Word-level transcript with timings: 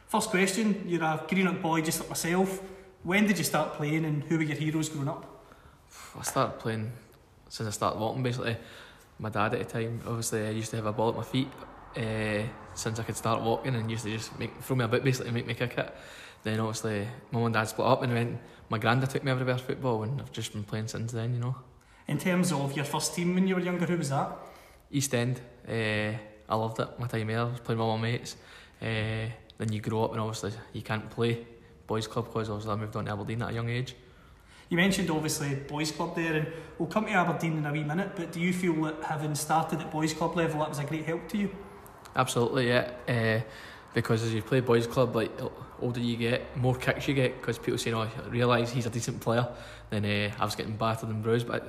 First 0.07 0.31
question, 0.31 0.85
you're 0.87 1.03
a 1.03 1.25
Greenock 1.29 1.63
boy 1.63 1.83
just 1.83 2.01
like 2.01 2.09
myself. 2.09 2.61
When 3.03 3.27
did 3.27 3.39
you 3.39 3.45
start 3.45 3.75
playing 3.75 4.05
and 4.05 4.23
who 4.25 4.37
were 4.37 4.45
your 4.45 4.57
heroes 4.57 4.89
growing 4.89 5.09
up? 5.09 5.45
I 6.19 6.23
started 6.23 6.59
playing 6.59 6.93
since 7.49 7.69
I 7.69 7.73
started 7.73 7.99
walking 8.01 8.23
basically. 8.23 8.57
My 9.19 9.31
dad 9.31 9.55
at 9.55 9.59
the 9.59 9.65
time, 9.65 10.01
obviously, 10.07 10.47
I 10.47 10.51
used 10.51 10.71
to 10.71 10.77
have 10.77 10.87
a 10.87 10.93
ball 10.93 11.11
at 11.11 11.17
my 11.17 11.23
feet 11.23 11.49
uh, 11.97 12.43
since 12.75 12.99
I 12.99 13.03
could 13.03 13.17
start 13.17 13.43
walking 13.43 13.75
and 13.75 13.91
used 13.91 14.05
to 14.05 14.11
just 14.11 14.39
make, 14.39 14.51
throw 14.63 14.77
me 14.77 14.85
a 14.85 14.89
bit 14.89 15.05
basically 15.05 15.33
make 15.33 15.47
me 15.47 15.55
kick 15.55 15.79
it. 15.79 15.95
Then 16.43 16.61
obviously, 16.61 17.07
my 17.31 17.39
mum 17.39 17.47
and 17.47 17.55
dad 17.55 17.69
split 17.69 17.87
up 17.87 18.03
and 18.03 18.13
went. 18.13 18.41
My 18.69 18.79
granddad 18.79 19.11
took 19.11 19.23
me 19.23 19.31
everywhere 19.31 19.59
football 19.59 20.03
and 20.03 20.21
I've 20.21 20.33
just 20.33 20.53
been 20.53 20.65
playing 20.65 20.89
since 20.89 21.13
then, 21.13 21.35
you 21.35 21.41
know. 21.41 21.57
In 22.09 22.19
terms 22.19 22.53
of 22.53 22.75
your 22.75 22.85
first 22.85 23.15
team 23.15 23.35
when 23.35 23.47
you 23.47 23.55
were 23.55 23.61
younger, 23.61 23.87
who 23.87 23.97
was 23.97 24.11
that? 24.11 24.37
East 24.91 25.15
End, 25.15 25.41
uh, 25.69 25.73
I 25.73 26.55
loved 26.57 26.81
it. 26.81 26.99
My 26.99 27.07
time 27.07 27.29
there, 27.29 27.41
I 27.41 27.45
was 27.45 27.61
playing 27.61 27.79
with 27.79 27.89
my 27.89 27.97
mates. 27.97 28.37
Uh, 28.83 29.31
then 29.59 29.73
you 29.73 29.81
grow 29.81 30.05
up 30.05 30.13
and 30.13 30.21
obviously 30.21 30.53
you 30.73 30.83
can't 30.83 31.09
play 31.09 31.47
boys 31.87 32.09
club 32.09 32.27
because 32.27 32.51
obviously 32.51 32.73
I 32.73 32.77
moved 32.77 32.97
on 32.97 33.05
to 33.05 33.13
Aberdeen 33.13 33.43
at 33.43 33.51
a 33.51 33.55
young 33.55 33.69
age. 33.69 33.95
You 34.69 34.77
mentioned 34.77 35.11
obviously 35.11 35.55
boys 35.55 35.93
club 35.93 36.17
there, 36.17 36.35
and 36.35 36.47
we'll 36.79 36.89
come 36.89 37.05
to 37.05 37.13
Aberdeen 37.13 37.59
in 37.59 37.67
a 37.67 37.73
wee 37.73 37.85
minute. 37.85 38.13
But 38.17 38.33
do 38.33 38.41
you 38.41 38.53
feel 38.53 38.75
that 38.85 39.03
having 39.05 39.35
started 39.35 39.81
at 39.81 39.91
boys 39.91 40.15
club 40.15 40.35
level, 40.35 40.61
that 40.61 40.71
was 40.71 40.79
a 40.79 40.85
great 40.85 41.05
help 41.05 41.29
to 41.29 41.39
you? 41.39 41.51
Absolutely, 42.17 42.69
yeah. 42.69 42.91
Uh, 43.07 43.41
because 43.95 44.23
as 44.23 44.33
you 44.33 44.43
play 44.43 44.61
boys 44.61 44.87
club, 44.87 45.15
like 45.15 45.31
older 45.81 46.01
you 46.01 46.17
get, 46.17 46.57
more 46.57 46.75
kicks 46.75 47.07
you 47.07 47.15
get. 47.15 47.39
Because 47.39 47.59
people 47.59 47.77
say, 47.77 47.93
"Oh, 47.93 48.01
I 48.01 48.29
realise 48.29 48.71
he's 48.71 48.87
a 48.87 48.91
decent 48.91 49.21
player." 49.21 49.47
Then 49.91 50.05
uh, 50.07 50.35
I 50.39 50.45
was 50.45 50.55
getting 50.55 50.77
battered 50.77 51.11
and 51.11 51.23
bruised, 51.23 51.47
but 51.47 51.69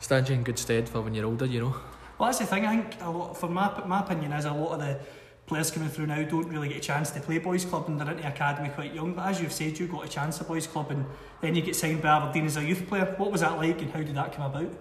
stands 0.00 0.30
you 0.30 0.36
in 0.36 0.42
good 0.42 0.58
stead 0.58 0.88
for 0.88 1.02
when 1.02 1.14
you're 1.14 1.26
older, 1.26 1.46
you 1.46 1.60
know. 1.60 1.76
Well, 2.18 2.28
that's 2.28 2.38
the 2.38 2.46
thing. 2.46 2.64
I 2.64 2.76
think 2.76 3.02
a 3.02 3.10
lot, 3.10 3.36
for 3.36 3.48
my 3.48 3.84
my 3.86 4.00
opinion, 4.00 4.32
is 4.32 4.46
a 4.46 4.52
lot 4.52 4.72
of 4.72 4.80
the 4.80 4.98
players 5.46 5.70
coming 5.70 5.88
through 5.88 6.06
now 6.06 6.22
don't 6.22 6.48
really 6.48 6.68
get 6.68 6.78
a 6.78 6.80
chance 6.80 7.10
to 7.12 7.20
play 7.20 7.38
boys 7.38 7.64
club 7.64 7.88
and 7.88 8.00
they're 8.00 8.10
into 8.10 8.26
academy 8.26 8.68
quite 8.68 8.92
young. 8.92 9.14
But 9.14 9.26
as 9.26 9.40
you've 9.40 9.52
said, 9.52 9.78
you 9.78 9.86
got 9.86 10.04
a 10.04 10.08
chance 10.08 10.40
at 10.40 10.48
boys 10.48 10.66
club 10.66 10.90
and 10.90 11.06
then 11.40 11.54
you 11.54 11.62
get 11.62 11.76
signed 11.76 12.02
by 12.02 12.08
Aberdeen 12.08 12.46
as 12.46 12.56
a 12.56 12.64
youth 12.64 12.86
player. 12.88 13.14
What 13.16 13.30
was 13.30 13.42
that 13.42 13.56
like 13.56 13.80
and 13.80 13.90
how 13.90 14.00
did 14.00 14.14
that 14.14 14.32
come 14.32 14.50
about? 14.52 14.72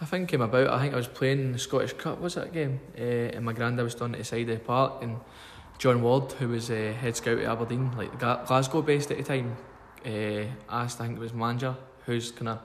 I 0.00 0.04
think 0.04 0.28
came 0.28 0.40
about. 0.40 0.68
I 0.68 0.80
think 0.80 0.94
I 0.94 0.96
was 0.96 1.08
playing 1.08 1.52
the 1.52 1.58
Scottish 1.58 1.92
Cup. 1.92 2.20
Was 2.20 2.34
that 2.34 2.52
game? 2.52 2.80
Uh, 2.96 3.00
and 3.00 3.44
my 3.44 3.52
granddad 3.52 3.84
was 3.84 3.94
down 3.94 4.14
at 4.14 4.18
the 4.18 4.24
side 4.24 4.48
of 4.48 4.58
the 4.58 4.64
park 4.64 5.02
and 5.02 5.18
John 5.78 6.02
Ward, 6.02 6.32
who 6.32 6.48
was 6.48 6.70
uh, 6.70 6.94
head 7.00 7.16
scout 7.16 7.38
at 7.38 7.46
Aberdeen, 7.46 7.90
like 7.96 8.18
Glasgow 8.18 8.82
based 8.82 9.10
at 9.10 9.18
the 9.18 9.24
time, 9.24 9.56
uh, 10.06 10.44
asked 10.68 11.00
I 11.00 11.06
think 11.06 11.18
it 11.18 11.20
was 11.20 11.32
manager 11.32 11.76
who's 12.06 12.30
kind 12.30 12.48
of 12.48 12.58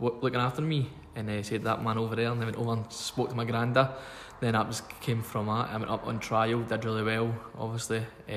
looking 0.00 0.40
after 0.40 0.62
me 0.62 0.90
and 1.14 1.28
uh, 1.28 1.42
said 1.42 1.64
that 1.64 1.82
man 1.82 1.98
over 1.98 2.16
there 2.16 2.30
and 2.30 2.40
I 2.40 2.44
went 2.46 2.56
over 2.56 2.72
and 2.72 2.92
spoke 2.92 3.28
to 3.30 3.34
my 3.34 3.44
granddad 3.44 3.90
then 4.40 4.54
that 4.54 4.66
was 4.66 4.82
came 5.00 5.22
from 5.22 5.46
that. 5.46 5.70
I 5.70 5.76
went 5.76 5.90
up 5.90 6.06
on 6.06 6.18
trial 6.18 6.60
did 6.62 6.84
really 6.84 7.02
well 7.02 7.34
obviously 7.58 7.98
uh, 8.28 8.32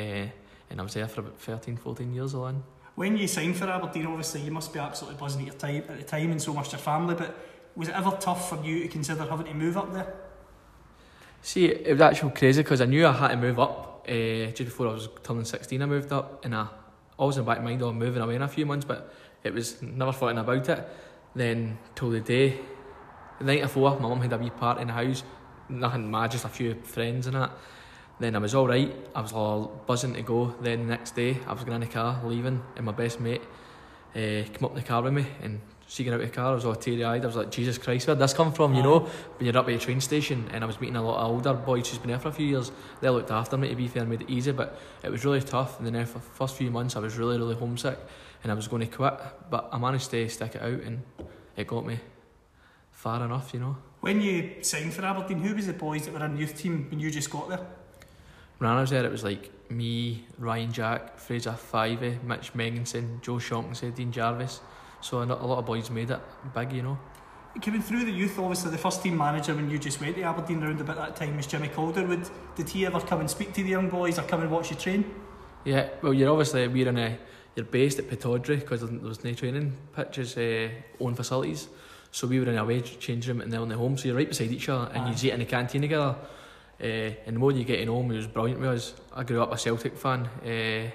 and 0.70 0.80
I 0.80 0.84
was 0.84 0.94
there 0.94 1.08
for 1.08 1.22
about 1.22 1.40
13 1.40 1.78
14 1.78 2.14
years 2.14 2.34
alone 2.34 2.64
when 2.96 3.18
you 3.18 3.28
signed 3.28 3.58
for 3.58 3.66
Aberdeen 3.66 4.06
obviously 4.08 4.42
you 4.42 4.52
must 4.52 4.74
be 4.74 4.80
absolutely 4.80 5.20
buzzing 5.20 5.42
at 5.42 5.48
your 5.48 5.56
time 5.56 5.84
at 5.90 5.98
the 5.98 6.04
time 6.04 6.32
and 6.32 6.42
so 6.42 6.54
much 6.54 6.72
your 6.72 6.80
family 6.80 7.16
but 7.16 7.36
was 7.76 7.88
it 7.88 7.96
ever 7.96 8.16
tough 8.20 8.50
for 8.50 8.64
you 8.64 8.82
to 8.82 8.88
consider 8.88 9.26
having 9.26 9.48
to 9.48 9.54
move 9.54 9.78
up 9.78 9.92
there? 9.94 10.14
See 11.42 11.66
it 11.66 11.92
was 11.92 12.02
actually 12.02 12.32
crazy 12.32 12.62
because 12.62 12.82
I 12.82 12.86
knew 12.86 13.06
I 13.08 13.12
had 13.12 13.30
to 13.30 13.38
move 13.38 13.60
up 13.60 14.06
uh, 14.08 14.52
just 14.52 14.66
before 14.66 14.88
I 14.88 14.94
was 14.94 15.10
turning 15.24 15.46
16 15.46 15.82
I 15.82 15.86
moved 15.86 16.12
up 16.12 16.46
and 16.46 16.56
I 16.56 16.68
always 17.18 17.38
in 17.38 17.46
the 17.46 17.50
back 17.50 17.60
of 17.60 17.64
my 17.64 17.72
mind 17.72 17.82
I 17.82 17.86
was 17.86 17.96
moving 17.96 18.22
away 18.22 18.36
in 18.36 18.42
a 18.42 18.48
few 18.48 18.66
months 18.66 18.86
but 18.86 19.14
it 19.44 19.54
was 19.54 19.82
never 19.82 20.12
thought 20.12 20.38
about 20.38 20.70
it. 20.70 20.90
Then 21.36 21.78
till 21.96 22.12
the 22.12 22.22
day, 22.22 22.60
the 23.40 23.46
night 23.46 23.62
before, 23.62 24.00
my 24.00 24.08
mum 24.08 24.22
had 24.22 24.34
a 24.34 24.38
wee 24.38 24.50
party 24.50 24.82
in 24.82 24.88
the 24.88 24.94
house, 24.94 25.24
nothing 25.70 26.10
mad, 26.10 26.32
just 26.32 26.46
a 26.46 26.50
few 26.50 26.76
friends 26.76 27.28
and 27.28 27.36
that. 27.36 27.52
Then 28.20 28.36
I 28.36 28.40
was 28.40 28.56
all 28.56 28.68
right. 28.68 28.94
I 29.16 29.22
was 29.22 29.34
all 29.34 29.84
buzzing 29.86 30.14
to 30.14 30.22
go. 30.22 30.56
Then 30.62 30.88
the 30.88 30.96
next 30.96 31.16
day, 31.16 31.38
I 31.48 31.54
was 31.54 31.64
going 31.64 31.82
in 31.82 31.88
the 31.88 31.94
car, 31.94 32.22
leaving, 32.24 32.62
and 32.76 32.86
my 32.86 32.92
best 32.92 33.20
mate 33.20 33.42
uh, 34.12 34.46
came 34.46 34.64
up 34.64 34.72
in 34.72 34.78
the 34.78 34.84
car 34.84 35.02
with 35.02 35.14
me 35.14 35.26
and 35.42 35.60
she 35.88 36.04
got 36.04 36.14
out 36.14 36.22
of 36.22 36.30
the 36.30 36.36
car. 36.36 36.52
I 36.52 36.56
was 36.56 36.66
all 36.66 36.76
teary 36.76 37.04
eyed. 37.04 37.24
I 37.24 37.28
was 37.28 37.36
like, 37.36 37.52
Jesus 37.52 37.78
Christ, 37.78 38.08
where'd 38.08 38.20
this 38.20 38.34
come 38.34 38.52
from? 38.54 38.74
You 38.74 38.84
know, 38.84 39.00
when 39.00 39.46
you're 39.46 39.58
up 39.58 39.68
at 39.68 39.74
the 39.74 39.78
train 39.78 40.02
station, 40.02 40.50
and 40.52 40.64
I 40.64 40.68
was 40.68 40.80
meeting 40.80 40.96
a 40.96 41.04
lot 41.04 41.20
of 41.20 41.30
older 41.30 41.54
boys 41.54 41.90
who's 41.90 42.00
been 42.00 42.10
there 42.10 42.20
for 42.20 42.30
a 42.30 42.32
few 42.32 42.48
years. 42.48 42.72
They 43.02 43.10
looked 43.10 43.32
after 43.32 43.58
me 43.58 43.70
to 43.70 43.76
be 43.76 43.88
fair, 43.88 44.02
and 44.02 44.10
made 44.10 44.22
it 44.22 44.30
easy, 44.30 44.52
but 44.52 44.80
it 45.04 45.12
was 45.12 45.26
really 45.26 45.42
tough. 45.42 45.80
And 45.80 45.88
then 45.88 46.06
for 46.06 46.20
the 46.20 46.20
first 46.20 46.56
few 46.56 46.72
months, 46.72 46.96
I 46.96 47.00
was 47.00 47.18
really, 47.18 47.38
really 47.38 47.56
homesick 47.56 48.00
and 48.44 48.52
I 48.52 48.56
was 48.56 48.68
going 48.68 48.88
to 48.88 48.96
quit, 48.96 49.14
but 49.50 49.70
I 49.72 49.78
managed 49.78 50.12
to 50.12 50.28
stick 50.30 50.56
it 50.56 50.62
out 50.62 50.82
and 50.82 51.02
it 51.56 51.68
got 51.68 51.86
me 51.86 52.00
far 52.92 53.24
enough, 53.24 53.54
you 53.54 53.60
know. 53.60 53.78
When 54.04 54.20
you 54.20 54.56
signed 54.64 54.94
for 54.94 55.06
Aberdeen, 55.06 55.40
who 55.40 55.56
was 55.56 55.66
the 55.66 55.72
boys 55.72 56.04
that 56.04 56.14
were 56.14 56.26
in 56.26 56.34
the 56.34 56.42
youth 56.42 56.58
team 56.58 56.88
when 56.90 57.00
you 57.00 57.10
just 57.10 57.30
got 57.30 57.48
there? 57.48 57.66
When 58.58 58.70
I 58.70 58.82
was 58.82 58.90
there, 58.90 59.06
it 59.06 59.10
was 59.10 59.24
like 59.24 59.50
me, 59.72 60.26
Ryan 60.38 60.74
Jack, 60.74 61.18
Fraser 61.18 61.54
Fyvie, 61.54 62.22
Mitch 62.22 62.52
Megginson, 62.52 63.22
Joe 63.22 63.40
Shaughnessy, 63.40 63.92
Dean 63.92 64.12
Jarvis. 64.12 64.60
So 65.00 65.20
a 65.20 65.24
lot 65.24 65.58
of 65.58 65.66
boys 65.66 65.90
made 65.90 66.12
it 66.12 66.20
big, 66.54 66.74
you 66.74 66.82
know. 66.82 67.00
Coming 67.62 67.82
through 67.82 68.04
the 68.04 68.12
youth, 68.12 68.38
obviously 68.38 68.72
the 68.72 68.78
first 68.78 69.02
team 69.02 69.16
manager 69.16 69.56
when 69.56 69.70
you 69.70 69.80
just 69.80 70.02
went 70.02 70.18
to 70.18 70.24
Aberdeen 70.24 70.62
around 70.62 70.82
about 70.82 70.98
that 70.98 71.16
time 71.16 71.38
was 71.38 71.48
Jimmy 71.48 71.70
Calderwood. 71.70 72.30
Did 72.58 72.68
he 72.68 72.86
ever 72.86 73.00
come 73.00 73.22
and 73.22 73.30
speak 73.30 73.54
to 73.54 73.64
the 73.64 73.70
young 73.70 73.88
boys 73.88 74.20
or 74.20 74.24
come 74.24 74.42
and 74.42 74.52
watch 74.52 74.70
you 74.70 74.76
train? 74.76 75.16
Yeah, 75.64 75.88
well, 76.02 76.14
you're 76.14 76.30
obviously 76.30 76.68
we're 76.68 76.90
in 76.90 76.98
a 76.98 77.18
you're 77.56 77.66
based 77.66 78.00
at 78.00 78.10
Pittodrie 78.10 78.60
because 78.60 78.82
there 78.82 79.00
was 79.00 79.24
no 79.24 79.34
training 79.34 79.78
pitches, 79.96 80.36
uh, 80.36 80.68
own 81.00 81.16
facilities. 81.16 81.70
So 82.14 82.28
we 82.28 82.40
were 82.40 82.48
in 82.48 82.58
a 82.60 82.62
away 82.62 82.80
change 82.82 83.28
room 83.28 83.42
and 83.42 83.52
then 83.52 83.60
on 83.60 83.70
the 83.70 83.76
home, 83.76 83.98
so 83.98 84.08
you're 84.08 84.16
right 84.16 84.30
beside 84.30 84.52
each 84.52 84.70
other 84.70 84.92
and 84.94 85.08
you 85.08 85.28
eat 85.28 85.34
in 85.34 85.40
the 85.40 85.46
canteen 85.46 85.82
together. 85.82 86.16
Uh, 86.80 86.86
and 87.26 87.36
the 87.36 87.40
more 87.40 87.52
you 87.52 87.64
get 87.64 87.78
to 87.78 87.86
know 87.86 88.02
him, 88.02 88.12
he 88.12 88.18
was 88.18 88.28
brilliant 88.28 88.62
with 88.62 88.70
us. 88.70 88.94
I 89.16 89.24
grew 89.24 89.42
up 89.42 89.52
a 89.52 89.58
Celtic 89.58 89.98
fan, 89.98 90.30
uh, 90.46 90.92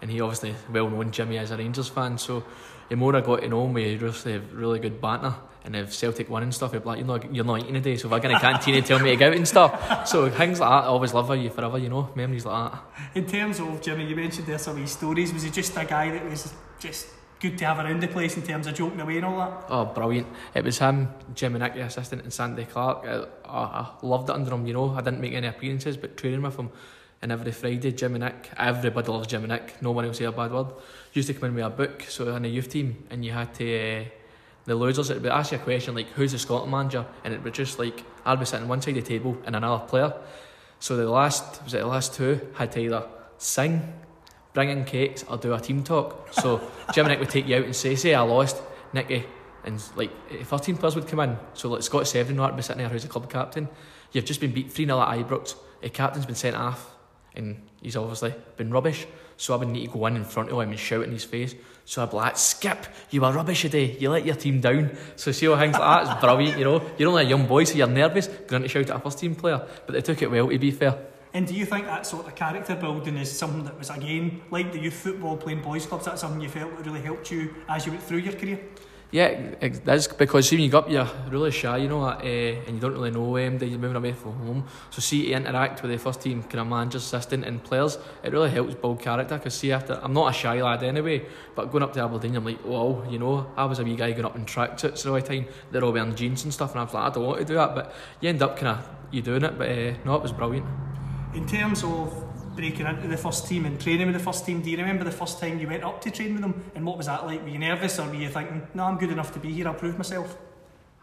and 0.00 0.10
he 0.10 0.20
obviously 0.20 0.54
well 0.72 0.88
known 0.88 1.10
Jimmy 1.10 1.38
as 1.38 1.50
a 1.50 1.56
Rangers 1.56 1.88
fan. 1.88 2.18
So 2.18 2.44
the 2.88 2.94
more 2.94 3.16
I 3.16 3.20
got 3.20 3.40
to 3.40 3.48
know 3.48 3.64
him, 3.64 3.72
we 3.72 3.96
just 3.96 4.24
have 4.26 4.52
really 4.52 4.78
good 4.78 5.00
banter. 5.00 5.34
And 5.64 5.74
if 5.74 5.92
Celtic 5.92 6.30
win 6.30 6.44
and 6.44 6.54
stuff, 6.54 6.70
he'd 6.70 6.82
be 6.82 6.88
like, 6.88 6.98
you're 6.98 7.06
not, 7.06 7.34
you're 7.34 7.44
not 7.44 7.60
eating 7.60 7.74
today, 7.74 7.96
so 7.96 8.06
if 8.06 8.12
I 8.12 8.20
get 8.20 8.30
in 8.30 8.36
a 8.36 8.40
canteen 8.40 8.76
and 8.76 8.86
tell 8.86 9.00
me 9.00 9.10
to 9.10 9.16
go 9.16 9.28
out 9.30 9.34
and 9.34 9.48
stuff. 9.48 10.06
So 10.06 10.30
things 10.30 10.60
like 10.60 10.70
that, 10.70 10.84
I 10.84 10.86
always 10.86 11.12
love 11.12 11.36
you 11.36 11.50
forever, 11.50 11.78
you 11.78 11.88
know, 11.88 12.12
memories 12.14 12.46
like 12.46 12.70
that. 12.70 12.82
In 13.16 13.26
terms 13.26 13.58
of 13.58 13.82
Jimmy, 13.82 14.06
you 14.06 14.14
mentioned 14.14 14.46
there 14.46 14.58
some 14.58 14.76
of 14.76 14.82
his 14.82 14.92
stories. 14.92 15.32
Was 15.32 15.42
he 15.42 15.50
just 15.50 15.76
a 15.76 15.84
guy 15.84 16.12
that 16.12 16.24
was 16.30 16.54
just 16.78 17.08
good 17.44 17.58
to 17.58 17.66
have 17.66 17.78
around 17.78 18.00
the 18.00 18.08
place 18.08 18.36
in 18.36 18.42
terms 18.42 18.66
of 18.66 18.74
joking 18.74 19.00
away 19.00 19.18
and 19.18 19.26
all 19.26 19.36
that? 19.36 19.64
Oh, 19.68 19.84
brilliant. 19.84 20.26
It 20.54 20.64
was 20.64 20.78
him, 20.78 21.10
Jimmy 21.34 21.58
Nick, 21.58 21.74
the 21.74 21.82
assistant, 21.82 22.22
and 22.22 22.32
Sandy 22.32 22.64
Clark. 22.64 23.04
I, 23.06 23.26
I, 23.44 23.90
loved 24.00 24.30
it 24.30 24.34
under 24.34 24.54
him, 24.54 24.66
you 24.66 24.72
know. 24.72 24.94
I 24.94 25.02
didn't 25.02 25.20
make 25.20 25.34
any 25.34 25.46
appearances, 25.46 25.98
but 25.98 26.16
training 26.16 26.40
with 26.40 26.56
him. 26.56 26.70
And 27.20 27.30
every 27.32 27.52
Friday, 27.52 27.92
Jimmy 27.92 28.20
Nick, 28.20 28.50
everybody 28.56 29.08
loves 29.12 29.26
Jimmy 29.26 29.48
Nick, 29.48 29.82
no 29.82 29.90
one 29.90 30.06
will 30.06 30.14
say 30.14 30.24
a 30.24 30.32
bad 30.32 30.52
word. 30.52 30.68
Used 31.12 31.28
to 31.28 31.34
come 31.34 31.50
in 31.50 31.54
with 31.54 31.64
a 31.66 31.70
book, 31.70 32.06
so 32.08 32.34
in 32.34 32.46
a 32.46 32.48
youth 32.48 32.70
team, 32.70 33.04
and 33.10 33.24
you 33.24 33.32
had 33.32 33.52
to. 33.54 34.00
Uh, 34.00 34.04
the 34.64 34.74
losers, 34.74 35.10
it 35.10 35.20
would 35.20 35.30
ask 35.30 35.52
you 35.52 35.58
a 35.58 35.60
question 35.60 35.94
like, 35.94 36.08
who's 36.12 36.32
the 36.32 36.38
Scotland 36.38 36.72
manager? 36.72 37.04
And 37.22 37.34
it 37.34 37.44
would 37.44 37.52
just 37.52 37.78
like, 37.78 38.02
I'd 38.24 38.40
be 38.40 38.46
sitting 38.46 38.66
one 38.66 38.80
side 38.80 38.96
of 38.96 39.04
the 39.04 39.08
table 39.08 39.36
and 39.44 39.54
another 39.54 39.84
player. 39.84 40.14
So 40.80 40.96
the 40.96 41.10
last, 41.10 41.62
was 41.62 41.74
it 41.74 41.80
the 41.80 41.86
last 41.86 42.14
two, 42.14 42.40
had 42.54 42.72
to 42.72 42.80
either 42.80 43.06
sing, 43.36 43.92
bring 44.54 44.70
in 44.70 44.84
cakes, 44.84 45.24
or 45.28 45.36
do 45.36 45.52
a 45.52 45.60
team 45.60 45.84
talk. 45.84 46.32
So 46.32 46.58
Jim 46.94 47.06
and 47.06 47.12
Nick 47.12 47.20
would 47.20 47.30
take 47.30 47.46
you 47.46 47.56
out 47.56 47.64
and 47.64 47.76
say, 47.76 47.96
say 47.96 48.14
I 48.14 48.22
lost, 48.22 48.62
Nicky, 48.92 49.26
and 49.64 49.82
like 49.96 50.10
13 50.44 50.76
players 50.76 50.94
would 50.94 51.08
come 51.08 51.20
in. 51.20 51.36
So 51.52 51.68
like 51.68 51.82
Scott 51.82 52.06
Severin 52.06 52.40
would 52.40 52.56
be 52.56 52.62
sitting 52.62 52.80
there 52.80 52.88
who's 52.88 53.02
the 53.02 53.08
club 53.08 53.30
captain. 53.30 53.68
You've 54.12 54.24
just 54.24 54.40
been 54.40 54.52
beat 54.52 54.72
3 54.72 54.86
0 54.86 55.00
at 55.00 55.18
Ibrox. 55.18 55.56
The 55.82 55.90
captain's 55.90 56.26
been 56.26 56.34
sent 56.34 56.56
off, 56.56 56.94
and 57.34 57.60
he's 57.82 57.96
obviously 57.96 58.34
been 58.56 58.70
rubbish. 58.70 59.06
So 59.36 59.52
I 59.52 59.56
would 59.56 59.68
need 59.68 59.86
to 59.86 59.92
go 59.92 60.06
in 60.06 60.16
in 60.16 60.24
front 60.24 60.50
of 60.50 60.60
him 60.60 60.70
and 60.70 60.78
shout 60.78 61.02
in 61.02 61.10
his 61.10 61.24
face. 61.24 61.56
So 61.84 62.02
I'd 62.02 62.10
be 62.10 62.16
like, 62.16 62.36
Skip, 62.36 62.86
you 63.10 63.20
were 63.20 63.32
rubbish 63.32 63.62
today. 63.62 63.96
You 63.98 64.10
let 64.10 64.24
your 64.24 64.36
team 64.36 64.60
down. 64.60 64.96
So 65.16 65.32
see 65.32 65.48
all 65.48 65.58
things 65.58 65.76
like 65.76 66.06
that. 66.06 66.12
It's 66.12 66.20
brilliant, 66.20 66.58
you 66.58 66.64
know. 66.64 66.90
You're 66.96 67.10
only 67.10 67.24
a 67.24 67.28
young 67.28 67.46
boy, 67.46 67.64
so 67.64 67.74
you're 67.74 67.88
nervous 67.88 68.28
going 68.28 68.62
to 68.62 68.68
shout 68.68 68.90
at 68.90 68.96
a 68.96 68.98
first 69.00 69.18
team 69.18 69.34
player. 69.34 69.66
But 69.86 69.92
they 69.92 70.00
took 70.00 70.22
it 70.22 70.30
well, 70.30 70.48
to 70.48 70.58
be 70.58 70.70
fair. 70.70 70.96
And 71.34 71.48
do 71.48 71.54
you 71.54 71.66
think 71.66 71.86
that 71.86 72.06
sort 72.06 72.28
of 72.28 72.36
character 72.36 72.76
building 72.76 73.16
is 73.16 73.36
something 73.36 73.64
that 73.64 73.76
was, 73.76 73.90
again, 73.90 74.40
like 74.52 74.72
the 74.72 74.78
youth 74.78 74.94
football 74.94 75.36
playing 75.36 75.62
boys 75.62 75.84
clubs, 75.84 76.04
that's 76.04 76.20
something 76.20 76.40
you 76.40 76.48
felt 76.48 76.70
really 76.86 77.00
helped 77.00 77.28
you 77.32 77.52
as 77.68 77.84
you 77.84 77.92
went 77.92 78.04
through 78.04 78.18
your 78.18 78.34
career? 78.34 78.60
Yeah, 79.10 79.54
that's 79.84 80.08
because 80.08 80.48
see 80.48 80.56
when 80.56 80.64
you 80.64 80.70
go 80.70 80.78
up, 80.78 80.90
you're 80.90 81.08
really 81.30 81.50
shy, 81.50 81.76
you 81.78 81.88
know, 81.88 82.02
uh, 82.04 82.18
and 82.20 82.68
you 82.68 82.80
don't 82.80 82.92
really 82.92 83.10
know 83.10 83.36
them. 83.36 83.58
You're 83.60 83.78
moving 83.78 83.96
away 83.96 84.12
from 84.12 84.32
home, 84.32 84.64
so 84.90 85.00
see 85.00 85.26
to 85.26 85.32
interact 85.34 85.82
with 85.82 85.90
the 85.92 85.98
first 85.98 86.20
team, 86.20 86.42
kind 86.42 86.60
of 86.60 86.66
manager, 86.66 86.98
assistant, 86.98 87.44
and 87.44 87.62
players, 87.62 87.98
it 88.24 88.32
really 88.32 88.50
helps 88.50 88.74
build 88.74 89.00
character. 89.00 89.36
Because 89.36 89.54
see, 89.54 89.70
after 89.70 90.00
I'm 90.02 90.12
not 90.12 90.30
a 90.30 90.32
shy 90.32 90.60
lad 90.60 90.82
anyway, 90.82 91.26
but 91.54 91.70
going 91.70 91.84
up 91.84 91.92
to 91.92 92.02
Aberdeen, 92.02 92.34
I'm 92.34 92.44
like, 92.44 92.64
wow, 92.64 93.04
you 93.08 93.20
know, 93.20 93.52
I 93.56 93.66
was 93.66 93.78
a 93.78 93.84
wee 93.84 93.94
guy 93.94 94.12
going 94.12 94.24
up 94.24 94.34
in 94.34 94.46
tracksuits 94.46 95.06
all 95.06 95.14
the 95.14 95.22
time. 95.22 95.46
They're 95.70 95.84
all 95.84 95.92
wearing 95.92 96.16
jeans 96.16 96.42
and 96.42 96.52
stuff, 96.52 96.72
and 96.72 96.80
I 96.80 96.84
was 96.84 96.94
like, 96.94 97.04
I 97.04 97.14
don't 97.14 97.24
want 97.24 97.38
to 97.38 97.44
do 97.44 97.54
that, 97.54 97.74
but 97.74 97.94
you 98.20 98.28
end 98.28 98.42
up 98.42 98.56
kind 98.56 98.78
of 98.78 98.88
you 99.12 99.22
doing 99.22 99.44
it. 99.44 99.56
But 99.56 99.68
uh, 99.68 99.94
no, 100.04 100.16
it 100.16 100.22
was 100.22 100.32
brilliant. 100.32 100.66
In 101.34 101.46
terms 101.46 101.82
of 101.82 102.24
breaking 102.54 102.86
into 102.86 103.08
the 103.08 103.16
first 103.16 103.48
team 103.48 103.66
and 103.66 103.80
training 103.80 104.06
with 104.06 104.16
the 104.16 104.22
first 104.22 104.46
team. 104.46 104.62
Do 104.62 104.70
you 104.70 104.76
remember 104.76 105.04
the 105.04 105.10
first 105.10 105.40
time 105.40 105.58
you 105.58 105.66
went 105.66 105.82
up 105.82 106.00
to 106.02 106.10
train 106.10 106.34
with 106.34 106.42
them 106.42 106.70
and 106.74 106.86
what 106.86 106.96
was 106.96 107.06
that 107.06 107.26
like? 107.26 107.42
Were 107.42 107.48
you 107.48 107.58
nervous 107.58 107.98
or 107.98 108.06
were 108.08 108.14
you 108.14 108.28
thinking, 108.28 108.66
no, 108.74 108.84
I'm 108.84 108.96
good 108.96 109.10
enough 109.10 109.32
to 109.34 109.40
be 109.40 109.52
here, 109.52 109.66
I'll 109.66 109.74
prove 109.74 109.96
myself? 109.96 110.36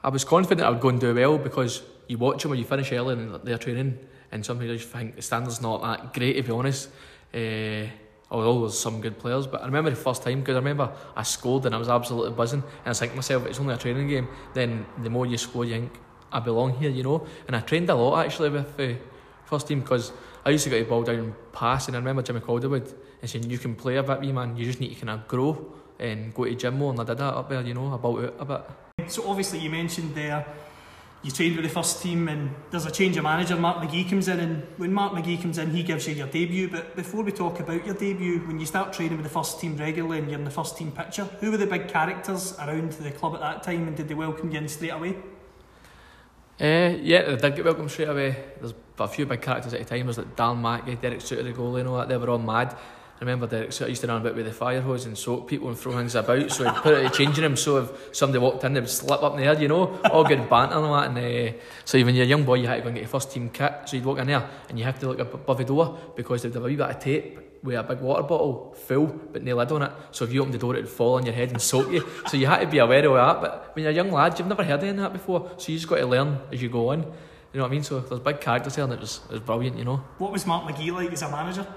I 0.04 0.10
was 0.10 0.24
confident 0.24 0.66
I 0.66 0.70
would 0.70 0.80
go 0.80 0.90
and 0.90 1.00
do 1.00 1.14
well 1.14 1.38
because 1.38 1.84
you 2.08 2.18
watch 2.18 2.42
them 2.42 2.52
when 2.52 2.60
you 2.60 2.66
finish 2.66 2.92
early 2.92 3.14
and 3.14 3.36
they're 3.44 3.58
training, 3.58 4.00
and 4.32 4.46
some 4.46 4.58
people 4.58 4.76
just 4.76 4.90
think 4.90 5.16
the 5.16 5.22
standard's 5.22 5.62
not 5.62 5.82
that 5.82 6.14
great 6.14 6.34
to 6.34 6.44
be 6.44 6.52
honest. 6.52 6.90
Uh, 7.34 7.86
although 8.32 8.62
there's 8.62 8.80
some 8.80 9.02
good 9.02 9.20
players, 9.20 9.46
but 9.46 9.62
I 9.62 9.66
remember 9.66 9.90
the 9.90 9.96
first 9.96 10.24
time 10.24 10.40
because 10.40 10.56
I 10.56 10.60
remember 10.60 10.92
I 11.16 11.24
scored 11.24 11.66
and 11.66 11.76
I 11.76 11.78
was 11.78 11.90
absolutely 11.90 12.32
buzzing, 12.32 12.62
and 12.62 12.86
I 12.86 12.90
was 12.90 13.00
thinking 13.00 13.18
myself, 13.18 13.46
it's 13.46 13.60
only 13.60 13.74
a 13.74 13.78
training 13.78 14.08
game. 14.08 14.28
Then 14.54 14.86
the 15.04 15.10
more 15.10 15.26
you 15.26 15.38
score, 15.38 15.66
you 15.66 15.74
think 15.74 16.00
I 16.32 16.40
belong 16.40 16.78
here, 16.78 16.90
you 16.90 17.04
know. 17.04 17.28
And 17.48 17.56
I 17.56 17.60
trained 17.60 17.90
a 17.90 17.96
lot 17.96 18.26
actually 18.26 18.50
with 18.50 18.80
uh, 18.80 18.94
first 19.52 19.68
team 19.68 19.82
because 19.82 20.14
I 20.46 20.50
used 20.50 20.64
to 20.64 20.70
get 20.70 20.80
the 20.80 20.90
ball 20.90 21.04
down 21.04 21.20
and 21.20 21.52
pass, 21.52 21.88
and 21.88 21.96
I 21.96 22.00
remember 22.00 22.24
Jimmy 22.24 22.40
Calderwood 22.40 22.92
and 23.22 23.30
saying, 23.30 23.50
"You 23.50 23.60
can 23.60 23.76
play 23.76 23.98
a 23.98 24.04
bit, 24.04 24.22
wee 24.22 24.32
man. 24.32 24.56
You 24.58 24.66
just 24.66 24.80
need 24.80 24.96
to 24.96 25.06
kind 25.06 25.10
of 25.10 25.28
grow 25.28 25.74
and 26.00 26.34
go 26.34 26.46
to 26.46 26.56
gym 26.56 26.78
more." 26.78 26.92
And 26.92 27.02
I 27.02 27.04
did 27.04 27.18
that 27.18 27.34
up 27.34 27.50
there, 27.50 27.62
you 27.62 27.74
know, 27.74 27.94
about 27.94 28.24
it 28.24 28.34
a 28.40 28.46
bit. 28.46 28.62
So 29.12 29.30
obviously 29.30 29.60
you 29.60 29.70
mentioned 29.70 30.16
there 30.16 30.46
you 31.24 31.30
trained 31.30 31.56
with 31.56 31.66
the 31.66 31.70
first 31.70 32.02
team 32.02 32.28
and 32.28 32.50
there's 32.72 32.88
a 32.88 32.92
change 32.92 33.16
of 33.16 33.24
manager, 33.24 33.56
Mark 33.56 33.78
McGee 33.78 34.10
comes 34.10 34.28
in 34.28 34.40
and 34.40 34.64
when 34.78 34.92
Mark 34.92 35.14
McGee 35.14 35.40
comes 35.40 35.60
in 35.60 35.70
he 35.70 35.84
gives 35.84 36.08
you 36.08 36.16
your 36.16 36.26
debut 36.28 36.68
but 36.68 36.96
before 36.96 37.24
we 37.24 37.32
talk 37.32 37.60
about 37.60 37.86
your 37.86 37.94
debut, 37.94 38.40
when 38.48 38.60
you 38.60 38.66
start 38.66 38.92
training 38.92 39.18
with 39.18 39.26
the 39.26 39.30
first 39.30 39.60
team 39.60 39.78
regularly 39.78 40.18
and 40.18 40.30
you're 40.30 40.40
in 40.40 40.46
the 40.46 40.50
first 40.50 40.78
team 40.78 40.92
picture, 40.92 41.26
who 41.40 41.52
were 41.52 41.58
the 41.58 41.68
big 41.68 41.88
characters 41.88 42.58
around 42.58 42.94
the 42.94 43.12
club 43.12 43.36
at 43.36 43.42
that 43.42 43.62
time 43.62 43.88
and 43.88 43.96
did 43.96 44.08
they 44.08 44.16
welcome 44.16 44.50
you 44.50 44.58
in 44.58 44.68
straight 44.68 44.90
away? 44.90 45.16
Uh, 46.62 46.96
yeah, 47.02 47.24
they 47.24 47.38
did 47.38 47.56
get 47.56 47.66
welcome 47.66 47.90
straight 47.90 48.10
away. 48.10 48.36
There's 48.60 48.76
a 49.00 49.08
few 49.08 49.26
big 49.26 49.42
characters 49.42 49.74
at 49.74 49.80
the 49.80 49.86
time. 49.86 50.06
There's 50.06 50.20
like 50.20 50.36
Dan 50.36 50.62
Mackey, 50.62 50.96
Derek 50.96 51.18
Soutar, 51.18 51.44
the 51.44 51.54
goalie, 51.54 51.80
and 51.80 51.90
all 51.90 51.98
that. 51.98 52.08
They 52.08 52.18
were 52.18 52.30
all 52.30 52.38
mad. 52.38 52.74
I 52.74 53.20
remember 53.22 53.48
Derek 53.48 53.72
Soutar 53.72 53.90
used 53.90 54.02
to 54.02 54.08
run 54.08 54.22
about 54.22 54.36
with 54.36 54.46
the 54.46 54.52
fire 54.52 54.80
hose 54.80 55.06
and 55.06 55.18
soak 55.18 55.48
people 55.48 55.70
and 55.70 55.78
throw 55.78 55.94
things 55.94 56.14
about. 56.14 56.52
So 56.52 56.66
he'd 56.66 56.84
put 56.84 56.94
it 56.94 57.06
in 57.06 57.12
changing 57.12 57.44
room. 57.44 57.58
So 57.58 57.78
if 57.78 58.16
somebody 58.16 58.38
walked 58.38 58.64
in, 58.64 58.74
they 58.74 58.80
would 58.80 58.90
slip 58.92 59.24
up 59.24 59.34
in 59.34 59.40
the 59.40 59.46
air, 59.46 59.60
you 59.60 59.70
know, 59.70 60.00
all 60.12 60.24
good 60.24 60.48
banter 60.48 60.76
and 60.76 60.86
all 60.86 60.94
that. 61.02 61.10
And 61.10 61.18
uh, 61.18 61.58
so 61.84 61.98
even 61.98 62.14
you're 62.14 62.26
a 62.26 62.28
young 62.28 62.44
boy, 62.44 62.56
you 62.56 62.68
had 62.68 62.76
to 62.76 62.82
go 62.82 62.88
and 62.90 62.96
get 62.96 63.02
your 63.02 63.10
first 63.10 63.32
team 63.32 63.50
kit. 63.50 63.74
So 63.86 63.98
you'd 63.98 64.06
walk 64.06 64.20
in 64.20 64.28
there 64.28 64.48
and 64.70 64.78
you 64.78 64.86
have 64.86 65.00
to 65.00 65.08
look 65.08 65.20
above 65.20 65.58
the 65.58 65.66
door 65.66 65.98
because 66.16 66.44
they'd 66.44 66.54
have 66.54 66.64
a 66.64 66.68
wee 66.68 66.76
bit 66.76 66.90
of 66.92 67.00
tape 67.00 67.51
with 67.64 67.76
a 67.78 67.84
big 67.84 68.00
water 68.00 68.24
bottle 68.24 68.76
full 68.88 69.08
but 69.08 69.44
no 69.44 69.56
lid 69.56 69.72
on 69.72 69.84
it. 69.84 69.92
So 70.12 70.26
if 70.26 70.34
you 70.34 70.42
opened 70.42 70.56
the 70.56 70.58
door, 70.58 70.76
it 70.76 70.82
would 70.82 70.90
fall 70.90 71.16
on 71.16 71.26
your 71.26 71.36
head 71.36 71.52
and 71.52 71.62
soak 71.62 71.92
you. 71.92 72.08
So 72.28 72.38
you 72.38 72.48
had 72.48 72.62
to 72.62 72.68
be 72.68 72.80
aware 72.80 73.06
of 73.08 73.14
that. 73.14 73.42
But 73.42 73.76
when 73.76 73.84
you're 73.84 73.92
a 73.92 73.96
young 73.96 74.12
lad, 74.12 74.38
you've 74.40 74.48
never 74.48 74.64
heard 74.64 74.80
any 74.82 74.90
of 74.90 74.98
that 74.98 75.14
before. 75.14 75.52
So 75.58 75.72
you 75.72 75.78
just 75.78 75.88
got 75.88 75.98
to 75.98 76.06
learn 76.08 76.40
as 76.52 76.62
you 76.62 76.70
go 76.70 76.90
on. 76.90 77.00
You 77.54 77.58
know 77.60 77.64
what 77.64 77.70
I 77.70 77.72
mean? 77.72 77.84
So 77.84 78.00
there's 78.00 78.22
big 78.22 78.40
characters 78.40 78.76
here 78.76 78.86
and 78.86 78.94
it 78.94 79.00
was, 79.00 79.20
it 79.30 79.34
was 79.34 79.42
brilliant, 79.42 79.78
you 79.78 79.86
know. 79.86 79.98
What 80.18 80.32
was 80.32 80.46
Mark 80.46 80.64
McGee 80.72 80.92
like 80.94 81.12
as 81.12 81.22
a 81.22 81.30
manager? 81.30 81.68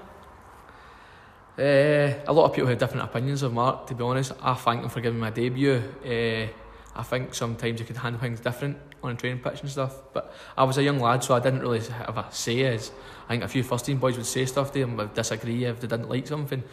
Uh, 1.57 2.23
a 2.27 2.33
lot 2.33 2.45
of 2.45 2.53
people 2.53 2.67
have 2.69 2.77
different 2.77 3.03
opinions 3.03 3.43
of 3.43 3.53
Mark, 3.53 3.87
to 3.87 3.95
be 3.95 4.03
honest. 4.03 4.33
I 4.41 4.53
thank 4.55 4.83
him 4.83 4.89
for 4.89 5.01
giving 5.01 5.19
my 5.19 5.29
debut. 5.29 5.81
Uh, 6.03 6.47
I 6.95 7.03
think 7.03 7.33
sometimes 7.33 7.79
you 7.79 7.85
could 7.85 7.97
handle 7.97 8.21
things 8.21 8.39
different 8.39 8.77
on 9.03 9.11
a 9.11 9.15
training 9.15 9.43
pitch 9.43 9.61
and 9.61 9.69
stuff. 9.69 10.01
But 10.13 10.33
I 10.57 10.63
was 10.63 10.77
a 10.77 10.83
young 10.83 10.99
lad, 10.99 11.23
so 11.23 11.35
I 11.35 11.39
didn't 11.39 11.59
really 11.59 11.79
have 11.79 12.17
a 12.17 12.25
say. 12.31 12.63
As 12.63 12.91
I 13.25 13.33
think 13.33 13.43
a 13.43 13.47
few 13.47 13.63
first 13.63 13.85
team 13.85 13.97
boys 13.97 14.17
would 14.17 14.25
say 14.25 14.45
stuff 14.45 14.71
to 14.73 14.79
him, 14.79 14.97
would 14.97 15.13
disagree 15.13 15.65
if 15.65 15.79
they 15.79 15.87
didn't 15.87 16.09
like 16.09 16.27
something. 16.27 16.63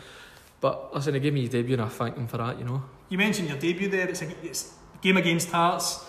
But 0.61 0.95
listen, 0.95 1.15
he 1.15 1.21
gave 1.21 1.35
me 1.35 1.41
his 1.43 1.51
debut, 1.51 1.75
and 1.75 1.83
I 1.83 1.89
thank 1.89 2.17
him 2.17 2.29
for 2.29 2.39
that. 2.39 2.59
You 2.59 2.65
know. 2.65 2.83
You 3.09 3.19
mentioned 3.19 3.49
your 3.49 3.59
debut 3.59 3.89
there. 3.89 4.09
It's 4.09 4.23
a, 4.23 4.47
it's 4.47 4.75
a 4.95 4.99
game 4.99 5.17
against 5.17 5.51
Hearts 5.51 6.07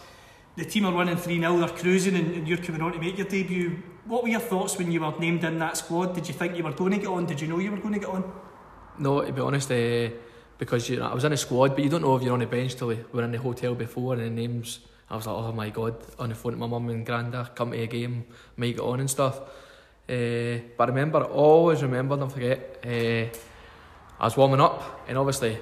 the 0.55 0.65
team 0.65 0.85
are 0.85 0.93
winning 0.93 1.17
3 1.17 1.39
0, 1.39 1.57
they're 1.57 1.67
cruising, 1.69 2.15
and, 2.15 2.33
and, 2.35 2.47
you're 2.47 2.57
coming 2.57 2.81
on 2.81 2.93
to 2.93 2.99
make 2.99 3.17
your 3.17 3.27
debut. 3.27 3.81
What 4.05 4.23
were 4.23 4.29
your 4.29 4.39
thoughts 4.39 4.77
when 4.77 4.91
you 4.91 5.01
were 5.01 5.13
named 5.17 5.43
in 5.43 5.57
that 5.59 5.77
squad? 5.77 6.13
Did 6.13 6.27
you 6.27 6.33
think 6.33 6.57
you 6.57 6.63
were 6.63 6.73
going 6.73 6.91
to 6.91 6.97
get 6.99 7.07
on? 7.07 7.25
Did 7.25 7.41
you 7.41 7.47
know 7.47 7.59
you 7.59 7.71
were 7.71 7.77
going 7.77 7.93
to 7.93 7.99
get 7.99 8.09
on? 8.09 8.31
No, 8.99 9.21
to 9.21 9.31
be 9.31 9.41
honest, 9.41 9.71
uh, 9.71 10.09
because 10.57 10.89
you 10.89 10.97
know, 10.97 11.07
I 11.07 11.13
was 11.13 11.23
in 11.23 11.33
a 11.33 11.37
squad, 11.37 11.75
but 11.75 11.83
you 11.83 11.89
don't 11.89 12.01
know 12.01 12.15
if 12.15 12.23
you're 12.23 12.33
on 12.33 12.39
the 12.39 12.45
bench 12.45 12.75
till 12.75 12.87
we 12.87 12.99
were 13.11 13.23
in 13.23 13.31
the 13.31 13.37
hotel 13.37 13.75
before 13.75 14.13
and 14.13 14.23
the 14.23 14.29
names. 14.29 14.79
I 15.09 15.15
was 15.15 15.27
like, 15.27 15.35
oh 15.35 15.51
my 15.51 15.69
god, 15.69 15.95
on 16.17 16.29
the 16.29 16.35
phone 16.35 16.53
to 16.53 16.57
my 16.57 16.67
mum 16.67 16.89
and 16.89 17.05
granda, 17.05 17.53
come 17.55 17.71
to 17.71 17.79
a 17.79 17.87
game, 17.87 18.25
make 18.57 18.77
get 18.77 18.83
on 18.83 18.99
and 18.99 19.09
stuff. 19.09 19.39
Uh, 20.09 20.59
but 20.77 20.83
I 20.83 20.85
remember, 20.87 21.23
always 21.23 21.81
remember, 21.81 22.17
don't 22.17 22.31
forget, 22.31 22.79
uh, 22.85 23.37
I 24.19 24.25
was 24.25 24.35
warming 24.35 24.61
up, 24.61 25.05
and 25.07 25.17
obviously 25.17 25.57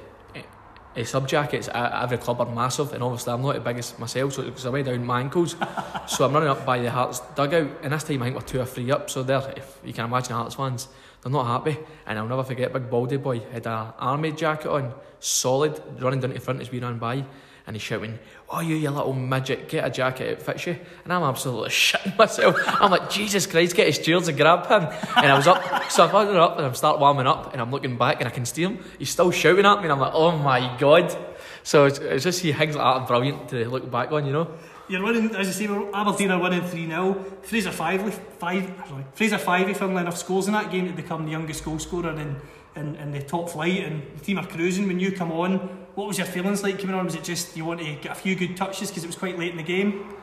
uh, 0.96 1.04
sub 1.04 1.28
jackets 1.28 1.70
at 1.70 2.04
every 2.04 2.18
club 2.18 2.42
are 2.42 2.54
massive, 2.54 2.94
and 2.94 3.04
obviously 3.04 3.34
I'm 3.34 3.42
not 3.42 3.56
the 3.56 3.62
biggest 3.62 4.00
myself, 4.00 4.34
so 4.34 4.44
because 4.44 4.66
I 4.66 4.70
weigh 4.70 4.84
down 4.84 5.06
my 5.06 5.20
ankles, 5.20 5.56
so 6.08 6.26
I'm 6.26 6.34
running 6.34 6.50
up 6.50 6.66
by 6.66 6.80
the 6.80 6.92
Hearts 6.92 7.22
dugout, 7.36 7.70
and 7.84 7.94
this 7.94 8.04
time 8.04 8.22
I 8.22 8.26
think 8.26 8.36
we're 8.36 8.42
two 8.42 8.60
or 8.60 8.66
three 8.66 8.92
up, 8.92 9.10
so 9.10 9.24
there, 9.24 9.54
if 9.56 9.80
you 9.84 9.94
can 9.94 10.06
imagine 10.06 10.34
Hearts 10.34 10.56
fans, 10.56 10.88
they're 11.24 11.32
not 11.32 11.46
happy, 11.46 11.78
and 12.06 12.18
I'll 12.18 12.28
never 12.28 12.44
forget 12.44 12.74
Big 12.74 12.90
Baldy 12.90 13.18
Boy 13.18 13.40
had 13.52 13.68
a 13.68 13.94
army 14.00 14.32
jacket 14.32 14.70
on, 14.70 14.94
solid, 15.20 15.82
running 16.02 16.20
down 16.20 16.32
to 16.32 16.36
the 16.36 16.40
front 16.40 16.62
as 16.62 16.72
we 16.72 16.80
ran 16.80 16.98
by, 16.98 17.24
and 17.68 17.76
he's 17.76 17.84
shouting, 17.84 18.18
Oh, 18.50 18.60
you, 18.60 18.76
you 18.76 18.90
little 18.90 19.14
midget, 19.14 19.70
get 19.70 19.86
a 19.86 19.90
jacket, 19.90 20.28
it 20.28 20.42
fits 20.42 20.66
you. 20.66 20.78
And 21.04 21.14
I'm 21.14 21.24
absolutely 21.24 21.70
shitting 21.70 22.18
myself. 22.18 22.58
I'm 22.68 22.92
like, 22.92 23.10
Jesus 23.10 23.46
Christ, 23.46 23.76
get 23.76 23.88
his 23.88 23.96
steers 23.96 24.28
and 24.28 24.38
grab 24.38 24.66
him. 24.66 24.84
And 25.16 25.32
I 25.32 25.38
was 25.38 25.48
up, 25.48 25.90
so 25.92 26.06
I 26.06 26.24
am 26.24 26.36
up 26.36 26.58
and 26.58 26.66
I'm 26.66 26.74
start 26.74 27.00
warming 27.00 27.28
up 27.28 27.54
and 27.54 27.62
I'm 27.62 27.72
looking 27.72 27.98
back 27.98 28.20
and 28.20 28.28
I 28.28 28.32
can 28.32 28.46
see 28.46 28.64
him. 28.64 28.84
He's 29.00 29.10
still 29.10 29.32
shouting 29.32 29.66
at 29.66 29.78
me 29.78 29.84
and 29.84 29.92
I'm 29.94 30.00
like, 30.00 30.14
oh 30.14 30.38
my 30.38 30.76
God. 30.80 31.16
So 31.64 31.86
it's, 31.86 32.00
it's 32.00 32.24
just, 32.24 32.42
he 32.42 32.52
hangs 32.52 32.76
like 32.76 32.98
that 32.98 33.08
brilliant 33.08 33.50
to 33.50 33.70
look 33.70 33.90
back 33.90 34.12
on, 34.12 34.26
you 34.26 34.34
know. 34.34 34.58
You're 34.92 35.04
winning, 35.04 35.34
as 35.38 35.48
you 35.48 35.54
say, 35.54 35.90
Aberdeen 35.94 36.32
are 36.32 36.40
winning 36.42 36.64
3 36.64 36.88
0. 36.88 37.26
Fraser 37.44 37.70
Fyvie, 37.70 38.12
five, 38.12 38.70
sorry, 38.90 39.06
Fraser 39.14 39.38
Fyvie, 39.38 39.74
funnily 39.74 40.02
enough, 40.02 40.18
scores 40.18 40.48
in 40.48 40.54
that 40.54 40.70
game 40.70 40.86
to 40.86 40.94
become 40.94 41.24
the 41.24 41.32
youngest 41.32 41.64
goal 41.64 41.80
scorer 41.80 42.10
in, 42.10 42.36
in, 42.76 42.98
in 42.98 43.12
the 43.14 43.22
top 43.22 43.50
flight. 43.50 43.86
And 43.86 44.04
the 44.18 44.20
team 44.20 44.38
are 44.38 44.46
cruising. 44.46 44.88
When 44.88 45.00
you 45.00 45.14
come 45.14 45.32
on, 45.32 45.60
what 45.96 46.10
was 46.10 46.18
your 46.18 46.28
feelings 46.28 46.62
like 46.62 46.78
coming 46.78 46.94
on? 46.94 47.06
Was 47.06 47.16
it 47.16 47.24
just 47.24 47.56
you 47.56 47.64
want 47.64 47.80
to 47.80 47.86
get 48.02 48.12
a 48.12 48.16
few 48.16 48.36
good 48.36 48.58
touches 48.58 48.90
because 48.90 49.06
it 49.06 49.08
was 49.08 49.16
quite 49.16 49.40
late 49.40 49.52
in 49.52 49.58
the 49.58 49.64
game? 49.64 50.14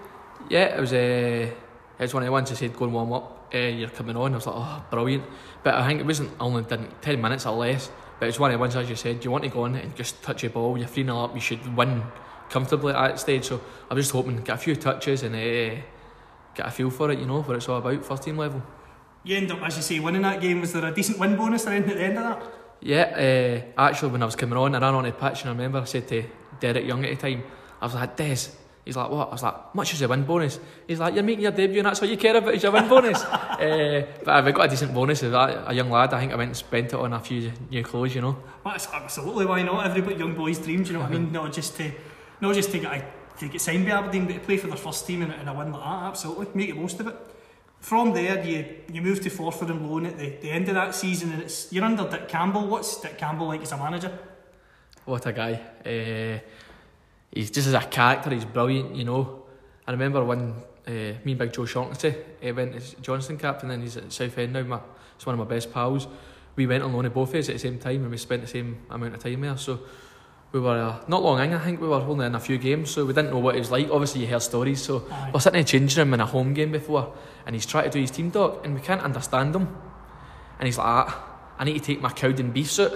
Yeah, 0.50 0.76
it 0.76 0.80
was. 0.80 0.92
Uh, 0.92 0.96
it 0.96 2.02
was 2.02 2.12
one 2.12 2.22
of 2.22 2.26
the 2.26 2.32
ones 2.32 2.52
I 2.52 2.54
said 2.54 2.76
go 2.76 2.84
and 2.84 2.92
warm 2.92 3.10
up. 3.14 3.48
Uh, 3.54 3.58
you're 3.58 3.88
coming 3.88 4.16
on. 4.16 4.32
I 4.32 4.36
was 4.36 4.46
like, 4.46 4.56
oh, 4.58 4.84
brilliant. 4.90 5.24
But 5.62 5.76
I 5.76 5.86
think 5.86 6.00
it 6.00 6.06
wasn't 6.06 6.30
only 6.38 6.62
ten 7.00 7.22
minutes 7.22 7.46
or 7.46 7.56
less. 7.56 7.90
But 8.20 8.28
it's 8.28 8.38
one 8.38 8.50
of 8.50 8.56
the 8.56 8.58
ones 8.58 8.76
as 8.76 8.90
you 8.90 8.96
said. 8.96 9.24
You 9.24 9.30
want 9.30 9.44
to 9.44 9.50
go 9.50 9.62
on 9.62 9.76
and 9.76 9.96
just 9.96 10.22
touch 10.22 10.42
your 10.42 10.50
ball. 10.50 10.76
You're 10.76 10.88
three 10.88 11.04
0 11.04 11.18
up. 11.24 11.34
You 11.34 11.40
should 11.40 11.74
win 11.74 12.02
comfortably 12.50 12.92
at 12.92 13.08
that 13.08 13.20
stage. 13.20 13.44
So 13.46 13.60
I'm 13.90 13.96
just 13.96 14.10
hoping 14.10 14.36
get 14.38 14.54
a 14.54 14.58
few 14.58 14.76
touches 14.76 15.22
and 15.22 15.34
uh, 15.34 15.80
get 16.54 16.66
a 16.66 16.70
feel 16.70 16.90
for 16.90 17.10
it. 17.10 17.18
You 17.18 17.26
know 17.26 17.42
what 17.42 17.56
it's 17.56 17.68
all 17.68 17.78
about, 17.78 18.04
first 18.04 18.22
team 18.22 18.36
level. 18.36 18.62
You 19.24 19.36
end 19.36 19.50
up, 19.50 19.62
as 19.62 19.76
you 19.76 19.82
say, 19.82 20.00
winning 20.00 20.22
that 20.22 20.40
game. 20.40 20.60
Was 20.60 20.72
there 20.72 20.84
a 20.84 20.94
decent 20.94 21.18
win 21.18 21.36
bonus 21.36 21.66
or 21.66 21.70
anything 21.70 21.92
at 21.92 21.96
the 21.96 22.04
end 22.04 22.18
of 22.18 22.24
that? 22.24 22.52
Yeah, 22.80 23.64
uh, 23.76 23.82
actually, 23.88 24.12
when 24.12 24.22
I 24.22 24.26
was 24.26 24.36
coming 24.36 24.56
on, 24.56 24.74
I 24.74 24.78
ran 24.78 24.94
on 24.94 25.04
the 25.04 25.12
pitch 25.12 25.42
and 25.42 25.50
I 25.50 25.52
remember 25.52 25.80
I 25.80 25.84
said 25.84 26.06
to 26.08 26.24
Derek 26.60 26.86
Young 26.86 27.04
at 27.04 27.10
the 27.10 27.30
time, 27.30 27.42
I 27.80 27.84
was 27.84 27.94
like, 27.94 28.16
Des, 28.16 28.50
he's 28.84 28.96
like, 28.96 29.10
what? 29.10 29.28
I 29.28 29.32
was 29.32 29.42
like, 29.42 29.74
much 29.74 29.94
as 29.94 30.02
a 30.02 30.08
win 30.08 30.24
bonus? 30.24 30.60
He's 30.86 31.00
like, 31.00 31.14
you're 31.14 31.24
making 31.24 31.42
your 31.42 31.52
debut 31.52 31.78
and 31.78 31.86
that's 31.86 32.00
what 32.00 32.08
you 32.08 32.16
care 32.16 32.36
about 32.36 32.54
is 32.54 32.62
your 32.62 32.72
win 32.72 32.88
bonus. 32.88 33.22
uh, 33.22 34.06
but 34.24 34.28
I've 34.28 34.54
got 34.54 34.66
a 34.66 34.68
decent 34.68 34.94
bonus 34.94 35.22
as 35.24 35.32
a 35.32 35.72
young 35.74 35.90
lad. 35.90 36.14
I 36.14 36.20
think 36.20 36.32
I 36.32 36.36
went 36.36 36.48
and 36.48 36.56
spent 36.56 36.86
it 36.86 36.94
on 36.94 37.12
a 37.12 37.20
few 37.20 37.52
new 37.70 37.82
clothes, 37.82 38.14
you 38.14 38.20
know. 38.20 38.38
Well, 38.64 38.74
absolutely, 38.74 39.46
why 39.46 39.62
not? 39.62 39.86
Every 39.96 40.16
young 40.16 40.34
boy's 40.34 40.58
dreams, 40.58 40.88
you 40.88 40.94
know 40.94 41.00
what 41.00 41.10
I 41.10 41.14
mean? 41.14 41.32
Not 41.32 41.52
just 41.52 41.76
to, 41.76 41.90
not 42.40 42.54
just 42.54 42.70
to 42.72 42.78
get, 42.78 43.38
to 43.38 43.48
get 43.48 43.60
signed 43.60 43.84
by 43.84 43.92
Aberdeen, 43.92 44.26
but 44.26 44.34
to 44.34 44.40
play 44.40 44.56
for 44.56 44.66
their 44.66 44.76
first 44.76 45.06
team 45.06 45.22
in, 45.22 45.30
in 45.30 45.48
a 45.48 45.54
win 45.54 45.72
like 45.72 45.82
that, 45.82 46.02
absolutely. 46.08 46.46
Make 46.54 46.74
the 46.74 46.80
most 46.80 47.00
of 47.00 47.06
it 47.06 47.16
from 47.80 48.12
there, 48.12 48.44
you 48.44 48.64
you 48.92 49.02
move 49.02 49.20
to 49.22 49.30
Forfar 49.30 49.70
and 49.70 49.88
loan 49.88 50.06
at 50.06 50.18
the, 50.18 50.30
the 50.40 50.50
end 50.50 50.68
of 50.68 50.74
that 50.74 50.94
season, 50.94 51.32
and 51.32 51.42
it's 51.42 51.72
you're 51.72 51.84
under 51.84 52.08
Dick 52.08 52.28
Campbell. 52.28 52.66
What's 52.66 53.00
Dick 53.00 53.16
Campbell 53.18 53.46
like 53.46 53.62
as 53.62 53.72
a 53.72 53.76
manager? 53.76 54.16
What 55.04 55.26
a 55.26 55.32
guy! 55.32 55.60
Uh, 55.86 56.40
he's 57.32 57.50
just 57.50 57.68
as 57.68 57.74
a 57.74 57.80
character, 57.80 58.30
he's 58.30 58.44
brilliant. 58.44 58.96
You 58.96 59.04
know, 59.04 59.44
I 59.86 59.92
remember 59.92 60.24
when 60.24 60.54
uh, 60.86 60.90
me 61.24 61.32
and 61.32 61.38
Big 61.38 61.52
Joe 61.52 61.66
Shaughnessy 61.66 62.14
uh, 62.44 62.54
went 62.54 62.74
as 62.74 62.94
Johnstone 63.00 63.38
captain, 63.38 63.70
and 63.70 63.82
he's 63.82 63.96
at 63.96 64.12
Southend 64.12 64.52
now. 64.52 64.62
My, 64.62 64.80
he's 65.16 65.26
one 65.26 65.38
of 65.38 65.48
my 65.48 65.54
best 65.54 65.72
pals. 65.72 66.08
We 66.56 66.66
went 66.66 66.82
on 66.82 66.92
loan 66.92 67.06
at 67.06 67.14
both 67.14 67.28
of 67.30 67.36
us 67.36 67.48
at 67.48 67.54
the 67.54 67.58
same 67.60 67.78
time, 67.78 68.02
and 68.02 68.10
we 68.10 68.16
spent 68.16 68.42
the 68.42 68.48
same 68.48 68.78
amount 68.90 69.14
of 69.14 69.22
time 69.22 69.40
there. 69.40 69.56
So 69.56 69.80
we 70.52 70.60
were 70.60 70.78
uh, 70.78 71.04
not 71.08 71.22
long 71.22 71.40
in, 71.40 71.52
I 71.52 71.58
think 71.58 71.80
we 71.80 71.88
were 71.88 71.96
only 71.96 72.26
in 72.26 72.34
a 72.34 72.40
few 72.40 72.56
games, 72.58 72.90
so 72.90 73.04
we 73.04 73.12
didn't 73.12 73.30
know 73.30 73.38
what 73.38 73.54
it 73.54 73.58
was 73.58 73.70
like. 73.70 73.90
Obviously, 73.90 74.22
you 74.22 74.26
hear 74.26 74.40
stories, 74.40 74.82
so 74.82 75.06
Aye. 75.10 75.30
we're 75.32 75.40
sitting 75.40 75.58
in 75.58 75.64
the 75.64 75.70
changing 75.70 75.98
room 75.98 76.14
in 76.14 76.20
a 76.20 76.26
home 76.26 76.54
game 76.54 76.72
before, 76.72 77.12
and 77.46 77.54
he's 77.54 77.66
trying 77.66 77.84
to 77.84 77.90
do 77.90 78.00
his 78.00 78.10
team 78.10 78.30
talk, 78.30 78.64
and 78.64 78.74
we 78.74 78.80
can't 78.80 79.02
understand 79.02 79.54
him. 79.54 79.68
And 80.58 80.66
he's 80.66 80.78
like, 80.78 80.86
ah, 80.86 81.28
I 81.58 81.64
need 81.64 81.74
to 81.74 81.80
take 81.80 82.00
my 82.00 82.10
Cowden 82.10 82.50
beef 82.50 82.70
suit. 82.70 82.92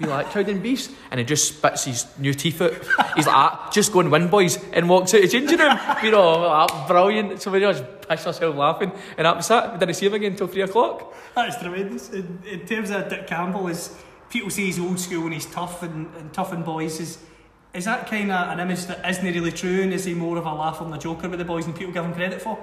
We 0.00 0.06
like 0.06 0.28
Cowdenbeaths, 0.28 0.94
and 1.10 1.18
he 1.18 1.26
just 1.26 1.56
spits 1.56 1.84
his 1.84 2.06
new 2.18 2.32
teeth 2.32 2.62
out. 2.62 2.72
He's 3.16 3.26
like, 3.26 3.34
ah, 3.34 3.68
just 3.72 3.92
go 3.92 4.00
and 4.00 4.12
win, 4.12 4.28
boys, 4.28 4.56
and 4.72 4.88
walks 4.88 5.12
out 5.12 5.22
the 5.22 5.28
changing 5.28 5.58
room. 5.58 5.76
You 6.02 6.12
know, 6.12 6.38
like, 6.38 6.86
brilliant. 6.86 7.42
So 7.42 7.50
we 7.50 7.58
just 7.58 7.82
pissed 8.08 8.26
ourselves 8.26 8.56
laughing, 8.56 8.92
and 9.16 9.26
that 9.26 9.36
was 9.36 9.50
it. 9.50 9.72
We 9.72 9.78
didn't 9.78 9.94
see 9.94 10.06
him 10.06 10.14
again 10.14 10.32
until 10.32 10.46
three 10.46 10.62
o'clock. 10.62 11.12
That's 11.34 11.60
tremendous. 11.60 12.10
In, 12.10 12.38
in 12.48 12.60
terms 12.60 12.90
of 12.90 13.08
Dick 13.08 13.26
Campbell, 13.26 13.66
is 13.66 13.96
people 14.30 14.50
say 14.50 14.62
he's 14.62 14.78
old 14.78 14.98
school 14.98 15.24
and 15.24 15.34
he's 15.34 15.46
tough 15.46 15.82
and, 15.82 16.14
and 16.16 16.32
tough 16.32 16.52
and 16.52 16.64
boys. 16.64 17.00
Is 17.00 17.18
is 17.74 17.84
that 17.84 18.06
kind 18.06 18.32
of 18.32 18.48
an 18.48 18.60
image 18.60 18.86
that 18.86 19.08
isn't 19.08 19.24
really 19.24 19.52
true? 19.52 19.82
And 19.82 19.92
is 19.92 20.04
he 20.04 20.14
more 20.14 20.38
of 20.38 20.46
a 20.46 20.52
laugh 20.52 20.80
on 20.80 20.90
the 20.90 20.96
joker 20.96 21.28
with 21.28 21.38
the 21.38 21.44
boys 21.44 21.66
and 21.66 21.76
people 21.76 21.92
give 21.92 22.04
him 22.04 22.14
credit 22.14 22.40
for? 22.40 22.58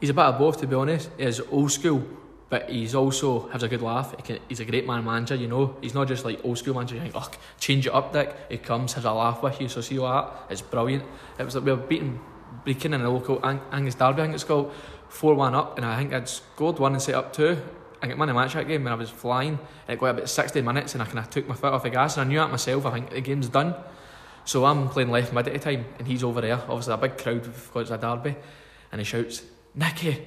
He's 0.00 0.10
a 0.10 0.14
bit 0.14 0.24
of 0.24 0.38
both, 0.38 0.60
to 0.60 0.66
be 0.66 0.76
honest. 0.76 1.10
He's 1.18 1.40
old 1.40 1.72
school, 1.72 2.04
but 2.48 2.70
he's 2.70 2.94
also 2.94 3.48
has 3.48 3.62
a 3.64 3.68
good 3.68 3.82
laugh. 3.82 4.14
He 4.16 4.22
can, 4.22 4.38
he's 4.48 4.60
a 4.60 4.64
great 4.64 4.86
man 4.86 5.04
manager, 5.04 5.34
you 5.34 5.48
know. 5.48 5.76
He's 5.80 5.94
not 5.94 6.06
just 6.06 6.24
like 6.24 6.44
old 6.44 6.58
school 6.58 6.74
manager. 6.74 6.94
You 6.94 7.00
think, 7.02 7.14
oh, 7.16 7.28
change 7.58 7.86
it 7.86 7.92
up, 7.92 8.12
Dick. 8.12 8.36
He 8.48 8.58
comes, 8.58 8.92
has 8.92 9.04
a 9.04 9.12
laugh 9.12 9.42
with 9.42 9.60
you. 9.60 9.68
So 9.68 9.80
see 9.80 9.98
what? 9.98 10.46
It's 10.48 10.62
brilliant. 10.62 11.04
It 11.38 11.44
was 11.44 11.56
like 11.56 11.64
we 11.64 11.72
were 11.72 11.78
beating 11.78 12.20
Brechin 12.64 12.94
in 12.94 13.00
a 13.00 13.10
local 13.10 13.44
Ang- 13.44 13.62
Angus 13.72 13.94
Derby, 13.96 14.22
I 14.22 14.24
think 14.24 14.34
it's 14.34 14.44
called, 14.44 14.72
4 15.08 15.34
1 15.34 15.54
up, 15.54 15.76
and 15.76 15.86
I 15.86 15.96
think 15.96 16.12
I'd 16.12 16.28
scored 16.28 16.78
one 16.78 16.92
and 16.92 17.02
set 17.02 17.14
up 17.14 17.32
two. 17.32 17.58
I 18.06 18.14
got 18.14 18.28
of 18.28 18.36
match 18.36 18.54
that 18.54 18.68
game 18.68 18.84
when 18.84 18.92
I 18.92 18.96
was 18.96 19.10
flying, 19.10 19.58
it 19.88 19.98
got 19.98 20.06
about 20.06 20.28
60 20.28 20.60
minutes, 20.62 20.94
and 20.94 21.02
I 21.02 21.06
kind 21.06 21.18
of 21.18 21.30
took 21.30 21.48
my 21.48 21.54
foot 21.54 21.72
off 21.72 21.82
the 21.82 21.90
gas, 21.90 22.16
and 22.16 22.26
I 22.26 22.28
knew 22.28 22.38
that 22.38 22.50
myself, 22.50 22.86
I 22.86 22.92
think 22.92 23.10
the 23.10 23.20
game's 23.20 23.48
done. 23.48 23.74
So 24.44 24.64
I'm 24.64 24.88
playing 24.88 25.10
left 25.10 25.32
mid 25.32 25.48
at 25.48 25.52
the 25.52 25.58
time, 25.58 25.84
and 25.98 26.06
he's 26.06 26.22
over 26.22 26.40
there, 26.40 26.54
obviously 26.54 26.94
a 26.94 26.96
big 26.96 27.18
crowd 27.18 27.42
because 27.42 27.82
it's 27.82 27.90
a 27.90 27.98
derby, 27.98 28.36
and 28.92 29.00
he 29.00 29.04
shouts, 29.04 29.42
Nicky, 29.74 30.26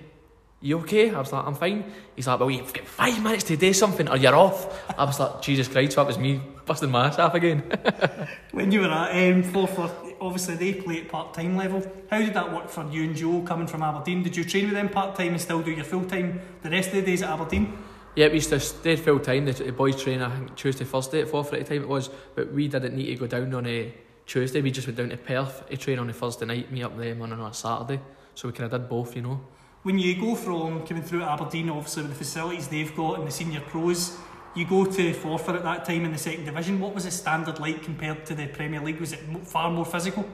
you 0.62 0.80
okay? 0.80 1.10
I 1.14 1.20
was 1.20 1.32
like, 1.32 1.46
I'm 1.46 1.56
fine. 1.56 1.92
He's 2.16 2.28
like, 2.28 2.40
well, 2.40 2.52
you've 2.52 2.74
got 2.74 2.86
five 2.86 3.24
minutes 3.24 3.46
to 3.46 3.56
do 3.56 3.74
something 3.74 4.10
or 4.10 4.18
you're 4.18 4.36
off. 4.36 4.90
I 4.98 5.06
was 5.06 5.20
like, 5.20 5.42
Jesus 5.42 5.68
Christ, 5.68 5.94
so 5.94 6.02
that 6.02 6.08
was 6.08 6.18
me 6.18 6.42
busting 6.70 6.92
my 6.92 7.08
ass 7.08 7.18
off 7.18 7.34
again. 7.34 7.64
when 8.52 8.72
you 8.72 8.82
were 8.82 8.92
at 8.92 9.10
um, 9.10 9.42
Forfar, 9.42 9.92
obviously 10.22 10.56
they 10.56 10.74
play 10.76 11.02
at 11.02 11.10
part 11.10 11.34
time 11.34 11.58
level. 11.58 11.82
How 12.12 12.20
did 12.20 12.36
that 12.36 12.54
work 12.54 12.70
for 12.70 12.88
you 12.92 13.06
and 13.06 13.16
Joe 13.16 13.42
coming 13.42 13.66
from 13.66 13.82
Aberdeen? 13.82 14.22
Did 14.22 14.38
you 14.38 14.44
train 14.44 14.66
with 14.66 14.76
them 14.76 14.88
part 14.88 15.16
time 15.16 15.30
and 15.30 15.42
still 15.42 15.64
do 15.64 15.72
your 15.72 15.84
full 15.84 16.06
time 16.06 16.40
the 16.62 16.70
rest 16.70 16.90
of 16.90 16.98
the 16.98 17.02
days 17.02 17.24
at 17.24 17.32
Aberdeen? 17.32 17.76
Yeah, 18.16 18.28
we 18.28 18.36
used 18.36 18.52
to 18.52 18.60
stay 18.60 18.98
full 18.98 19.18
time. 19.18 19.46
The, 19.46 19.54
the 19.54 19.72
boys 19.72 20.00
train, 20.00 20.22
I 20.22 20.30
think, 20.30 20.56
Tuesday, 20.56 20.86
Thursday 20.86 21.22
at 21.22 21.28
Forfar 21.28 21.54
at 21.54 21.66
the 21.66 21.74
time 21.74 21.82
it 21.82 21.90
was, 21.90 22.12
but 22.36 22.54
we 22.54 22.68
didn't 22.68 22.96
need 22.96 23.08
to 23.08 23.16
go 23.16 23.26
down 23.26 23.52
on 23.56 23.66
a 23.66 23.92
Tuesday. 24.28 24.62
We 24.62 24.70
just 24.70 24.86
went 24.86 24.98
down 24.98 25.10
to 25.10 25.18
Perth 25.18 25.68
to 25.68 25.78
train 25.78 25.98
on 25.98 26.08
a 26.08 26.14
Thursday 26.14 26.46
night, 26.46 26.72
meet 26.72 26.84
up 26.84 26.96
with 26.96 27.08
them 27.08 27.24
on 27.24 27.32
a 27.34 27.52
Saturday. 27.52 28.00
So 28.36 28.48
we 28.48 28.54
kind 28.54 28.72
of 28.72 28.80
did 28.80 28.88
both, 28.88 29.16
you 29.16 29.24
know 29.24 29.42
when 29.84 29.98
you 29.98 30.20
go 30.20 30.36
from 30.36 30.86
coming 30.86 31.04
through 31.04 31.24
Aberdeen, 31.24 31.70
obviously 31.70 32.04
with 32.04 32.12
the 32.12 32.18
facilities 32.18 32.68
they've 32.68 32.94
got 32.96 33.20
and 33.20 33.28
the 33.28 33.32
senior 33.32 33.62
pros, 33.62 34.18
you 34.56 34.66
go 34.66 34.86
to 34.86 35.14
Forfar 35.14 35.56
at 35.56 35.64
that 35.64 35.86
time 35.86 36.06
in 36.06 36.12
the 36.12 36.18
second 36.18 36.46
division. 36.46 36.80
What 36.80 36.96
was 36.96 37.06
the 37.06 37.12
standard 37.12 37.60
like 37.60 37.84
compared 37.84 38.26
to 38.28 38.36
the 38.36 38.48
Premier 38.48 38.82
League? 38.82 39.00
Was 39.00 39.14
it 39.14 39.20
far 39.46 39.72
more 39.72 39.86
physical? 39.86 40.28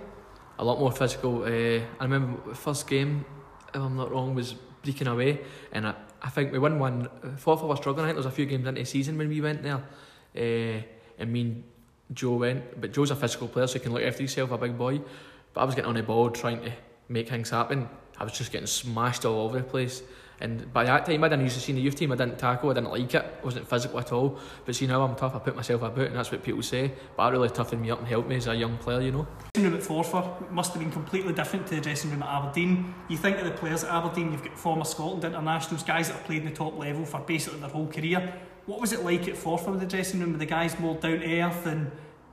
A 0.57 0.63
lot 0.63 0.79
more 0.79 0.91
physical. 0.91 1.43
Uh, 1.43 1.81
I 1.99 2.03
remember 2.03 2.53
first 2.53 2.87
game, 2.87 3.25
if 3.73 3.81
I'm 3.81 3.97
not 3.97 4.11
wrong, 4.11 4.33
was 4.33 4.55
Brechin 4.83 5.11
away, 5.11 5.41
and 5.73 5.87
I, 5.87 5.95
I 6.21 6.29
think 6.29 6.51
we 6.51 6.59
won 6.59 6.79
one. 6.79 7.09
Forfar 7.37 7.67
was 7.67 7.79
struggling. 7.79 8.05
I 8.05 8.07
think 8.09 8.15
there 8.15 8.25
was 8.25 8.33
a 8.33 8.35
few 8.35 8.45
games 8.45 8.65
into 8.67 8.79
the 8.79 8.85
season 8.85 9.17
when 9.17 9.27
we 9.27 9.41
went 9.41 9.63
there, 9.63 9.83
uh, 10.35 10.81
and 11.19 11.31
me 11.31 11.41
and 11.41 11.63
Joe 12.13 12.35
went. 12.35 12.79
But 12.79 12.93
Joe's 12.93 13.11
a 13.11 13.15
physical 13.15 13.47
player, 13.47 13.67
so 13.67 13.73
he 13.73 13.79
can 13.79 13.91
look 13.91 14.03
after 14.03 14.19
himself, 14.19 14.51
a 14.51 14.57
big 14.57 14.77
boy. 14.77 15.01
But 15.53 15.61
I 15.61 15.63
was 15.65 15.75
getting 15.75 15.89
on 15.89 15.95
the 15.95 16.03
ball 16.03 16.29
trying 16.29 16.61
to 16.61 16.71
make 17.09 17.29
things 17.29 17.49
happen. 17.49 17.89
I 18.17 18.23
was 18.23 18.33
just 18.33 18.51
getting 18.51 18.67
smashed 18.67 19.25
all 19.25 19.41
over 19.41 19.57
the 19.57 19.63
place. 19.63 20.01
And 20.41 20.71
by 20.73 20.83
that 20.83 21.05
time, 21.05 21.23
I 21.23 21.29
didn't 21.29 21.43
used 21.45 21.55
to 21.55 21.61
see 21.61 21.73
the 21.73 21.81
youth 21.81 21.95
team. 21.95 22.11
I 22.11 22.15
didn't 22.15 22.37
tackle. 22.37 22.69
I 22.69 22.73
didn't 22.73 22.91
like 22.91 23.13
it. 23.13 23.25
I 23.41 23.45
wasn't 23.45 23.69
physical 23.69 23.99
at 23.99 24.11
all. 24.11 24.37
But 24.65 24.75
see 24.75 24.87
now, 24.87 25.01
I'm 25.03 25.15
tough. 25.15 25.35
I 25.35 25.39
put 25.39 25.55
myself 25.55 25.81
about, 25.81 26.07
and 26.07 26.15
that's 26.15 26.31
what 26.31 26.43
people 26.43 26.61
say. 26.61 26.91
But 27.15 27.25
that 27.25 27.31
really 27.31 27.49
toughened 27.49 27.81
me 27.81 27.91
up 27.91 27.99
and 27.99 28.07
helped 28.07 28.27
me 28.27 28.35
as 28.35 28.47
a 28.47 28.55
young 28.55 28.77
player, 28.77 29.01
you 29.01 29.11
know. 29.11 29.27
Dressing 29.53 29.71
room 29.71 29.79
at 29.79 29.87
Forfar 29.87 30.51
must 30.51 30.73
have 30.73 30.81
been 30.81 30.91
completely 30.91 31.33
different 31.33 31.67
to 31.67 31.75
the 31.75 31.81
dressing 31.81 32.11
room 32.11 32.23
at 32.23 32.29
Aberdeen. 32.29 32.93
You 33.07 33.17
think 33.17 33.37
of 33.37 33.45
the 33.45 33.51
players 33.51 33.83
at 33.83 33.91
Aberdeen. 33.91 34.31
You've 34.31 34.43
got 34.43 34.57
former 34.57 34.85
Scotland 34.85 35.23
internationals, 35.23 35.83
guys 35.83 36.07
that 36.07 36.17
have 36.17 36.25
played 36.25 36.39
in 36.39 36.45
the 36.45 36.55
top 36.55 36.77
level 36.77 37.05
for 37.05 37.21
basically 37.21 37.59
their 37.59 37.69
whole 37.69 37.87
career. 37.87 38.33
What 38.65 38.81
was 38.81 38.91
it 38.91 39.03
like 39.03 39.27
at 39.27 39.35
Forfar 39.35 39.71
with 39.71 39.79
the 39.79 39.85
dressing 39.85 40.19
room? 40.19 40.33
Were 40.33 40.39
the 40.39 40.45
guys 40.45 40.77
more 40.79 40.95
down 40.95 41.19
to 41.19 41.41
earth 41.41 41.65
and 41.65 41.91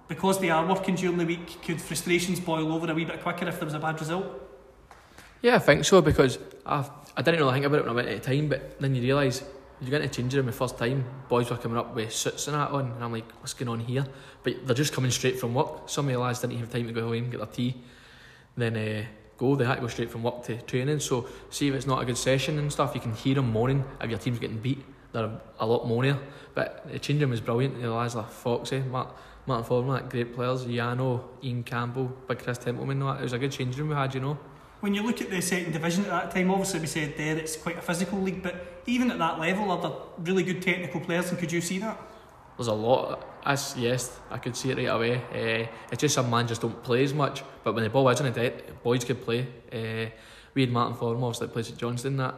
because 0.08 0.40
they 0.40 0.50
are 0.50 0.66
working 0.66 0.94
during 0.94 1.16
the 1.16 1.24
week, 1.24 1.62
could 1.62 1.80
frustrations 1.80 2.40
boil 2.40 2.72
over 2.72 2.90
a 2.90 2.94
wee 2.94 3.04
bit 3.04 3.22
quicker 3.22 3.48
if 3.48 3.58
there 3.58 3.64
was 3.64 3.74
a 3.74 3.78
bad 3.78 3.98
result? 4.00 4.26
Yeah, 5.40 5.56
I 5.56 5.58
think 5.58 5.84
so 5.84 6.00
because 6.00 6.38
I 6.66 6.82
I 7.16 7.22
didn't 7.22 7.40
really 7.40 7.52
think 7.52 7.66
about 7.66 7.80
it 7.80 7.82
when 7.82 7.90
I 7.90 7.94
went 7.94 8.08
at 8.08 8.22
the 8.22 8.34
time, 8.34 8.48
but 8.48 8.80
then 8.80 8.94
you 8.94 9.02
realise 9.02 9.42
you're 9.82 9.90
get 9.90 10.00
into 10.00 10.14
changing 10.14 10.38
room 10.38 10.46
the 10.46 10.52
first 10.52 10.78
time, 10.78 11.04
boys 11.28 11.50
were 11.50 11.56
coming 11.56 11.76
up 11.76 11.94
with 11.94 12.12
suits 12.12 12.46
and 12.46 12.56
that 12.56 12.70
on, 12.70 12.92
and 12.92 13.04
I'm 13.04 13.12
like, 13.12 13.30
what's 13.40 13.52
going 13.52 13.68
on 13.68 13.80
here? 13.80 14.06
But 14.44 14.64
they're 14.64 14.76
just 14.76 14.92
coming 14.92 15.10
straight 15.10 15.40
from 15.40 15.54
work. 15.54 15.88
Some 15.88 16.06
of 16.06 16.12
the 16.12 16.20
lads 16.20 16.40
didn't 16.40 16.58
have 16.58 16.70
time 16.70 16.86
to 16.86 16.92
go 16.92 17.08
home, 17.08 17.30
get 17.30 17.38
their 17.38 17.46
tea, 17.46 17.74
then 18.56 18.76
uh, 18.76 19.04
go. 19.36 19.56
They 19.56 19.64
had 19.64 19.76
to 19.76 19.80
go 19.80 19.88
straight 19.88 20.10
from 20.10 20.22
work 20.22 20.44
to 20.44 20.56
training. 20.62 21.00
So, 21.00 21.26
see 21.50 21.68
if 21.68 21.74
it's 21.74 21.86
not 21.86 22.00
a 22.00 22.04
good 22.04 22.16
session 22.16 22.58
and 22.60 22.72
stuff, 22.72 22.94
you 22.94 23.00
can 23.00 23.12
hear 23.12 23.34
them 23.34 23.52
moaning 23.52 23.84
if 24.00 24.08
your 24.08 24.18
team's 24.20 24.38
getting 24.38 24.58
beat. 24.58 24.84
They're 25.12 25.30
a 25.58 25.66
lot 25.66 25.84
moanier. 25.86 26.18
But 26.54 26.86
the 26.90 26.98
changing 27.00 27.22
room 27.22 27.30
was 27.30 27.40
brilliant. 27.40 27.82
The 27.82 27.90
lads 27.90 28.14
like 28.14 28.30
Foxy, 28.30 28.80
Mark, 28.80 29.16
Martin 29.46 29.64
Foreman, 29.64 29.90
like 29.90 30.10
great 30.10 30.32
players, 30.32 30.64
Yano, 30.64 31.24
Ian 31.42 31.64
Campbell, 31.64 32.16
Big 32.28 32.38
Chris 32.38 32.58
Templeman. 32.58 33.02
It 33.02 33.22
was 33.22 33.32
a 33.32 33.38
good 33.38 33.50
changing 33.50 33.80
room 33.80 33.88
we 33.88 33.96
had, 33.96 34.14
you 34.14 34.20
know 34.20 34.38
when 34.82 34.94
you 34.94 35.02
look 35.04 35.20
at 35.20 35.30
the 35.30 35.40
second 35.40 35.72
division 35.72 36.04
at 36.06 36.10
that 36.10 36.30
time, 36.32 36.50
obviously 36.50 36.80
we 36.80 36.88
said 36.88 37.14
there 37.16 37.36
it's 37.36 37.56
quite 37.56 37.78
a 37.78 37.80
physical 37.80 38.20
league, 38.20 38.42
but 38.42 38.82
even 38.86 39.12
at 39.12 39.18
that 39.18 39.38
level, 39.38 39.70
are 39.70 39.80
there 39.80 39.92
really 40.18 40.42
good 40.42 40.60
technical 40.60 41.00
players, 41.00 41.30
and 41.30 41.38
could 41.38 41.52
you 41.52 41.60
see 41.60 41.78
that? 41.78 42.00
There's 42.56 42.66
a 42.66 42.72
lot. 42.72 43.24
As 43.46 43.76
yes, 43.78 44.18
I 44.28 44.38
could 44.38 44.56
see 44.56 44.70
it 44.72 44.78
right 44.78 44.86
away. 44.86 45.16
Uh, 45.16 45.68
it's 45.92 46.00
just 46.00 46.16
some 46.16 46.28
man 46.28 46.48
just 46.48 46.62
don't 46.62 46.82
play 46.82 47.04
as 47.04 47.14
much, 47.14 47.44
but 47.62 47.74
when 47.74 47.84
the 47.84 47.90
ball 47.90 48.08
isn't 48.08 48.26
in 48.26 48.32
dead, 48.32 48.82
boys 48.82 49.04
could 49.04 49.22
play. 49.22 49.46
Uh, 49.72 50.10
we 50.52 50.62
had 50.62 50.72
Martin 50.72 50.96
Foreman, 50.96 51.22
obviously 51.22 51.46
plays 51.46 51.70
at 51.70 51.78
Johnston. 51.78 52.16
That 52.16 52.34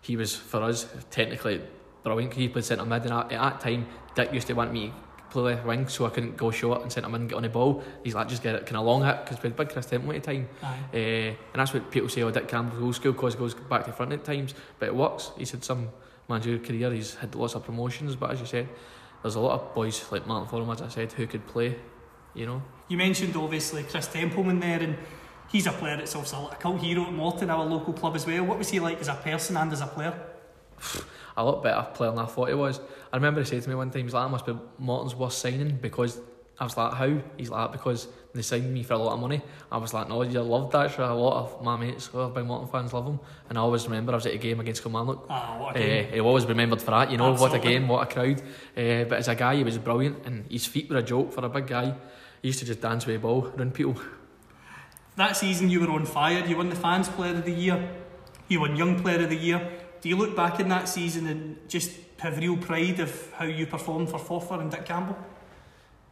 he 0.00 0.16
was 0.16 0.34
for 0.34 0.64
us 0.64 0.88
technically 1.12 1.60
brilliant. 2.02 2.34
He 2.34 2.48
played 2.48 2.64
centre 2.64 2.84
mid, 2.84 3.04
and 3.04 3.12
at, 3.12 3.30
at 3.30 3.40
that 3.40 3.60
time, 3.60 3.86
Dick 4.16 4.32
used 4.32 4.48
to 4.48 4.54
want 4.54 4.72
me 4.72 4.92
play 5.34 5.54
left 5.54 5.66
wing, 5.66 5.88
so 5.88 6.06
I 6.06 6.10
couldn't 6.10 6.36
go 6.36 6.50
short 6.50 6.82
and 6.82 6.92
send 6.92 7.04
him 7.04 7.14
in 7.14 7.22
and 7.22 7.30
get 7.30 7.36
on 7.36 7.42
the 7.42 7.48
ball. 7.48 7.82
He's 8.04 8.14
like, 8.14 8.28
just 8.28 8.42
get 8.42 8.54
it 8.54 8.66
kind 8.66 8.76
of 8.76 8.84
long 8.84 9.04
hit 9.04 9.24
because 9.24 9.42
we 9.42 9.48
had 9.48 9.56
big 9.56 9.68
Chris 9.68 9.86
Temple 9.86 10.12
at 10.12 10.22
the 10.22 10.32
time. 10.32 10.48
Uh, 10.62 10.96
and 10.96 11.36
that's 11.54 11.74
what 11.74 11.90
people 11.90 12.08
say, 12.08 12.22
oh, 12.22 12.30
Dick 12.30 12.48
Campbell's 12.48 12.82
old 12.82 12.94
school 12.94 13.12
because 13.12 13.34
he 13.34 13.38
goes 13.40 13.54
back 13.54 13.84
to 13.84 13.92
front 13.92 14.12
at 14.12 14.24
times. 14.24 14.54
But 14.78 14.86
it 14.86 14.94
works. 14.94 15.32
He's 15.36 15.50
had 15.50 15.64
some 15.64 15.90
managerial 16.28 16.64
career, 16.64 16.92
he's 16.92 17.16
had 17.16 17.34
lots 17.34 17.54
of 17.54 17.64
promotions, 17.64 18.16
but 18.16 18.30
as 18.30 18.40
you 18.40 18.46
said, 18.46 18.68
there's 19.22 19.34
a 19.34 19.40
lot 19.40 19.60
of 19.60 19.74
boys 19.74 20.10
like 20.10 20.26
Martin 20.26 20.48
Forum, 20.48 20.70
as 20.70 20.80
I 20.80 20.88
said, 20.88 21.12
who 21.12 21.26
could 21.26 21.46
play, 21.46 21.76
you 22.34 22.46
know. 22.46 22.62
You 22.88 22.96
mentioned 22.96 23.36
obviously 23.36 23.82
Chris 23.82 24.06
Templeman 24.06 24.60
there, 24.60 24.80
and 24.80 24.96
he's 25.50 25.66
a 25.66 25.72
player 25.72 25.96
that's 25.96 26.14
also 26.14 26.48
a 26.48 26.54
cult 26.54 26.80
hero 26.80 27.04
at 27.04 27.12
Morton, 27.12 27.50
our 27.50 27.64
local 27.64 27.92
club 27.92 28.14
as 28.16 28.26
well. 28.26 28.44
What 28.44 28.58
was 28.58 28.70
he 28.70 28.80
like 28.80 29.00
as 29.00 29.08
a 29.08 29.14
person 29.14 29.56
and 29.56 29.72
as 29.72 29.80
a 29.80 29.86
player? 29.86 30.14
a 31.36 31.44
lot 31.44 31.62
better 31.62 31.82
player 31.94 32.10
than 32.10 32.20
I 32.20 32.26
thought 32.26 32.48
he 32.48 32.54
was. 32.54 32.80
I 33.12 33.16
remember 33.16 33.40
he 33.40 33.46
said 33.46 33.62
to 33.62 33.68
me 33.68 33.74
one 33.74 33.90
time, 33.90 34.04
he's 34.04 34.14
like, 34.14 34.26
I 34.26 34.30
must 34.30 34.46
be 34.46 34.56
Morton's 34.78 35.14
worst 35.14 35.38
signing 35.38 35.78
because 35.80 36.20
I 36.58 36.64
was 36.64 36.76
like, 36.76 36.94
how? 36.94 37.18
He's 37.36 37.50
like, 37.50 37.72
because 37.72 38.06
they 38.32 38.42
signed 38.42 38.72
me 38.72 38.84
for 38.84 38.94
a 38.94 38.98
lot 38.98 39.14
of 39.14 39.20
money. 39.20 39.42
I 39.72 39.78
was 39.78 39.92
like, 39.92 40.08
no, 40.08 40.22
you 40.22 40.40
loved 40.40 40.74
actually. 40.74 41.08
A 41.08 41.14
lot 41.14 41.42
of 41.44 41.62
my 41.62 41.76
mates 41.76 42.06
who 42.06 42.18
have 42.18 42.34
been 42.34 42.46
Morton 42.46 42.68
fans 42.68 42.92
love 42.92 43.06
him. 43.06 43.18
And 43.48 43.58
I 43.58 43.60
always 43.60 43.84
remember 43.84 44.12
I 44.12 44.16
was 44.16 44.26
at 44.26 44.34
a 44.34 44.38
game 44.38 44.60
against 44.60 44.82
Kilmarnock. 44.82 45.26
Ah, 45.28 45.58
what 45.60 45.76
a 45.76 45.78
game. 45.80 46.06
Uh, 46.06 46.14
he 46.14 46.20
always 46.20 46.46
remembered 46.46 46.80
for 46.80 46.92
that, 46.92 47.10
you 47.10 47.16
know, 47.16 47.32
Absolutely. 47.32 47.58
what 47.58 47.66
a 47.66 47.68
game, 47.68 47.88
what 47.88 48.02
a 48.02 48.14
crowd. 48.14 48.40
Uh, 48.76 49.04
but 49.08 49.18
as 49.18 49.28
a 49.28 49.34
guy, 49.34 49.56
he 49.56 49.64
was 49.64 49.78
brilliant 49.78 50.24
and 50.26 50.50
his 50.50 50.66
feet 50.66 50.88
were 50.88 50.98
a 50.98 51.02
joke 51.02 51.32
for 51.32 51.44
a 51.44 51.48
big 51.48 51.66
guy. 51.66 51.94
He 52.42 52.48
used 52.48 52.60
to 52.60 52.64
just 52.64 52.80
dance 52.80 53.06
with 53.06 53.16
a 53.16 53.18
ball 53.18 53.52
around 53.56 53.74
people. 53.74 53.96
That 55.16 55.36
season 55.36 55.70
you 55.70 55.80
were 55.80 55.90
on 55.90 56.06
fire. 56.06 56.44
You 56.44 56.56
won 56.56 56.68
the 56.70 56.76
Fans 56.76 57.08
Player 57.08 57.34
of 57.36 57.44
the 57.44 57.52
Year. 57.52 57.88
You 58.48 58.60
won 58.60 58.76
Young 58.76 59.00
Player 59.00 59.22
of 59.22 59.30
the 59.30 59.36
Year. 59.36 59.70
Do 60.04 60.10
you 60.10 60.16
look 60.16 60.36
back 60.36 60.60
in 60.60 60.68
that 60.68 60.86
season 60.86 61.26
and 61.28 61.56
just 61.66 61.92
have 62.18 62.36
real 62.36 62.58
pride 62.58 63.00
of 63.00 63.32
how 63.32 63.46
you 63.46 63.66
performed 63.66 64.10
for 64.10 64.18
Forfar 64.18 64.60
and 64.60 64.70
Dick 64.70 64.84
Campbell? 64.84 65.16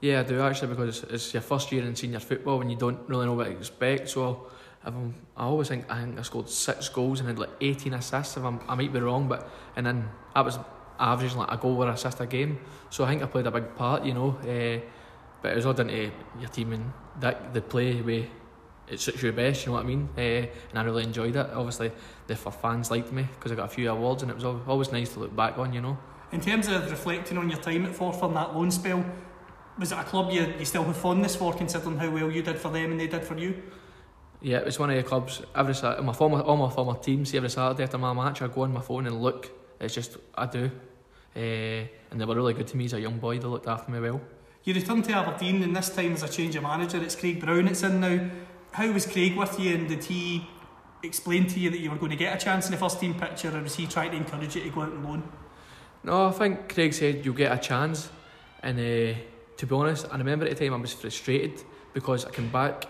Yeah, 0.01 0.21
I 0.21 0.23
do 0.23 0.41
actually 0.41 0.69
because 0.69 1.03
it's 1.03 1.35
your 1.35 1.43
first 1.43 1.71
year 1.71 1.85
in 1.85 1.95
senior 1.95 2.19
football 2.19 2.63
and 2.63 2.71
you 2.71 2.79
don't 2.79 3.07
really 3.07 3.27
know 3.27 3.35
what 3.35 3.45
to 3.45 3.51
expect. 3.51 4.09
So 4.09 4.47
i 4.87 4.91
always 5.37 5.69
think 5.69 5.85
I 5.91 6.01
think 6.01 6.19
I 6.19 6.23
scored 6.23 6.49
six 6.49 6.89
goals 6.89 7.21
and 7.21 7.29
had 7.29 7.39
like 7.39 7.51
18 7.61 7.93
assists. 7.93 8.39
If 8.39 8.45
I'm, 8.45 8.61
I 8.67 8.77
might 8.77 8.95
be 8.95 8.99
wrong, 8.99 9.29
but 9.29 9.47
and 9.77 9.85
then 9.85 10.09
I 10.35 10.41
was 10.41 10.59
averaging 10.99 11.37
like 11.37 11.53
a 11.53 11.59
goal 11.59 11.85
or 11.85 11.91
assist 11.91 12.19
a 12.21 12.27
game. 12.27 12.61
So 12.89 13.05
I 13.05 13.09
think 13.09 13.23
I 13.23 13.27
played 13.27 13.47
a 13.47 13.51
big 13.51 13.77
part, 13.77 14.07
you 14.07 14.15
know. 14.15 14.31
Uh, 14.41 14.81
but 15.43 15.53
it 15.53 15.57
was 15.57 15.67
all 15.67 15.75
down 15.75 15.89
to 15.89 16.11
your 16.41 16.49
team 16.49 16.73
and 16.73 16.91
that 17.21 17.53
the 17.53 17.61
play 17.61 18.01
way 18.01 18.31
it 18.89 19.01
suits 19.01 19.23
you 19.23 19.33
best, 19.33 19.65
you 19.65 19.73
know 19.73 19.77
what 19.77 19.85
I 19.85 19.89
mean? 19.89 20.09
Uh, 20.17 20.21
and 20.21 20.79
I 20.79 20.83
really 20.83 21.05
enjoyed 21.05 21.37
it. 21.37 21.51
Obviously, 21.53 21.93
the 22.27 22.37
fans 22.37 22.91
liked 22.91 23.12
me 23.12 23.27
because 23.35 23.53
I 23.53 23.55
got 23.55 23.67
a 23.67 23.75
few 23.75 23.91
awards, 23.91 24.23
and 24.23 24.31
it 24.31 24.35
was 24.35 24.45
always 24.45 24.93
nice 24.93 25.12
to 25.15 25.21
look 25.21 25.35
back 25.35 25.59
on, 25.59 25.73
you 25.73 25.81
know. 25.81 25.99
In 26.33 26.41
terms 26.41 26.69
of 26.69 26.91
reflecting 26.91 27.39
on 27.39 27.51
your 27.51 27.61
time 27.61 27.85
at 27.85 27.93
Forfar 27.93 28.25
and 28.25 28.37
that 28.37 28.55
loan 28.55 28.71
spell, 28.71 29.05
was 29.79 29.93
it 29.93 29.99
a 29.99 30.05
club 30.05 30.31
you, 30.31 30.53
you 30.59 30.65
still 30.65 30.85
have 30.85 30.97
fondness 30.97 31.37
for, 31.37 31.53
considering 31.53 31.99
how 31.99 32.11
well 32.11 32.31
you 32.31 32.43
did 32.43 32.59
for 32.59 32.71
them 32.71 32.91
and 32.91 33.01
they 33.01 33.07
did 33.07 33.25
for 33.25 33.37
you? 33.37 33.62
Yeah, 34.41 34.59
it 34.59 34.65
was 34.65 34.79
one 34.79 34.91
of 34.91 34.97
the 34.97 35.03
clubs. 35.03 35.43
Every 35.55 35.75
Saturday, 35.75 36.03
my 36.03 36.12
former, 36.12 36.41
all 36.41 36.57
my 36.57 36.71
former 36.71 36.99
teams, 36.99 37.33
every 37.35 37.51
Saturday 37.51 37.85
after 37.85 37.99
my 37.99 38.12
match, 38.12 38.43
I 38.43 38.49
go 38.49 38.62
on 38.62 38.73
my 38.73 38.81
phone 38.81 39.07
and 39.07 39.23
look. 39.23 39.51
It's 39.81 39.95
just 39.95 40.17
I 40.35 40.47
do, 40.47 40.71
uh, 41.37 41.39
and 41.39 42.21
they 42.21 42.25
were 42.25 42.35
really 42.35 42.55
good 42.55 42.67
to 42.69 42.77
me 42.77 42.87
as 42.87 42.93
a 42.93 43.01
young 43.01 43.19
boy. 43.19 43.39
They 43.39 43.47
looked 43.47 43.69
after 43.69 43.91
me 43.93 44.01
well. 44.01 44.21
You 44.65 44.75
returned 44.75 45.05
to 45.05 45.12
Aberdeen, 45.12 45.62
and 45.62 45.75
this 45.75 45.95
time 45.95 46.12
as 46.12 46.23
a 46.23 46.29
change 46.29 46.57
of 46.57 46.62
manager. 46.62 47.03
It's 47.03 47.17
Craig 47.17 47.41
Brown. 47.41 47.69
It's 47.69 47.83
in 47.83 48.01
now 48.01 48.31
how 48.73 48.91
was 48.91 49.07
Craig 49.07 49.37
with 49.37 49.59
you 49.61 49.75
and 49.75 49.88
did 49.88 50.05
he 50.05 50.47
explain 51.02 51.47
to 51.47 51.61
you 51.61 51.71
that 51.71 51.79
you 51.79 51.91
were 51.91 51.97
going 51.97 52.11
to 52.11 52.17
get 52.17 52.41
a 52.41 52.45
chance 52.45 52.67
in 52.67 52.73
the 52.73 52.79
first 52.79 53.00
team 53.00 53.14
picture 53.14 53.57
or 53.57 53.62
was 53.62 53.75
he 53.75 53.87
trying 53.87 54.11
to 54.11 54.17
encourage 54.17 54.57
you 54.57 54.62
to 54.62 54.71
go 54.71 54.83
out 54.83 54.93
and 54.93 55.05
loan? 55.05 55.23
No, 56.05 56.26
I 56.26 56.33
think 56.33 56.73
Craig 56.73 56.95
said 56.95 57.25
you'll 57.25 57.35
get 57.35 57.52
a 57.52 57.59
chance 57.59 58.09
and 58.62 58.79
uh, 58.79 59.19
to 59.57 59.67
be 59.67 59.75
honest, 59.75 60.07
I 60.11 60.17
remember 60.17 60.47
at 60.47 60.57
the 60.57 60.64
time 60.64 60.75
I 60.75 60.79
was 60.79 60.93
frustrated 60.93 61.62
because 61.93 62.25
I 62.25 62.31
came 62.31 62.49
back 62.49 62.85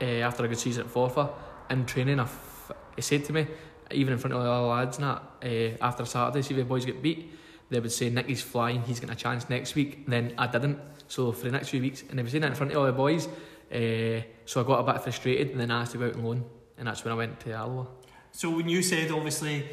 uh, 0.00 0.04
after 0.04 0.44
a 0.44 0.48
good 0.48 0.58
season 0.58 0.86
at 0.86 0.92
Forfar 0.92 1.30
in 1.70 1.84
training. 1.84 2.20
I 2.20 2.24
f- 2.24 2.72
he 2.96 3.02
said 3.02 3.24
to 3.26 3.32
me, 3.32 3.46
even 3.90 4.12
in 4.12 4.18
front 4.18 4.34
of 4.34 4.44
all 4.44 4.62
the 4.62 4.68
lads 4.68 4.98
and 4.98 5.06
that, 5.06 5.22
uh, 5.44 5.84
after 5.84 6.04
Saturday, 6.04 6.42
see 6.42 6.54
if 6.54 6.58
the 6.58 6.64
boys 6.64 6.84
get 6.84 7.02
beat, 7.02 7.32
they 7.70 7.80
would 7.80 7.92
say 7.92 8.08
Nicky's 8.10 8.42
flying, 8.42 8.82
he's 8.82 9.00
getting 9.00 9.14
a 9.14 9.18
chance 9.18 9.48
next 9.50 9.74
week. 9.74 10.02
And 10.04 10.12
then 10.12 10.34
I 10.38 10.46
didn't. 10.46 10.78
So 11.08 11.32
for 11.32 11.44
the 11.44 11.52
next 11.52 11.68
few 11.68 11.80
weeks, 11.80 12.02
and 12.08 12.18
they 12.18 12.22
were 12.22 12.28
saying 12.28 12.42
that 12.42 12.48
in 12.48 12.54
front 12.54 12.72
of 12.72 12.78
all 12.78 12.86
the 12.86 12.92
boys, 12.92 13.28
uh, 13.72 14.22
so 14.44 14.60
I 14.60 14.64
got 14.64 14.80
a 14.80 14.92
bit 14.92 15.02
frustrated 15.02 15.50
and 15.50 15.60
then 15.60 15.70
asked 15.70 15.92
to 15.92 15.98
go 15.98 16.06
out 16.06 16.14
and 16.14 16.24
loan. 16.24 16.44
and 16.78 16.86
that's 16.86 17.04
when 17.04 17.12
I 17.12 17.16
went 17.16 17.40
to 17.40 17.52
Alloa. 17.52 17.86
So 18.32 18.50
when 18.50 18.68
you 18.68 18.82
said 18.82 19.10
obviously 19.10 19.64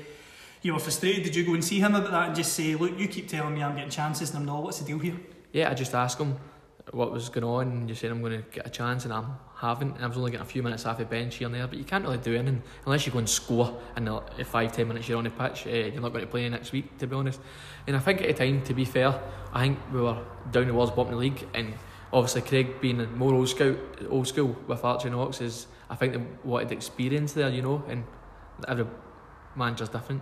you 0.62 0.74
were 0.74 0.80
frustrated, 0.80 1.24
did 1.24 1.36
you 1.36 1.46
go 1.46 1.54
and 1.54 1.64
see 1.64 1.80
him 1.80 1.96
about 1.96 2.12
that 2.12 2.28
and 2.28 2.36
just 2.36 2.54
say, 2.54 2.76
look, 2.76 2.98
you 2.98 3.08
keep 3.08 3.28
telling 3.28 3.54
me 3.54 3.64
I'm 3.64 3.76
getting 3.76 3.92
chances 3.92 4.32
and 4.32 4.40
I'm 4.40 4.46
not. 4.46 4.64
What's 4.64 4.80
the 4.80 4.86
deal 4.86 5.00
here? 5.00 5.18
Yeah, 5.52 5.70
I 5.70 5.74
just 5.74 5.94
asked 5.94 6.20
him 6.20 6.36
what 6.92 7.12
was 7.12 7.30
going 7.30 7.44
on, 7.44 7.68
and 7.68 7.90
you 7.90 7.96
said 7.96 8.12
I'm 8.12 8.22
going 8.22 8.44
to 8.44 8.50
get 8.50 8.68
a 8.68 8.70
chance, 8.70 9.06
and 9.06 9.14
I'm 9.14 9.38
haven't. 9.56 9.96
And 9.96 10.04
I 10.04 10.08
was 10.08 10.18
only 10.18 10.32
getting 10.32 10.46
a 10.46 10.50
few 10.50 10.62
minutes 10.62 10.86
off 10.86 10.98
the 10.98 11.06
bench 11.06 11.36
here 11.36 11.48
and 11.48 11.56
there, 11.56 11.68
but 11.68 11.78
you 11.78 11.84
can't 11.84 12.04
really 12.04 12.18
do 12.18 12.36
anything 12.36 12.62
unless 12.86 13.06
you 13.06 13.12
go 13.12 13.20
and 13.20 13.30
score. 13.30 13.76
And 13.96 14.08
in 14.38 14.46
five 14.46 14.72
ten 14.72 14.88
minutes 14.88 15.08
you're 15.08 15.18
on 15.18 15.24
the 15.24 15.30
pitch, 15.30 15.66
uh, 15.66 15.70
you're 15.70 16.02
not 16.02 16.10
going 16.10 16.26
to 16.26 16.30
play 16.30 16.48
next 16.50 16.72
week, 16.72 16.98
to 17.00 17.08
be 17.08 17.16
honest. 17.16 17.40
And 17.88 17.96
I 17.96 18.00
think 18.00 18.22
at 18.22 18.28
the 18.28 18.34
time, 18.34 18.62
to 18.64 18.74
be 18.74 18.86
fair, 18.86 19.20
I 19.54 19.62
think 19.62 19.80
we 19.92 20.02
were 20.02 20.18
down 20.52 20.68
the 20.68 20.74
towards 20.74 20.92
bottom 20.92 21.14
of 21.14 21.20
the 21.20 21.26
league, 21.26 21.48
and 21.54 21.74
obviously 22.14 22.42
Craig 22.42 22.82
being 22.82 23.18
more 23.18 23.34
old 23.34 23.50
school, 23.50 23.76
old 24.10 24.28
school 24.28 24.56
with 24.68 24.84
Archie 24.84 25.10
Knox 25.10 25.42
is, 25.42 25.68
I 25.90 25.96
think 25.96 26.14
they 26.14 26.22
wanted 26.44 26.72
experience 26.72 27.34
there, 27.34 27.50
you 27.50 27.62
know, 27.62 27.84
and 27.88 28.04
every 28.68 28.86
manager's 29.56 29.90
different. 29.90 30.22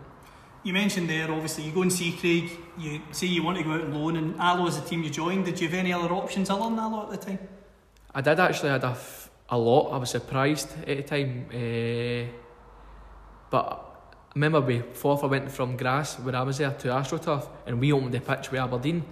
You 0.64 0.72
mentioned 0.74 1.10
there, 1.10 1.30
obviously, 1.30 1.66
you 1.66 1.72
go 1.74 1.82
and 1.82 1.92
see 1.92 2.14
Craig, 2.14 2.50
you 2.78 3.02
say 3.12 3.28
you 3.28 3.44
want 3.44 3.58
to 3.58 3.64
go 3.64 3.72
out 3.72 3.82
on 3.82 3.94
loan, 3.94 4.16
and 4.16 4.40
Alloa 4.40 4.70
is 4.70 4.80
the 4.80 4.88
team 4.88 5.04
you 5.04 5.10
joined. 5.10 5.46
Did 5.46 5.60
you 5.60 5.68
have 5.68 5.78
any 5.78 5.92
other 5.92 6.14
options 6.14 6.50
other 6.50 6.64
than 6.64 6.80
Alloa 6.80 7.12
at 7.12 7.20
the 7.20 7.26
time? 7.26 7.40
I 8.16 8.22
did 8.22 8.40
actually. 8.40 8.70
I 8.70 8.74
had 8.74 8.84
a, 8.84 8.88
f- 8.88 9.30
a 9.50 9.58
lot. 9.58 9.92
I 9.92 9.98
was 9.98 10.12
surprised 10.12 10.70
at 10.88 10.98
the 10.98 11.04
time. 11.04 11.48
Uh, 11.50 12.32
but 13.50 13.66
I 14.30 14.32
remember 14.36 14.62
we 14.62 14.80
fourth 14.94 15.24
I 15.24 15.28
went 15.28 15.52
from 15.52 15.76
grass 15.76 16.18
where 16.20 16.36
I 16.36 16.44
was 16.44 16.60
there 16.60 16.72
to 16.72 16.88
AstroTurf 16.88 17.48
and 17.68 17.80
we 17.80 17.92
opened 17.92 18.14
the 18.14 18.22
pitch 18.22 18.50
with 18.50 18.62
Aberdeen. 18.62 19.04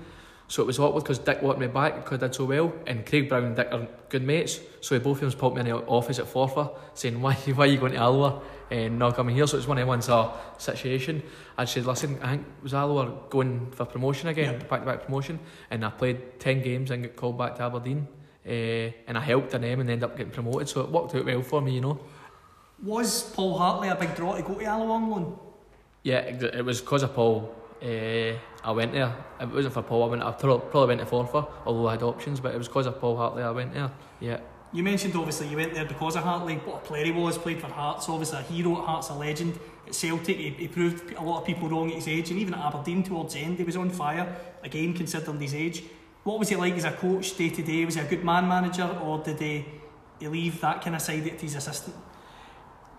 So 0.51 0.61
it 0.61 0.65
was 0.65 0.79
awkward 0.79 1.05
because 1.05 1.19
Dick 1.19 1.41
wanted 1.41 1.61
me 1.61 1.67
back 1.67 1.95
because 1.95 2.17
I 2.21 2.27
did 2.27 2.35
so 2.35 2.43
well, 2.43 2.73
and 2.85 3.05
Craig 3.05 3.29
Brown 3.29 3.45
and 3.45 3.55
Dick 3.55 3.69
are 3.71 3.87
good 4.09 4.21
mates. 4.21 4.59
So 4.81 4.99
both 4.99 5.21
of 5.21 5.31
them 5.31 5.39
popped 5.39 5.55
me 5.55 5.61
in 5.61 5.67
the 5.67 5.77
office 5.85 6.19
at 6.19 6.25
Forfar 6.25 6.77
saying, 6.93 7.21
Why, 7.21 7.33
why 7.55 7.63
are 7.63 7.67
you 7.67 7.77
going 7.77 7.93
to 7.93 7.97
Alloa 7.97 8.41
and 8.69 8.99
not 8.99 9.15
coming 9.15 9.33
here? 9.33 9.47
So 9.47 9.57
it's 9.57 9.65
one 9.65 9.77
of 9.77 9.87
one's 9.87 10.09
uh, 10.09 10.29
situation. 10.57 11.23
I 11.57 11.63
said, 11.63 11.85
Listen, 11.85 12.19
I 12.21 12.31
think 12.31 12.45
was 12.61 12.73
Alloa 12.73 13.29
going 13.29 13.71
for 13.71 13.85
promotion 13.85 14.27
again, 14.27 14.59
back 14.69 14.81
to 14.81 14.85
back 14.85 15.05
promotion, 15.05 15.39
and 15.69 15.85
I 15.85 15.89
played 15.89 16.37
10 16.41 16.61
games 16.61 16.91
and 16.91 17.01
got 17.01 17.15
called 17.15 17.37
back 17.37 17.55
to 17.55 17.63
Aberdeen. 17.63 18.05
Uh, 18.45 18.91
and 19.07 19.17
I 19.17 19.21
helped 19.21 19.53
in 19.53 19.61
them 19.61 19.79
and 19.79 19.89
ended 19.89 20.03
up 20.03 20.17
getting 20.17 20.33
promoted, 20.33 20.67
so 20.67 20.81
it 20.81 20.89
worked 20.89 21.15
out 21.15 21.23
well 21.23 21.43
for 21.43 21.61
me, 21.61 21.75
you 21.75 21.81
know. 21.81 21.97
Was 22.83 23.23
Paul 23.23 23.57
Hartley 23.57 23.87
a 23.87 23.95
big 23.95 24.15
draw 24.15 24.35
to 24.35 24.41
go 24.41 24.55
to 24.55 24.65
Alloa 24.65 24.91
on 24.95 25.09
loan? 25.09 25.39
Yeah, 26.03 26.19
it 26.19 26.65
was 26.65 26.81
because 26.81 27.03
of 27.03 27.13
Paul 27.13 27.55
uh, 27.81 28.37
I 28.63 28.71
went 28.71 28.93
there. 28.93 29.15
If 29.39 29.49
it 29.49 29.55
wasn't 29.55 29.73
for 29.73 29.81
Paul, 29.81 30.03
I 30.03 30.07
went. 30.07 30.23
I 30.23 30.31
probably 30.31 30.95
went 30.95 30.99
to 30.99 31.05
Forfar, 31.05 31.47
although 31.65 31.87
I 31.87 31.91
had 31.93 32.03
options. 32.03 32.39
But 32.39 32.53
it 32.53 32.57
was 32.57 32.67
because 32.67 32.85
of 32.85 32.99
Paul 32.99 33.17
Hartley 33.17 33.43
I 33.43 33.51
went 33.51 33.73
there. 33.73 33.91
Yeah. 34.19 34.39
You 34.73 34.83
mentioned 34.83 35.13
obviously 35.17 35.49
you 35.49 35.57
went 35.57 35.73
there 35.73 35.85
because 35.85 36.15
of 36.15 36.23
Hartley. 36.23 36.55
What 36.55 36.77
a 36.77 36.79
player 36.79 37.05
he 37.05 37.11
was, 37.11 37.37
played 37.37 37.59
for 37.59 37.67
Hearts. 37.67 38.07
Obviously 38.07 38.39
a 38.39 38.41
hero 38.43 38.77
at 38.77 38.85
Hearts, 38.85 39.09
a 39.09 39.13
legend. 39.13 39.59
At 39.85 39.95
Celtic, 39.95 40.37
he, 40.37 40.49
he 40.51 40.67
proved 40.67 41.13
a 41.13 41.21
lot 41.21 41.41
of 41.41 41.45
people 41.45 41.67
wrong 41.67 41.89
at 41.89 41.95
his 41.95 42.07
age, 42.07 42.29
and 42.29 42.39
even 42.39 42.53
at 42.53 42.61
Aberdeen 42.61 43.03
towards 43.03 43.33
the 43.33 43.41
end, 43.41 43.57
he 43.57 43.63
was 43.63 43.75
on 43.75 43.89
fire. 43.89 44.33
Again, 44.63 44.93
considering 44.93 45.41
his 45.41 45.55
age. 45.55 45.83
What 46.23 46.37
was 46.37 46.49
he 46.49 46.55
like 46.55 46.75
as 46.75 46.85
a 46.85 46.91
coach 46.91 47.35
day 47.35 47.49
to 47.49 47.63
day? 47.63 47.83
Was 47.83 47.95
he 47.95 48.01
a 48.01 48.05
good 48.05 48.23
man 48.23 48.47
manager, 48.47 48.87
or 49.03 49.23
did 49.23 49.39
he, 49.39 49.65
he 50.19 50.27
leave 50.27 50.61
that 50.61 50.81
kind 50.81 50.95
of 50.95 51.01
side 51.01 51.23
to 51.23 51.31
his 51.31 51.55
assistant? 51.55 51.95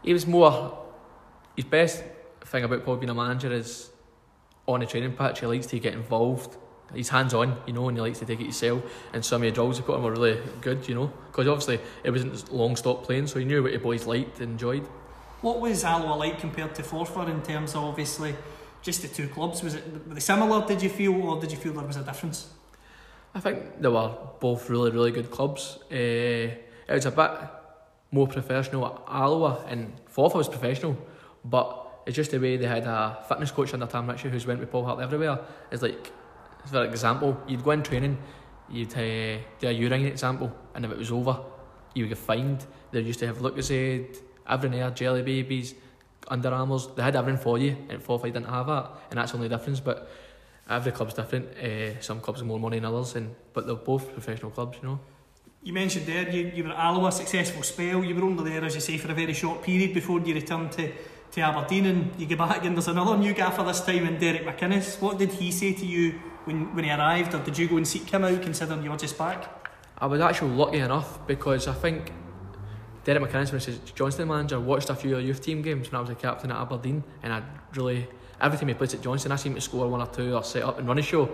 He 0.02 0.12
was 0.12 0.26
more. 0.26 0.78
His 1.54 1.64
best 1.64 2.02
thing 2.40 2.64
about 2.64 2.84
Paul 2.84 2.96
being 2.96 3.10
a 3.10 3.14
manager 3.14 3.52
is 3.52 3.91
on 4.66 4.82
a 4.82 4.86
training 4.86 5.12
pitch, 5.12 5.40
he 5.40 5.46
likes 5.46 5.66
to 5.66 5.78
get 5.78 5.94
involved. 5.94 6.56
He's 6.94 7.08
hands 7.08 7.32
on, 7.32 7.56
you 7.66 7.72
know, 7.72 7.88
and 7.88 7.96
he 7.96 8.02
likes 8.02 8.18
to 8.18 8.26
take 8.26 8.40
it 8.40 8.44
himself. 8.44 8.82
And 9.12 9.24
some 9.24 9.42
of 9.42 9.46
the 9.46 9.52
drills 9.52 9.78
he 9.78 9.82
put 9.82 9.96
on 9.96 10.02
were 10.02 10.12
really 10.12 10.40
good, 10.60 10.86
you 10.86 10.94
know, 10.94 11.12
because 11.26 11.48
obviously 11.48 11.80
it 12.04 12.10
wasn't 12.10 12.52
long 12.52 12.76
stop 12.76 13.04
playing, 13.04 13.26
so 13.26 13.38
he 13.38 13.44
knew 13.44 13.62
what 13.62 13.72
the 13.72 13.78
boys 13.78 14.06
liked 14.06 14.40
and 14.40 14.52
enjoyed. 14.52 14.86
What 15.40 15.60
was 15.60 15.84
Alloa 15.84 16.14
like 16.16 16.38
compared 16.38 16.74
to 16.76 16.82
Forfar 16.82 17.28
in 17.28 17.42
terms 17.42 17.74
of 17.74 17.84
obviously 17.84 18.36
just 18.82 19.02
the 19.02 19.08
two 19.08 19.28
clubs? 19.28 19.62
Was 19.62 19.74
it 19.74 19.84
were 20.06 20.14
they 20.14 20.20
similar? 20.20 20.66
Did 20.66 20.82
you 20.82 20.90
feel, 20.90 21.20
or 21.22 21.40
did 21.40 21.50
you 21.50 21.56
feel 21.56 21.72
there 21.72 21.86
was 21.86 21.96
a 21.96 22.04
difference? 22.04 22.50
I 23.34 23.40
think 23.40 23.80
they 23.80 23.88
were 23.88 24.14
both 24.38 24.68
really, 24.68 24.90
really 24.90 25.10
good 25.10 25.30
clubs. 25.30 25.78
Uh, 25.90 25.94
it 25.94 26.60
was 26.88 27.06
a 27.06 27.10
bit 27.10 27.30
more 28.10 28.28
professional 28.28 28.86
at 28.86 29.02
Alloa, 29.08 29.64
and 29.66 29.92
Forfar 30.14 30.36
was 30.36 30.48
professional, 30.48 30.96
but 31.44 31.81
it's 32.06 32.16
just 32.16 32.30
the 32.30 32.38
way 32.38 32.56
they 32.56 32.66
had 32.66 32.84
a 32.84 33.24
fitness 33.28 33.50
coach 33.50 33.72
under 33.74 33.86
Tam 33.86 34.08
Ritchie 34.08 34.28
who's 34.28 34.46
went 34.46 34.60
with 34.60 34.70
Paul 34.70 34.84
Hart 34.84 35.00
everywhere. 35.00 35.38
It's 35.70 35.82
like, 35.82 36.10
for 36.66 36.84
example, 36.84 37.40
you'd 37.46 37.64
go 37.64 37.70
in 37.72 37.82
training, 37.82 38.18
you'd 38.70 38.92
uh, 38.92 39.38
do 39.58 39.68
a 39.68 39.72
urine 39.72 40.06
example, 40.06 40.52
and 40.74 40.84
if 40.84 40.90
it 40.90 40.98
was 40.98 41.12
over, 41.12 41.40
you 41.94 42.04
would 42.04 42.10
get 42.10 42.18
fined. 42.18 42.64
They 42.90 43.00
used 43.00 43.20
to 43.20 43.26
have 43.26 43.38
everything 44.48 44.78
there, 44.78 44.90
jelly 44.90 45.22
babies, 45.22 45.74
Under 46.28 46.50
Armours. 46.50 46.88
They 46.96 47.02
had 47.02 47.16
everything 47.16 47.40
for 47.40 47.58
you, 47.58 47.76
and 47.88 48.02
Forfar 48.02 48.24
didn't 48.24 48.46
have 48.46 48.66
that, 48.66 48.90
and 49.10 49.18
that's 49.18 49.32
the 49.32 49.38
only 49.38 49.48
difference. 49.48 49.80
But 49.80 50.08
every 50.68 50.92
club's 50.92 51.14
different. 51.14 51.56
Uh, 51.56 52.00
some 52.00 52.20
clubs 52.20 52.40
have 52.40 52.46
more 52.46 52.60
money 52.60 52.78
than 52.78 52.86
others, 52.86 53.14
and 53.16 53.34
but 53.52 53.66
they're 53.66 53.76
both 53.76 54.12
professional 54.12 54.50
clubs, 54.50 54.78
you 54.82 54.88
know. 54.88 55.00
You 55.64 55.72
mentioned 55.72 56.06
there 56.06 56.28
you, 56.28 56.50
you 56.54 56.64
were 56.64 56.70
at 56.70 56.76
Alloa, 56.76 57.12
successful 57.12 57.62
spell. 57.62 58.02
You 58.02 58.14
were 58.16 58.24
only 58.24 58.50
there, 58.50 58.64
as 58.64 58.74
you 58.74 58.80
say, 58.80 58.98
for 58.98 59.12
a 59.12 59.14
very 59.14 59.32
short 59.32 59.62
period 59.62 59.94
before 59.94 60.20
you 60.20 60.34
returned 60.34 60.72
to 60.72 60.90
to 61.32 61.40
Aberdeen 61.40 61.86
and 61.86 62.20
you 62.20 62.26
get 62.26 62.38
back 62.38 62.64
and 62.64 62.76
there's 62.76 62.88
another 62.88 63.16
new 63.16 63.32
gaffer 63.32 63.62
this 63.62 63.80
time 63.80 64.06
in 64.06 64.18
Derek 64.18 64.44
McInnes. 64.44 65.00
What 65.00 65.18
did 65.18 65.32
he 65.32 65.50
say 65.50 65.72
to 65.72 65.86
you 65.86 66.20
when, 66.44 66.74
when 66.74 66.84
he 66.84 66.90
arrived 66.90 67.34
or 67.34 67.38
did 67.38 67.56
you 67.56 67.68
go 67.68 67.78
and 67.78 67.88
seek 67.88 68.08
him 68.10 68.24
out 68.24 68.42
considering 68.42 68.82
you 68.84 68.90
were 68.90 68.98
just 68.98 69.16
back? 69.16 69.48
I 69.98 70.06
was 70.06 70.20
actually 70.20 70.50
lucky 70.50 70.78
enough 70.78 71.26
because 71.26 71.68
I 71.68 71.72
think 71.72 72.12
Derek 73.04 73.22
McInnes, 73.22 73.50
when 73.50 73.60
he 73.60 73.70
was 73.70 73.78
Johnstone 73.92 74.28
manager, 74.28 74.60
watched 74.60 74.90
a 74.90 74.94
few 74.94 75.16
of 75.16 75.24
youth 75.24 75.40
team 75.40 75.62
games 75.62 75.90
when 75.90 75.98
I 75.98 76.00
was 76.02 76.10
a 76.10 76.14
captain 76.14 76.50
at 76.50 76.60
Aberdeen 76.60 77.02
and 77.22 77.32
I 77.32 77.42
really, 77.74 78.06
every 78.38 78.58
time 78.58 78.68
he 78.68 78.74
plays 78.74 78.92
at 78.92 79.00
Johnston 79.00 79.32
I 79.32 79.36
seemed 79.36 79.54
to 79.54 79.62
score 79.62 79.88
one 79.88 80.02
or 80.02 80.08
two 80.08 80.34
or 80.34 80.44
set 80.44 80.62
up 80.62 80.78
and 80.78 80.86
run 80.86 80.98
a 80.98 81.02
show. 81.02 81.30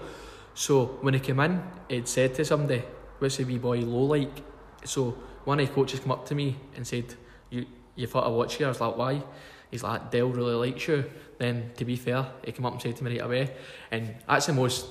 So 0.54 0.98
when 1.00 1.14
he 1.14 1.20
came 1.20 1.40
in, 1.40 1.60
he'd 1.88 2.06
said 2.06 2.36
to 2.36 2.44
somebody, 2.44 2.84
what's 3.18 3.36
the 3.36 3.44
wee 3.44 3.58
boy 3.58 3.80
low 3.80 4.04
like? 4.04 4.44
So 4.84 5.16
one 5.44 5.58
of 5.58 5.66
the 5.66 5.74
coaches 5.74 5.98
come 5.98 6.12
up 6.12 6.24
to 6.26 6.36
me 6.36 6.56
and 6.76 6.86
said, 6.86 7.16
you, 7.50 7.66
you 7.96 8.06
thought 8.06 8.24
I 8.24 8.28
watch 8.28 8.54
here? 8.54 8.66
I 8.66 8.70
was 8.70 8.80
like, 8.80 8.96
why? 8.96 9.22
He's 9.70 9.82
like, 9.82 10.10
Dale 10.10 10.28
really 10.28 10.54
likes 10.54 10.86
you. 10.88 11.04
Then, 11.38 11.70
to 11.76 11.84
be 11.84 11.96
fair, 11.96 12.26
he 12.44 12.52
came 12.52 12.66
up 12.66 12.72
and 12.72 12.82
said 12.82 12.96
to 12.96 13.04
me 13.04 13.12
right 13.12 13.24
away. 13.24 13.54
And 13.90 14.14
that's 14.26 14.46
the 14.46 14.52
most, 14.52 14.86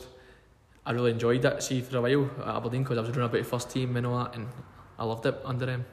I 0.86 0.92
really 0.92 1.12
enjoyed 1.12 1.42
that, 1.42 1.62
see, 1.64 1.82
for 1.82 1.98
a 1.98 2.02
while 2.02 2.30
at 2.42 2.56
Aberdeen, 2.56 2.84
because 2.84 2.98
I 2.98 3.02
was 3.02 3.10
running 3.10 3.26
about 3.26 3.38
the 3.38 3.44
first 3.44 3.70
team 3.70 3.98
and 3.98 4.06
all 4.06 4.24
that, 4.24 4.36
and 4.36 4.48
I 4.98 5.04
loved 5.04 5.26
it 5.26 5.36
under 5.44 5.66
him. 5.68 5.86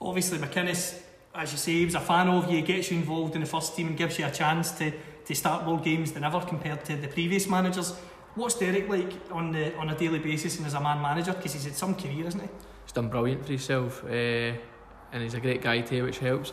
Obviously, 0.00 0.38
McInnes, 0.38 1.00
as 1.34 1.52
you 1.52 1.58
say, 1.58 1.72
he 1.72 1.84
was 1.84 1.94
a 1.94 2.00
fan 2.00 2.28
of 2.28 2.50
you, 2.50 2.62
gets 2.62 2.90
you 2.90 2.98
involved 2.98 3.34
in 3.34 3.40
the 3.40 3.46
first 3.46 3.74
team 3.74 3.88
and 3.88 3.96
gives 3.96 4.18
you 4.18 4.26
a 4.26 4.30
chance 4.30 4.70
to, 4.72 4.92
to 5.24 5.34
start 5.34 5.64
more 5.64 5.80
games 5.80 6.12
than 6.12 6.22
ever 6.22 6.40
compared 6.40 6.84
to 6.84 6.96
the 6.96 7.08
previous 7.08 7.48
managers. 7.48 7.94
What's 8.36 8.54
Derek 8.54 8.88
like 8.88 9.12
on 9.30 9.50
the 9.50 9.74
on 9.76 9.88
a 9.88 9.96
daily 9.96 10.18
basis 10.18 10.58
and 10.58 10.66
as 10.66 10.74
a 10.74 10.80
man 10.80 11.00
manager? 11.00 11.32
Because 11.32 11.54
he's 11.54 11.64
had 11.64 11.74
some 11.74 11.94
career, 11.94 12.26
isn't 12.26 12.40
he? 12.40 12.48
He's 12.84 12.92
done 12.92 13.08
brilliant 13.08 13.42
for 13.42 13.48
himself, 13.48 14.04
uh, 14.04 14.08
and 14.08 15.22
he's 15.22 15.32
a 15.32 15.40
great 15.40 15.62
guy 15.62 15.80
too, 15.80 16.04
which 16.04 16.18
helps. 16.18 16.52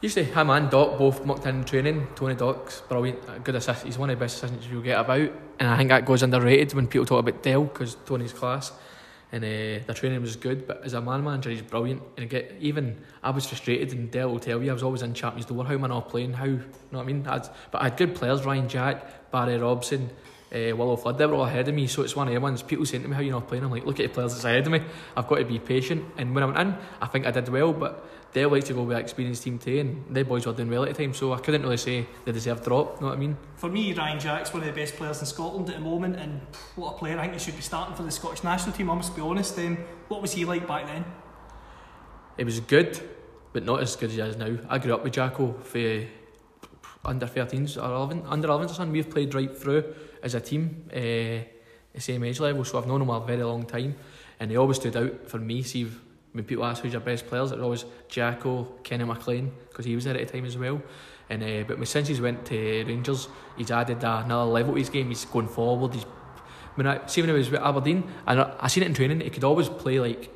Usually 0.00 0.24
him 0.24 0.48
and 0.48 0.70
Doc 0.70 0.98
both 0.98 1.26
mucked 1.26 1.44
in 1.44 1.62
training. 1.64 2.08
Tony 2.14 2.34
Doc's 2.34 2.80
brilliant, 2.80 3.44
good 3.44 3.54
assist. 3.54 3.84
He's 3.84 3.98
one 3.98 4.08
of 4.08 4.18
the 4.18 4.24
best 4.24 4.38
assistants 4.38 4.66
you'll 4.66 4.80
get 4.80 4.98
about, 4.98 5.30
and 5.58 5.68
I 5.68 5.76
think 5.76 5.90
that 5.90 6.06
goes 6.06 6.22
underrated 6.22 6.72
when 6.72 6.86
people 6.86 7.04
talk 7.04 7.20
about 7.20 7.42
Dale 7.42 7.64
because 7.64 7.96
Tony's 8.06 8.32
class 8.32 8.72
and 9.32 9.44
uh, 9.44 9.84
the 9.86 9.94
training 9.94 10.20
was 10.20 10.36
good. 10.36 10.66
But 10.66 10.84
as 10.84 10.94
a 10.94 11.00
man 11.00 11.22
manager, 11.22 11.50
he's 11.50 11.62
brilliant. 11.62 12.02
And 12.16 12.28
get 12.28 12.56
even 12.60 12.98
I 13.22 13.30
was 13.30 13.46
frustrated, 13.46 13.92
and 13.92 14.10
Dale 14.10 14.30
will 14.30 14.40
tell 14.40 14.62
you 14.62 14.70
I 14.70 14.72
was 14.72 14.82
always 14.82 15.02
in 15.02 15.14
Champions 15.14 15.46
Door. 15.46 15.66
How 15.66 15.74
am 15.74 15.84
I 15.84 15.88
not 15.88 16.08
playing? 16.08 16.32
How 16.32 16.46
you 16.46 16.56
know 16.92 16.98
what 16.98 17.02
I 17.02 17.04
mean? 17.04 17.26
I'd, 17.26 17.48
but 17.70 17.80
I 17.80 17.84
had 17.84 17.96
good 17.96 18.14
players: 18.14 18.44
Ryan 18.44 18.68
Jack, 18.68 19.30
Barry 19.30 19.58
Robson. 19.58 20.10
Uh, 20.52 20.74
Willo 20.74 21.00
Flood, 21.00 21.16
they 21.16 21.26
were 21.26 21.36
all 21.36 21.44
ahead 21.44 21.68
of 21.68 21.74
me, 21.76 21.86
so 21.86 22.02
it's 22.02 22.16
one 22.16 22.26
of 22.26 22.34
the 22.34 22.40
ones 22.40 22.60
people 22.60 22.84
saying 22.84 23.04
to 23.04 23.08
me, 23.08 23.14
How 23.14 23.22
you 23.22 23.30
not 23.30 23.46
playing? 23.46 23.62
I'm 23.62 23.70
like, 23.70 23.86
Look 23.86 24.00
at 24.00 24.08
the 24.08 24.12
players 24.12 24.32
that's 24.32 24.44
ahead 24.44 24.66
of 24.66 24.72
me, 24.72 24.82
I've 25.16 25.28
got 25.28 25.36
to 25.36 25.44
be 25.44 25.60
patient. 25.60 26.04
And 26.16 26.34
when 26.34 26.42
I 26.42 26.46
went 26.46 26.58
in, 26.58 26.74
I 27.00 27.06
think 27.06 27.24
I 27.24 27.30
did 27.30 27.48
well, 27.50 27.72
but 27.72 28.04
they 28.32 28.46
like 28.46 28.64
to 28.64 28.74
go 28.74 28.82
with 28.82 28.96
an 28.96 29.02
experienced 29.02 29.42
team 29.42 29.58
too, 29.58 29.78
and 29.80 30.14
their 30.14 30.24
boys 30.24 30.46
were 30.46 30.52
doing 30.52 30.70
well 30.70 30.84
at 30.84 30.94
the 30.94 31.02
time, 31.02 31.14
so 31.14 31.32
I 31.32 31.38
couldn't 31.38 31.62
really 31.62 31.76
say 31.76 32.06
they 32.24 32.32
deserved 32.32 32.64
drop. 32.64 32.96
You 32.96 33.00
know 33.02 33.06
what 33.08 33.16
I 33.16 33.20
mean? 33.20 33.36
For 33.56 33.68
me, 33.68 33.92
Ryan 33.92 34.20
Jack's 34.20 34.52
one 34.52 34.62
of 34.62 34.68
the 34.68 34.80
best 34.80 34.94
players 34.96 35.20
in 35.20 35.26
Scotland 35.26 35.68
at 35.68 35.76
the 35.76 35.80
moment, 35.80 36.16
and 36.16 36.40
what 36.76 36.94
a 36.94 36.98
player! 36.98 37.18
I 37.18 37.22
think 37.22 37.34
he 37.34 37.38
should 37.40 37.56
be 37.56 37.62
starting 37.62 37.96
for 37.96 38.04
the 38.04 38.10
Scottish 38.10 38.44
national 38.44 38.76
team. 38.76 38.88
I 38.90 38.94
must 38.94 39.16
be 39.16 39.22
honest. 39.22 39.58
Um, 39.58 39.78
what 40.08 40.22
was 40.22 40.32
he 40.32 40.44
like 40.44 40.66
back 40.68 40.86
then? 40.86 41.04
It 42.38 42.44
was 42.44 42.60
good, 42.60 43.00
but 43.52 43.64
not 43.64 43.82
as 43.82 43.96
good 43.96 44.10
as 44.10 44.14
he 44.14 44.22
is 44.22 44.36
now. 44.36 44.58
I 44.68 44.78
grew 44.78 44.94
up 44.94 45.02
with 45.02 45.12
Jacko 45.12 45.54
for 45.64 46.04
under 47.04 47.26
13s 47.26 47.76
or 47.76 47.92
11, 47.94 48.24
under 48.26 48.48
11s 48.48 48.64
or 48.64 48.74
something. 48.74 48.92
We've 48.92 49.10
played 49.10 49.34
right 49.34 49.56
through 49.56 49.94
as 50.22 50.34
a 50.34 50.40
team, 50.40 50.84
uh, 50.92 51.46
the 51.92 52.00
same 52.00 52.22
age 52.24 52.38
level, 52.38 52.64
so 52.64 52.78
I've 52.78 52.86
known 52.86 53.02
him 53.02 53.10
a 53.10 53.20
very 53.20 53.42
long 53.42 53.64
time, 53.64 53.96
and 54.38 54.50
he 54.50 54.56
always 54.56 54.76
stood 54.76 54.96
out 54.96 55.28
for 55.28 55.38
me. 55.38 55.62
See 55.62 55.88
when 56.32 56.44
people 56.44 56.64
ask 56.64 56.82
who's 56.82 56.92
your 56.92 57.00
best 57.00 57.26
players, 57.26 57.50
it 57.52 57.56
was 57.58 57.62
always 57.64 57.84
Jacko, 58.08 58.64
Kenny 58.84 59.04
McLean, 59.04 59.50
because 59.68 59.84
he 59.84 59.94
was 59.94 60.04
there 60.04 60.16
at 60.16 60.26
the 60.26 60.32
time 60.32 60.44
as 60.44 60.56
well. 60.56 60.80
And 61.28 61.42
uh, 61.42 61.64
but 61.66 61.86
since 61.88 62.08
he's 62.08 62.20
went 62.20 62.44
to 62.46 62.84
Rangers, 62.84 63.28
he's 63.56 63.70
added 63.70 63.98
another 64.02 64.50
level 64.50 64.74
to 64.74 64.78
his 64.78 64.90
game. 64.90 65.08
He's 65.08 65.24
going 65.24 65.48
forward. 65.48 65.94
He's 65.94 66.04
when 66.74 66.86
I 66.86 67.06
see 67.06 67.20
when 67.22 67.30
he 67.30 67.34
was 67.36 67.50
with 67.50 67.60
Aberdeen, 67.60 68.04
and 68.26 68.40
I, 68.40 68.54
I 68.60 68.68
seen 68.68 68.82
it 68.82 68.86
in 68.86 68.94
training. 68.94 69.20
He 69.20 69.30
could 69.30 69.44
always 69.44 69.68
play 69.68 70.00
like 70.00 70.30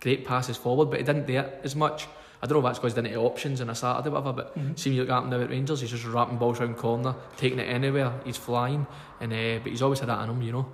great 0.00 0.24
passes 0.24 0.56
forward, 0.56 0.90
but 0.90 0.98
he 1.00 1.04
didn't 1.04 1.26
do 1.26 1.34
it 1.38 1.60
as 1.64 1.74
much. 1.74 2.06
I 2.42 2.46
don't 2.46 2.60
know 2.60 2.66
if 2.68 2.70
that's 2.70 2.78
because 2.78 2.92
he 2.94 3.00
didn't 3.00 3.14
have 3.14 3.22
options 3.24 3.60
on 3.60 3.70
a 3.70 3.74
Saturday, 3.74 4.10
whatever. 4.10 4.32
But 4.32 4.56
Mhm. 4.58 4.78
see 4.78 4.90
me 4.90 5.00
look 5.00 5.08
at 5.08 5.22
him 5.22 5.30
now 5.30 5.40
at 5.40 5.50
Rangers. 5.50 5.80
He's 5.80 5.90
just 5.90 6.04
wrapping 6.04 6.36
balls 6.36 6.60
round 6.60 6.76
corner, 6.76 7.14
taking 7.36 7.58
it 7.58 7.64
anywhere. 7.64 8.12
He's 8.24 8.36
flying, 8.36 8.86
and 9.20 9.32
uh, 9.32 9.58
but 9.62 9.70
he's 9.72 9.82
always 9.82 10.00
had 10.00 10.08
that 10.10 10.22
in 10.24 10.30
him, 10.30 10.42
you 10.42 10.52
know. 10.52 10.66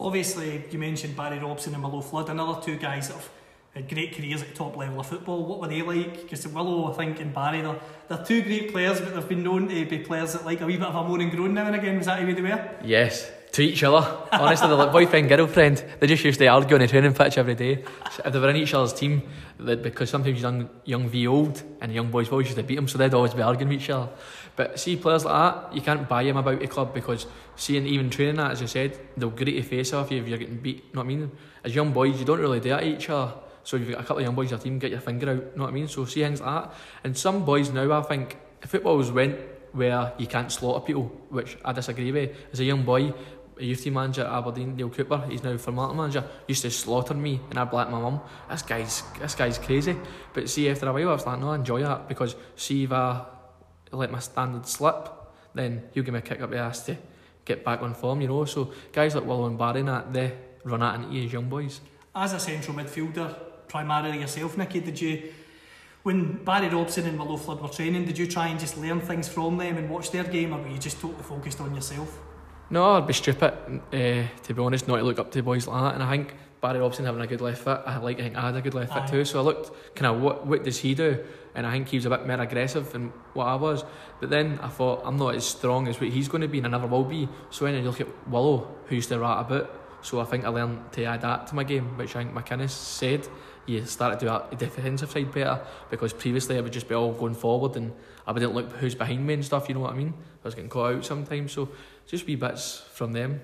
Obviously, 0.00 0.64
you 0.70 0.78
mentioned 0.78 1.14
Barry 1.14 1.38
Robson 1.38 1.74
and 1.74 1.84
Willo 1.84 2.02
Flood, 2.02 2.30
another 2.30 2.58
two 2.62 2.76
guys 2.76 3.08
that 3.08 3.14
have 3.14 3.28
had 3.74 3.88
great 3.88 4.16
careers 4.16 4.42
at 4.42 4.48
the 4.48 4.54
top 4.54 4.76
level 4.76 5.00
of 5.00 5.06
football. 5.06 5.46
What 5.46 5.60
were 5.60 5.68
they 5.68 5.82
like? 5.82 6.22
Because 6.22 6.44
Willo, 6.46 6.92
I 6.92 6.96
think, 6.96 7.20
and 7.20 7.32
Barry, 7.32 7.62
they're, 7.62 7.78
they're 8.08 8.24
two 8.24 8.42
great 8.42 8.72
players, 8.72 9.00
but 9.00 9.14
they've 9.14 9.28
been 9.28 9.44
known 9.44 9.68
to 9.68 9.86
be 9.86 9.98
players 9.98 10.32
that 10.32 10.44
like 10.44 10.60
a 10.60 10.66
wee 10.66 10.76
bit 10.76 10.86
of 10.86 10.94
a 10.94 11.08
moan 11.08 11.20
and 11.20 11.30
groan 11.30 11.54
now 11.54 11.66
and 11.66 11.76
again. 11.76 11.96
Was 11.98 12.06
that 12.06 12.20
the 12.20 12.26
way 12.26 12.34
they 12.34 12.42
were? 12.42 12.70
Yes, 12.84 13.30
to 13.52 13.62
each 13.62 13.82
other. 13.84 14.04
Honestly, 14.32 14.66
they're 14.66 14.76
like 14.76 14.90
boyfriend 14.90 15.28
girlfriend. 15.28 15.84
They 16.00 16.08
just 16.08 16.24
used 16.24 16.40
to 16.40 16.46
argue 16.48 16.74
on 16.74 16.80
the 16.80 16.88
training 16.88 17.14
pitch 17.14 17.38
every 17.38 17.54
day. 17.54 17.84
If 18.24 18.32
they 18.32 18.38
were 18.40 18.50
in 18.50 18.56
each 18.56 18.74
other's 18.74 18.92
team, 18.92 19.22
because 19.56 20.10
sometimes 20.10 20.40
young 20.40 20.68
young 20.84 21.08
v 21.08 21.28
old 21.28 21.62
and 21.80 21.92
young 21.92 22.10
boys 22.10 22.28
always 22.28 22.48
used 22.48 22.58
to 22.58 22.64
beat 22.64 22.76
them, 22.76 22.88
so 22.88 22.98
they'd 22.98 23.14
always 23.14 23.34
be 23.34 23.42
arguing 23.42 23.68
with 23.68 23.82
each 23.82 23.90
other. 23.90 24.08
But 24.56 24.80
see 24.80 24.96
players 24.96 25.24
like 25.24 25.34
that, 25.54 25.76
you 25.76 25.80
can't 25.80 26.08
buy 26.08 26.24
them 26.24 26.36
about 26.36 26.58
the 26.58 26.66
club 26.66 26.92
because 26.92 27.26
seeing 27.54 27.86
even 27.86 28.10
training 28.10 28.34
that, 28.36 28.50
as 28.50 28.60
you 28.60 28.66
said, 28.66 28.98
they'll 29.16 29.30
greet 29.30 29.54
your 29.54 29.62
face 29.62 29.92
off 29.92 30.10
you 30.10 30.20
if 30.20 30.26
you're 30.26 30.38
getting 30.38 30.58
beat. 30.58 30.76
You 30.76 30.82
know 30.94 31.00
what 31.02 31.04
I 31.04 31.08
mean? 31.08 31.30
As 31.64 31.74
young 31.74 31.92
boys, 31.92 32.18
you 32.18 32.24
don't 32.24 32.40
really 32.40 32.58
do 32.58 32.70
that 32.70 32.80
to 32.80 32.86
each 32.86 33.08
other. 33.08 33.32
So 33.62 33.76
you've 33.76 33.90
got 33.90 34.00
a 34.00 34.02
couple 34.02 34.18
of 34.18 34.22
young 34.22 34.34
boys 34.34 34.46
in 34.46 34.50
your 34.50 34.58
team, 34.58 34.78
get 34.78 34.90
your 34.90 35.00
finger 35.00 35.30
out. 35.30 35.36
You 35.36 35.52
know 35.56 35.64
what 35.64 35.70
I 35.70 35.72
mean? 35.72 35.88
So 35.88 36.04
see 36.04 36.22
things 36.22 36.40
like 36.40 36.64
that. 36.64 36.74
And 37.04 37.16
some 37.16 37.44
boys 37.44 37.70
now, 37.70 37.92
I 37.92 38.02
think, 38.02 38.36
football's 38.66 39.10
went 39.10 39.38
where 39.72 40.12
you 40.18 40.26
can't 40.26 40.50
slaughter 40.50 40.84
people, 40.84 41.04
which 41.28 41.56
I 41.64 41.72
disagree 41.72 42.12
with. 42.12 42.36
As 42.52 42.60
a 42.60 42.64
young 42.64 42.82
boy, 42.82 43.14
a 43.58 43.64
youth 43.64 43.82
team 43.82 43.94
manager 43.94 44.22
at 44.22 44.32
Aberdeen, 44.32 44.76
Neil 44.76 44.88
Cooper, 44.88 45.26
he's 45.28 45.42
now 45.42 45.56
Formartine 45.56 45.96
manager, 45.96 46.24
used 46.48 46.62
to 46.62 46.70
slaughter 46.70 47.14
me 47.14 47.40
and 47.50 47.58
I'd 47.58 47.70
black 47.70 47.90
my 47.90 48.00
mum. 48.00 48.20
This 48.48 48.62
guy's 48.62 49.02
this 49.18 49.34
guy's 49.34 49.58
crazy. 49.58 49.96
But 50.32 50.48
see 50.48 50.68
after 50.68 50.88
a 50.88 50.92
while 50.92 51.10
I 51.10 51.12
was 51.12 51.26
like, 51.26 51.38
no, 51.38 51.50
I 51.50 51.56
enjoy 51.56 51.82
that 51.82 52.08
because 52.08 52.36
see 52.56 52.84
if 52.84 52.92
I 52.92 53.24
let 53.92 54.10
my 54.10 54.18
standard 54.18 54.66
slip, 54.66 55.08
then 55.54 55.84
he'll 55.92 56.04
give 56.04 56.14
me 56.14 56.20
a 56.20 56.22
kick 56.22 56.40
up 56.40 56.50
the 56.50 56.58
ass 56.58 56.86
to 56.86 56.96
get 57.44 57.64
back 57.64 57.82
on 57.82 57.94
form, 57.94 58.20
you 58.20 58.28
know. 58.28 58.44
So 58.44 58.72
guys 58.92 59.14
like 59.14 59.24
Willo 59.24 59.46
and 59.46 59.58
Barry 59.58 59.80
and 59.80 59.88
that, 59.88 60.12
they 60.12 60.32
run 60.64 60.82
at 60.82 60.96
into 60.96 61.12
you 61.14 61.26
as 61.26 61.32
young 61.32 61.48
boys. 61.48 61.80
As 62.14 62.32
a 62.32 62.40
central 62.40 62.76
midfielder, 62.76 63.36
primarily 63.70 64.18
yourself, 64.18 64.58
Nicky, 64.58 64.80
did 64.80 65.00
you, 65.00 65.32
when 66.02 66.44
Barry 66.44 66.68
Robson 66.68 67.06
and 67.06 67.18
Willo 67.18 67.38
Flood 67.38 67.62
were 67.62 67.68
training, 67.68 68.04
did 68.04 68.18
you 68.18 68.26
try 68.26 68.48
and 68.48 68.58
just 68.58 68.76
learn 68.76 69.00
things 69.00 69.28
from 69.28 69.56
them 69.56 69.78
and 69.78 69.88
watch 69.88 70.10
their 70.10 70.24
game, 70.24 70.52
or 70.52 70.60
were 70.60 70.68
you 70.68 70.78
just 70.78 71.00
totally 71.00 71.22
focused 71.22 71.60
on 71.60 71.74
yourself? 71.74 72.18
No, 72.68 72.92
I'd 72.92 73.06
be 73.06 73.12
stupid, 73.12 73.52
uh, 73.92 74.42
to 74.42 74.54
be 74.54 74.60
honest, 74.60 74.88
not 74.88 74.96
to 74.96 75.02
look 75.02 75.18
up 75.18 75.30
to 75.32 75.42
boys 75.42 75.66
like 75.66 75.82
that. 75.82 75.94
And 75.94 76.02
I 76.02 76.10
think 76.10 76.34
Barry 76.60 76.78
Robson 76.78 77.04
having 77.04 77.20
a 77.20 77.26
good 77.26 77.40
left 77.40 77.62
foot, 77.62 77.80
I 77.86 77.96
like 77.98 78.16
to 78.18 78.24
think 78.24 78.36
I 78.36 78.42
had 78.42 78.56
a 78.56 78.60
good 78.60 78.74
left 78.74 78.92
Aye. 78.92 79.00
foot 79.00 79.10
too. 79.10 79.24
So 79.24 79.40
I 79.40 79.42
looked 79.42 79.96
kind 79.96 80.14
of 80.14 80.22
what 80.22 80.46
what 80.46 80.62
does 80.62 80.78
he 80.78 80.94
do? 80.94 81.24
And 81.54 81.66
I 81.66 81.72
think 81.72 81.88
he 81.88 81.96
was 81.96 82.06
a 82.06 82.10
bit 82.10 82.26
more 82.26 82.40
aggressive 82.40 82.92
than 82.92 83.08
what 83.34 83.46
I 83.46 83.56
was. 83.56 83.84
But 84.20 84.30
then 84.30 84.60
I 84.62 84.68
thought 84.68 85.02
I'm 85.04 85.16
not 85.16 85.34
as 85.34 85.44
strong 85.44 85.88
as 85.88 86.00
what 86.00 86.10
he's 86.10 86.28
going 86.28 86.42
to 86.42 86.48
be, 86.48 86.58
and 86.58 86.66
I 86.66 86.70
never 86.70 86.86
will 86.86 87.04
be. 87.04 87.28
So 87.50 87.64
then 87.64 87.74
you 87.74 87.82
look 87.82 88.00
at 88.00 88.30
Willo, 88.30 88.68
who 88.86 88.94
used 88.94 89.08
to 89.08 89.18
rat 89.18 89.46
about. 89.46 89.76
So 90.02 90.20
I 90.20 90.24
think 90.24 90.44
I 90.44 90.48
learned 90.48 90.92
to 90.92 91.04
add 91.04 91.22
that 91.22 91.48
to 91.48 91.54
my 91.54 91.64
game, 91.64 91.96
which 91.98 92.14
I 92.14 92.22
think 92.22 92.34
McInnes 92.34 92.70
said. 92.70 93.26
You 93.70 93.86
started 93.86 94.18
to 94.18 94.26
do 94.26 94.32
a 94.32 94.56
defensive 94.56 95.12
side 95.12 95.32
better 95.32 95.60
because 95.90 96.12
previously 96.12 96.58
I 96.58 96.60
would 96.60 96.72
just 96.72 96.88
be 96.88 96.94
all 96.96 97.12
going 97.12 97.34
forward 97.34 97.76
and 97.76 97.92
I 98.26 98.32
wouldn't 98.32 98.52
look 98.52 98.72
who's 98.72 98.96
behind 98.96 99.24
me 99.24 99.34
and 99.34 99.44
stuff. 99.44 99.68
You 99.68 99.76
know 99.76 99.82
what 99.82 99.92
I 99.92 99.96
mean? 99.96 100.12
I 100.12 100.48
was 100.48 100.56
getting 100.56 100.68
caught 100.68 100.96
out 100.96 101.04
sometimes. 101.04 101.52
So 101.52 101.68
just 102.04 102.26
wee 102.26 102.34
bits 102.34 102.82
from 102.92 103.12
them. 103.12 103.40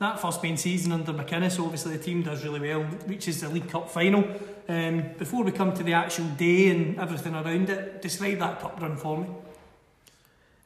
That 0.00 0.18
first 0.18 0.42
main 0.42 0.56
season 0.56 0.90
under 0.90 1.12
McInnes, 1.12 1.62
obviously 1.62 1.96
the 1.96 2.02
team 2.02 2.22
does 2.22 2.42
really 2.42 2.58
well, 2.58 2.88
reaches 3.06 3.40
the 3.40 3.48
League 3.48 3.68
Cup 3.68 3.88
final. 3.88 4.24
Um, 4.68 5.10
before 5.16 5.44
we 5.44 5.52
come 5.52 5.72
to 5.72 5.84
the 5.84 5.92
actual 5.92 6.26
day 6.26 6.70
and 6.70 6.98
everything 6.98 7.36
around 7.36 7.70
it, 7.70 8.02
describe 8.02 8.40
that 8.40 8.60
cup 8.60 8.80
run 8.80 8.96
for 8.96 9.18
me. 9.18 9.28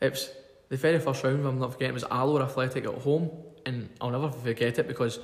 It 0.01 0.12
was 0.12 0.31
the 0.70 0.79
very 0.79 0.98
first 0.98 1.22
round, 1.22 1.46
I'm 1.46 1.59
not 1.59 1.75
forgetting, 1.75 1.92
was 1.92 2.05
Alloa 2.05 2.44
Athletic 2.44 2.87
at 2.87 2.94
home, 2.94 3.31
and 3.66 3.90
I'll 4.01 4.11
never 4.11 4.31
forget 4.31 4.79
it 4.79 4.88
because 4.88 5.18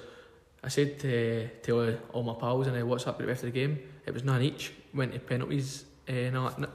I 0.63 0.69
said 0.69 0.99
to, 1.01 1.49
to 1.49 1.73
all, 1.81 1.95
all 2.13 2.23
my 2.23 2.35
pals 2.35 2.67
and 2.67 2.77
I 2.77 2.81
WhatsApp 2.81 3.17
group 3.17 3.31
after 3.31 3.47
the 3.47 3.53
game, 3.53 3.79
it 4.07 4.13
was 4.13 4.25
none 4.25 4.43
each, 4.43 4.73
went 4.93 5.13
to 5.13 5.19
penalties, 5.19 5.85
uh, 6.09 6.13
and, 6.13 6.37
all 6.37 6.51
that. 6.51 6.71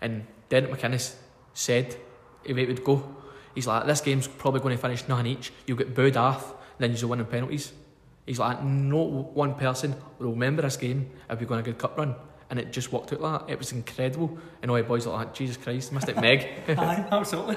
and 0.00 0.26
Derek 0.48 0.70
McInnes 0.70 1.14
said 1.52 1.96
if 2.44 2.56
it 2.56 2.68
would 2.68 2.84
go, 2.84 3.16
he's 3.54 3.66
like, 3.66 3.86
this 3.86 4.00
game's 4.00 4.28
probably 4.28 4.60
going 4.60 4.76
to 4.76 4.80
finish 4.80 5.06
none 5.08 5.26
each, 5.26 5.52
you'll 5.66 5.78
get 5.78 5.94
booed 5.94 6.16
off, 6.16 6.54
then 6.78 6.94
you'll 6.94 7.10
win 7.10 7.20
in 7.20 7.26
penalties. 7.26 7.72
He's 8.26 8.38
like, 8.38 8.62
no 8.62 9.02
one 9.02 9.54
person 9.54 9.94
will 10.18 10.30
remember 10.30 10.62
this 10.62 10.76
game 10.76 11.10
if 11.30 11.40
we're 11.40 11.46
going 11.46 11.60
a 11.60 11.62
good 11.62 11.78
cup 11.78 11.96
run. 11.96 12.14
And 12.50 12.58
it 12.58 12.72
just 12.72 12.92
worked 12.92 13.12
out 13.12 13.20
like 13.20 13.46
that. 13.46 13.52
It 13.52 13.58
was 13.58 13.72
incredible. 13.72 14.38
And 14.62 14.70
all 14.70 14.76
the 14.76 14.82
boys 14.82 15.06
were 15.06 15.12
like, 15.12 15.34
Jesus 15.34 15.56
Christ, 15.56 15.92
missed 15.92 16.08
it 16.08 16.16
Meg. 16.16 16.48
Aye, 16.68 17.06
absolutely. 17.10 17.56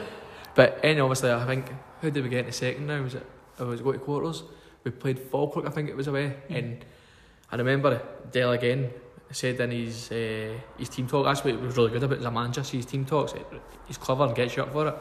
But 0.56 0.80
and 0.84 1.00
obviously, 1.00 1.32
I 1.32 1.46
think 1.46 1.72
who 2.02 2.12
did 2.12 2.24
we 2.24 2.30
get 2.30 2.40
in 2.40 2.46
the 2.48 2.52
second 2.52 2.88
now? 2.88 3.02
Was 3.02 3.16
it? 3.16 3.26
Or 3.60 3.68
was 3.68 3.80
it 3.80 3.84
go 3.84 3.92
to 3.92 4.00
quarters? 4.00 4.44
We 4.84 4.92
played 4.92 5.20
Falkirk, 5.20 5.66
I 5.66 5.70
think 5.72 5.90
it 5.90 5.96
was 5.96 6.08
away, 6.08 6.36
Mm. 6.50 6.58
and 6.58 6.86
I 7.52 7.56
remember 7.58 8.02
Dale 8.32 8.52
again 8.52 8.90
said 9.32 9.60
in 9.60 9.72
his 9.72 10.12
uh, 10.12 10.54
his 10.78 10.90
team 10.90 11.08
talk. 11.08 11.26
That's 11.26 11.44
what 11.44 11.54
he 11.54 11.60
was 11.60 11.78
really 11.78 11.92
good 11.92 12.04
about 12.04 12.20
as 12.20 12.26
a 12.26 12.32
manager. 12.32 12.64
See 12.64 12.78
his 12.78 12.86
team 12.86 13.06
talks. 13.06 13.34
He's 13.88 13.98
clever 13.98 14.24
and 14.26 14.36
gets 14.36 14.56
you 14.56 14.64
up 14.64 14.72
for 14.72 14.88
it. 14.88 14.96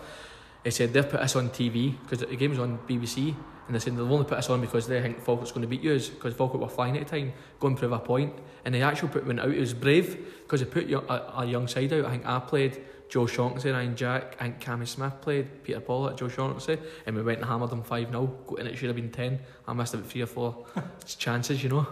He 0.65 0.71
said 0.71 0.93
they've 0.93 1.09
put 1.09 1.21
us 1.21 1.37
on 1.37 1.51
TV 1.51 1.97
because 2.03 2.19
the 2.21 2.37
game 2.37 2.51
was 2.51 2.59
on 2.59 2.79
BBC, 2.89 3.35
and 3.67 3.75
they 3.75 3.79
said 3.79 3.97
they'll 3.97 4.13
only 4.13 4.27
put 4.27 4.39
us 4.39 4.51
on 4.51 4.61
because 4.61 4.87
they 4.87 5.01
think 5.01 5.21
Falkirk's 5.23 5.53
going 5.53 5.63
to 5.63 5.69
beat 5.69 5.83
you 5.83 5.95
because 5.99 6.35
Falkirk 6.35 6.61
were 6.61 6.69
flying 6.69 6.97
at 6.99 7.07
the 7.07 7.11
time. 7.19 7.33
Go 7.61 7.69
and 7.69 7.77
prove 7.77 7.93
a 7.93 7.99
point, 7.99 8.35
and 8.65 8.75
they 8.75 8.83
actually 8.83 9.09
put 9.11 9.27
one 9.27 9.39
out. 9.39 9.51
It 9.51 9.61
was 9.61 9.73
brave 9.73 10.19
because 10.43 10.61
they 10.61 10.67
put 10.67 10.91
a, 10.91 11.41
a 11.41 11.47
young 11.47 11.69
side 11.69 11.93
out. 11.93 12.05
I 12.05 12.11
think 12.11 12.27
I 12.27 12.39
played. 12.41 12.83
Joe 13.09 13.27
Shaughnessy, 13.27 13.71
Ryan 13.71 13.97
Jack, 13.97 14.37
and 14.39 14.61
Cammy 14.61 14.87
Smith 14.87 15.21
played, 15.21 15.65
Peter 15.65 15.81
Pawlett 15.81 16.17
Joe 16.19 16.29
Shaughnessy, 16.29 16.79
and 17.07 17.17
we 17.17 17.23
went 17.23 17.39
and 17.39 17.49
hammered 17.49 17.71
them 17.71 17.83
5 17.83 18.11
0, 18.11 18.39
and 18.59 18.69
it 18.69 18.77
should 18.77 18.89
have 18.89 18.97
been 18.97 19.11
10. 19.11 19.39
I 19.67 19.73
missed 19.73 19.95
about 19.95 20.07
three 20.07 20.23
or 20.23 20.27
four 20.27 20.67
chances, 21.07 21.63
you 21.63 21.71
know. 21.71 21.87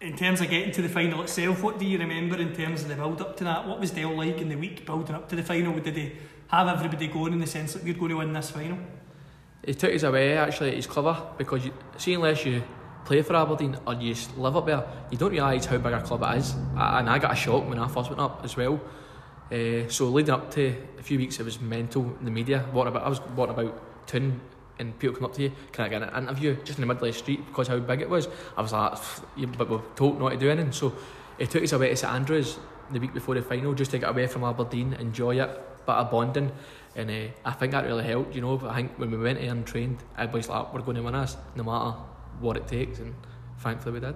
In 0.00 0.16
terms 0.16 0.40
of 0.40 0.50
getting 0.50 0.72
to 0.72 0.82
the 0.82 0.88
final 0.88 1.22
itself, 1.22 1.62
what 1.62 1.78
do 1.78 1.86
you 1.86 1.98
remember 1.98 2.36
in 2.36 2.52
terms 2.54 2.82
of 2.82 2.88
the 2.88 2.96
build 2.96 3.20
up 3.20 3.36
to 3.36 3.44
that? 3.44 3.66
What 3.66 3.80
was 3.80 3.92
Dale 3.92 4.14
like 4.14 4.38
in 4.38 4.48
the 4.48 4.56
week 4.56 4.84
building 4.84 5.14
up 5.14 5.28
to 5.28 5.36
the 5.36 5.42
final? 5.42 5.78
Did 5.78 5.96
he 5.96 6.12
have 6.48 6.68
everybody 6.68 7.06
going 7.06 7.32
in 7.32 7.38
the 7.38 7.46
sense 7.46 7.72
that 7.72 7.84
we're 7.84 7.94
going 7.94 8.10
to 8.10 8.16
win 8.18 8.32
this 8.32 8.50
final? 8.50 8.78
He 9.64 9.74
took 9.74 9.94
us 9.94 10.02
away, 10.02 10.36
actually, 10.36 10.74
he's 10.74 10.88
clever, 10.88 11.22
because 11.38 11.64
you, 11.64 11.72
see, 11.96 12.14
unless 12.14 12.44
you 12.44 12.62
play 13.04 13.22
for 13.22 13.36
Aberdeen 13.36 13.78
or 13.86 13.94
you 13.94 14.14
live 14.36 14.56
up 14.56 14.66
there, 14.66 14.84
you 15.10 15.16
don't 15.16 15.30
realise 15.30 15.64
how 15.66 15.78
big 15.78 15.92
a 15.92 16.00
club 16.02 16.22
it 16.24 16.38
is. 16.38 16.52
And 16.76 17.08
I 17.08 17.18
got 17.18 17.32
a 17.32 17.36
shock 17.36 17.68
when 17.68 17.78
I 17.78 17.88
first 17.88 18.10
went 18.10 18.20
up 18.20 18.40
as 18.44 18.56
well. 18.56 18.80
Uh, 19.52 19.86
so 19.88 20.06
leading 20.06 20.32
up 20.32 20.50
to 20.52 20.74
a 20.98 21.02
few 21.02 21.18
weeks, 21.18 21.38
it 21.38 21.44
was 21.44 21.60
mental 21.60 22.16
in 22.18 22.24
the 22.24 22.30
media. 22.30 22.60
What 22.72 22.86
about 22.86 23.04
I 23.04 23.08
was 23.10 23.18
what 23.18 23.50
about 23.50 24.06
Toon 24.06 24.40
and 24.78 24.98
people 24.98 25.14
come 25.16 25.24
up 25.24 25.34
to 25.34 25.42
you, 25.42 25.52
can 25.72 25.84
I 25.84 25.88
get 25.88 26.02
an 26.02 26.24
interview 26.24 26.56
just 26.64 26.78
in 26.78 26.82
the 26.82 26.86
middle 26.86 27.06
of 27.06 27.12
the 27.14 27.18
street 27.18 27.46
because 27.46 27.68
how 27.68 27.78
big 27.78 28.00
it 28.00 28.10
was? 28.10 28.28
I 28.56 28.62
was 28.62 28.72
like, 28.72 28.98
but 29.56 29.70
we're 29.70 29.80
told 29.96 30.18
not 30.18 30.30
to 30.30 30.36
do 30.36 30.50
anything. 30.50 30.72
So 30.72 30.94
it 31.38 31.50
took 31.50 31.62
us 31.62 31.72
away 31.72 31.90
to 31.90 31.96
St 31.96 32.12
Andrews 32.12 32.58
the 32.90 32.98
week 32.98 33.14
before 33.14 33.34
the 33.34 33.42
final 33.42 33.74
just 33.74 33.90
to 33.92 33.98
get 33.98 34.08
away 34.08 34.26
from 34.26 34.44
Aberdeen, 34.44 34.94
enjoy 34.94 35.40
it, 35.40 35.48
bit 35.86 35.94
of 35.94 36.10
bonding. 36.10 36.52
And 36.94 37.10
uh, 37.10 37.32
I 37.44 37.52
think 37.52 37.72
that 37.72 37.84
really 37.84 38.04
helped, 38.04 38.34
you 38.34 38.42
know. 38.42 38.58
But 38.58 38.70
I 38.70 38.76
think 38.76 38.98
when 38.98 39.10
we 39.10 39.16
went 39.16 39.40
there 39.40 39.50
and 39.50 39.66
trained, 39.66 39.98
everybody's 40.18 40.48
like, 40.48 40.74
we're 40.74 40.82
going 40.82 40.96
to 40.96 41.02
win 41.02 41.14
us 41.14 41.36
no 41.56 41.62
matter 41.62 41.96
what 42.40 42.56
it 42.56 42.66
takes. 42.66 42.98
And 42.98 43.14
thankfully 43.58 43.94
we 43.94 44.00
did. 44.00 44.14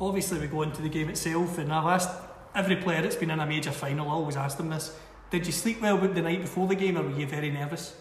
Obviously, 0.00 0.40
we 0.40 0.46
go 0.46 0.62
into 0.62 0.80
the 0.80 0.88
game 0.88 1.10
itself, 1.10 1.58
and 1.58 1.72
I've 1.72 1.86
asked 1.86 2.10
every 2.54 2.76
player 2.76 3.02
that's 3.02 3.16
been 3.16 3.30
in 3.30 3.40
a 3.40 3.46
major 3.46 3.72
final, 3.72 4.08
I 4.08 4.12
always 4.12 4.36
ask 4.36 4.56
them 4.56 4.70
this 4.70 4.96
Did 5.30 5.46
you 5.46 5.52
sleep 5.52 5.80
well 5.80 5.96
the 5.98 6.22
night 6.22 6.40
before 6.40 6.66
the 6.66 6.74
game, 6.74 6.98
or 6.98 7.02
were 7.02 7.18
you 7.18 7.26
very 7.26 7.50
nervous? 7.50 7.94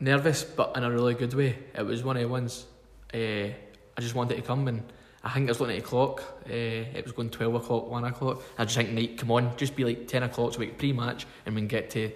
nervous, 0.00 0.44
but 0.44 0.76
in 0.76 0.84
a 0.84 0.90
really 0.90 1.14
good 1.14 1.34
way. 1.34 1.58
It 1.74 1.82
was 1.82 2.02
one 2.04 2.16
of 2.16 2.22
the 2.22 2.28
ones 2.28 2.66
uh, 3.12 3.16
I 3.16 4.00
just 4.00 4.14
wanted 4.14 4.36
to 4.36 4.42
come, 4.42 4.68
and 4.68 4.82
I 5.22 5.30
think 5.30 5.48
I 5.48 5.50
was 5.50 5.60
looking 5.60 5.76
at 5.76 5.82
the 5.82 5.88
clock. 5.88 6.22
Uh, 6.46 6.52
it 6.52 7.04
was 7.04 7.12
going 7.12 7.30
twelve 7.30 7.54
o'clock, 7.54 7.90
one 7.90 8.04
o'clock. 8.04 8.42
I 8.58 8.64
just 8.64 8.76
think, 8.76 8.90
night, 8.90 9.18
come 9.18 9.30
on, 9.30 9.56
just 9.56 9.74
be 9.76 9.84
like 9.84 10.06
ten 10.08 10.22
o'clock 10.22 10.54
so 10.54 10.60
we 10.60 10.66
can 10.68 10.76
pre-match 10.76 11.26
and 11.46 11.54
we 11.54 11.62
can 11.62 11.68
get 11.68 11.90
to 11.90 12.12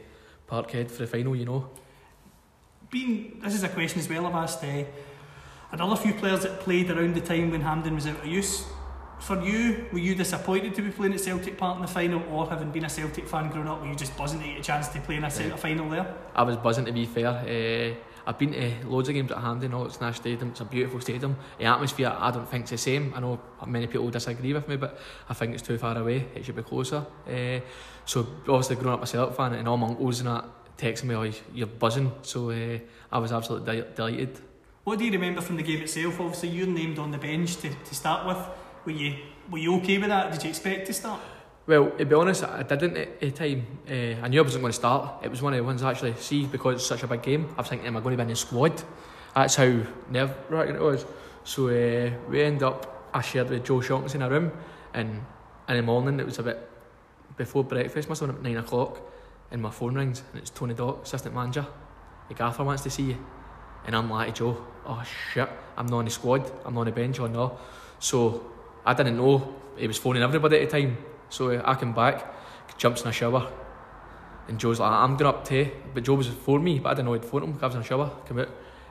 Parkhead 0.49 0.91
for 0.91 0.99
the 1.03 1.07
final. 1.07 1.35
You 1.35 1.47
know, 1.47 1.71
Being, 2.91 3.41
this 3.43 3.55
is 3.55 3.62
a 3.62 3.69
question 3.69 4.01
as 4.01 4.09
well 4.09 4.27
I've 4.27 4.35
asked 4.35 4.64
uh, 4.64 4.85
another 5.73 5.97
few 5.97 6.14
players 6.14 6.43
that 6.43 6.61
played 6.61 6.91
around 6.91 7.14
the 7.14 7.21
time 7.21 7.51
when 7.51 7.61
Hampden 7.61 7.95
was 7.95 8.07
out 8.07 8.19
of 8.19 8.27
use. 8.27 8.64
For 9.20 9.42
you, 9.42 9.87
were 9.92 9.98
you 9.98 10.14
disappointed 10.14 10.74
to 10.76 10.83
be 10.83 10.90
playing 10.90 11.12
at 11.12 11.20
Celtic 11.20 11.59
Park 11.59 11.76
in 11.76 11.83
the 11.83 11.88
final, 11.88 12.22
or 12.33 12.48
having 12.48 12.70
been 12.70 12.85
a 12.85 12.88
Celtic 12.88 13.26
fan 13.28 13.50
growing 13.50 13.68
up, 13.68 13.81
were 13.81 13.88
you 13.88 13.94
just 13.94 14.16
buzzing 14.16 14.40
to 14.40 14.46
get 14.46 14.59
a 14.59 14.62
chance 14.62 14.88
to 14.88 15.00
play 15.00 15.16
in 15.16 15.24
a 15.24 15.31
Celtic 15.31 15.59
final 15.59 15.88
there? 15.90 16.14
I 16.35 16.42
was 16.42 16.57
buzzing 16.57 16.85
to 16.87 16.92
be 16.92 17.04
fair. 17.04 17.28
Uh, 17.28 17.94
I've 18.26 18.38
been 18.38 18.52
to 18.52 18.87
loads 18.87 19.09
of 19.09 19.14
games 19.14 19.31
at 19.31 19.38
Hampden, 19.38 19.72
all 19.72 19.87
it's 19.87 20.00
Nash 20.00 20.16
Stadium. 20.16 20.50
It's 20.50 20.61
a 20.61 20.64
beautiful 20.66 21.00
stadium. 21.00 21.37
The 21.59 21.64
atmosphere, 21.64 22.14
I 22.16 22.31
don't 22.31 22.48
think 22.48 22.62
it's 22.62 22.70
the 22.72 22.78
same. 22.78 23.12
I 23.14 23.20
know 23.20 23.40
many 23.66 23.87
people 23.87 24.11
disagree 24.11 24.52
with 24.52 24.68
me, 24.68 24.76
but 24.76 25.00
I 25.28 25.35
think 25.35 25.54
it's 25.54 25.62
too 25.62 25.78
far 25.78 25.96
away. 25.96 26.26
It 26.35 26.44
should 26.44 26.57
be 26.57 26.62
closer. 26.62 27.07
Uh, 27.26 27.61
so 28.04 28.26
obviously, 28.40 28.76
growing 28.76 28.94
up 28.94 29.02
a 29.02 29.07
Celtic 29.07 29.35
fan, 29.35 29.54
and 29.54 29.66
all 29.66 29.78
my 29.78 29.88
uncles 29.88 30.20
and 30.20 30.28
that 30.28 30.44
texting 30.76 31.04
me, 31.04 31.14
"Oh, 31.14 31.33
you're 31.54 31.66
buzzing." 31.66 32.12
So 32.22 32.50
uh, 32.50 32.78
I 33.11 33.18
was 33.18 33.33
absolutely 33.33 33.81
de- 33.81 33.88
delighted. 33.94 34.40
What 34.85 34.98
do 34.98 35.04
you 35.07 35.12
remember 35.12 35.40
from 35.40 35.57
the 35.57 35.62
game 35.62 35.83
itself? 35.83 36.20
Obviously, 36.20 36.50
you're 36.50 36.66
named 36.66 36.98
on 36.98 37.11
the 37.11 37.18
bench 37.18 37.57
to, 37.57 37.70
to 37.70 37.94
start 37.94 38.26
with. 38.26 38.38
Were 38.88 38.92
you 38.94 39.16
were 39.51 39.59
you 39.59 39.77
okay 39.77 39.98
with 39.98 40.09
that? 40.09 40.33
Did 40.33 40.44
you 40.44 40.48
expect 40.48 40.87
to 40.87 40.94
start? 40.94 41.20
Well, 41.66 41.90
to 41.90 42.07
be 42.07 42.14
honest, 42.14 42.42
I 42.42 42.62
didn't 42.62 42.96
at 42.96 43.20
the 43.20 43.31
time. 43.33 43.66
Uh, 43.87 44.24
I 44.24 44.29
knew 44.29 44.40
I 44.40 44.42
wasn't 44.42 44.62
going 44.62 44.72
to 44.72 44.79
start. 44.79 45.22
It 45.22 45.31
was 45.31 45.42
one 45.42 45.53
of 45.53 45.59
the 45.59 45.64
ones 45.64 45.83
I 45.83 45.90
actually, 45.90 46.14
see, 46.14 46.46
because 46.46 46.77
it's 46.77 46.87
such 46.87 47.03
a 47.03 47.07
big 47.07 47.20
game, 47.20 47.53
I 47.59 47.61
was 47.61 47.68
thinking, 47.68 47.87
am 47.87 47.98
I 47.98 48.01
going 48.01 48.16
to 48.16 48.16
be 48.16 48.22
in 48.22 48.29
the 48.29 48.37
squad? 48.37 48.83
That's 49.35 49.57
how 49.57 49.83
nerve 50.11 50.35
wracking 50.48 50.77
it 50.77 50.81
was. 50.81 51.05
So 51.44 51.68
uh, 51.68 52.11
we 52.31 52.42
end 52.42 52.62
up, 52.62 53.11
I 53.12 53.20
shared 53.20 53.51
with 53.51 53.66
Joe 53.66 53.83
Shaughnessy 53.83 54.16
in 54.16 54.22
a 54.22 54.31
room, 54.31 54.53
and 54.94 55.20
in 55.68 55.77
the 55.77 55.83
morning, 55.83 56.18
it 56.18 56.24
was 56.24 56.38
a 56.38 56.42
bit 56.42 56.59
before 57.37 57.64
breakfast, 57.64 58.09
must 58.09 58.22
have 58.22 58.31
been 58.31 58.37
at 58.37 58.42
9 58.42 58.57
o'clock, 58.64 59.03
and 59.51 59.61
my 59.61 59.70
phone 59.70 59.96
rings, 59.96 60.22
and 60.33 60.40
it's 60.40 60.48
Tony 60.48 60.72
Doc, 60.72 61.03
assistant 61.03 61.35
manager. 61.35 61.66
The 62.29 62.35
gaffer 62.35 62.64
wants 62.64 62.85
to 62.85 62.90
see 62.90 63.03
you. 63.03 63.18
And 63.85 63.94
I'm 63.94 64.09
like, 64.09 64.35
Joe, 64.35 64.66
oh 64.87 65.05
shit, 65.35 65.51
I'm 65.77 65.85
not 65.85 65.98
on 65.98 66.05
the 66.07 66.11
squad, 66.11 66.51
I'm 66.64 66.72
not 66.72 66.81
on 66.81 66.87
the 66.87 66.92
bench 66.92 67.18
or 67.18 67.29
no. 67.29 67.59
So 67.98 68.53
I 68.88 68.94
didn't 68.94 69.18
know 69.18 69.55
he 69.77 69.87
was 69.87 69.98
phoning 69.98 70.22
everybody 70.22 70.61
at 70.61 70.70
the 70.70 70.81
time. 70.81 70.96
So 71.29 71.51
uh, 71.51 71.62
I 71.62 71.74
come 71.74 71.92
back, 71.92 72.24
jumps 72.79 73.03
in 73.03 73.09
a 73.09 73.12
shower, 73.12 73.46
and 74.48 74.59
Joe's 74.59 74.81
like, 74.81 74.90
I'm 74.90 75.14
going 75.18 75.29
up 75.29 75.44
to, 75.48 75.70
but 75.92 76.05
Joe 76.05 76.14
was 76.14 76.27
for 76.27 76.59
me, 76.59 76.79
but 76.79 76.88
I 76.88 76.94
didn't 76.94 77.05
know 77.05 77.12
he'd 77.12 77.24
phone 77.27 77.42
him. 77.42 77.59
I 77.61 77.66
was 77.66 77.74
in 77.74 77.83
a 77.83 77.85
shower, 77.85 78.11
come 78.24 78.38
out, 78.38 78.48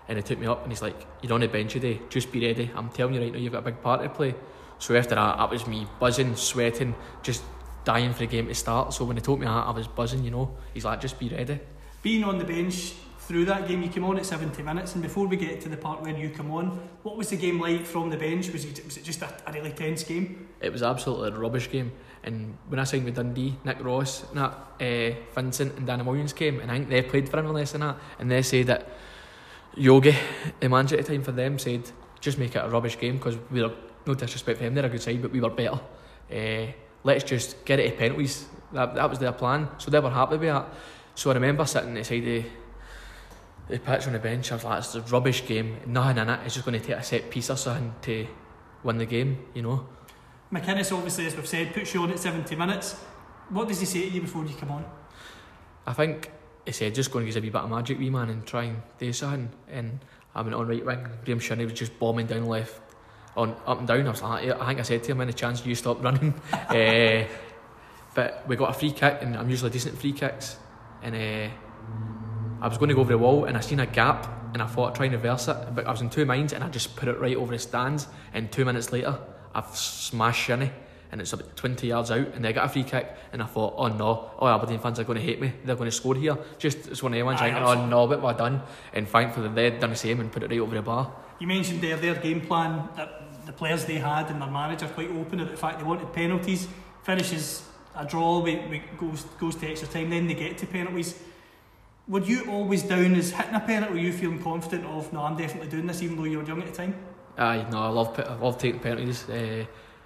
and 0.07 0.19
he 0.19 0.23
took 0.23 0.37
me 0.37 0.45
up, 0.45 0.61
and 0.61 0.71
he's 0.71 0.83
like, 0.83 1.07
You're 1.23 1.33
on 1.33 1.39
the 1.39 1.47
bench 1.47 1.73
today, 1.73 1.99
just 2.09 2.31
be 2.31 2.45
ready. 2.45 2.69
I'm 2.75 2.89
telling 2.89 3.15
you 3.15 3.21
right 3.21 3.33
now, 3.33 3.39
you've 3.39 3.53
got 3.53 3.59
a 3.59 3.71
big 3.71 3.81
part 3.81 4.03
to 4.03 4.09
play. 4.09 4.35
So 4.77 4.95
after 4.95 5.15
that, 5.15 5.37
that 5.37 5.49
was 5.49 5.65
me 5.65 5.87
buzzing, 5.99 6.35
sweating, 6.35 6.93
just 7.23 7.41
dying 7.83 8.13
for 8.13 8.19
the 8.19 8.27
game 8.27 8.47
to 8.49 8.53
start. 8.53 8.93
So 8.93 9.03
when 9.03 9.17
he 9.17 9.21
told 9.23 9.39
me 9.39 9.47
that, 9.47 9.65
I 9.65 9.71
was 9.71 9.87
buzzing, 9.87 10.23
you 10.23 10.29
know. 10.29 10.55
He's 10.75 10.85
like, 10.85 11.01
just 11.01 11.17
be 11.17 11.29
ready. 11.29 11.59
Being 12.03 12.23
on 12.23 12.37
the 12.37 12.45
bench 12.45 12.93
through 13.27 13.43
that 13.43 13.67
game, 13.67 13.83
you 13.83 13.89
came 13.89 14.05
on 14.05 14.17
at 14.17 14.25
70 14.25 14.63
minutes, 14.63 14.93
and 14.93 15.03
before 15.03 15.27
we 15.27 15.35
get 15.35 15.59
to 15.59 15.67
the 15.67 15.75
part 15.75 16.01
where 16.01 16.15
you 16.15 16.29
come 16.29 16.49
on, 16.49 16.79
what 17.03 17.17
was 17.17 17.29
the 17.29 17.35
game 17.35 17.59
like 17.59 17.85
from 17.85 18.09
the 18.09 18.15
bench? 18.15 18.49
Was 18.53 18.63
it, 18.63 18.85
was 18.85 18.95
it 18.95 19.03
just 19.03 19.21
a, 19.21 19.29
a 19.45 19.51
really 19.51 19.71
tense 19.71 20.03
game? 20.03 20.47
It 20.61 20.71
was 20.71 20.81
absolutely 20.81 21.27
a 21.27 21.31
rubbish 21.31 21.69
game. 21.69 21.91
And 22.23 22.57
when 22.69 22.79
I 22.79 22.85
signed 22.85 23.03
with 23.03 23.15
Dundee, 23.15 23.57
Nick 23.65 23.83
Ross, 23.83 24.21
that, 24.33 24.51
uh, 24.79 25.15
Vincent 25.35 25.77
and 25.77 25.85
Danny 25.85 26.03
Williams 26.03 26.31
came, 26.31 26.61
and 26.61 26.71
I 26.71 26.75
think 26.75 26.87
they 26.87 27.01
played 27.01 27.27
for 27.27 27.37
Inverness 27.37 27.73
and 27.73 27.83
that, 27.83 27.97
and 28.17 28.31
they 28.31 28.41
said 28.41 28.67
that 28.67 28.87
Yogi, 29.75 30.15
the 30.61 30.69
manager 30.69 30.97
at 30.97 31.05
the 31.05 31.11
time 31.11 31.21
for 31.21 31.33
them, 31.33 31.59
said 31.59 31.83
just 32.21 32.37
make 32.37 32.55
it 32.55 32.63
a 32.63 32.69
rubbish 32.69 32.97
game 32.97 33.17
because 33.17 33.37
we 33.51 33.61
were 33.61 33.73
no 34.05 34.13
disrespect 34.13 34.59
for 34.59 34.63
them, 34.63 34.73
they're 34.73 34.85
a 34.85 34.89
good 34.89 35.01
side, 35.01 35.21
but 35.21 35.31
we 35.31 35.41
were 35.41 35.49
better. 35.49 35.81
Uh, 36.31 36.71
let's 37.03 37.25
just 37.25 37.65
get 37.65 37.81
it 37.81 37.91
to 37.91 37.97
penalties. 37.97 38.45
That, 38.71 38.95
that 38.95 39.09
was 39.09 39.19
their 39.19 39.33
plan, 39.33 39.67
so 39.79 39.91
they 39.91 39.99
were 39.99 40.09
happy 40.09 40.37
with 40.37 40.47
that. 40.47 40.65
So 41.13 41.29
I 41.29 41.33
remember 41.33 41.65
sitting 41.65 41.93
beside 41.93 42.23
the, 42.23 42.45
the 43.69 43.79
pitch 43.79 44.07
on 44.07 44.13
the 44.13 44.19
bench, 44.19 44.51
I 44.51 44.55
was 44.55 44.63
like, 44.63 44.79
it's 44.79 44.95
a 44.95 45.01
rubbish 45.01 45.45
game, 45.45 45.77
nothing 45.85 46.17
in 46.17 46.29
it, 46.29 46.39
it's 46.45 46.53
just 46.53 46.65
going 46.65 46.79
to 46.79 46.85
take 46.85 46.97
a 46.97 47.03
set 47.03 47.29
piece 47.29 47.49
or 47.49 47.57
something 47.57 47.93
to 48.03 48.27
win 48.83 48.97
the 48.97 49.05
game, 49.05 49.45
you 49.53 49.61
know. 49.61 49.87
McInnes, 50.51 50.95
obviously, 50.95 51.25
as 51.27 51.35
we've 51.35 51.47
said, 51.47 51.73
puts 51.73 51.93
you 51.93 52.01
on 52.01 52.11
at 52.11 52.19
70 52.19 52.55
minutes. 52.55 52.93
What 53.49 53.67
does 53.67 53.79
he 53.79 53.85
say 53.85 54.09
to 54.09 54.15
you 54.15 54.21
before 54.21 54.45
you 54.45 54.55
come 54.55 54.71
on? 54.71 54.85
I 55.85 55.93
think 55.93 56.31
he 56.65 56.71
said, 56.71 56.95
just 56.95 57.11
go 57.11 57.19
and 57.19 57.27
use 57.27 57.35
a 57.35 57.41
wee 57.41 57.49
bit 57.49 57.61
of 57.61 57.69
magic, 57.69 57.99
wee 57.99 58.09
man, 58.09 58.29
and 58.29 58.45
try 58.45 58.63
and 58.63 58.81
do 58.97 59.11
something. 59.11 59.49
And 59.69 59.99
I 60.33 60.41
went 60.41 60.53
on 60.53 60.67
right 60.67 60.85
wing, 60.85 61.07
Graeme 61.25 61.39
Shinnie 61.39 61.65
was 61.65 61.73
just 61.73 61.97
bombing 61.99 62.27
down 62.27 62.45
left 62.45 62.81
on 63.35 63.55
up 63.65 63.79
and 63.79 63.87
down. 63.87 64.07
I 64.07 64.09
was 64.09 64.21
like, 64.21 64.49
I 64.49 64.65
think 64.67 64.79
I 64.79 64.83
said 64.83 65.03
to 65.03 65.11
him, 65.11 65.21
any 65.21 65.33
chance 65.33 65.65
you 65.65 65.75
stop 65.75 66.03
running? 66.03 66.33
uh, 66.51 67.27
but 68.15 68.43
we 68.47 68.55
got 68.55 68.71
a 68.71 68.73
free 68.73 68.91
kick, 68.91 69.19
and 69.21 69.35
I'm 69.35 69.49
usually 69.49 69.69
decent 69.69 69.97
free 69.97 70.13
kicks. 70.13 70.57
And 71.01 71.15
uh, 71.15 71.53
I 72.61 72.67
was 72.67 72.77
going 72.77 72.89
to 72.89 72.95
go 72.95 73.01
over 73.01 73.11
the 73.11 73.17
wall, 73.17 73.45
and 73.45 73.55
I 73.55 73.59
seen 73.59 73.79
a 73.79 73.85
gap, 73.85 74.27
and 74.53 74.61
I 74.61 74.65
thought 74.65 74.89
I'd 74.89 74.95
try 74.95 75.05
and 75.05 75.13
reverse 75.13 75.47
it. 75.47 75.57
But 75.75 75.85
I 75.85 75.91
was 75.91 76.01
in 76.01 76.09
two 76.09 76.25
minds, 76.25 76.53
and 76.53 76.63
I 76.63 76.69
just 76.69 76.95
put 76.95 77.07
it 77.07 77.19
right 77.19 77.35
over 77.35 77.51
the 77.51 77.59
stands. 77.59 78.07
And 78.33 78.51
two 78.51 78.65
minutes 78.65 78.91
later, 78.91 79.17
I've 79.53 79.75
smashed 79.75 80.43
Shinnie. 80.43 80.71
And 81.09 81.21
it's 81.21 81.31
about 81.31 81.55
20 81.55 81.87
yards 81.87 82.11
out, 82.11 82.27
and 82.33 82.43
they 82.43 82.51
got 82.51 82.65
a 82.65 82.69
free 82.69 82.83
kick. 82.83 83.15
And 83.31 83.41
I 83.41 83.45
thought, 83.45 83.75
oh 83.77 83.87
no, 83.87 84.31
all 84.39 84.47
Aberdeen 84.49 84.79
fans 84.79 84.99
are 84.99 85.05
going 85.05 85.19
to 85.19 85.23
hate 85.23 85.39
me. 85.39 85.53
They're 85.63 85.75
going 85.75 85.89
to 85.89 85.95
score 85.95 86.15
here. 86.15 86.37
Just 86.57 86.87
it's 86.87 87.01
one 87.01 87.13
of 87.13 87.17
the 87.17 87.23
ones 87.23 87.39
oh 87.41 87.85
no, 87.87 88.05
what 88.05 88.17
have 88.17 88.25
I 88.25 88.33
done? 88.33 88.61
And 88.93 89.07
thankfully, 89.07 89.49
they'd 89.49 89.79
done 89.79 89.91
the 89.91 89.95
same 89.95 90.19
and 90.19 90.31
put 90.31 90.43
it 90.43 90.49
right 90.49 90.59
over 90.59 90.75
the 90.75 90.81
bar. 90.81 91.13
You 91.39 91.47
mentioned 91.47 91.81
there 91.81 91.95
their 91.95 92.15
game 92.15 92.41
plan 92.41 92.89
that 92.97 93.45
the 93.45 93.53
players 93.53 93.85
they 93.85 93.99
had 93.99 94.29
and 94.29 94.41
their 94.41 94.49
manager 94.49 94.87
quite 94.87 95.09
open 95.11 95.39
about 95.39 95.51
the 95.51 95.57
fact 95.57 95.79
they 95.79 95.85
wanted 95.85 96.11
penalties. 96.11 96.67
Finishes 97.03 97.63
a 97.95 98.05
draw, 98.05 98.39
we, 98.39 98.57
we 98.67 98.83
goes 98.97 99.23
goes 99.39 99.55
to 99.55 99.69
extra 99.69 99.87
time, 99.87 100.09
then 100.09 100.27
they 100.27 100.33
get 100.33 100.57
to 100.57 100.67
penalties. 100.67 101.15
Were 102.07 102.21
you 102.21 102.49
always 102.49 102.83
down 102.83 103.15
as 103.15 103.31
hitting 103.31 103.55
a 103.55 103.59
penalty? 103.59 103.93
Were 103.93 103.99
you 103.99 104.13
feeling 104.13 104.41
confident 104.41 104.85
of 104.85 105.11
no, 105.11 105.23
I'm 105.23 105.35
definitely 105.35 105.69
doing 105.69 105.87
this, 105.87 106.01
even 106.01 106.15
though 106.15 106.23
you 106.23 106.37
were 106.39 106.45
young 106.45 106.61
at 106.61 106.67
the 106.67 106.73
time? 106.73 106.95
Aye, 107.37 107.65
no, 107.69 107.79
I 107.79 107.89
love 107.89 108.19
I 108.19 108.35
love 108.35 108.57
taking 108.57 108.79
penalties, 108.79 109.29
uh, 109.29 109.65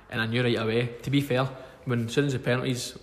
and 0.09 0.21
I 0.21 0.25
knew 0.25 0.43
right 0.43 0.57
away. 0.59 0.95
To 1.03 1.09
be 1.09 1.21
fair, 1.21 1.47
when 1.85 2.05
as 2.05 2.13
soon 2.13 2.25
as 2.25 2.33
the 2.33 2.39
penalties, 2.39 2.97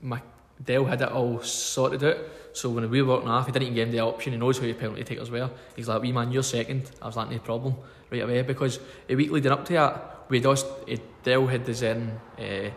my 0.00 0.22
Dale 0.64 0.84
had 0.84 1.02
it 1.02 1.10
all 1.10 1.42
sorted 1.42 2.04
out. 2.04 2.16
So 2.52 2.70
when 2.70 2.88
we 2.88 3.02
were 3.02 3.14
walking 3.14 3.28
off, 3.28 3.46
he 3.46 3.52
didn't 3.52 3.64
even 3.64 3.74
give 3.74 3.88
him 3.88 3.92
the 3.92 4.00
option. 4.00 4.32
He 4.32 4.38
knows 4.38 4.58
who 4.58 4.66
your 4.66 4.76
penalty 4.76 5.02
takers 5.02 5.30
were. 5.30 5.50
He's 5.74 5.88
like, 5.88 6.00
"Wee 6.00 6.12
man, 6.12 6.30
you're 6.30 6.44
second. 6.44 6.90
I 7.02 7.06
was 7.06 7.16
like, 7.16 7.30
"No 7.30 7.38
problem." 7.38 7.74
right 8.10 8.22
away 8.22 8.42
because 8.42 8.80
a 9.08 9.14
week 9.14 9.30
leading 9.30 9.52
up 9.52 9.64
to 9.66 9.72
that, 9.74 10.24
we 10.28 10.40
lost. 10.40 10.66
Uh, 10.90 10.96
Dell 11.22 11.46
had 11.46 11.64
this 11.64 11.82
in 11.82 12.10
uh, 12.38 12.70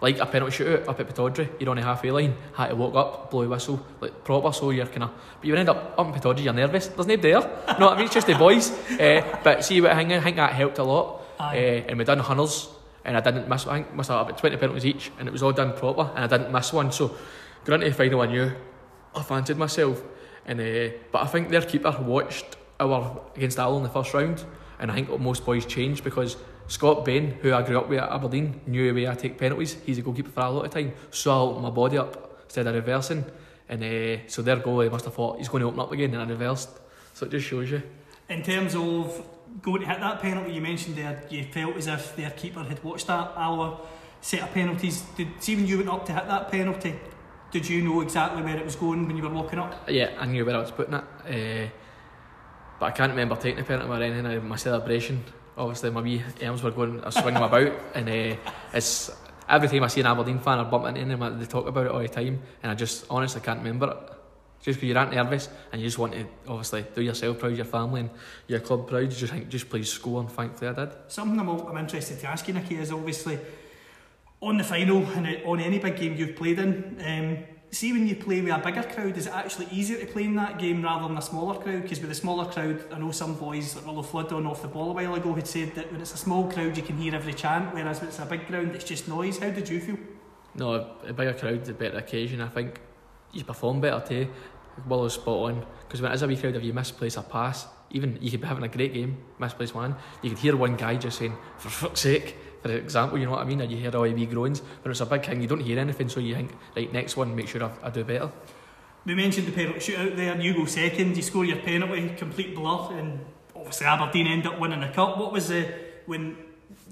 like 0.00 0.18
a 0.18 0.26
penalty 0.26 0.64
shootout 0.64 0.88
up 0.88 1.00
at 1.00 1.08
Pittodrie. 1.08 1.48
You're 1.58 1.70
on 1.70 1.76
the 1.76 1.82
halfway 1.82 2.10
line, 2.10 2.36
had 2.54 2.68
to 2.68 2.76
walk 2.76 2.94
up, 2.94 3.30
blow 3.30 3.42
a 3.42 3.48
whistle, 3.48 3.84
like 4.00 4.24
proper. 4.24 4.52
So 4.52 4.70
you're 4.70 4.86
kind 4.86 5.04
of, 5.04 5.10
but 5.40 5.46
you 5.46 5.54
end 5.54 5.68
up 5.68 5.94
up 5.98 6.06
in 6.06 6.12
Pittodrie, 6.12 6.44
you're 6.44 6.52
nervous. 6.52 6.88
There's 6.88 7.06
nobody 7.06 7.32
there. 7.32 7.40
you 7.40 7.78
know 7.78 7.86
what 7.86 7.94
I 7.94 7.96
mean? 7.96 8.04
It's 8.06 8.14
just 8.14 8.26
the 8.26 8.34
boys. 8.34 8.70
Uh, 9.00 9.38
but 9.44 9.64
see 9.64 9.80
what 9.80 9.92
I 9.92 9.96
think, 9.96 10.12
I 10.12 10.20
think 10.20 10.36
that 10.36 10.52
helped 10.52 10.78
a 10.78 10.84
lot. 10.84 11.22
Uh, 11.38 11.52
and 11.54 11.98
we 11.98 12.04
done 12.04 12.18
hunters, 12.18 12.68
and 13.04 13.16
I 13.16 13.20
didn't 13.20 13.48
miss. 13.48 13.66
I 13.66 13.74
think 13.74 13.94
must 13.94 14.10
have 14.10 14.26
about 14.26 14.38
20 14.38 14.56
penalties 14.56 14.86
each, 14.86 15.10
and 15.18 15.28
it 15.28 15.32
was 15.32 15.42
all 15.42 15.52
done 15.52 15.72
proper, 15.74 16.10
and 16.14 16.24
I 16.24 16.26
didn't 16.26 16.52
miss 16.52 16.72
one. 16.72 16.92
So 16.92 17.16
going 17.64 17.82
into 17.82 17.96
the 17.96 18.04
final, 18.04 18.22
I 18.22 18.26
knew 18.26 18.52
I 19.14 19.22
fancied 19.22 19.56
myself. 19.56 20.02
And 20.46 20.60
uh, 20.60 20.94
but 21.10 21.22
I 21.22 21.26
think 21.26 21.50
their 21.50 21.62
keeper 21.62 21.94
watched 22.00 22.56
our 22.78 23.20
against 23.34 23.58
Alloa 23.58 23.78
in 23.78 23.82
the 23.82 23.88
first 23.88 24.14
round, 24.14 24.44
and 24.78 24.90
I 24.90 24.94
think 24.94 25.20
most 25.20 25.44
boys 25.44 25.66
changed 25.66 26.04
because 26.04 26.36
Scott 26.68 27.04
Bain, 27.04 27.38
who 27.42 27.52
I 27.52 27.62
grew 27.62 27.78
up 27.78 27.88
with 27.88 28.00
at 28.00 28.10
Aberdeen, 28.10 28.60
knew 28.66 28.92
the 28.92 29.00
way 29.00 29.08
I 29.08 29.14
take 29.14 29.38
penalties. 29.38 29.76
He's 29.86 29.98
a 29.98 30.02
goalkeeper 30.02 30.30
for 30.30 30.40
a 30.40 30.50
lot 30.50 30.64
of 30.64 30.70
time, 30.72 30.92
so 31.10 31.30
I 31.30 31.38
opened 31.40 31.62
my 31.62 31.70
body 31.70 31.98
up 31.98 32.40
instead 32.44 32.66
of 32.66 32.74
reversing, 32.74 33.24
and 33.68 33.82
uh, 33.82 34.28
so 34.28 34.42
their 34.42 34.56
goalie 34.56 34.90
must 34.90 35.04
have 35.04 35.14
thought 35.14 35.38
he's 35.38 35.48
going 35.48 35.62
to 35.62 35.68
open 35.68 35.80
up 35.80 35.92
again, 35.92 36.12
and 36.14 36.22
I 36.22 36.26
reversed. 36.26 36.70
So 37.14 37.26
it 37.26 37.30
just 37.30 37.46
shows 37.46 37.70
you. 37.70 37.82
In 38.28 38.42
terms 38.42 38.74
of 38.74 39.24
going 39.62 39.82
to 39.82 39.86
hit 39.86 40.00
that 40.00 40.20
penalty, 40.20 40.52
you 40.52 40.60
mentioned 40.60 40.96
there, 40.96 41.22
you 41.30 41.44
felt 41.44 41.76
as 41.76 41.86
if 41.86 42.16
their 42.16 42.30
keeper 42.30 42.62
had 42.62 42.82
watched 42.82 43.06
that 43.06 43.32
Alloa 43.36 43.80
set 44.20 44.42
of 44.42 44.52
penalties. 44.52 45.02
Did 45.16 45.28
see 45.38 45.56
when 45.56 45.66
you 45.66 45.78
went 45.78 45.88
up 45.88 46.04
to 46.06 46.12
hit 46.12 46.26
that 46.26 46.50
penalty? 46.50 46.94
Did 47.52 47.68
you 47.68 47.82
know 47.82 48.00
exactly 48.00 48.42
where 48.42 48.56
it 48.56 48.64
was 48.64 48.74
going 48.74 49.06
when 49.06 49.16
you 49.16 49.22
were 49.22 49.30
walking 49.30 49.60
up? 49.60 49.88
Yeah, 49.88 50.10
I 50.18 50.26
knew 50.26 50.44
where 50.44 50.56
I 50.56 50.60
was 50.60 50.72
putting 50.72 50.94
it. 50.94 51.04
Uh, 51.24 51.70
but 52.80 52.86
I 52.86 52.90
can't 52.90 53.10
remember 53.10 53.36
taking 53.36 53.58
the 53.58 53.64
penalty 53.64 53.88
or 53.88 54.02
anything. 54.02 54.48
My 54.48 54.56
celebration, 54.56 55.24
obviously, 55.56 55.90
my 55.90 56.00
wee 56.00 56.22
arms 56.44 56.62
were 56.62 56.70
going, 56.70 57.02
I 57.02 57.06
was 57.06 57.14
swinging 57.14 57.34
them 57.34 57.42
about, 57.42 57.72
and 57.94 58.08
uh, 58.08 58.36
it's 58.72 59.10
every 59.48 59.68
time 59.68 59.84
I 59.84 59.88
see 59.88 60.00
an 60.00 60.06
Aberdeen 60.06 60.38
fan 60.38 60.58
or 60.58 60.64
bump 60.64 60.86
into 60.86 61.16
them, 61.16 61.38
they 61.38 61.46
talk 61.46 61.66
about 61.66 61.86
it 61.86 61.92
all 61.92 62.00
the 62.00 62.08
time, 62.08 62.42
and 62.62 62.72
I 62.72 62.74
just 62.74 63.06
honestly 63.10 63.40
can't 63.40 63.58
remember 63.58 63.90
it. 63.90 64.12
Just 64.62 64.80
because 64.80 64.88
you're 64.88 64.94
not 64.94 65.12
nervous 65.12 65.48
and 65.70 65.80
you 65.80 65.86
just 65.86 65.98
want 65.98 66.14
to 66.14 66.26
obviously 66.48 66.84
do 66.92 67.00
yourself 67.00 67.38
proud, 67.38 67.54
your 67.54 67.64
family 67.64 68.00
and 68.00 68.10
your 68.48 68.58
club 68.58 68.88
proud, 68.88 69.02
you 69.02 69.08
just 69.08 69.32
think, 69.32 69.48
just 69.48 69.68
please 69.68 69.88
score, 69.88 70.20
and 70.20 70.30
thankfully 70.30 70.70
I 70.70 70.72
did. 70.72 70.92
Something 71.08 71.38
I'm, 71.38 71.48
I'm 71.48 71.78
interested 71.78 72.18
to 72.20 72.26
ask 72.28 72.48
you, 72.48 72.54
Nicky, 72.54 72.76
is 72.76 72.90
obviously 72.90 73.38
on 74.40 74.58
the 74.58 74.64
final 74.64 75.06
and 75.06 75.42
on 75.44 75.60
any 75.60 75.78
big 75.78 75.96
game 75.96 76.16
you've 76.16 76.36
played 76.36 76.58
in. 76.58 76.96
Um, 77.04 77.55
see 77.70 77.92
when 77.92 78.06
you 78.06 78.16
play 78.16 78.40
with 78.40 78.52
a 78.52 78.58
bigger 78.58 78.82
crowd, 78.82 79.16
is 79.16 79.26
it 79.26 79.32
actually 79.32 79.66
easier 79.70 79.98
to 79.98 80.06
play 80.06 80.24
in 80.24 80.34
that 80.36 80.58
game 80.58 80.82
rather 80.82 81.08
than 81.08 81.18
a 81.18 81.22
smaller 81.22 81.58
crowd? 81.60 81.82
Because 81.82 82.00
with 82.00 82.10
a 82.10 82.14
smaller 82.14 82.46
crowd, 82.46 82.84
I 82.92 82.98
know 82.98 83.10
some 83.10 83.34
boys 83.34 83.74
like 83.76 83.84
Willo 83.84 84.04
Flood 84.04 84.32
on 84.32 84.46
off 84.46 84.62
the 84.62 84.68
ball 84.68 84.90
a 84.90 84.94
while 84.94 85.14
ago 85.14 85.34
had 85.34 85.46
said 85.46 85.74
that 85.74 85.90
when 85.92 86.00
it's 86.00 86.14
a 86.14 86.18
small 86.18 86.50
crowd 86.50 86.76
you 86.76 86.82
can 86.82 86.96
hear 86.96 87.14
every 87.14 87.34
chant, 87.34 87.74
whereas 87.74 88.00
when 88.00 88.08
it's 88.08 88.18
a 88.18 88.26
big 88.26 88.46
ground 88.46 88.74
it's 88.74 88.84
just 88.84 89.08
noise. 89.08 89.38
How 89.38 89.50
did 89.50 89.68
you 89.68 89.80
feel? 89.80 89.98
No, 90.54 90.74
a 91.06 91.12
bigger 91.12 91.34
crowd, 91.34 91.64
the 91.64 91.74
better 91.74 91.98
occasion. 91.98 92.40
I 92.40 92.48
think 92.48 92.80
you 93.32 93.44
perform 93.44 93.80
better 93.80 94.04
too. 94.06 94.28
Willo's 94.88 95.14
spot 95.14 95.50
on 95.50 95.66
because 95.86 96.02
when 96.02 96.12
it's 96.12 96.22
a 96.22 96.26
wee 96.26 96.36
crowd, 96.36 96.56
if 96.56 96.62
you 96.62 96.72
misplace 96.72 97.16
a 97.16 97.22
pass, 97.22 97.66
even 97.90 98.18
you 98.20 98.30
could 98.30 98.40
be 98.40 98.46
having 98.46 98.64
a 98.64 98.68
great 98.68 98.92
game, 98.92 99.18
misplace 99.38 99.74
one, 99.74 99.96
you 100.22 100.30
could 100.30 100.38
hear 100.38 100.56
one 100.56 100.76
guy 100.76 100.96
just 100.96 101.18
saying, 101.18 101.36
"For 101.56 101.68
fuck's 101.68 102.00
sake." 102.00 102.36
For 102.68 102.76
example, 102.76 103.18
you 103.18 103.26
know 103.26 103.32
what 103.32 103.40
I 103.40 103.44
mean? 103.44 103.60
And 103.60 103.70
you 103.70 103.78
hear 103.78 103.94
all 103.96 104.04
the 104.04 104.14
wee 104.14 104.26
groans, 104.26 104.62
but 104.82 104.90
it's 104.90 105.00
a 105.00 105.06
big 105.06 105.24
thing, 105.24 105.40
you 105.40 105.48
don't 105.48 105.60
hear 105.60 105.78
anything, 105.78 106.08
so 106.08 106.20
you 106.20 106.34
think, 106.34 106.52
right, 106.76 106.92
next 106.92 107.16
one, 107.16 107.34
make 107.34 107.48
sure 107.48 107.62
I, 107.64 107.70
I 107.84 107.90
do 107.90 108.04
better. 108.04 108.30
We 109.04 109.14
mentioned 109.14 109.46
the 109.46 109.52
penalty 109.52 109.78
shootout 109.78 110.16
there, 110.16 110.40
you 110.40 110.54
go 110.54 110.64
second, 110.64 111.16
you 111.16 111.22
score 111.22 111.44
your 111.44 111.58
penalty, 111.58 112.10
complete 112.16 112.54
bluff, 112.54 112.90
and 112.90 113.20
obviously 113.54 113.86
Aberdeen 113.86 114.26
end 114.26 114.46
up 114.46 114.58
winning 114.58 114.80
the 114.80 114.88
cup. 114.88 115.18
What 115.18 115.32
was 115.32 115.48
the, 115.48 115.72
when 116.06 116.36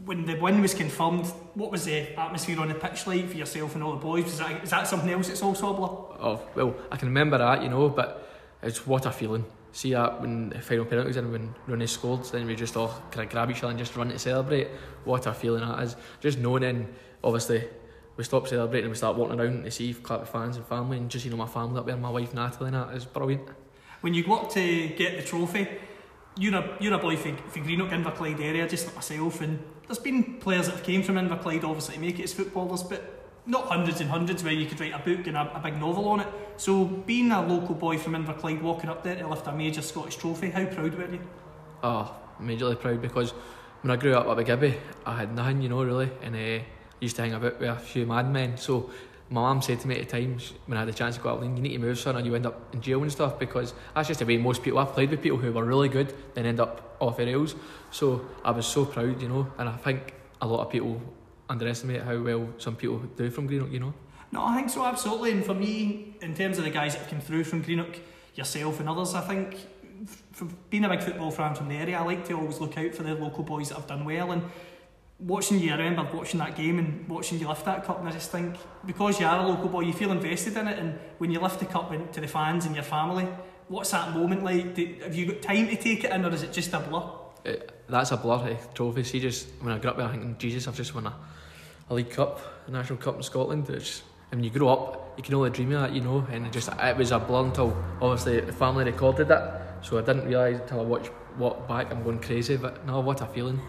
when 0.04 0.24
the 0.24 0.34
win 0.34 0.60
was 0.60 0.74
confirmed, 0.74 1.26
what 1.54 1.70
was 1.70 1.86
the 1.86 2.18
atmosphere 2.18 2.60
on 2.60 2.68
the 2.68 2.74
pitch 2.74 3.06
like 3.06 3.28
for 3.28 3.36
yourself 3.36 3.74
and 3.74 3.82
all 3.82 3.92
the 3.92 3.98
boys? 3.98 4.24
Was 4.24 4.38
that, 4.38 4.62
is 4.62 4.70
that 4.70 4.86
something 4.86 5.10
else 5.10 5.28
that's 5.28 5.42
also 5.42 5.70
a 5.70 5.74
blur? 5.74 5.88
Oh, 6.20 6.42
well, 6.54 6.74
I 6.90 6.96
can 6.96 7.08
remember 7.08 7.38
that, 7.38 7.62
you 7.62 7.68
know, 7.68 7.88
but 7.88 8.28
it's 8.62 8.86
what 8.86 9.06
a 9.06 9.10
feeling 9.10 9.44
see 9.74 9.92
that 9.92 10.20
when 10.20 10.50
the 10.50 10.60
final 10.60 10.84
penalty 10.84 11.08
was 11.08 11.16
in, 11.16 11.32
when 11.32 11.54
Rooney 11.66 11.88
scored, 11.88 12.24
then 12.26 12.46
we 12.46 12.54
just 12.54 12.76
all 12.76 12.94
kind 13.10 13.26
of 13.26 13.30
grab 13.30 13.50
each 13.50 13.58
other 13.58 13.70
and 13.70 13.78
just 13.78 13.96
run 13.96 14.08
to 14.08 14.18
celebrate. 14.18 14.68
What 15.04 15.26
a 15.26 15.34
feeling 15.34 15.68
that 15.68 15.82
is. 15.82 15.96
Just 16.20 16.38
knowing 16.38 16.62
then, 16.62 16.94
obviously, 17.24 17.64
we 18.16 18.22
stop 18.22 18.46
celebrating 18.46 18.84
and 18.84 18.92
we 18.92 18.96
start 18.96 19.16
walking 19.16 19.40
around 19.40 19.64
to 19.64 19.70
see 19.72 19.92
clap 19.92 20.28
fans 20.28 20.56
and 20.56 20.64
family 20.66 20.96
and 20.96 21.10
just 21.10 21.24
you 21.24 21.30
know 21.32 21.36
my 21.36 21.48
family 21.48 21.80
up 21.80 21.86
there, 21.86 21.96
my 21.96 22.08
wife 22.08 22.32
Natalie 22.32 22.68
and 22.68 22.76
that 22.76 22.94
is 22.94 23.04
brilliant. 23.04 23.48
When 24.00 24.14
you 24.14 24.22
go 24.22 24.34
up 24.34 24.52
to 24.52 24.88
get 24.88 25.16
the 25.16 25.24
trophy, 25.24 25.66
you're 26.38 26.54
a 26.54 26.76
you're 26.78 26.94
a 26.94 26.98
boy 26.98 27.16
for, 27.16 27.34
for 27.36 27.58
Greenock 27.58 27.90
Inverclyde 27.90 28.40
area, 28.40 28.68
just 28.68 28.86
like 28.86 28.94
myself, 28.94 29.40
and 29.40 29.58
there's 29.88 29.98
been 29.98 30.38
players 30.38 30.66
that 30.66 30.76
have 30.76 30.84
came 30.84 31.02
from 31.02 31.16
Inverclyde 31.16 31.64
obviously 31.64 31.96
to 31.96 32.00
make 32.00 32.20
it 32.20 32.24
as 32.24 32.32
footballers, 32.32 32.84
but 32.84 33.13
not 33.46 33.66
hundreds 33.66 34.00
and 34.00 34.08
hundreds 34.08 34.42
where 34.42 34.52
you 34.52 34.66
could 34.66 34.80
write 34.80 34.94
a 34.94 34.98
book 34.98 35.26
and 35.26 35.36
a, 35.36 35.56
a 35.56 35.60
big 35.60 35.78
novel 35.78 36.08
on 36.08 36.20
it. 36.20 36.28
So 36.56 36.84
being 36.84 37.30
a 37.30 37.46
local 37.46 37.74
boy 37.74 37.98
from 37.98 38.14
Inverclyde 38.14 38.62
walking 38.62 38.88
up 38.88 39.02
there 39.02 39.16
to 39.16 39.28
lift 39.28 39.46
a 39.46 39.52
major 39.52 39.82
Scottish 39.82 40.16
trophy, 40.16 40.50
how 40.50 40.64
proud 40.64 40.94
were 40.94 41.10
you? 41.10 41.20
Oh, 41.82 42.14
majorly 42.40 42.78
proud 42.78 43.02
because 43.02 43.32
when 43.82 43.90
I 43.90 43.96
grew 43.96 44.14
up 44.14 44.38
at 44.38 44.46
Gibby, 44.46 44.78
I 45.04 45.18
had 45.18 45.34
nothing, 45.34 45.60
you 45.60 45.68
know, 45.68 45.84
really, 45.84 46.10
and 46.22 46.34
uh, 46.34 46.64
used 47.00 47.16
to 47.16 47.22
hang 47.22 47.34
about 47.34 47.60
with 47.60 47.68
a 47.68 47.76
few 47.76 48.06
madmen. 48.06 48.56
So 48.56 48.90
my 49.28 49.42
mum 49.42 49.60
said 49.60 49.80
to 49.80 49.88
me 49.88 50.00
at 50.00 50.08
times 50.08 50.54
when 50.66 50.78
I 50.78 50.80
had 50.80 50.88
the 50.88 50.94
chance 50.94 51.16
to 51.16 51.22
go 51.22 51.30
out, 51.30 51.42
you 51.42 51.48
need 51.48 51.72
to 51.72 51.78
move, 51.78 51.98
son, 51.98 52.16
or 52.16 52.20
you 52.20 52.34
end 52.34 52.46
up 52.46 52.74
in 52.74 52.80
jail 52.80 53.02
and 53.02 53.12
stuff 53.12 53.38
because 53.38 53.74
that's 53.94 54.08
just 54.08 54.20
the 54.20 54.26
way 54.26 54.38
most 54.38 54.62
people. 54.62 54.78
I've 54.78 54.92
played 54.94 55.10
with 55.10 55.20
people 55.20 55.38
who 55.38 55.52
were 55.52 55.64
really 55.64 55.90
good, 55.90 56.14
then 56.32 56.46
end 56.46 56.60
up 56.60 56.96
off 57.00 57.18
the 57.18 57.26
rails. 57.26 57.54
So 57.90 58.24
I 58.42 58.52
was 58.52 58.66
so 58.66 58.86
proud, 58.86 59.20
you 59.20 59.28
know, 59.28 59.52
and 59.58 59.68
I 59.68 59.76
think 59.76 60.14
a 60.40 60.46
lot 60.46 60.60
of 60.64 60.70
people 60.70 61.00
underestimate 61.48 62.02
how 62.02 62.18
well 62.20 62.48
some 62.58 62.76
people 62.76 62.98
do 63.16 63.30
from 63.30 63.46
Greenock, 63.46 63.70
you 63.70 63.80
know. 63.80 63.94
No, 64.32 64.44
I 64.44 64.56
think 64.56 64.70
so, 64.70 64.84
absolutely. 64.84 65.32
And 65.32 65.44
for 65.44 65.54
me, 65.54 66.16
in 66.20 66.34
terms 66.34 66.58
of 66.58 66.64
the 66.64 66.70
guys 66.70 66.94
that 66.94 67.02
have 67.02 67.10
come 67.10 67.20
through 67.20 67.44
from 67.44 67.62
Greenock, 67.62 67.98
yourself 68.34 68.80
and 68.80 68.88
others, 68.88 69.14
I 69.14 69.20
think 69.20 69.56
for 70.32 70.46
being 70.70 70.84
a 70.84 70.88
big 70.88 71.02
football 71.02 71.30
fan 71.30 71.54
from 71.54 71.68
the 71.68 71.76
area, 71.76 71.98
I 71.98 72.02
like 72.02 72.26
to 72.26 72.34
always 72.34 72.60
look 72.60 72.76
out 72.76 72.94
for 72.94 73.04
the 73.04 73.14
local 73.14 73.44
boys 73.44 73.68
that 73.68 73.76
have 73.76 73.86
done 73.86 74.04
well. 74.04 74.32
And 74.32 74.42
watching 75.20 75.60
you, 75.60 75.72
I 75.72 75.76
remember 75.76 76.16
watching 76.16 76.40
that 76.40 76.56
game 76.56 76.78
and 76.78 77.08
watching 77.08 77.38
you 77.38 77.48
lift 77.48 77.64
that 77.64 77.84
cup, 77.84 78.00
and 78.00 78.08
I 78.08 78.12
just 78.12 78.32
think 78.32 78.56
because 78.84 79.20
you 79.20 79.26
are 79.26 79.38
a 79.38 79.46
local 79.46 79.68
boy, 79.68 79.82
you 79.82 79.92
feel 79.92 80.10
invested 80.10 80.56
in 80.56 80.68
it. 80.68 80.78
And 80.78 80.98
when 81.18 81.30
you 81.30 81.40
lift 81.40 81.60
the 81.60 81.66
cup 81.66 81.92
to 82.12 82.20
the 82.20 82.26
fans 82.26 82.66
and 82.66 82.74
your 82.74 82.84
family, 82.84 83.28
what's 83.68 83.92
that 83.92 84.12
moment 84.12 84.42
like? 84.42 84.74
Do, 84.74 84.96
have 85.02 85.14
you 85.14 85.26
got 85.26 85.42
time 85.42 85.68
to 85.68 85.76
take 85.76 86.04
it 86.04 86.10
in, 86.10 86.24
or 86.24 86.32
is 86.32 86.42
it 86.42 86.52
just 86.52 86.72
a 86.72 86.80
blur? 86.80 87.08
It, 87.44 87.70
that's 87.88 88.10
a 88.10 88.16
blur, 88.16 88.48
eh, 88.48 88.56
trophy. 88.74 89.04
See, 89.04 89.20
just 89.20 89.48
when 89.60 89.74
I 89.74 89.78
grew 89.78 89.90
up 89.90 89.96
there, 89.96 90.06
I 90.06 90.10
think, 90.10 90.38
Jesus, 90.38 90.66
I've 90.66 90.76
just 90.76 90.94
won 90.94 91.06
a, 91.06 91.14
a 91.90 91.94
League 91.94 92.10
Cup, 92.10 92.40
a 92.66 92.70
National 92.70 92.98
Cup 92.98 93.16
in 93.16 93.22
Scotland. 93.22 93.68
It's, 93.70 94.02
and 94.30 94.40
when 94.40 94.44
you 94.44 94.50
grow 94.50 94.68
up, 94.68 95.14
you 95.16 95.22
can 95.22 95.34
only 95.34 95.50
dream 95.50 95.72
of 95.72 95.82
that, 95.82 95.92
you 95.92 96.00
know. 96.00 96.26
And 96.30 96.46
it 96.46 96.52
just 96.52 96.68
it 96.68 96.96
was 96.96 97.12
a 97.12 97.18
blur 97.18 97.44
until 97.44 97.76
obviously 98.00 98.40
the 98.40 98.52
family 98.52 98.84
recorded 98.84 99.30
it. 99.30 99.60
So 99.82 99.98
I 99.98 100.02
didn't 100.02 100.26
realise 100.26 100.60
until 100.60 100.80
I 100.80 100.84
watched 100.84 101.10
what 101.36 101.68
back, 101.68 101.92
I'm 101.92 102.02
going 102.02 102.20
crazy. 102.20 102.56
But 102.56 102.86
no, 102.86 103.00
what 103.00 103.20
a 103.20 103.26
feeling. 103.26 103.60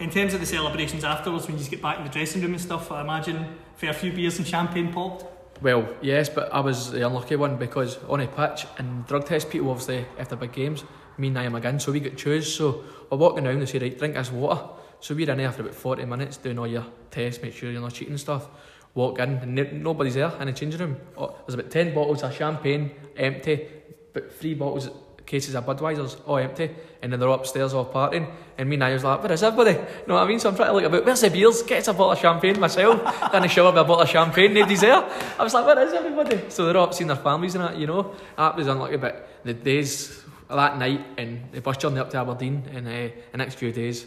In 0.00 0.10
terms 0.10 0.32
of 0.32 0.40
the 0.40 0.46
celebrations 0.46 1.04
afterwards, 1.04 1.46
when 1.46 1.54
you 1.54 1.58
just 1.58 1.70
get 1.70 1.82
back 1.82 1.98
in 1.98 2.04
the 2.04 2.10
dressing 2.10 2.40
room 2.40 2.52
and 2.52 2.60
stuff, 2.60 2.92
I 2.92 3.00
imagine 3.00 3.56
for 3.76 3.88
a 3.88 3.92
few 3.92 4.12
beers 4.12 4.38
and 4.38 4.46
champagne 4.46 4.92
popped. 4.92 5.24
Well, 5.60 5.88
yes, 6.00 6.28
but 6.28 6.52
I 6.52 6.60
was 6.60 6.92
the 6.92 7.04
unlucky 7.04 7.34
one 7.34 7.56
because 7.56 7.98
on 8.04 8.20
a 8.20 8.28
pitch 8.28 8.64
and 8.78 9.04
drug 9.06 9.26
test 9.26 9.50
people 9.50 9.70
obviously 9.70 10.06
after 10.16 10.36
big 10.36 10.52
games, 10.52 10.84
me 11.16 11.26
and 11.28 11.34
Niall 11.34 11.56
again, 11.56 11.80
so 11.80 11.90
we 11.90 11.98
got 11.98 12.16
choose. 12.16 12.54
So 12.54 12.84
we're 13.10 13.18
walking 13.18 13.44
around 13.44 13.58
and 13.58 13.68
say, 13.68 13.80
right, 13.80 13.98
drink 13.98 14.14
this 14.14 14.30
water. 14.30 14.62
So 15.00 15.14
we're 15.14 15.30
in 15.30 15.40
after 15.40 15.62
about 15.62 15.74
40 15.74 16.04
minutes 16.04 16.36
doing 16.38 16.58
all 16.58 16.66
your 16.66 16.86
tests, 17.10 17.42
make 17.42 17.54
sure 17.54 17.70
you're 17.70 17.80
not 17.80 17.94
cheating 17.94 18.12
and 18.12 18.20
stuff. 18.20 18.48
Walk 18.94 19.18
in 19.20 19.30
and 19.30 19.82
nobody's 19.82 20.14
there 20.14 20.32
in 20.40 20.46
the 20.46 20.52
changing 20.52 20.80
room. 20.80 20.96
Oh, 21.16 21.36
there's 21.46 21.54
about 21.54 21.70
10 21.70 21.94
bottles 21.94 22.22
of 22.22 22.34
champagne, 22.34 22.90
empty, 23.16 23.68
but 24.12 24.32
three 24.32 24.54
bottles 24.54 24.88
cases 25.28 25.54
of 25.54 25.66
Budweiser's 25.66 26.16
all 26.26 26.38
empty, 26.38 26.70
and 27.02 27.12
then 27.12 27.20
they're 27.20 27.28
upstairs 27.28 27.74
all 27.74 27.84
partying. 27.84 28.28
And 28.56 28.68
me 28.68 28.76
and 28.76 28.84
I 28.84 28.94
was 28.94 29.04
like, 29.04 29.22
where 29.22 29.30
is 29.30 29.42
everybody? 29.42 29.76
You 29.76 30.06
know 30.08 30.14
what 30.14 30.24
I 30.24 30.26
mean? 30.26 30.40
So 30.40 30.48
I'm 30.48 30.56
trying 30.56 30.68
to 30.68 30.74
look 30.74 30.84
about, 30.84 31.04
where's 31.04 31.20
the 31.20 31.30
beers? 31.30 31.62
Get 31.62 31.86
a 31.86 31.92
bottle 31.92 32.12
of 32.12 32.18
champagne 32.18 32.58
myself. 32.58 33.30
then 33.30 33.42
I 33.42 33.46
shower 33.46 33.70
with 33.70 33.78
a 33.78 33.84
bottle 33.84 34.00
of 34.00 34.08
champagne, 34.08 34.54
nobody's 34.54 34.80
there. 34.80 35.04
I 35.38 35.44
was 35.44 35.52
like, 35.52 35.66
where 35.66 35.86
is 35.86 35.92
everybody? 35.92 36.40
So 36.48 36.64
they're 36.64 36.78
up 36.78 36.94
seeing 36.94 37.08
their 37.08 37.16
families 37.16 37.54
and 37.54 37.64
that, 37.64 37.76
you 37.76 37.86
know. 37.86 38.14
That 38.36 38.56
was 38.56 38.66
unlucky, 38.66 38.96
but 38.96 39.28
the 39.44 39.52
days, 39.52 40.24
that 40.48 40.78
night, 40.78 41.04
and 41.18 41.52
the 41.52 41.60
bus 41.60 41.76
journey 41.76 41.98
up 41.98 42.10
to 42.10 42.18
Aberdeen, 42.18 42.64
and 42.72 42.88
uh, 42.88 43.14
the 43.30 43.38
next 43.38 43.56
few 43.56 43.70
days, 43.70 44.06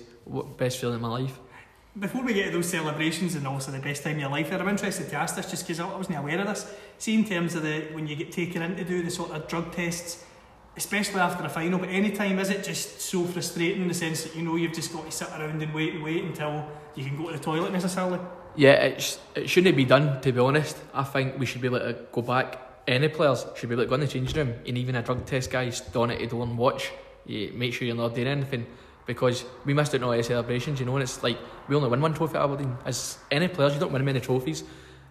best 0.57 0.79
feeling 0.79 0.95
in 0.95 1.01
my 1.01 1.19
life. 1.19 1.39
Before 1.99 2.23
we 2.23 2.33
get 2.33 2.45
to 2.45 2.51
those 2.51 2.69
celebrations 2.69 3.35
and 3.35 3.45
also 3.45 3.69
the 3.71 3.79
best 3.79 4.03
time 4.03 4.15
of 4.15 4.21
your 4.21 4.29
life, 4.29 4.51
I'm 4.53 4.69
interested 4.69 5.09
to 5.09 5.15
ask 5.17 5.35
this 5.35 5.51
just 5.51 5.67
because 5.67 5.81
I 5.81 5.85
wasn't 5.85 6.19
aware 6.19 6.39
of 6.39 6.47
this. 6.47 6.73
See, 6.97 7.15
in 7.15 7.25
terms 7.25 7.53
of 7.55 7.63
the 7.63 7.89
when 7.91 8.07
you 8.07 8.15
get 8.15 8.31
taken 8.31 8.61
in 8.61 8.77
to 8.77 8.85
do 8.85 9.03
the 9.03 9.11
sort 9.11 9.31
of 9.31 9.45
drug 9.49 9.73
tests, 9.73 10.23
especially 10.77 11.19
after 11.19 11.43
a 11.43 11.49
final, 11.49 11.79
but 11.79 11.89
any 11.89 12.11
time 12.11 12.39
is 12.39 12.49
it 12.49 12.63
just 12.63 13.01
so 13.01 13.25
frustrating 13.25 13.81
in 13.81 13.87
the 13.89 13.93
sense 13.93 14.23
that 14.23 14.33
you 14.37 14.41
know 14.41 14.55
you've 14.55 14.71
just 14.71 14.93
got 14.93 15.03
to 15.03 15.11
sit 15.11 15.27
around 15.31 15.61
and 15.61 15.73
wait 15.73 15.93
and 15.95 16.03
wait 16.03 16.23
until 16.23 16.65
you 16.95 17.03
can 17.03 17.17
go 17.17 17.29
to 17.29 17.37
the 17.37 17.43
toilet 17.43 17.73
necessarily? 17.73 18.19
Yeah, 18.55 18.73
it, 18.73 19.19
it 19.35 19.49
shouldn't 19.49 19.75
be 19.75 19.83
done 19.83 20.21
to 20.21 20.31
be 20.31 20.39
honest. 20.39 20.77
I 20.93 21.03
think 21.03 21.37
we 21.37 21.45
should 21.45 21.59
be 21.59 21.67
able 21.67 21.79
to 21.79 21.97
go 22.13 22.21
back. 22.21 22.57
Any 22.87 23.09
players 23.09 23.45
should 23.57 23.67
be 23.67 23.75
able 23.75 23.83
to 23.83 23.89
go 23.89 23.95
in 23.95 24.01
the 24.01 24.07
changing 24.07 24.37
room 24.37 24.55
and 24.65 24.77
even 24.77 24.95
a 24.95 25.01
drug 25.01 25.25
test 25.25 25.51
guy 25.51 25.69
stand 25.71 26.13
at 26.13 26.19
the 26.19 26.27
door 26.27 26.43
and 26.43 26.57
watch. 26.57 26.89
You 27.25 27.51
make 27.53 27.73
sure 27.73 27.85
you're 27.85 27.97
not 27.97 28.15
doing 28.15 28.27
anything 28.27 28.65
because 29.05 29.45
we 29.65 29.73
missed 29.73 29.93
out 29.95 30.01
on 30.01 30.09
all 30.09 30.17
the 30.17 30.23
celebrations, 30.23 30.79
you 30.79 30.85
know, 30.85 30.95
and 30.95 31.03
it's 31.03 31.23
like 31.23 31.37
we 31.67 31.75
only 31.75 31.89
win 31.89 32.01
one 32.01 32.13
trophy 32.13 32.35
at 32.35 32.43
Aberdeen. 32.43 32.77
As 32.85 33.17
any 33.29 33.47
players, 33.47 33.73
you 33.73 33.79
don't 33.79 33.91
win 33.91 34.05
many 34.05 34.19
trophies 34.19 34.63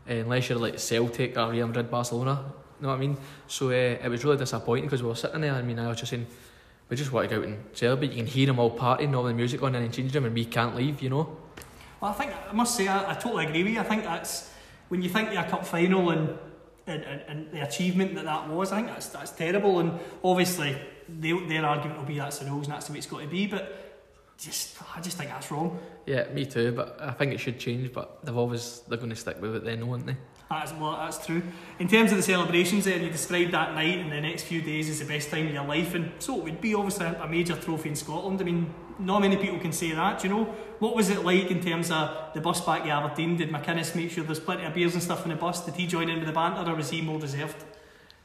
unless 0.07 0.49
you're 0.49 0.59
like 0.59 0.79
Celtic 0.79 1.37
or 1.37 1.51
Real 1.51 1.67
Madrid, 1.67 1.91
Barcelona 1.91 2.45
You 2.79 2.83
know 2.83 2.89
what 2.89 2.95
I 2.95 2.99
mean? 2.99 3.17
So 3.47 3.69
uh, 3.69 3.73
it 3.73 4.09
was 4.09 4.25
really 4.25 4.37
disappointing 4.37 4.85
because 4.85 5.03
we 5.03 5.09
were 5.09 5.15
sitting 5.15 5.41
there. 5.41 5.55
I 5.55 5.63
mean, 5.63 5.79
I 5.79 5.89
was 5.89 5.99
just 5.99 6.11
saying, 6.11 6.27
we 6.89 6.97
just 6.97 7.13
want 7.13 7.29
to 7.29 7.37
go 7.37 7.43
out 7.43 7.49
and 7.49 7.65
celebrate. 7.73 8.11
You 8.11 8.17
can 8.17 8.27
hear 8.27 8.47
them 8.47 8.59
all 8.59 8.77
partying, 8.77 9.15
all 9.17 9.23
the 9.23 9.33
music 9.33 9.63
on 9.63 9.75
in 9.75 9.83
the 9.83 9.89
changing 9.89 10.15
room, 10.15 10.25
and 10.27 10.35
we 10.35 10.45
can't 10.45 10.75
leave, 10.75 11.01
you 11.01 11.11
know. 11.11 11.37
Well, 12.01 12.11
I 12.11 12.15
think 12.15 12.33
I 12.49 12.53
must 12.53 12.75
say 12.75 12.89
I, 12.89 13.13
I 13.13 13.15
totally 13.15 13.47
agree 13.47 13.63
with 13.63 13.75
you. 13.75 13.81
I 13.81 13.85
think 13.85 14.05
that's 14.05 14.51
when 14.89 15.03
you 15.03 15.09
think 15.09 15.29
of 15.29 15.37
a 15.37 15.49
cup 15.49 15.65
final 15.65 16.11
and, 16.11 16.37
and, 16.87 17.05
and, 17.05 17.23
and 17.29 17.53
the 17.53 17.63
achievement 17.63 18.17
that 18.17 18.25
that 18.25 18.49
was. 18.49 18.73
I 18.73 18.77
think 18.77 18.89
that's 18.89 19.09
that's 19.09 19.31
terrible. 19.31 19.79
And 19.79 20.01
obviously, 20.25 20.77
they, 21.19 21.33
their 21.47 21.65
argument 21.65 21.99
will 21.99 22.07
be 22.07 22.19
that's 22.19 22.39
the 22.39 22.47
rules 22.47 22.67
and 22.67 22.75
that's 22.75 22.87
the 22.87 22.93
way 22.93 22.99
it's 22.99 23.07
got 23.07 23.21
to 23.21 23.27
be. 23.27 23.47
But 23.47 23.91
just 24.39 24.77
I 24.97 25.01
just 25.01 25.17
think 25.19 25.31
that's 25.31 25.51
wrong. 25.51 25.79
Yeah, 26.07 26.25
me 26.33 26.47
too. 26.47 26.73
But 26.73 26.99
I 27.01 27.13
think 27.13 27.33
it 27.33 27.41
should 27.41 27.59
change. 27.59 27.93
But 27.93 28.25
they've 28.25 28.37
always 28.37 28.81
they're 28.89 28.99
going 28.99 29.11
to 29.11 29.17
stick 29.17 29.41
with 29.41 29.57
it 29.57 29.65
then, 29.65 29.87
won't 29.87 30.07
they? 30.07 30.17
That's 30.51 30.73
well, 30.73 30.93
that's 30.93 31.25
true. 31.25 31.43
In 31.79 31.87
terms 31.87 32.11
of 32.11 32.17
the 32.17 32.25
celebrations, 32.25 32.85
there 32.85 32.99
you 32.99 33.09
described 33.11 33.53
that 33.53 33.75
night 33.75 33.99
and 33.99 34.11
the 34.11 34.21
next 34.21 34.45
few 34.45 34.61
days 34.61 34.89
as 34.91 34.99
the 34.99 35.05
best 35.05 35.31
time 35.31 35.47
of 35.47 35.53
your 35.55 35.65
life, 35.65 35.95
and 35.95 36.11
so 36.19 36.39
it 36.39 36.45
would 36.45 36.61
be 36.61 36.75
obviously 36.75 37.07
a 37.07 37.29
major 37.29 37.55
trophy 37.55 37.91
in 37.91 37.95
Scotland. 37.95 38.41
I 38.41 38.45
mean, 38.45 38.75
not 38.99 39.21
many 39.21 39.37
people 39.37 39.61
can 39.61 39.73
say 39.73 39.93
that. 39.93 40.21
Do 40.21 40.29
you 40.29 40.35
know 40.35 40.45
what 40.81 40.97
was 40.97 41.09
it 41.09 41.25
like 41.25 41.53
in 41.53 41.61
terms 41.61 41.93
of 41.93 42.35
the 42.35 42.41
bus 42.41 42.61
back 42.63 42.83
to 42.83 42.91
Aberdeen? 42.91 43.37
Did 43.37 43.51
McInnes 43.51 43.95
make 43.95 44.11
sure 44.11 44.25
there's 44.25 44.41
plenty 44.41 44.65
of 44.65 44.75
beers 44.75 44.95
and 44.95 45.03
stuff 45.03 45.23
in 45.25 45.31
the 45.31 45.37
bus? 45.37 45.65
Did 45.65 45.75
he 45.75 45.87
join 45.87 46.09
in 46.09 46.19
with 46.19 46.27
the 46.27 46.33
banter, 46.33 46.69
or 46.69 46.75
was 46.75 46.91
he 46.91 47.01
more 47.01 47.21
reserved? 47.21 47.63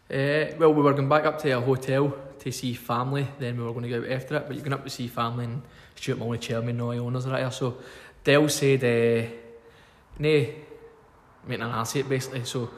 Uh, 0.09 0.55
well, 0.57 0.73
we 0.73 0.81
were 0.81 0.93
going 0.93 1.09
back 1.09 1.25
up 1.25 1.37
to 1.39 1.51
a 1.51 1.61
hotel 1.61 2.11
to 2.45 2.51
see 2.51 2.73
family. 2.73 3.27
Then 3.37 3.57
we 3.57 3.63
were 3.63 3.73
going 3.73 3.83
to 3.83 3.89
go 3.89 3.99
out 3.99 4.11
after 4.11 4.37
it. 4.37 4.47
But 4.47 4.55
you're 4.55 4.63
going 4.63 4.73
up 4.73 4.85
to 4.85 4.89
see 4.89 5.07
family 5.09 5.43
and 5.45 5.61
Stuart 5.95 6.19
Molly, 6.19 6.37
chairman, 6.37 6.69
and 6.69 6.79
the 6.79 6.97
owners 6.99 7.27
right 7.27 7.41
here. 7.41 7.51
So 7.51 7.77
Dell 8.23 8.47
said, 8.47 8.83
uh, 8.83 9.29
"Nay." 10.19 10.65
making 11.47 11.63
an 11.63 11.71
ass 11.71 11.95
it 11.95 12.09
basically. 12.09 12.43
So 12.43 12.69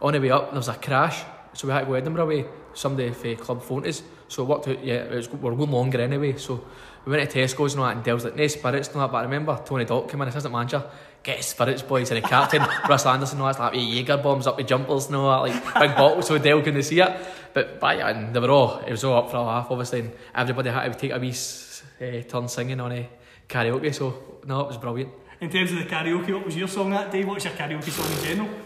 on 0.00 0.12
the 0.12 0.20
way 0.20 0.30
up, 0.30 0.50
there 0.50 0.58
was 0.58 0.68
a 0.68 0.74
crash. 0.74 1.22
So 1.52 1.66
we 1.66 1.72
had 1.72 1.80
to 1.80 1.86
go 1.86 1.94
Edinburgh 1.94 2.26
way. 2.26 2.44
Somebody 2.74 3.10
from 3.12 3.36
club 3.36 3.62
phoned 3.62 3.86
us. 3.86 4.02
So 4.28 4.42
it 4.42 4.46
worked 4.46 4.68
out, 4.68 4.84
yeah, 4.84 4.94
it 4.94 5.14
was, 5.14 5.30
we 5.30 5.38
were 5.38 5.54
going 5.54 5.70
longer 5.70 6.00
anyway. 6.00 6.36
So 6.36 6.64
we 7.04 7.12
went 7.12 7.30
to 7.30 7.38
Tesco's 7.38 7.74
and 7.74 7.80
all 7.80 7.86
that, 7.86 7.96
and 7.96 8.04
Dell's 8.04 8.24
like, 8.24 8.36
no 8.36 8.46
spirits, 8.48 8.92
no 8.94 9.00
that. 9.00 9.12
But 9.12 9.18
I 9.18 9.22
remember 9.22 9.58
Tony 9.64 9.84
Doc 9.84 10.10
came 10.10 10.20
in, 10.22 10.28
assistant 10.28 10.52
manager, 10.52 10.84
get 11.26 11.42
spirits, 11.42 11.82
boys, 11.82 12.10
and 12.10 12.22
the 12.22 12.28
captain, 12.28 12.62
Russ 12.88 13.04
Anderson, 13.04 13.40
all 13.40 13.52
that, 13.52 13.58
like, 13.58 13.74
Jaeger 13.74 14.18
bombs 14.18 14.46
up 14.46 14.56
with 14.56 14.68
jumpers 14.68 15.06
and 15.06 15.16
all 15.16 15.44
that, 15.44 15.52
like 15.52 15.74
big 15.74 15.96
bottles 15.96 16.28
so 16.28 16.38
Dell 16.38 16.62
couldn't 16.62 16.82
see 16.84 17.00
it. 17.00 17.16
But 17.52 17.80
by 17.80 17.94
and 17.94 18.32
they 18.34 18.40
were 18.40 18.50
all, 18.50 18.78
it 18.86 18.90
was 18.92 19.02
all 19.02 19.18
up 19.18 19.30
for 19.30 19.38
a 19.38 19.42
laugh, 19.42 19.66
obviously, 19.68 20.00
and 20.00 20.12
everybody 20.34 20.70
had 20.70 20.92
to 20.92 20.98
take 20.98 21.10
a 21.10 21.18
wee 21.18 21.30
uh, 21.30 22.22
turn 22.22 22.48
singing 22.48 22.80
on 22.80 22.92
a 22.92 23.08
karaoke. 23.48 23.92
So, 23.92 24.40
no, 24.46 24.60
it 24.60 24.68
was 24.68 24.78
brilliant. 24.78 25.10
In 25.40 25.50
terms 25.50 25.72
of 25.72 25.78
the 25.78 25.84
karaoke, 25.84 26.32
what 26.32 26.46
was 26.46 26.56
your 26.56 26.68
song 26.68 26.90
that 26.90 27.10
day? 27.10 27.24
What's 27.24 27.44
your 27.44 27.54
karaoke 27.54 27.90
song 27.90 28.10
in 28.18 28.24
general? 28.24 28.60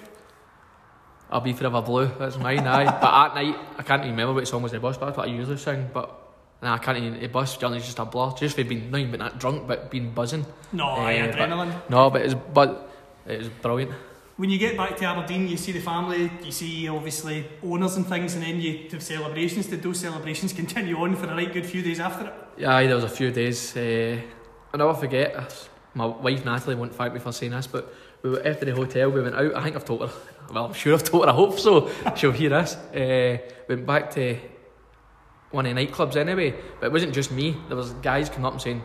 I'll 1.30 1.40
be 1.40 1.52
forever 1.52 1.80
blue. 1.80 2.11
That's 2.18 2.36
mine, 2.36 2.66
aye. 2.66 2.84
but 3.00 3.14
at 3.14 3.34
night, 3.36 3.56
I 3.78 3.82
can't 3.82 4.02
remember 4.02 4.34
what 4.34 4.48
song 4.48 4.62
was 4.62 4.72
in 4.72 4.78
the 4.78 4.82
bus, 4.82 4.98
but 4.98 5.06
that's 5.06 5.16
what 5.16 5.28
I 5.28 5.32
usually 5.32 5.56
sing. 5.56 5.88
But 5.94 6.30
nah, 6.62 6.74
I 6.74 6.78
can't 6.78 6.98
even. 6.98 7.20
The 7.20 7.28
bus 7.28 7.56
journey's 7.56 7.84
just 7.84 7.98
a 7.98 8.04
blur. 8.04 8.32
Just 8.32 8.56
for 8.56 8.64
being 8.64 8.90
not 8.90 9.00
even 9.00 9.20
that 9.20 9.38
drunk, 9.38 9.66
but 9.66 9.90
being 9.90 10.12
buzzing. 10.12 10.46
No, 10.72 10.88
uh, 10.88 11.08
adrenaline. 11.08 11.72
But, 11.72 11.90
no, 11.90 12.11
but 12.11 12.22
it's 12.22 12.34
but 12.34 12.90
it 13.26 13.38
was 13.38 13.48
brilliant. 13.48 13.92
When 14.36 14.48
you 14.48 14.58
get 14.58 14.76
back 14.76 14.96
to 14.96 15.04
Aberdeen, 15.04 15.48
you 15.48 15.58
see 15.58 15.72
the 15.72 15.80
family, 15.80 16.30
you 16.42 16.50
see 16.50 16.88
obviously 16.88 17.46
owners 17.62 17.96
and 17.96 18.06
things, 18.06 18.34
and 18.34 18.42
then 18.42 18.58
you 18.58 18.88
have 18.90 19.02
celebrations. 19.02 19.66
Did 19.66 19.82
those 19.82 20.00
celebrations 20.00 20.52
continue 20.61 20.96
on 20.96 21.14
for 21.16 21.26
a 21.26 21.34
right 21.34 21.52
good 21.52 21.66
few 21.66 21.82
days 21.82 22.00
after 22.00 22.26
it? 22.26 22.34
Yeah, 22.56 22.74
aye, 22.74 22.86
there 22.86 22.96
was 22.96 23.04
a 23.04 23.08
few 23.08 23.30
days. 23.30 23.76
Uh, 23.76 24.18
I'll 24.72 24.78
never 24.78 24.94
forget 24.94 25.68
my 25.94 26.06
wife 26.06 26.44
Natalie 26.44 26.76
won't 26.76 26.94
fight 26.94 27.12
me 27.12 27.20
for 27.20 27.32
saying 27.32 27.52
this, 27.52 27.66
but 27.66 27.92
we 28.22 28.30
were 28.30 28.46
after 28.46 28.64
the 28.64 28.74
hotel. 28.74 29.11
We 29.11 29.22
went 29.22 29.34
out. 29.34 29.54
I 29.54 29.62
think 29.62 29.76
I've 29.76 29.84
told 29.84 30.02
her. 30.02 30.11
Well, 30.52 30.66
I'm 30.66 30.72
sure 30.72 30.94
I've 30.94 31.04
told 31.04 31.24
her. 31.24 31.30
I 31.30 31.34
hope 31.34 31.58
so. 31.58 31.90
She'll 32.16 32.32
hear 32.32 32.50
this. 32.50 32.74
Uh, 32.74 33.38
went 33.68 33.86
back 33.86 34.11
to 34.12 34.38
one 35.51 35.66
of 35.66 35.74
the 35.74 35.86
nightclubs 35.86 36.16
anyway, 36.16 36.55
but 36.78 36.86
it 36.86 36.92
wasn't 36.92 37.14
just 37.14 37.30
me. 37.30 37.57
There 37.68 37.76
was 37.76 37.92
guys 37.94 38.28
coming 38.28 38.46
up 38.46 38.53
and 38.53 38.62
saying, 38.62 38.82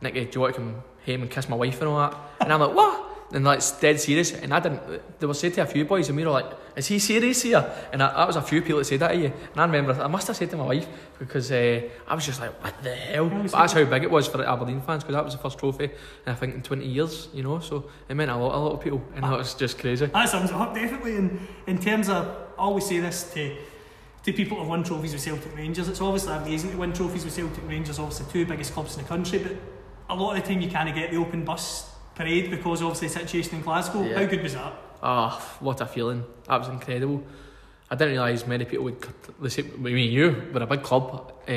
"Nicky, 0.00 0.24
do 0.24 0.30
you 0.34 0.40
want 0.40 0.54
to 0.54 0.60
come 0.60 0.82
home 1.06 1.22
and 1.22 1.30
kiss 1.30 1.48
my 1.48 1.56
wife 1.56 1.80
and 1.80 1.88
all 1.88 1.98
that?" 1.98 2.16
And 2.40 2.52
I'm 2.52 2.60
like, 2.60 2.74
"What?" 2.74 3.14
And 3.34 3.44
like, 3.44 3.58
it's 3.58 3.72
dead 3.80 4.00
serious. 4.00 4.32
And 4.32 4.54
I 4.54 4.60
didn't, 4.60 5.18
they 5.18 5.26
were 5.26 5.34
saying 5.34 5.54
to 5.54 5.62
a 5.62 5.66
few 5.66 5.84
boys, 5.84 6.08
and 6.08 6.16
we 6.16 6.24
were 6.24 6.30
like, 6.30 6.46
is 6.76 6.86
he 6.86 7.00
serious 7.00 7.42
here? 7.42 7.68
And 7.92 8.00
I, 8.00 8.12
that 8.16 8.26
was 8.28 8.36
a 8.36 8.42
few 8.42 8.62
people 8.62 8.78
that 8.78 8.84
said 8.84 9.00
that 9.00 9.08
to 9.08 9.16
you. 9.16 9.32
And 9.52 9.60
I 9.60 9.64
remember, 9.64 10.00
I 10.00 10.06
must 10.06 10.28
have 10.28 10.36
said 10.36 10.50
to 10.50 10.56
my 10.56 10.66
wife, 10.66 10.86
because 11.18 11.50
uh, 11.50 11.80
I 12.06 12.14
was 12.14 12.24
just 12.24 12.40
like, 12.40 12.62
what 12.62 12.80
the 12.82 12.94
hell? 12.94 13.28
But 13.28 13.50
that's 13.50 13.72
how 13.72 13.84
big 13.84 14.04
it 14.04 14.10
was 14.10 14.28
for 14.28 14.38
the 14.38 14.48
Aberdeen 14.48 14.80
fans, 14.82 15.02
because 15.02 15.16
that 15.16 15.24
was 15.24 15.34
the 15.34 15.40
first 15.42 15.58
trophy, 15.58 15.84
and 15.84 15.92
I 16.26 16.34
think 16.34 16.54
in 16.54 16.62
20 16.62 16.86
years, 16.86 17.28
you 17.34 17.42
know, 17.42 17.58
so 17.58 17.90
it 18.08 18.14
meant 18.14 18.30
a 18.30 18.36
lot, 18.36 18.54
a 18.54 18.58
lot 18.58 18.72
of 18.72 18.80
people, 18.80 19.02
and 19.16 19.24
that 19.24 19.36
was 19.36 19.54
just 19.54 19.78
crazy. 19.78 20.06
That 20.06 20.28
sums 20.28 20.50
it 20.50 20.56
up, 20.56 20.72
definitely. 20.72 21.16
In, 21.16 21.40
in 21.66 21.78
terms 21.78 22.08
of, 22.08 22.26
I 22.26 22.62
always 22.62 22.86
say 22.86 23.00
this 23.00 23.32
to 23.34 23.56
to 24.24 24.32
people 24.32 24.58
who've 24.58 24.68
won 24.68 24.82
trophies 24.82 25.12
with 25.12 25.22
Celtic 25.22 25.54
Rangers. 25.54 25.88
It's 25.88 26.00
obviously 26.00 26.32
amazing 26.32 26.70
to 26.72 26.78
win 26.78 26.92
trophies 26.92 27.24
with 27.24 27.34
Celtic 27.34 27.68
Rangers, 27.68 27.98
obviously 27.98 28.26
two 28.32 28.46
biggest 28.46 28.72
clubs 28.72 28.96
in 28.96 29.02
the 29.02 29.08
country, 29.08 29.38
but 29.38 29.52
a 30.08 30.14
lot 30.14 30.36
of 30.36 30.42
the 30.42 30.48
time 30.48 30.62
you 30.62 30.70
kind 30.70 30.88
of 30.88 30.94
get 30.94 31.10
the 31.10 31.18
open 31.18 31.44
bus 31.44 31.90
parade 32.14 32.50
because 32.50 32.82
obviously 32.82 33.08
the 33.08 33.14
situation 33.14 33.56
in 33.56 33.62
Glasgow. 33.62 34.02
Yeah. 34.02 34.20
How 34.20 34.26
good 34.26 34.42
was 34.42 34.54
that? 34.54 34.72
Oh, 35.02 35.56
what 35.60 35.80
a 35.82 35.86
feeling. 35.86 36.24
That 36.48 36.58
was 36.58 36.68
incredible. 36.68 37.22
I 37.90 37.96
didn't 37.96 38.14
realise 38.14 38.46
many 38.46 38.64
people 38.64 38.84
would, 38.84 39.06
the 39.40 39.50
same, 39.50 39.72
I 39.74 39.78
mean, 39.78 40.10
you 40.10 40.50
were 40.52 40.62
a 40.62 40.66
big 40.66 40.82
club, 40.82 41.34
uh, 41.46 41.52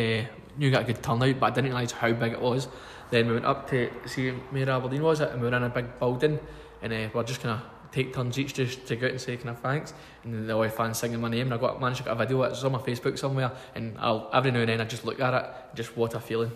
you 0.60 0.72
got 0.72 0.82
a 0.82 0.86
good 0.86 1.02
turnout, 1.02 1.40
but 1.40 1.46
I 1.46 1.56
didn't 1.56 1.70
realise 1.70 1.94
how 1.94 2.12
big 2.12 2.34
it 2.34 2.42
was. 2.42 2.68
Then 3.10 3.28
we 3.28 3.34
went 3.34 3.46
up 3.46 3.70
to 3.70 3.90
see 4.06 4.32
where 4.32 4.70
Aberdeen 4.70 5.04
was 5.04 5.22
it, 5.22 5.30
and 5.32 5.42
we 5.42 5.50
were 5.50 5.56
in 5.56 5.64
a 5.64 5.70
big 5.70 5.98
building, 6.00 6.38
and 6.82 6.92
uh, 6.92 6.96
we 6.96 7.18
were 7.18 7.24
just 7.24 7.40
kind 7.40 7.62
of 7.62 7.77
take 7.98 8.14
turns 8.14 8.38
each 8.38 8.54
just 8.54 8.86
to 8.88 8.96
go 8.96 9.08
out 9.08 9.12
and 9.12 9.22
say 9.22 9.36
kind 9.38 9.50
of 9.50 9.60
thanks. 9.60 9.94
And 10.24 10.34
then 10.34 10.48
the 10.48 10.54
away 10.54 10.70
fans 10.70 11.00
singing 11.00 11.20
my 11.20 11.30
name, 11.30 11.48
and 11.48 11.54
I 11.54 11.58
got 11.58 11.82
managed 11.82 11.98
to 12.00 12.04
get 12.04 12.14
a 12.14 12.16
video. 12.16 12.44
It's 12.44 12.64
on 12.64 12.72
my 12.72 12.80
Facebook 12.80 13.18
somewhere, 13.18 13.52
and 13.76 13.98
I'll 14.00 14.30
every 14.34 14.52
now 14.52 14.60
and 14.60 14.70
then 14.70 14.82
I 14.82 14.86
just 14.86 15.06
look 15.06 15.20
at 15.20 15.34
it. 15.34 15.76
Just 15.76 15.98
what 15.98 16.14
a 16.14 16.20
feeling. 16.20 16.52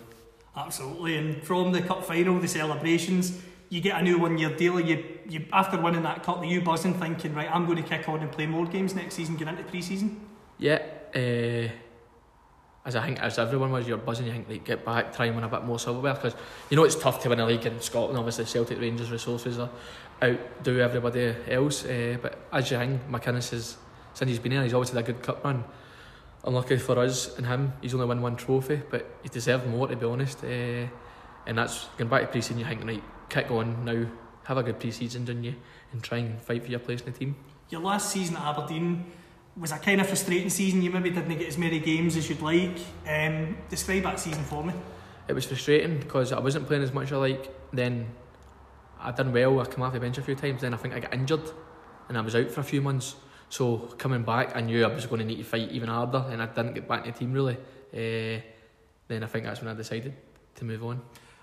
Absolutely, 0.56 1.16
and 1.16 1.42
from 1.42 1.72
the 1.72 1.82
cup 1.82 2.04
final, 2.04 2.38
the 2.38 2.48
celebrations, 2.48 3.40
you 3.70 3.80
get 3.80 3.98
a 3.98 4.02
new 4.02 4.18
one-year 4.18 4.54
deal. 4.56 4.78
You, 4.78 5.02
you 5.26 5.46
after 5.52 5.80
winning 5.80 6.02
that 6.02 6.22
cup, 6.22 6.38
are 6.38 6.44
you 6.44 6.60
buzzing, 6.60 6.94
thinking, 6.94 7.34
right, 7.34 7.50
I'm 7.50 7.66
going 7.66 7.82
to 7.82 7.88
kick 7.88 8.08
on 8.08 8.20
and 8.20 8.30
play 8.30 8.46
more 8.46 8.66
games 8.66 8.94
next 8.94 9.14
season, 9.14 9.36
get 9.36 9.48
into 9.48 9.64
pre-season? 9.64 10.20
Yeah. 10.58 10.82
Uh, 11.14 11.68
as 12.84 12.96
I 12.96 13.06
think 13.06 13.20
as 13.20 13.38
everyone 13.38 13.70
was, 13.70 13.86
you're 13.86 13.96
buzzing. 13.96 14.26
You 14.26 14.32
think 14.32 14.48
like 14.48 14.64
get 14.64 14.84
back, 14.84 15.14
try 15.14 15.26
and 15.26 15.36
win 15.36 15.44
a 15.44 15.48
bit 15.48 15.64
more 15.64 15.78
silverware 15.78 16.14
because 16.14 16.34
you 16.68 16.76
know 16.76 16.84
it's 16.84 16.96
tough 16.96 17.22
to 17.22 17.28
win 17.28 17.38
a 17.38 17.46
league 17.46 17.64
in 17.64 17.80
Scotland. 17.80 18.18
Obviously, 18.18 18.44
Celtic 18.44 18.80
Rangers 18.80 19.10
resources 19.10 19.58
are 19.58 19.70
outdo 20.22 20.80
everybody 20.80 21.34
else. 21.48 21.84
Uh, 21.84 22.16
but 22.20 22.38
as 22.52 22.70
you 22.70 22.78
think, 22.78 23.08
McInnes 23.10 23.50
has 23.50 23.76
since 24.14 24.28
he's 24.28 24.38
been 24.38 24.52
here, 24.52 24.62
he's 24.62 24.74
always 24.74 24.90
had 24.90 24.98
a 24.98 25.02
good 25.02 25.22
cup 25.22 25.44
run. 25.44 25.64
Unlucky 26.44 26.76
for 26.76 26.98
us 26.98 27.36
and 27.38 27.46
him, 27.46 27.72
he's 27.80 27.94
only 27.94 28.06
won 28.06 28.20
one 28.20 28.36
trophy, 28.36 28.82
but 28.90 29.06
he 29.22 29.28
deserved 29.28 29.66
more 29.66 29.88
to 29.88 29.96
be 29.96 30.06
honest. 30.06 30.42
Uh, 30.44 30.86
and 31.46 31.58
that's 31.58 31.86
going 31.96 32.10
back 32.10 32.22
to 32.22 32.26
pre-season. 32.28 32.58
You 32.58 32.64
think 32.64 32.84
right, 32.84 33.02
kick 33.28 33.50
on 33.50 33.84
now, 33.84 34.06
have 34.44 34.58
a 34.58 34.62
good 34.62 34.78
pre-season, 34.78 35.24
don't 35.24 35.42
you, 35.42 35.54
and 35.92 36.02
try 36.02 36.18
and 36.18 36.40
fight 36.42 36.64
for 36.64 36.70
your 36.70 36.80
place 36.80 37.00
in 37.00 37.12
the 37.12 37.18
team. 37.18 37.36
Your 37.70 37.80
last 37.80 38.10
season 38.12 38.36
at 38.36 38.42
Aberdeen 38.42 39.06
was 39.56 39.72
a 39.72 39.78
kind 39.78 40.00
of 40.00 40.06
frustrating 40.06 40.50
season. 40.50 40.82
You 40.82 40.90
maybe 40.90 41.10
didn't 41.10 41.38
get 41.38 41.48
as 41.48 41.58
many 41.58 41.78
games 41.78 42.16
as 42.16 42.28
you'd 42.28 42.42
like. 42.42 42.78
Um, 43.08 43.56
describe 43.70 44.02
that 44.04 44.20
season 44.20 44.44
for 44.44 44.64
me. 44.64 44.74
It 45.28 45.32
was 45.32 45.46
frustrating 45.46 45.98
because 45.98 46.32
I 46.32 46.40
wasn't 46.40 46.66
playing 46.66 46.82
as 46.82 46.92
much 46.92 47.06
as 47.06 47.12
I 47.12 47.16
like. 47.16 47.72
Then 47.72 48.08
I 49.02 49.10
done 49.12 49.32
well. 49.32 49.60
I 49.60 49.66
came 49.66 49.82
off 49.82 49.92
the 49.92 50.00
bench 50.00 50.18
a 50.18 50.22
few 50.22 50.34
times. 50.34 50.62
Then 50.62 50.74
I 50.74 50.76
think 50.76 50.94
I 50.94 51.00
got 51.00 51.12
injured, 51.12 51.50
and 52.08 52.16
I 52.16 52.20
was 52.20 52.34
out 52.34 52.50
for 52.50 52.60
a 52.60 52.64
few 52.64 52.80
months. 52.80 53.16
So 53.48 53.76
coming 53.98 54.22
back, 54.22 54.56
I 54.56 54.60
knew 54.60 54.84
I 54.84 54.94
was 54.94 55.06
going 55.06 55.20
to 55.20 55.26
need 55.26 55.36
to 55.36 55.44
fight 55.44 55.70
even 55.72 55.88
harder, 55.88 56.24
and 56.30 56.42
I 56.42 56.46
didn't 56.46 56.74
get 56.74 56.88
back 56.88 57.04
in 57.04 57.12
the 57.12 57.18
team 57.18 57.32
really. 57.32 57.56
Uh, 57.92 58.40
then 59.08 59.22
I 59.22 59.26
think 59.26 59.44
that's 59.44 59.60
when 59.60 59.68
I 59.68 59.74
decided 59.74 60.14
to 60.54 60.64
move 60.64 60.82
on. 60.84 61.02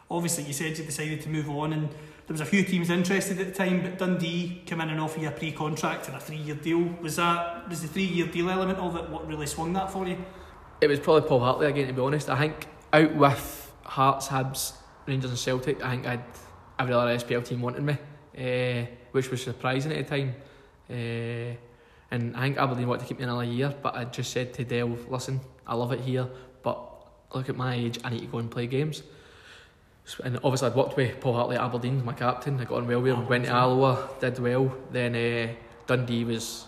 Obviously, 0.10 0.46
you 0.46 0.54
said 0.54 0.76
you 0.76 0.86
decided 0.86 1.22
to 1.22 1.30
move 1.30 1.50
on, 1.50 1.74
and 1.74 1.88
there 1.90 2.34
was 2.34 2.42
a 2.42 2.46
few 2.46 2.64
teams 2.64 2.90
interested 2.90 3.40
at 3.40 3.48
the 3.48 3.54
time. 3.54 3.84
But 3.84 4.00
Dundee 4.00 4.64
came 4.66 4.82
in 4.82 4.90
and 4.90 5.00
offered 5.00 5.22
you 5.22 5.28
a 5.28 5.32
pre-contract 5.32 6.08
and 6.08 6.18
a 6.18 6.20
three-year 6.20 6.56
deal. 6.56 6.80
Was 7.02 7.18
that 7.18 7.70
was 7.70 7.84
the 7.84 7.88
three-year 7.88 8.28
deal 8.28 8.50
element 8.50 8.80
of 8.80 8.96
it 8.96 9.08
what 9.10 9.28
really 9.28 9.46
swung 9.46 9.74
that 9.74 9.92
for 9.92 10.08
you? 10.08 10.18
It 10.82 10.88
was 10.88 11.00
probably 11.00 11.28
Paul 11.28 11.42
Hartley 11.42 11.68
again. 11.68 11.88
To 11.88 11.94
be 11.94 12.02
honest, 12.02 12.30
I 12.30 12.40
think 12.40 12.68
out 12.92 13.16
with 13.16 13.72
Hearts, 13.84 14.30
Hibs, 14.30 14.74
Rangers, 15.06 15.30
and 15.30 15.40
Celtic, 15.40 15.84
I 15.84 15.92
think 15.92 16.08
I'd 16.08 16.24
every 16.80 16.94
other 16.94 17.16
SPL 17.18 17.46
team 17.46 17.62
wanted 17.62 17.84
me, 17.84 17.98
uh, 18.38 18.86
which 19.12 19.30
was 19.30 19.44
surprising 19.44 19.92
at 19.92 20.08
the 20.08 20.18
time. 20.18 20.34
Uh, 20.90 21.56
and 22.12 22.36
I 22.36 22.42
think 22.42 22.58
Aberdeen 22.58 22.88
wanted 22.88 23.02
to 23.02 23.08
keep 23.08 23.20
me 23.20 23.26
another 23.26 23.44
year, 23.44 23.74
but 23.84 23.96
I 23.96 24.06
just 24.06 24.32
said 24.32 24.54
to 24.56 24.64
Dale, 24.64 24.98
listen, 25.10 25.42
I 25.68 25.76
love 25.76 25.92
it 25.92 26.00
here, 26.00 26.28
but 26.64 26.80
look 27.36 27.50
at 27.50 27.56
my 27.56 27.76
age, 27.76 28.00
I 28.04 28.10
need 28.10 28.22
to 28.22 28.26
go 28.26 28.40
and 28.40 28.50
play 28.50 28.66
games. 28.66 29.04
So, 30.06 30.24
and 30.24 30.38
obviously 30.38 30.70
I'd 30.70 30.76
worked 30.76 30.98
with 30.98 31.20
Paul 31.20 31.34
Hartley 31.34 31.58
at 31.58 31.62
Aberdeen, 31.62 32.04
my 32.04 32.14
captain, 32.14 32.60
I 32.60 32.64
got 32.64 32.78
on 32.78 32.88
well 32.88 33.02
with 33.02 33.14
him, 33.14 33.28
went 33.28 33.46
to 33.46 33.52
Alloa, 33.52 34.10
did 34.20 34.40
well, 34.40 34.76
then 34.92 35.16
uh, 35.16 35.54
Dundee 35.86 36.24
was, 36.24 36.66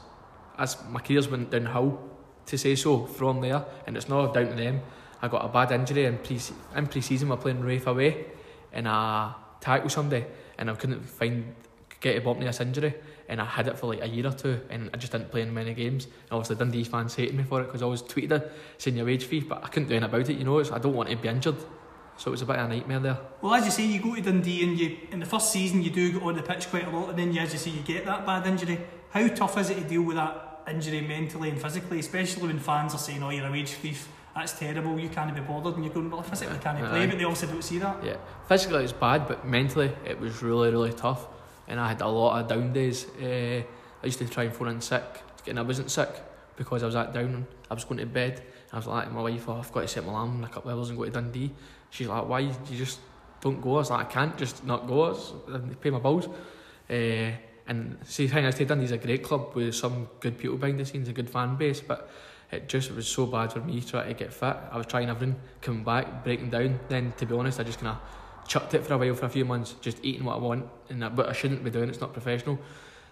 as 0.59 0.77
my 0.89 0.99
careers 0.99 1.27
went 1.27 1.49
downhill, 1.49 1.99
to 2.45 2.57
say 2.57 2.75
so, 2.75 3.05
from 3.05 3.41
there, 3.41 3.65
and 3.87 3.97
it's 3.97 4.09
not 4.09 4.33
down 4.33 4.49
to 4.49 4.55
them. 4.55 4.81
I 5.21 5.27
got 5.27 5.45
a 5.45 5.47
bad 5.47 5.71
injury 5.71 6.05
in 6.05 6.17
pre 6.17 6.39
in 6.75 6.87
pre-season, 6.87 7.29
we 7.29 7.35
were 7.35 7.41
playing 7.41 7.61
Raith 7.61 7.87
away, 7.87 8.25
and 8.73 8.87
I 8.87 9.33
tackled 9.61 9.91
somebody, 9.91 10.25
and 10.57 10.69
I 10.69 10.75
couldn't 10.75 11.03
find, 11.03 11.55
get 12.01 12.17
a 12.17 12.21
bump 12.21 12.41
this 12.41 12.59
injury, 12.59 12.93
and 13.29 13.39
I 13.39 13.45
had 13.45 13.67
it 13.67 13.77
for 13.77 13.87
like 13.87 14.01
a 14.01 14.07
year 14.07 14.27
or 14.27 14.33
two, 14.33 14.59
and 14.69 14.89
I 14.93 14.97
just 14.97 15.13
didn't 15.13 15.31
play 15.31 15.41
in 15.43 15.53
many 15.53 15.73
games. 15.73 16.05
And 16.05 16.31
obviously, 16.31 16.57
Dundee 16.57 16.83
fans 16.83 17.15
hated 17.15 17.35
me 17.35 17.43
for 17.43 17.61
it 17.61 17.67
because 17.67 17.81
I 17.81 17.85
always 17.85 18.01
tweeted 18.01 18.31
it, 18.31 18.51
saying 18.77 18.97
your 18.97 19.05
wage 19.05 19.23
fee, 19.23 19.39
but 19.39 19.63
I 19.63 19.67
couldn't 19.67 19.87
do 19.87 19.95
anything 19.95 20.09
about 20.09 20.29
it. 20.29 20.37
You 20.37 20.43
know, 20.43 20.59
it's, 20.59 20.71
I 20.71 20.79
don't 20.79 20.93
want 20.93 21.09
to 21.09 21.15
be 21.15 21.29
injured, 21.29 21.55
so 22.17 22.27
it 22.27 22.31
was 22.31 22.41
a 22.41 22.45
bit 22.45 22.57
of 22.57 22.69
a 22.69 22.73
nightmare 22.73 22.99
there. 22.99 23.19
Well, 23.41 23.53
as 23.53 23.65
you 23.65 23.71
say, 23.71 23.85
you 23.85 24.01
go 24.01 24.15
to 24.15 24.21
Dundee 24.21 24.63
and 24.63 24.77
you 24.77 24.97
in 25.11 25.19
the 25.21 25.25
first 25.25 25.51
season 25.51 25.81
you 25.81 25.91
do 25.91 26.19
go 26.19 26.27
on 26.27 26.35
the 26.35 26.43
pitch 26.43 26.69
quite 26.69 26.87
a 26.87 26.89
lot, 26.89 27.09
and 27.09 27.19
then 27.19 27.33
you, 27.33 27.39
as 27.39 27.53
you 27.53 27.59
say, 27.59 27.71
you 27.71 27.81
get 27.81 28.05
that 28.05 28.25
bad 28.25 28.45
injury. 28.47 28.79
How 29.11 29.27
tough 29.27 29.57
is 29.57 29.69
it 29.69 29.75
to 29.75 29.81
deal 29.81 30.01
with 30.01 30.17
that 30.17 30.63
injury 30.67 31.01
mentally 31.01 31.49
and 31.49 31.61
physically, 31.61 31.99
especially 31.99 32.47
when 32.47 32.59
fans 32.59 32.93
are 32.93 32.99
saying, 32.99 33.23
"Oh, 33.23 33.29
you're 33.29 33.47
a 33.47 33.51
wage 33.51 33.71
thief." 33.71 34.07
That's 34.35 34.53
terrible. 34.57 34.97
You 34.99 35.09
can't 35.09 35.33
be 35.35 35.41
bothered, 35.41 35.75
and 35.75 35.83
you're 35.83 35.93
going, 35.93 36.09
"Well, 36.09 36.21
I 36.21 36.23
physically 36.23 36.57
can't 36.59 36.79
play," 36.79 37.05
but 37.07 37.17
they 37.17 37.25
also 37.25 37.47
don't 37.47 37.61
see 37.63 37.79
that. 37.79 38.03
Yeah, 38.03 38.15
physically 38.47 38.79
it 38.79 38.83
was 38.83 38.93
bad, 38.93 39.27
but 39.27 39.45
mentally 39.45 39.91
it 40.05 40.19
was 40.19 40.41
really, 40.41 40.71
really 40.71 40.93
tough. 40.93 41.27
And 41.67 41.79
I 41.79 41.89
had 41.89 42.01
a 42.01 42.07
lot 42.07 42.39
of 42.41 42.47
down 42.47 42.71
days. 42.73 43.07
Uh, 43.21 43.61
I 44.01 44.05
used 44.05 44.19
to 44.19 44.27
try 44.27 44.43
and 44.43 44.53
phone 44.53 44.69
in 44.69 44.81
sick, 44.81 45.03
and 45.47 45.59
I 45.59 45.63
wasn't 45.63 45.91
sick 45.91 46.09
because 46.55 46.81
I 46.83 46.85
was 46.85 46.95
that 46.95 47.13
down. 47.13 47.45
I 47.69 47.73
was 47.73 47.83
going 47.83 47.99
to 47.99 48.05
bed, 48.05 48.39
and 48.39 48.73
I 48.73 48.77
was 48.77 48.87
like 48.87 49.11
my 49.11 49.21
wife, 49.21 49.47
oh, 49.49 49.57
I've 49.59 49.71
got 49.71 49.81
to 49.81 49.87
set 49.87 50.05
my 50.05 50.11
alarm 50.11 50.37
in 50.37 50.43
a 50.45 50.49
couple 50.49 50.71
of 50.71 50.77
hours 50.77 50.89
and 50.89 50.97
go 50.97 51.05
to 51.05 51.11
Dundee. 51.11 51.51
She's 51.89 52.07
like, 52.07 52.27
why? 52.27 52.39
You 52.39 52.53
just 52.71 52.99
don't 53.41 53.59
go. 53.61 53.71
I 53.75 53.79
was 53.79 53.89
like, 53.91 54.07
I 54.07 54.09
can't 54.11 54.37
just 54.37 54.63
not 54.65 54.87
go. 54.87 55.03
I 55.03 55.09
was- 55.09 55.33
I 55.53 55.57
pay 55.75 55.89
my 55.89 55.99
bills. 55.99 56.27
Uh, 56.89 57.31
and 57.67 57.97
see, 58.05 58.27
the 58.27 58.33
thing 58.33 58.45
is, 58.45 58.55
Dundee's 58.55 58.91
a 58.91 58.97
great 58.97 59.23
club 59.23 59.53
with 59.55 59.75
some 59.75 60.07
good 60.19 60.37
people 60.37 60.57
behind 60.57 60.79
the 60.79 60.85
scenes, 60.85 61.07
a 61.09 61.13
good 61.13 61.29
fan 61.29 61.55
base, 61.55 61.79
but 61.81 62.09
it 62.51 62.67
just 62.67 62.91
was 62.91 63.07
so 63.07 63.25
bad 63.25 63.53
for 63.53 63.59
me 63.59 63.81
trying 63.81 64.07
to 64.07 64.13
get 64.13 64.33
fit. 64.33 64.57
I 64.71 64.77
was 64.77 64.85
trying 64.85 65.09
everything, 65.09 65.39
coming 65.61 65.83
back, 65.83 66.23
breaking 66.23 66.49
down. 66.49 66.79
Then, 66.89 67.13
to 67.17 67.25
be 67.25 67.33
honest, 67.35 67.59
I 67.59 67.63
just 67.63 67.79
kind 67.79 67.95
of 67.95 68.47
chucked 68.47 68.73
it 68.73 68.85
for 68.85 68.93
a 68.95 68.97
while, 68.97 69.15
for 69.15 69.25
a 69.25 69.29
few 69.29 69.45
months, 69.45 69.75
just 69.81 70.03
eating 70.03 70.25
what 70.25 70.35
I 70.35 70.39
want, 70.39 70.67
and 70.89 71.01
that, 71.01 71.15
but 71.15 71.29
I 71.29 71.33
shouldn't 71.33 71.63
be 71.63 71.69
doing. 71.69 71.89
It's 71.89 72.01
not 72.01 72.11
professional. 72.11 72.59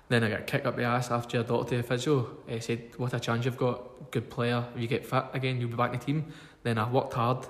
Then 0.10 0.24
I 0.24 0.30
got 0.30 0.48
kicked 0.48 0.66
up 0.66 0.76
the 0.76 0.84
ass 0.84 1.12
after 1.12 1.38
your 1.38 1.44
doctor 1.46 1.70
to 1.70 1.78
the 1.78 1.84
physio. 1.84 2.38
He 2.48 2.60
said, 2.60 2.92
"What 2.98 3.14
a 3.14 3.20
chance 3.20 3.46
you've 3.46 3.58
got, 3.58 4.12
good 4.12 4.30
player. 4.30 4.66
If 4.76 4.82
you 4.82 4.88
get 4.88 5.06
fit 5.06 5.24
again, 5.34 5.62
you'll 5.62 5.70
be 5.70 5.76
back 5.76 5.94
in 5.94 6.00
the 6.00 6.06
team." 6.06 6.34
Then 6.64 6.78
I 6.78 6.90
worked 6.90 7.14
hard. 7.14 7.48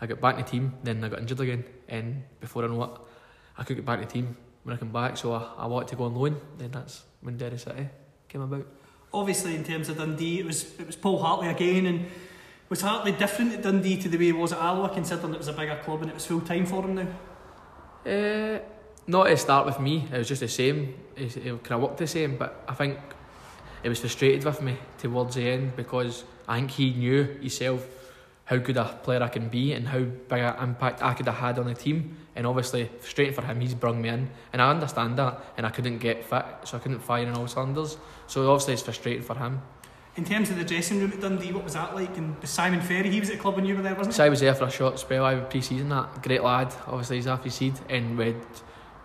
I 0.00 0.06
got 0.06 0.20
back 0.20 0.36
in 0.38 0.44
the 0.44 0.50
team. 0.50 0.74
Then 0.82 1.04
I 1.04 1.08
got 1.08 1.20
injured 1.20 1.40
again, 1.40 1.64
and 1.88 2.24
before 2.40 2.64
I 2.64 2.68
know 2.68 2.82
it, 2.82 2.90
I 3.58 3.62
couldn't 3.62 3.76
get 3.76 3.86
back 3.86 4.00
in 4.00 4.06
the 4.06 4.12
team 4.12 4.36
when 4.64 4.74
I 4.74 4.78
came 4.78 4.90
back. 4.90 5.16
So 5.18 5.34
I, 5.34 5.52
I 5.58 5.66
wanted 5.66 5.88
to 5.88 5.96
go 5.96 6.04
on 6.04 6.14
loan. 6.14 6.40
Then 6.56 6.70
that's 6.70 7.04
when 7.20 7.36
Derry 7.36 7.58
City 7.58 7.88
came 8.28 8.40
about. 8.40 8.66
Obviously, 9.12 9.56
in 9.56 9.64
terms 9.64 9.88
of 9.88 9.98
Dundee, 9.98 10.40
it 10.40 10.46
was 10.46 10.78
it 10.78 10.86
was 10.86 10.96
Paul 10.96 11.18
Hartley 11.18 11.48
again, 11.48 11.86
and 11.86 12.06
was 12.70 12.80
Hartley 12.82 13.12
different 13.12 13.52
at 13.52 13.62
Dundee 13.62 13.96
to 13.96 14.08
the 14.08 14.16
way 14.16 14.26
he 14.26 14.32
was 14.32 14.52
at 14.52 14.60
Alloa, 14.60 14.88
considering 14.88 15.34
it 15.34 15.38
was 15.38 15.48
a 15.48 15.52
bigger 15.52 15.78
club 15.84 16.02
and 16.02 16.10
it 16.10 16.14
was 16.14 16.24
full 16.24 16.40
time 16.40 16.64
for 16.64 16.84
him 16.84 16.94
now. 16.94 17.06
Uh, 18.06 18.60
not 19.08 19.24
to 19.24 19.36
start 19.36 19.66
with 19.66 19.80
me, 19.80 20.06
it 20.10 20.18
was 20.18 20.28
just 20.28 20.40
the 20.40 20.48
same. 20.48 20.94
It, 21.16 21.36
it 21.36 21.64
kind 21.64 21.82
of 21.82 21.82
worked 21.82 21.98
the 21.98 22.06
same, 22.06 22.36
but 22.36 22.64
I 22.68 22.74
think 22.74 22.96
it 23.82 23.88
was 23.88 23.98
frustrated 23.98 24.44
with 24.44 24.62
me 24.62 24.76
towards 24.98 25.34
the 25.34 25.50
end 25.50 25.74
because 25.74 26.22
I 26.46 26.58
think 26.58 26.70
he 26.70 26.92
knew 26.92 27.24
himself 27.24 27.84
how 28.50 28.56
good 28.56 28.76
a 28.76 28.84
player 29.04 29.22
I 29.22 29.28
can 29.28 29.48
be 29.48 29.72
and 29.74 29.86
how 29.86 30.00
big 30.00 30.40
an 30.40 30.56
impact 30.60 31.04
I 31.04 31.14
could 31.14 31.26
have 31.26 31.36
had 31.36 31.56
on 31.60 31.66
the 31.66 31.74
team. 31.74 32.16
And 32.34 32.48
obviously, 32.48 32.90
frustrating 32.98 33.32
for 33.32 33.42
him, 33.42 33.60
he's 33.60 33.74
brung 33.74 34.02
me 34.02 34.08
in, 34.08 34.28
and 34.52 34.60
I 34.60 34.70
understand 34.70 35.16
that. 35.18 35.40
And 35.56 35.64
I 35.64 35.70
couldn't 35.70 35.98
get 35.98 36.24
fit, 36.24 36.44
so 36.64 36.76
I 36.76 36.80
couldn't 36.80 36.98
fire 36.98 37.22
in 37.22 37.32
all 37.34 37.46
cylinders. 37.46 37.96
So 38.26 38.50
obviously, 38.50 38.74
it's 38.74 38.82
frustrating 38.82 39.22
for 39.22 39.36
him. 39.36 39.62
In 40.16 40.24
terms 40.24 40.50
of 40.50 40.56
the 40.56 40.64
dressing 40.64 40.98
room 40.98 41.12
at 41.12 41.20
Dundee, 41.20 41.52
what 41.52 41.62
was 41.62 41.74
that 41.74 41.94
like? 41.94 42.16
And 42.16 42.36
with 42.40 42.50
Simon 42.50 42.80
Ferry, 42.80 43.08
he 43.08 43.20
was 43.20 43.30
at 43.30 43.36
the 43.36 43.40
club 43.40 43.54
when 43.54 43.64
you 43.64 43.76
were 43.76 43.82
there, 43.82 43.94
wasn't 43.94 44.14
he? 44.14 44.16
So 44.16 44.24
I 44.24 44.28
was 44.28 44.40
there 44.40 44.54
for 44.56 44.64
a 44.64 44.70
short 44.70 44.98
spell. 44.98 45.24
I 45.24 45.34
was 45.34 45.44
pre-season 45.48 45.88
that 45.90 46.20
great 46.20 46.42
lad. 46.42 46.74
Obviously 46.88 47.16
he's 47.16 47.26
his 47.26 47.54
seed, 47.54 47.74
and 47.88 48.18
with 48.18 48.34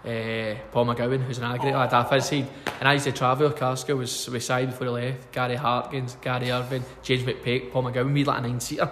uh, 0.03 0.55
Paul 0.71 0.87
McGowan, 0.87 1.21
who's 1.23 1.37
another 1.37 1.59
great 1.59 1.75
lad, 1.75 1.93
off 1.93 2.09
his 2.09 2.25
seed. 2.25 2.47
And 2.79 2.89
I 2.89 2.93
used 2.93 3.05
to 3.05 3.11
travel. 3.11 3.51
Carskill 3.51 3.97
was 3.97 4.27
with 4.27 4.43
side 4.43 4.71
before 4.71 4.87
he 4.87 4.93
left. 4.93 5.31
Gary 5.31 5.55
Harkins, 5.55 6.17
Gary 6.19 6.51
Irvine, 6.51 6.83
James 7.03 7.21
McPake, 7.21 7.71
Paul 7.71 7.83
McGowan. 7.83 8.11
We 8.11 8.23
like 8.23 8.39
a 8.39 8.41
nine-seater. 8.41 8.89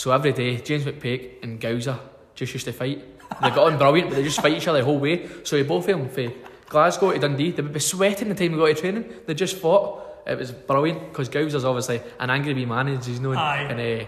So 0.00 0.12
every 0.12 0.32
day, 0.32 0.56
James 0.56 0.84
McPake 0.84 1.42
and 1.42 1.60
Gowser 1.60 2.00
just 2.34 2.54
used 2.54 2.64
to 2.64 2.72
fight. 2.72 3.04
They 3.42 3.50
got 3.50 3.70
on 3.70 3.76
brilliant, 3.76 4.08
but 4.08 4.16
they 4.16 4.22
just 4.22 4.40
fight 4.40 4.56
each 4.56 4.66
other 4.66 4.78
the 4.78 4.84
whole 4.86 4.98
way. 4.98 5.28
So 5.44 5.58
we 5.58 5.62
both 5.62 5.86
of 5.86 5.98
them, 5.98 6.08
for 6.08 6.32
Glasgow 6.70 7.12
to 7.12 7.18
Dundee, 7.18 7.50
they 7.50 7.60
would 7.60 7.74
be 7.74 7.80
sweating 7.80 8.30
the 8.30 8.34
time 8.34 8.52
we 8.52 8.58
got 8.58 8.74
to 8.74 8.80
training. 8.80 9.04
They 9.26 9.34
just 9.34 9.58
fought. 9.58 10.24
It 10.26 10.38
was 10.38 10.52
brilliant 10.52 11.10
because 11.10 11.28
Gowser's 11.28 11.66
obviously 11.66 12.00
an 12.18 12.30
angry 12.30 12.54
wee 12.54 12.64
man, 12.64 12.88
as 12.88 13.04
he's 13.04 13.20
known. 13.20 13.36
Aye. 13.36 13.64
And 13.64 13.78
uh, 13.78 14.06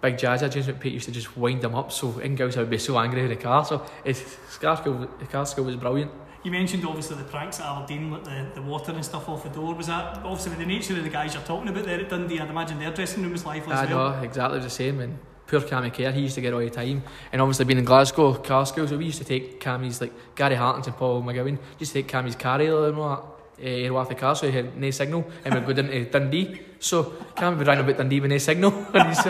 Big 0.00 0.16
Jazza, 0.16 0.50
James 0.50 0.66
McPake 0.66 0.92
used 0.92 1.04
to 1.04 1.12
just 1.12 1.36
wind 1.36 1.60
them 1.60 1.74
up. 1.74 1.92
So 1.92 2.18
in 2.20 2.36
Gowser 2.36 2.60
would 2.60 2.70
be 2.70 2.78
so 2.78 2.98
angry 2.98 3.20
with 3.20 3.36
the 3.36 3.44
car. 3.44 3.66
So 3.66 3.84
it's 4.02 4.22
Scarsco, 4.50 5.46
skill 5.46 5.64
was 5.64 5.76
brilliant. 5.76 6.10
You 6.42 6.52
mentioned 6.52 6.86
obviously 6.86 7.16
the 7.18 7.24
pranks 7.24 7.60
at 7.60 7.66
Aberdeen, 7.66 8.10
like 8.10 8.24
the, 8.24 8.50
the 8.54 8.62
water 8.62 8.92
and 8.92 9.04
stuff 9.04 9.28
off 9.28 9.42
the 9.42 9.50
door. 9.50 9.74
Was 9.74 9.88
that 9.88 10.16
obviously 10.24 10.52
with 10.52 10.60
the 10.60 10.66
nature 10.66 10.96
of 10.96 11.04
the 11.04 11.10
guys 11.10 11.34
you're 11.34 11.42
talking 11.42 11.68
about 11.68 11.84
there 11.84 12.00
at 12.00 12.08
Dundee? 12.08 12.40
I'd 12.40 12.48
imagine 12.48 12.78
their 12.78 12.92
dressing 12.92 13.22
room 13.22 13.32
was 13.32 13.44
lively 13.44 13.74
I 13.74 13.84
as 13.84 13.90
well. 13.90 14.10
know, 14.10 14.22
exactly 14.22 14.60
the 14.60 14.70
same. 14.70 15.00
And 15.00 15.18
poor 15.46 15.60
Cammy 15.60 15.92
Kerr, 15.92 16.12
he 16.12 16.22
used 16.22 16.34
to 16.34 16.40
get 16.40 16.52
all 16.52 16.60
the 16.60 16.70
time. 16.70 17.02
And 17.32 17.40
obviously 17.40 17.64
being 17.64 17.78
in 17.78 17.84
Glasgow, 17.84 18.34
car 18.34 18.66
so 18.66 18.96
we 18.96 19.06
used 19.06 19.18
to 19.18 19.24
take 19.24 19.60
Cammy's, 19.60 20.00
like 20.00 20.12
Gary 20.34 20.54
Harkins 20.54 20.86
and 20.86 20.96
Paul 20.96 21.22
McGowan, 21.22 21.58
just 21.78 21.92
take 21.92 22.08
Cammy's 22.08 22.36
carrier 22.36 22.88
and 22.88 22.98
all 22.98 23.08
that. 23.10 23.24
Uh, 23.56 23.94
off 23.94 24.08
the 24.08 24.16
car 24.16 24.34
so 24.34 24.50
he 24.50 24.56
had 24.56 24.76
no 24.76 24.90
signal 24.90 25.24
and 25.44 25.54
we'd 25.54 25.64
go 25.64 25.72
down 25.72 25.86
to 25.86 26.04
Dundee 26.06 26.60
so 26.80 27.04
Cammy 27.36 27.56
would 27.56 27.66
run 27.68 27.78
about 27.78 27.96
Dundee 27.96 28.18
with 28.18 28.32
no 28.32 28.38
signal 28.38 28.72
and 28.92 29.08
he's 29.08 29.22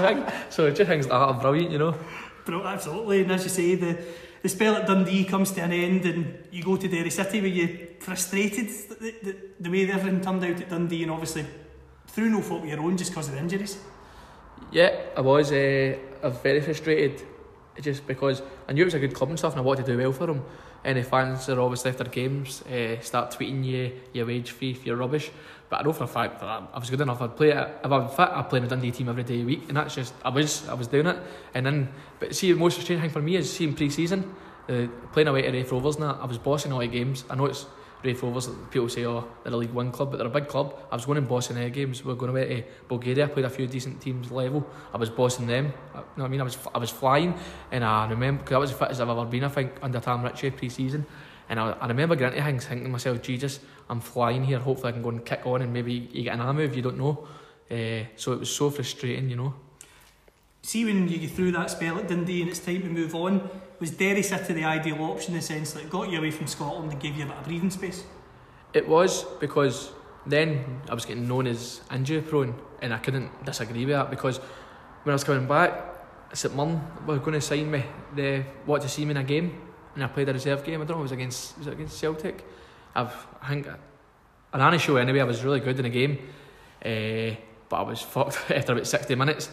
so, 0.48 0.70
just 0.70 0.88
things 0.88 1.06
that 1.06 1.12
are 1.12 1.34
brilliant 1.34 1.70
you 1.70 1.76
know 1.76 1.94
Bro, 2.44 2.66
absolutely. 2.66 3.22
And 3.22 3.32
as 3.32 3.44
you 3.44 3.50
say, 3.50 3.74
the, 3.74 3.98
the 4.42 4.48
spell 4.48 4.76
at 4.76 4.86
Dundee 4.86 5.24
comes 5.24 5.52
to 5.52 5.62
an 5.62 5.72
end 5.72 6.04
and 6.04 6.46
you 6.50 6.62
go 6.62 6.76
to 6.76 6.88
Derry 6.88 7.10
City. 7.10 7.40
Were 7.40 7.46
you 7.46 7.88
frustrated 8.00 8.68
the, 8.68 9.14
the, 9.22 9.36
the 9.60 9.70
way 9.70 9.90
everything 9.90 10.20
turned 10.20 10.44
out 10.44 10.60
at 10.60 10.68
Dundee 10.68 11.02
and 11.02 11.12
obviously 11.12 11.46
through 12.08 12.30
no 12.30 12.42
fault 12.42 12.62
of 12.62 12.68
your 12.68 12.80
own 12.80 12.96
just 12.96 13.10
because 13.10 13.28
of 13.28 13.34
the 13.34 13.40
injuries? 13.40 13.78
Yeah, 14.74 14.90
I 15.16 15.20
was. 15.20 15.52
Uh, 15.52 15.96
I 16.20 16.26
was 16.26 16.38
very 16.38 16.60
frustrated, 16.60 17.22
just 17.80 18.08
because 18.08 18.42
I 18.68 18.72
knew 18.72 18.82
it 18.82 18.86
was 18.86 18.94
a 18.94 18.98
good 18.98 19.14
club 19.14 19.30
and 19.30 19.38
stuff, 19.38 19.52
and 19.52 19.60
I 19.60 19.62
wanted 19.62 19.86
to 19.86 19.92
do 19.92 19.98
well 19.98 20.10
for 20.10 20.26
them. 20.26 20.44
Any 20.84 21.04
fans 21.04 21.48
are 21.48 21.60
obviously 21.60 21.92
after 21.92 22.02
games 22.02 22.60
uh, 22.62 23.00
start 23.00 23.30
tweeting 23.30 23.64
you 23.64 23.92
your 24.12 24.26
wage 24.26 24.50
fee 24.50 24.74
for 24.74 24.88
your 24.88 24.96
rubbish. 24.96 25.30
But 25.70 25.78
I 25.78 25.82
know 25.84 25.92
for 25.92 26.04
a 26.04 26.08
fact 26.08 26.40
that 26.40 26.48
I 26.48 26.76
was 26.76 26.90
good 26.90 27.00
enough. 27.00 27.22
I'd 27.22 27.36
play 27.36 27.50
it 27.50 27.80
if 27.84 27.92
I'm 27.92 28.08
fit. 28.08 28.28
I'd 28.28 28.50
play 28.50 28.58
in 28.58 28.64
a 28.64 28.68
Dundee 28.68 28.90
team 28.90 29.08
every 29.08 29.22
day 29.22 29.42
a 29.42 29.44
week, 29.44 29.62
and 29.68 29.76
that's 29.76 29.94
just 29.94 30.12
I 30.24 30.30
was 30.30 30.68
I 30.68 30.74
was 30.74 30.88
doing 30.88 31.06
it. 31.06 31.18
And 31.54 31.64
then, 31.64 31.88
but 32.18 32.34
see, 32.34 32.50
the 32.50 32.58
most 32.58 32.74
frustrating 32.74 33.00
thing 33.00 33.10
for 33.10 33.22
me 33.22 33.36
is 33.36 33.52
seeing 33.52 33.74
pre-season, 33.74 34.34
uh, 34.68 34.88
playing 35.12 35.28
away 35.28 35.42
to 35.42 35.52
Raith 35.52 35.70
Rovers. 35.70 35.94
And 35.94 36.04
that, 36.04 36.16
I 36.20 36.26
was 36.26 36.38
bossing 36.38 36.72
all 36.72 36.80
the 36.80 36.88
games. 36.88 37.24
I 37.30 37.36
know 37.36 37.46
it's 37.46 37.64
People 38.04 38.88
say, 38.88 39.06
oh, 39.06 39.28
they're 39.42 39.52
a 39.52 39.56
League 39.56 39.72
One 39.72 39.90
club, 39.90 40.10
but 40.10 40.18
they're 40.18 40.26
a 40.26 40.30
big 40.30 40.46
club. 40.46 40.78
I 40.92 40.94
was 40.94 41.06
going 41.06 41.18
and 41.18 41.26
bossing 41.26 41.56
their 41.56 41.70
games. 41.70 42.04
We 42.04 42.08
were 42.12 42.16
going 42.16 42.30
away 42.30 42.60
to 42.60 42.64
Bulgaria. 42.88 43.28
Played 43.28 43.46
a 43.46 43.50
few 43.50 43.66
decent 43.66 44.00
teams 44.00 44.30
level. 44.30 44.66
I 44.92 44.98
was 44.98 45.10
bossing 45.10 45.46
them. 45.46 45.66
You 45.66 46.00
know 46.00 46.04
what 46.14 46.24
I 46.24 46.28
mean? 46.28 46.40
I 46.40 46.44
was 46.44 46.58
I 46.74 46.78
was 46.78 46.90
flying, 46.90 47.34
and 47.72 47.84
I 47.84 48.08
remember 48.08 48.42
because 48.42 48.54
I 48.54 48.58
was 48.58 48.70
as 48.72 48.78
fit 48.78 48.90
as 48.90 49.00
I've 49.00 49.08
ever 49.08 49.24
been. 49.24 49.44
I 49.44 49.48
think 49.48 49.72
under 49.82 50.00
Tam 50.00 50.22
Ritchie 50.22 50.50
pre-season. 50.50 51.06
And 51.48 51.60
I, 51.60 51.72
I 51.72 51.86
remember 51.88 52.16
getting 52.16 52.38
into 52.38 52.50
things 52.50 52.66
thinking 52.66 52.84
to 52.84 52.90
myself, 52.90 53.22
Jesus, 53.22 53.60
I'm 53.88 54.00
flying 54.00 54.44
here. 54.44 54.58
Hopefully 54.58 54.90
I 54.90 54.92
can 54.92 55.02
go 55.02 55.10
and 55.10 55.24
kick 55.24 55.46
on 55.46 55.62
and 55.62 55.72
maybe 55.72 55.92
you 55.92 56.24
get 56.24 56.34
an 56.34 56.40
arm 56.40 56.56
move, 56.56 56.74
you 56.74 56.82
don't 56.82 56.98
know. 56.98 57.26
Uh, 57.70 58.04
so 58.16 58.32
it 58.32 58.40
was 58.40 58.54
so 58.54 58.70
frustrating, 58.70 59.28
you 59.28 59.36
know. 59.36 59.54
See, 60.64 60.86
when 60.86 61.06
you 61.08 61.28
through 61.28 61.52
that 61.52 61.70
spell 61.70 61.98
at 61.98 62.08
Dundee 62.08 62.40
and 62.40 62.48
it's 62.48 62.58
time 62.58 62.80
to 62.80 62.88
move 62.88 63.14
on, 63.14 63.50
was 63.80 63.90
Derry 63.90 64.22
City 64.22 64.54
the 64.54 64.64
ideal 64.64 64.96
option 65.02 65.34
in 65.34 65.40
the 65.40 65.44
sense 65.44 65.74
that 65.74 65.82
it 65.82 65.90
got 65.90 66.08
you 66.08 66.16
away 66.16 66.30
from 66.30 66.46
Scotland 66.46 66.90
and 66.90 66.98
gave 66.98 67.16
you 67.16 67.24
a 67.24 67.26
bit 67.26 67.36
of 67.36 67.44
breathing 67.44 67.68
space? 67.68 68.02
It 68.72 68.88
was 68.88 69.26
because 69.40 69.90
then 70.24 70.80
I 70.88 70.94
was 70.94 71.04
getting 71.04 71.28
known 71.28 71.46
as 71.48 71.82
injury 71.92 72.22
prone 72.22 72.54
and 72.80 72.94
I 72.94 72.96
couldn't 72.96 73.44
disagree 73.44 73.84
with 73.84 73.94
that 73.94 74.08
because 74.08 74.38
when 75.02 75.12
I 75.12 75.16
was 75.16 75.22
coming 75.22 75.46
back, 75.46 75.84
St 76.32 76.56
Mirren 76.56 76.80
were 77.06 77.18
going 77.18 77.34
to 77.34 77.42
sign 77.42 77.70
me. 77.70 77.84
They 78.14 78.46
wanted 78.64 78.84
to 78.84 78.88
see 78.88 79.04
me 79.04 79.10
in 79.10 79.18
a 79.18 79.22
game 79.22 79.60
and 79.94 80.02
I 80.02 80.06
played 80.06 80.30
a 80.30 80.32
reserve 80.32 80.64
game. 80.64 80.80
I 80.80 80.86
don't 80.86 80.96
know, 80.96 81.00
it 81.00 81.02
was 81.02 81.12
against 81.12 81.58
was 81.58 81.66
it 81.66 81.74
against 81.74 81.98
Celtic? 81.98 82.42
I've, 82.94 83.14
I 83.42 83.48
think 83.48 83.68
I 84.50 84.58
ran 84.58 84.78
show 84.78 84.96
anyway. 84.96 85.20
I 85.20 85.24
was 85.24 85.44
really 85.44 85.60
good 85.60 85.76
in 85.78 85.82
the 85.82 85.90
game, 85.90 86.20
uh, 86.82 87.36
but 87.68 87.76
I 87.76 87.82
was 87.82 88.00
fucked 88.00 88.38
after 88.50 88.72
about 88.72 88.86
sixty 88.86 89.14
minutes. 89.14 89.50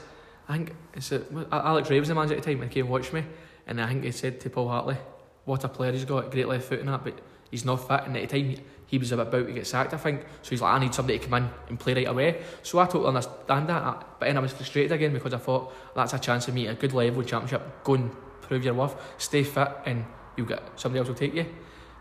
I 0.47 0.57
think 0.57 0.75
it's 0.93 1.11
a, 1.11 1.23
Alex 1.51 1.89
Rae 1.89 1.99
was 1.99 2.09
the 2.09 2.15
manager 2.15 2.35
at 2.35 2.43
the 2.43 2.51
time 2.51 2.61
and 2.61 2.71
came 2.71 2.85
and 2.85 2.91
watched 2.91 3.13
me, 3.13 3.23
and 3.67 3.81
I 3.81 3.87
think 3.87 4.03
he 4.03 4.11
said 4.11 4.39
to 4.41 4.49
Paul 4.49 4.67
Hartley, 4.69 4.97
"What 5.45 5.63
a 5.63 5.69
player 5.69 5.91
he's 5.91 6.05
got, 6.05 6.31
great 6.31 6.47
left 6.47 6.65
foot 6.65 6.79
and 6.79 6.89
that, 6.89 7.03
but 7.03 7.19
he's 7.49 7.65
not 7.65 7.87
fit." 7.87 8.01
And 8.05 8.17
at 8.17 8.29
the 8.29 8.41
time 8.41 8.57
he, 8.87 8.97
was 8.97 9.11
about 9.11 9.31
to 9.31 9.43
get 9.43 9.65
sacked, 9.65 9.93
I 9.93 9.97
think. 9.97 10.21
So 10.41 10.49
he's 10.49 10.61
like, 10.61 10.73
"I 10.73 10.79
need 10.79 10.93
somebody 10.93 11.19
to 11.19 11.25
come 11.25 11.43
in 11.43 11.49
and 11.69 11.79
play 11.79 11.93
right 11.93 12.07
away." 12.07 12.41
So 12.63 12.79
I 12.79 12.85
totally 12.85 13.07
understand 13.07 13.69
that, 13.69 14.19
but 14.19 14.25
then 14.25 14.37
I 14.37 14.39
was 14.41 14.51
frustrated 14.51 14.91
again 14.91 15.13
because 15.13 15.33
I 15.33 15.37
thought 15.37 15.73
that's 15.95 16.13
a 16.13 16.19
chance 16.19 16.45
to 16.45 16.51
meet 16.51 16.67
a 16.67 16.73
good 16.73 16.93
level 16.93 17.23
championship, 17.23 17.83
go 17.83 17.93
and 17.93 18.11
prove 18.41 18.65
your 18.65 18.73
worth, 18.73 18.95
stay 19.17 19.43
fit, 19.43 19.69
and 19.85 20.03
you'll 20.35 20.47
get 20.47 20.61
somebody 20.75 20.99
else 20.99 21.07
will 21.07 21.15
take 21.15 21.33
you. 21.33 21.45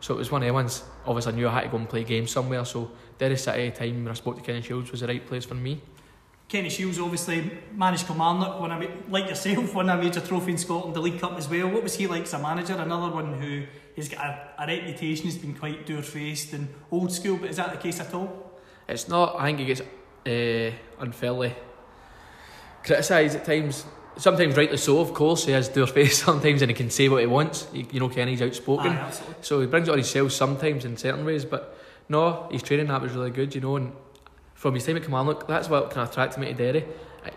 So 0.00 0.14
it 0.14 0.18
was 0.18 0.30
one 0.30 0.42
of 0.42 0.46
the 0.46 0.54
ones. 0.54 0.82
Obviously, 1.06 1.32
I 1.32 1.36
knew 1.36 1.48
I 1.48 1.52
had 1.52 1.60
to 1.64 1.68
go 1.68 1.76
and 1.76 1.88
play 1.88 2.04
games 2.04 2.30
somewhere. 2.30 2.64
So 2.64 2.90
Derry 3.18 3.36
City 3.36 3.70
time 3.70 4.02
when 4.04 4.08
I 4.08 4.14
spoke 4.14 4.36
to 4.36 4.42
Kenny 4.42 4.62
Shiels 4.62 4.90
was 4.90 5.00
the 5.00 5.06
right 5.06 5.24
place 5.24 5.44
for 5.44 5.54
me. 5.54 5.80
Kenny 6.50 6.68
Shiels 6.68 6.98
obviously 6.98 7.48
managed 7.76 8.08
Kilmarnock, 8.08 8.58
a, 8.58 8.68
ma- 8.68 8.86
like 9.08 9.28
yourself, 9.28 9.72
won 9.72 9.88
a 9.88 9.96
major 9.96 10.20
trophy 10.20 10.50
in 10.50 10.58
Scotland, 10.58 10.96
the 10.96 11.00
League 11.00 11.20
Cup 11.20 11.38
as 11.38 11.48
well. 11.48 11.68
What 11.68 11.84
was 11.84 11.94
he 11.94 12.08
like 12.08 12.24
as 12.24 12.34
a 12.34 12.40
manager? 12.40 12.74
Another 12.74 13.14
one 13.14 13.34
who 13.40 13.62
has 13.96 14.08
got 14.08 14.24
a, 14.58 14.64
a 14.64 14.66
reputation, 14.66 15.26
has 15.26 15.38
been 15.38 15.54
quite 15.54 15.86
door-faced 15.86 16.52
and 16.54 16.68
old 16.90 17.12
school, 17.12 17.36
but 17.36 17.50
is 17.50 17.56
that 17.58 17.70
the 17.70 17.78
case 17.78 18.00
at 18.00 18.12
all? 18.12 18.50
It's 18.88 19.06
not. 19.06 19.36
I 19.38 19.44
think 19.44 19.60
he 19.60 19.64
gets 19.66 19.80
uh, 19.80 20.76
unfairly 20.98 21.54
criticised 22.82 23.36
at 23.36 23.44
times. 23.44 23.84
Sometimes 24.16 24.56
rightly 24.56 24.76
so, 24.76 24.98
of 24.98 25.14
course. 25.14 25.46
He 25.46 25.52
has 25.52 25.68
door 25.68 25.86
face 25.86 26.20
sometimes 26.24 26.62
and 26.62 26.70
he 26.72 26.74
can 26.74 26.90
say 26.90 27.08
what 27.08 27.20
he 27.20 27.26
wants. 27.28 27.68
You, 27.72 27.86
you 27.92 28.00
know, 28.00 28.08
Kenny's 28.08 28.42
outspoken. 28.42 28.90
Aye. 28.90 29.12
So 29.40 29.60
he 29.60 29.68
brings 29.68 29.86
it 29.86 29.92
on 29.92 29.98
himself 29.98 30.32
sometimes 30.32 30.84
in 30.84 30.96
certain 30.96 31.24
ways, 31.24 31.44
but 31.44 31.78
no, 32.08 32.48
his 32.50 32.64
training 32.64 32.88
that 32.88 33.00
was 33.00 33.12
really 33.12 33.30
good, 33.30 33.54
you 33.54 33.60
know. 33.60 33.76
And 33.76 33.92
from 34.60 34.74
his 34.74 34.84
time 34.84 34.96
at 34.96 35.02
Kilmarnock, 35.02 35.48
that's 35.48 35.70
what 35.70 35.90
kind 35.90 36.02
of 36.02 36.10
attracted 36.10 36.38
me 36.38 36.48
to 36.48 36.52
Derry. 36.52 36.84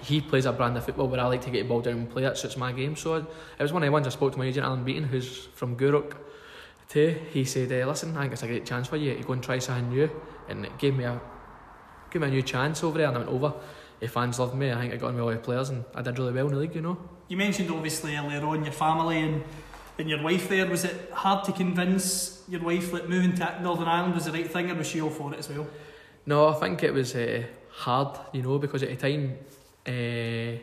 He 0.01 0.19
plays 0.19 0.45
a 0.45 0.51
brand 0.51 0.75
of 0.75 0.83
football 0.83 1.07
where 1.07 1.21
I 1.21 1.27
like 1.27 1.41
to 1.43 1.49
get 1.49 1.63
the 1.63 1.69
ball 1.69 1.79
down 1.79 1.93
and 1.93 2.09
play. 2.09 2.23
That 2.23 2.37
suits 2.37 2.57
my 2.57 2.73
game. 2.73 2.97
So 2.97 3.15
it 3.15 3.25
was 3.61 3.71
one 3.71 3.81
of 3.81 3.87
the 3.87 3.93
ones 3.93 4.05
I 4.05 4.09
spoke 4.09 4.33
to 4.33 4.37
my 4.37 4.45
agent 4.45 4.65
Alan 4.65 4.83
Beaton, 4.83 5.05
who's 5.05 5.45
from 5.55 5.77
Greenock. 5.77 6.17
Too. 6.89 7.17
He 7.31 7.45
said, 7.45 7.71
uh, 7.71 7.87
"Listen, 7.87 8.17
I 8.17 8.23
think 8.23 8.33
it's 8.33 8.43
a 8.43 8.47
great 8.47 8.65
chance 8.65 8.89
for 8.89 8.97
you 8.97 9.15
to 9.15 9.23
go 9.23 9.31
and 9.31 9.41
try 9.41 9.57
something 9.59 9.89
new," 9.89 10.11
and 10.49 10.65
it 10.65 10.77
gave 10.77 10.97
me 10.97 11.05
a 11.05 11.21
gave 12.11 12.21
me 12.21 12.27
a 12.27 12.31
new 12.31 12.41
chance 12.41 12.83
over 12.83 12.97
there. 12.97 13.07
And 13.07 13.15
I 13.15 13.19
went 13.21 13.31
over. 13.31 13.53
The 14.01 14.09
fans 14.09 14.37
loved 14.37 14.55
me. 14.55 14.73
I 14.73 14.81
think 14.81 14.93
I 14.93 14.97
got 14.97 15.07
on 15.07 15.15
with 15.15 15.23
all 15.23 15.31
the 15.31 15.37
players, 15.37 15.69
and 15.69 15.85
I 15.95 16.01
did 16.01 16.19
really 16.19 16.33
well 16.33 16.47
in 16.47 16.53
the 16.55 16.59
league. 16.59 16.75
You 16.75 16.81
know. 16.81 16.97
You 17.29 17.37
mentioned 17.37 17.71
obviously 17.71 18.17
earlier 18.17 18.45
on 18.45 18.65
your 18.65 18.73
family 18.73 19.21
and, 19.21 19.43
and 19.97 20.09
your 20.09 20.21
wife 20.21 20.49
there. 20.49 20.67
Was 20.69 20.83
it 20.83 21.09
hard 21.13 21.45
to 21.45 21.53
convince 21.53 22.43
your 22.49 22.61
wife 22.61 22.91
that 22.91 23.09
moving 23.09 23.33
to 23.35 23.61
Northern 23.61 23.87
Ireland 23.87 24.13
was 24.13 24.25
the 24.25 24.33
right 24.33 24.51
thing, 24.51 24.69
or 24.69 24.75
was 24.75 24.87
she 24.87 24.99
all 24.99 25.09
for 25.09 25.33
it 25.33 25.39
as 25.39 25.47
well? 25.47 25.65
No, 26.25 26.47
I 26.47 26.53
think 26.53 26.83
it 26.83 26.93
was 26.93 27.15
uh, 27.15 27.43
hard, 27.71 28.17
you 28.31 28.41
know, 28.41 28.57
because 28.57 28.83
at 28.83 28.89
the 28.89 28.95
time, 28.95 29.37
uh, 29.85 30.57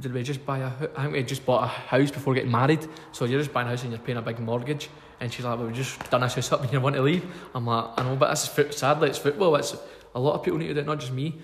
did 0.00 0.12
we 0.12 0.22
just 0.22 0.44
buy 0.44 0.58
a? 0.58 0.66
I 0.96 1.02
think 1.02 1.12
we 1.12 1.22
just 1.22 1.44
bought 1.44 1.64
a 1.64 1.66
house 1.66 2.10
before 2.10 2.34
getting 2.34 2.50
married. 2.50 2.86
So 3.12 3.24
you're 3.24 3.40
just 3.40 3.52
buying 3.52 3.66
a 3.68 3.70
house 3.70 3.82
and 3.82 3.92
you're 3.92 4.00
paying 4.00 4.18
a 4.18 4.22
big 4.22 4.40
mortgage. 4.40 4.88
And 5.20 5.32
she's 5.32 5.44
like, 5.44 5.58
"Well, 5.58 5.68
"We 5.68 5.74
just 5.74 6.10
done 6.10 6.22
this 6.22 6.34
house 6.34 6.52
up 6.52 6.62
and 6.62 6.72
you 6.72 6.80
want 6.80 6.96
to 6.96 7.02
leave." 7.02 7.24
I'm 7.54 7.66
like, 7.66 7.84
"I 7.96 8.02
know, 8.02 8.16
but 8.16 8.28
that's 8.28 8.48
foot- 8.48 8.74
sadly 8.74 9.10
it's 9.10 9.18
football. 9.18 9.54
It's 9.56 9.76
a 10.14 10.20
lot 10.20 10.34
of 10.34 10.42
people 10.42 10.58
need 10.58 10.68
to 10.68 10.74
do 10.74 10.80
it, 10.80 10.86
not 10.86 10.98
just 11.00 11.12
me." 11.12 11.34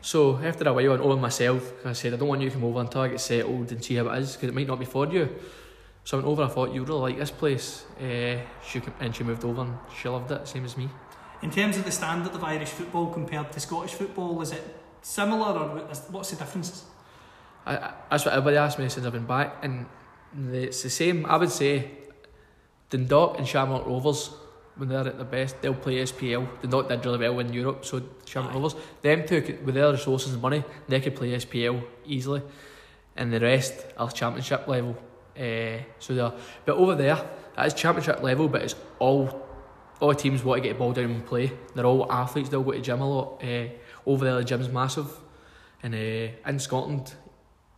So 0.00 0.36
after 0.36 0.68
a 0.68 0.72
while, 0.72 0.90
went 0.90 1.02
over 1.02 1.16
myself. 1.16 1.72
I 1.84 1.92
said, 1.92 2.12
"I 2.12 2.16
don't 2.16 2.28
want 2.28 2.40
you 2.42 2.50
to 2.50 2.54
come 2.54 2.64
over 2.64 2.80
until 2.80 3.00
I 3.02 3.08
get 3.08 3.20
settled 3.20 3.72
and 3.72 3.82
see 3.82 3.94
how 3.94 4.08
it 4.08 4.18
is, 4.18 4.34
because 4.36 4.50
it 4.50 4.54
might 4.54 4.66
not 4.66 4.78
be 4.78 4.84
for 4.84 5.06
you." 5.06 5.28
So 6.04 6.18
I 6.18 6.20
went 6.20 6.28
over. 6.28 6.42
I 6.42 6.48
thought 6.48 6.72
you 6.74 6.84
really 6.84 7.00
like 7.00 7.18
this 7.18 7.30
place. 7.30 7.84
Uh, 8.00 8.38
she 8.66 8.82
and 9.00 9.14
she 9.14 9.24
moved 9.24 9.44
over 9.44 9.62
and 9.62 9.78
she 9.98 10.08
loved 10.08 10.30
it, 10.30 10.46
same 10.46 10.64
as 10.64 10.76
me. 10.76 10.88
In 11.42 11.50
terms 11.50 11.76
of 11.76 11.84
the 11.84 11.92
standard 11.92 12.34
of 12.34 12.42
Irish 12.42 12.70
football 12.70 13.12
compared 13.12 13.52
to 13.52 13.60
Scottish 13.60 13.92
football, 13.94 14.40
is 14.42 14.52
it 14.52 14.62
similar 15.02 15.56
or 15.58 15.68
what's 16.10 16.30
the 16.30 16.36
differences? 16.36 16.84
I, 17.64 17.92
that's 18.10 18.24
what 18.24 18.34
everybody 18.34 18.56
asked 18.56 18.78
me 18.78 18.88
since 18.88 19.06
I've 19.06 19.12
been 19.12 19.26
back, 19.26 19.56
and 19.62 19.86
it's 20.52 20.82
the 20.82 20.90
same. 20.90 21.26
I 21.26 21.36
would 21.36 21.50
say 21.50 21.90
Dundalk 22.90 23.38
and 23.38 23.46
Shamrock 23.46 23.86
Rovers, 23.86 24.30
when 24.76 24.88
they're 24.88 25.06
at 25.06 25.16
their 25.16 25.24
best, 25.26 25.60
they'll 25.62 25.74
play 25.74 26.02
SPL. 26.02 26.48
Dundalk 26.62 26.88
did 26.88 27.04
really 27.04 27.18
well 27.18 27.38
in 27.38 27.52
Europe, 27.52 27.84
so 27.84 28.02
Shamrock 28.26 28.52
Aye. 28.52 28.54
Rovers, 28.54 28.74
them 29.02 29.26
two, 29.26 29.42
could- 29.42 29.64
with 29.64 29.74
their 29.76 29.92
resources 29.92 30.32
and 30.32 30.42
money, 30.42 30.64
they 30.88 31.00
could 31.00 31.14
play 31.14 31.32
SPL 31.36 31.82
easily, 32.04 32.42
and 33.16 33.32
the 33.32 33.38
rest 33.38 33.86
are 33.96 34.10
Championship 34.10 34.66
level. 34.66 34.96
Uh, 35.38 35.84
so 36.00 36.14
they're, 36.14 36.32
but 36.64 36.76
over 36.76 36.96
there, 36.96 37.20
that 37.54 37.66
is 37.66 37.74
Championship 37.74 38.22
level, 38.24 38.48
but 38.48 38.62
it's 38.62 38.74
all 38.98 39.46
all 40.00 40.14
teams 40.14 40.44
want 40.44 40.62
to 40.62 40.68
get 40.68 40.74
the 40.74 40.78
ball 40.78 40.92
down 40.92 41.06
and 41.06 41.26
play. 41.26 41.52
They're 41.74 41.86
all 41.86 42.10
athletes. 42.10 42.48
They'll 42.48 42.62
go 42.62 42.72
to 42.72 42.78
the 42.78 42.84
gym 42.84 43.00
a 43.00 43.08
lot. 43.08 43.42
Uh, 43.42 43.68
over 44.06 44.24
there, 44.24 44.36
the 44.36 44.44
gym's 44.44 44.68
massive, 44.68 45.10
and 45.82 45.94
uh, 45.94 46.48
in 46.48 46.58
Scotland, 46.58 47.14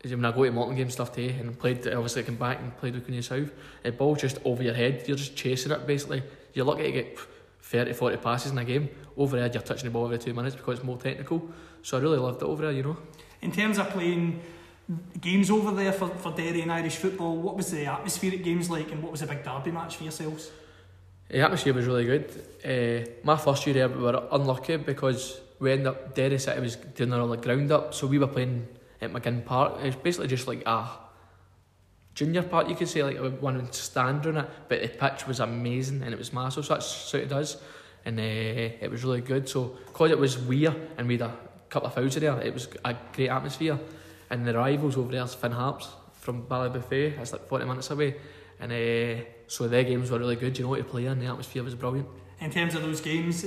when 0.02 0.24
I 0.24 0.32
go 0.32 0.44
to 0.44 0.50
Morton 0.50 0.76
games 0.76 0.94
stuff 0.94 1.14
too, 1.14 1.34
and 1.38 1.58
played 1.58 1.86
obviously 1.86 2.22
I 2.22 2.24
came 2.26 2.36
back 2.36 2.60
and 2.60 2.76
played 2.76 2.94
with 2.94 3.04
Queen 3.04 3.22
South, 3.22 3.50
the 3.82 3.92
ball's 3.92 4.20
just 4.20 4.38
over 4.44 4.62
your 4.62 4.74
head. 4.74 5.04
You're 5.06 5.16
just 5.16 5.36
chasing 5.36 5.72
it 5.72 5.86
basically. 5.86 6.22
You're 6.54 6.64
lucky 6.64 6.84
to 6.84 6.92
get 6.92 7.18
30, 7.62 7.92
40 7.92 8.16
passes 8.18 8.52
in 8.52 8.58
a 8.58 8.64
game. 8.64 8.88
Over 9.16 9.38
there, 9.38 9.50
you're 9.52 9.62
touching 9.62 9.84
the 9.84 9.90
ball 9.90 10.06
every 10.06 10.18
two 10.18 10.32
minutes 10.32 10.56
because 10.56 10.78
it's 10.78 10.84
more 10.84 10.96
technical. 10.96 11.48
So 11.82 11.98
I 11.98 12.00
really 12.00 12.18
loved 12.18 12.42
it 12.42 12.46
over 12.46 12.62
there, 12.62 12.72
you 12.72 12.82
know. 12.82 12.96
In 13.42 13.52
terms 13.52 13.78
of 13.78 13.90
playing 13.90 14.40
games 15.20 15.50
over 15.50 15.72
there 15.72 15.92
for, 15.92 16.08
for 16.08 16.32
Derry 16.32 16.62
and 16.62 16.72
Irish 16.72 16.96
football, 16.96 17.36
what 17.36 17.56
was 17.56 17.70
the 17.70 17.86
atmosphere 17.86 18.32
at 18.32 18.42
games 18.42 18.70
like 18.70 18.90
and 18.90 19.02
what 19.02 19.12
was 19.12 19.22
a 19.22 19.26
big 19.26 19.44
derby 19.44 19.70
match 19.70 19.96
for 19.96 20.04
yourselves? 20.04 20.50
The 21.30 21.40
atmosphere 21.40 21.72
was 21.74 21.86
really 21.86 22.04
good. 22.04 22.26
Uh, 22.64 23.08
my 23.22 23.36
first 23.36 23.64
year 23.64 23.74
there, 23.74 23.88
we 23.88 24.02
were 24.02 24.20
unlucky 24.32 24.76
because 24.78 25.40
we 25.60 25.70
ended 25.70 25.86
up 25.86 26.12
Derry 26.12 26.38
City 26.40 26.60
was 26.60 26.74
doing 26.74 27.10
their 27.10 27.24
the 27.24 27.36
ground 27.36 27.70
up, 27.70 27.94
so 27.94 28.08
we 28.08 28.18
were 28.18 28.26
playing 28.26 28.66
at 29.00 29.12
Maginn 29.12 29.44
Park. 29.44 29.78
It 29.80 29.86
was 29.86 29.94
basically 29.94 30.26
just 30.26 30.48
like 30.48 30.66
a 30.66 30.88
junior 32.14 32.42
park, 32.42 32.68
you 32.68 32.74
could 32.74 32.88
say, 32.88 33.04
like 33.04 33.38
one 33.38 33.56
would 33.56 33.72
stand 33.72 34.26
on 34.26 34.38
it, 34.38 34.48
but 34.68 34.82
the 34.82 34.88
pitch 34.88 35.28
was 35.28 35.38
amazing 35.38 36.02
and 36.02 36.12
it 36.12 36.18
was 36.18 36.32
massive, 36.32 36.64
so 36.64 36.74
that's 36.74 36.86
suited 36.86 37.32
us, 37.32 37.58
and 38.04 38.18
uh, 38.18 38.22
it 38.22 38.90
was 38.90 39.04
really 39.04 39.20
good. 39.20 39.48
So, 39.48 39.76
because 39.86 40.10
it 40.10 40.18
was 40.18 40.36
weird 40.36 40.74
and 40.98 41.06
we 41.06 41.14
had 41.16 41.30
a 41.30 41.36
couple 41.68 41.88
of 41.88 41.94
thousand 41.94 42.22
there, 42.22 42.40
it 42.40 42.52
was 42.52 42.66
a 42.84 42.96
great 43.12 43.28
atmosphere. 43.28 43.78
And 44.30 44.46
the 44.46 44.54
rivals 44.54 44.96
over 44.96 45.12
there 45.12 45.24
is 45.24 45.34
Finn 45.34 45.52
Harps 45.52 45.88
from 46.12 46.42
Ballybofey, 46.42 47.20
it's 47.20 47.32
like 47.32 47.46
40 47.46 47.66
minutes 47.66 47.90
away, 47.92 48.16
and 48.58 48.72
uh, 48.72 49.24
so 49.51 49.66
their 49.66 49.82
games 49.82 50.12
were 50.12 50.18
really 50.20 50.36
good, 50.36 50.57
you 50.57 50.62
know, 50.62 50.70
what 50.70 50.78
to 50.78 50.84
play 50.84 51.07
in 51.07 51.18
the 51.18 51.26
atmosphere 51.26 51.64
was 51.64 51.74
brilliant. 51.74 52.07
In 52.40 52.53
terms 52.53 52.76
of 52.76 52.82
those 52.82 53.01
games, 53.01 53.44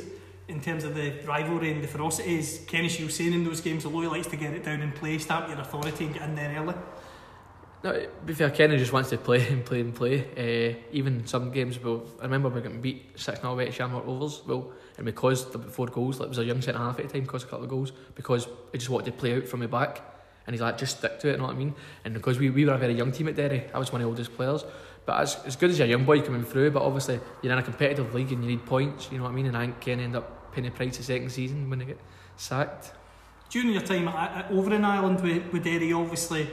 in 0.49 0.59
terms 0.59 0.83
of 0.83 0.95
the 0.95 1.13
rivalry 1.25 1.71
and 1.71 1.81
the 1.81 1.87
ferocity, 1.87 2.39
is 2.39 2.65
Kenny 2.67 2.89
Shiels 2.89 3.11
saying 3.11 3.31
in 3.31 3.45
those 3.45 3.61
games, 3.61 3.85
although 3.85 4.01
he 4.01 4.07
likes 4.07 4.27
to 4.27 4.35
get 4.35 4.53
it 4.53 4.65
down 4.65 4.81
and 4.81 4.93
play, 4.93 5.17
stamp 5.17 5.47
your 5.47 5.61
authority 5.61 6.03
and 6.03 6.13
get 6.13 6.23
in 6.23 6.35
there 6.35 6.59
early? 6.59 6.75
No, 7.85 7.93
to 7.93 8.09
be 8.25 8.33
fair, 8.33 8.49
Kenny 8.49 8.75
just 8.75 8.91
wants 8.91 9.11
to 9.11 9.17
play 9.17 9.47
and 9.49 9.63
play 9.63 9.79
and 9.79 9.95
play. 9.95 10.73
Uh, 10.75 10.77
even 10.91 11.25
some 11.25 11.51
games, 11.51 11.81
well, 11.81 12.03
I 12.19 12.23
remember 12.23 12.49
we 12.49 12.59
got 12.59 12.73
to 12.73 12.79
beat 12.79 13.17
6 13.17 13.39
0 13.39 13.53
away 13.53 13.67
at 13.67 13.73
Shamrock 13.73 14.05
Rovers, 14.05 14.41
well, 14.45 14.73
and 14.97 15.05
because 15.05 15.49
the 15.51 15.59
four 15.59 15.87
goals, 15.87 16.19
like, 16.19 16.25
it 16.25 16.29
was 16.29 16.37
a 16.39 16.43
young 16.43 16.61
centre 16.61 16.79
half 16.79 16.99
at 16.99 17.07
the 17.07 17.13
time, 17.13 17.25
caused 17.25 17.47
a 17.47 17.49
couple 17.49 17.63
of 17.63 17.69
goals, 17.69 17.93
because 18.15 18.49
he 18.73 18.77
just 18.77 18.89
wanted 18.89 19.05
to 19.05 19.17
play 19.17 19.37
out 19.37 19.47
from 19.47 19.61
the 19.61 19.69
back. 19.69 20.01
And 20.45 20.53
he's 20.53 20.61
like, 20.61 20.77
just 20.77 20.97
stick 20.97 21.19
to 21.19 21.29
it, 21.29 21.31
you 21.31 21.37
know 21.37 21.45
what 21.45 21.55
I 21.55 21.57
mean? 21.57 21.73
And 22.03 22.13
because 22.13 22.37
we, 22.37 22.49
we 22.49 22.65
were 22.65 22.73
a 22.73 22.77
very 22.77 22.93
young 22.93 23.13
team 23.13 23.29
at 23.29 23.35
Derry, 23.35 23.63
I 23.73 23.79
was 23.79 23.93
one 23.93 24.01
of 24.01 24.05
the 24.05 24.09
oldest 24.09 24.35
players. 24.35 24.65
But 25.05 25.21
as, 25.21 25.37
as 25.45 25.55
good 25.55 25.69
as 25.69 25.79
a 25.79 25.87
young 25.87 26.05
boy 26.05 26.21
coming 26.21 26.43
through, 26.43 26.71
but 26.71 26.81
obviously 26.81 27.19
you're 27.41 27.51
in 27.51 27.59
a 27.59 27.63
competitive 27.63 28.13
league 28.13 28.31
and 28.31 28.43
you 28.43 28.51
need 28.51 28.65
points, 28.65 29.09
you 29.11 29.17
know 29.17 29.25
what 29.25 29.31
I 29.31 29.35
mean? 29.35 29.47
And 29.47 29.57
I 29.57 29.65
think 29.65 29.79
Kenny 29.81 30.03
ended 30.03 30.21
up 30.21 30.53
paying 30.53 30.65
the 30.65 30.71
price 30.71 30.97
the 30.97 31.03
second 31.03 31.29
season 31.29 31.69
when 31.69 31.79
he 31.79 31.85
get 31.85 31.99
sacked. 32.37 32.91
During 33.49 33.71
your 33.71 33.81
time 33.81 34.07
at, 34.07 34.45
at, 34.45 34.51
over 34.51 34.73
in 34.73 34.85
Ireland 34.85 35.21
with, 35.21 35.51
with 35.51 35.63
Derry, 35.63 35.91
obviously, 35.93 36.49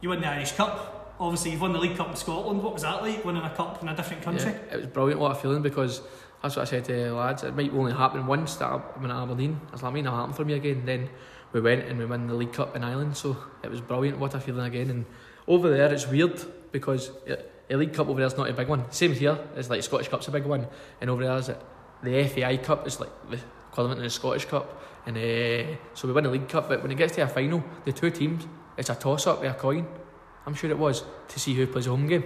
you 0.00 0.08
won 0.08 0.20
the 0.20 0.28
Irish 0.28 0.52
Cup 0.52 1.00
obviously 1.20 1.50
you've 1.52 1.60
won 1.60 1.72
the 1.72 1.78
League 1.78 1.96
Cup 1.96 2.08
in 2.08 2.16
Scotland. 2.16 2.62
What 2.62 2.72
was 2.72 2.82
that 2.82 3.02
like, 3.02 3.24
winning 3.24 3.42
a 3.42 3.50
cup 3.50 3.82
in 3.82 3.88
a 3.88 3.94
different 3.94 4.22
country? 4.22 4.50
Yeah, 4.50 4.74
it 4.74 4.76
was 4.78 4.86
brilliant. 4.86 5.20
What 5.20 5.32
a 5.32 5.34
feeling 5.34 5.62
because 5.62 6.00
that's 6.42 6.56
what 6.56 6.62
I 6.62 6.64
said 6.64 6.84
to 6.86 6.92
the 6.92 7.14
lads. 7.14 7.44
It 7.44 7.54
might 7.54 7.72
only 7.72 7.92
happen 7.92 8.26
once 8.26 8.56
that 8.56 8.66
I'm 8.66 9.04
in 9.04 9.10
Aberdeen. 9.10 9.60
It's 9.72 9.82
like, 9.82 9.92
I 9.92 9.94
mean, 9.94 10.06
it'll 10.06 10.16
happen 10.16 10.32
for 10.32 10.44
me 10.44 10.54
again. 10.54 10.86
Then 10.86 11.10
we 11.52 11.60
went 11.60 11.84
and 11.84 11.98
we 11.98 12.06
won 12.06 12.26
the 12.26 12.34
League 12.34 12.54
Cup 12.54 12.74
in 12.74 12.82
Ireland. 12.82 13.16
So 13.16 13.36
it 13.62 13.70
was 13.70 13.80
brilliant. 13.80 14.18
What 14.18 14.34
a 14.34 14.40
feeling 14.40 14.64
again. 14.64 14.90
And 14.90 15.04
over 15.46 15.68
there, 15.68 15.92
it's 15.92 16.08
weird 16.08 16.40
because 16.72 17.10
the 17.70 17.76
League 17.76 17.94
Cup 17.94 18.08
over 18.08 18.18
there 18.18 18.26
is 18.26 18.36
not 18.36 18.50
a 18.50 18.52
big 18.52 18.68
one. 18.68 18.90
Same 18.90 19.12
here. 19.12 19.38
It's 19.54 19.70
like 19.70 19.82
Scottish 19.82 20.08
Cup's 20.08 20.26
a 20.28 20.32
big 20.32 20.44
one, 20.44 20.66
and 21.00 21.08
over 21.08 21.22
there 21.22 21.36
is 21.36 21.48
it 21.48 21.60
the 22.02 22.24
FAI 22.24 22.56
Cup 22.56 22.86
is 22.86 22.98
like 22.98 23.10
the 23.30 23.38
equivalent 23.70 23.98
of 23.98 24.04
the 24.04 24.10
Scottish 24.10 24.44
Cup. 24.46 24.82
And 25.06 25.16
uh, 25.16 25.76
so 25.94 26.08
we 26.08 26.12
win 26.12 26.24
the 26.24 26.30
League 26.30 26.48
Cup, 26.48 26.68
but 26.68 26.82
when 26.82 26.90
it 26.90 26.96
gets 26.96 27.14
to 27.14 27.22
a 27.22 27.28
final, 27.28 27.62
the 27.84 27.92
two 27.92 28.10
teams, 28.10 28.46
it's 28.76 28.90
a 28.90 28.94
toss 28.94 29.26
up 29.26 29.40
with 29.40 29.50
a 29.50 29.54
coin. 29.54 29.86
I'm 30.46 30.54
sure 30.54 30.70
it 30.70 30.78
was, 30.78 31.04
to 31.28 31.40
see 31.40 31.54
who 31.54 31.66
plays 31.66 31.86
a 31.86 31.90
home 31.90 32.06
game. 32.06 32.24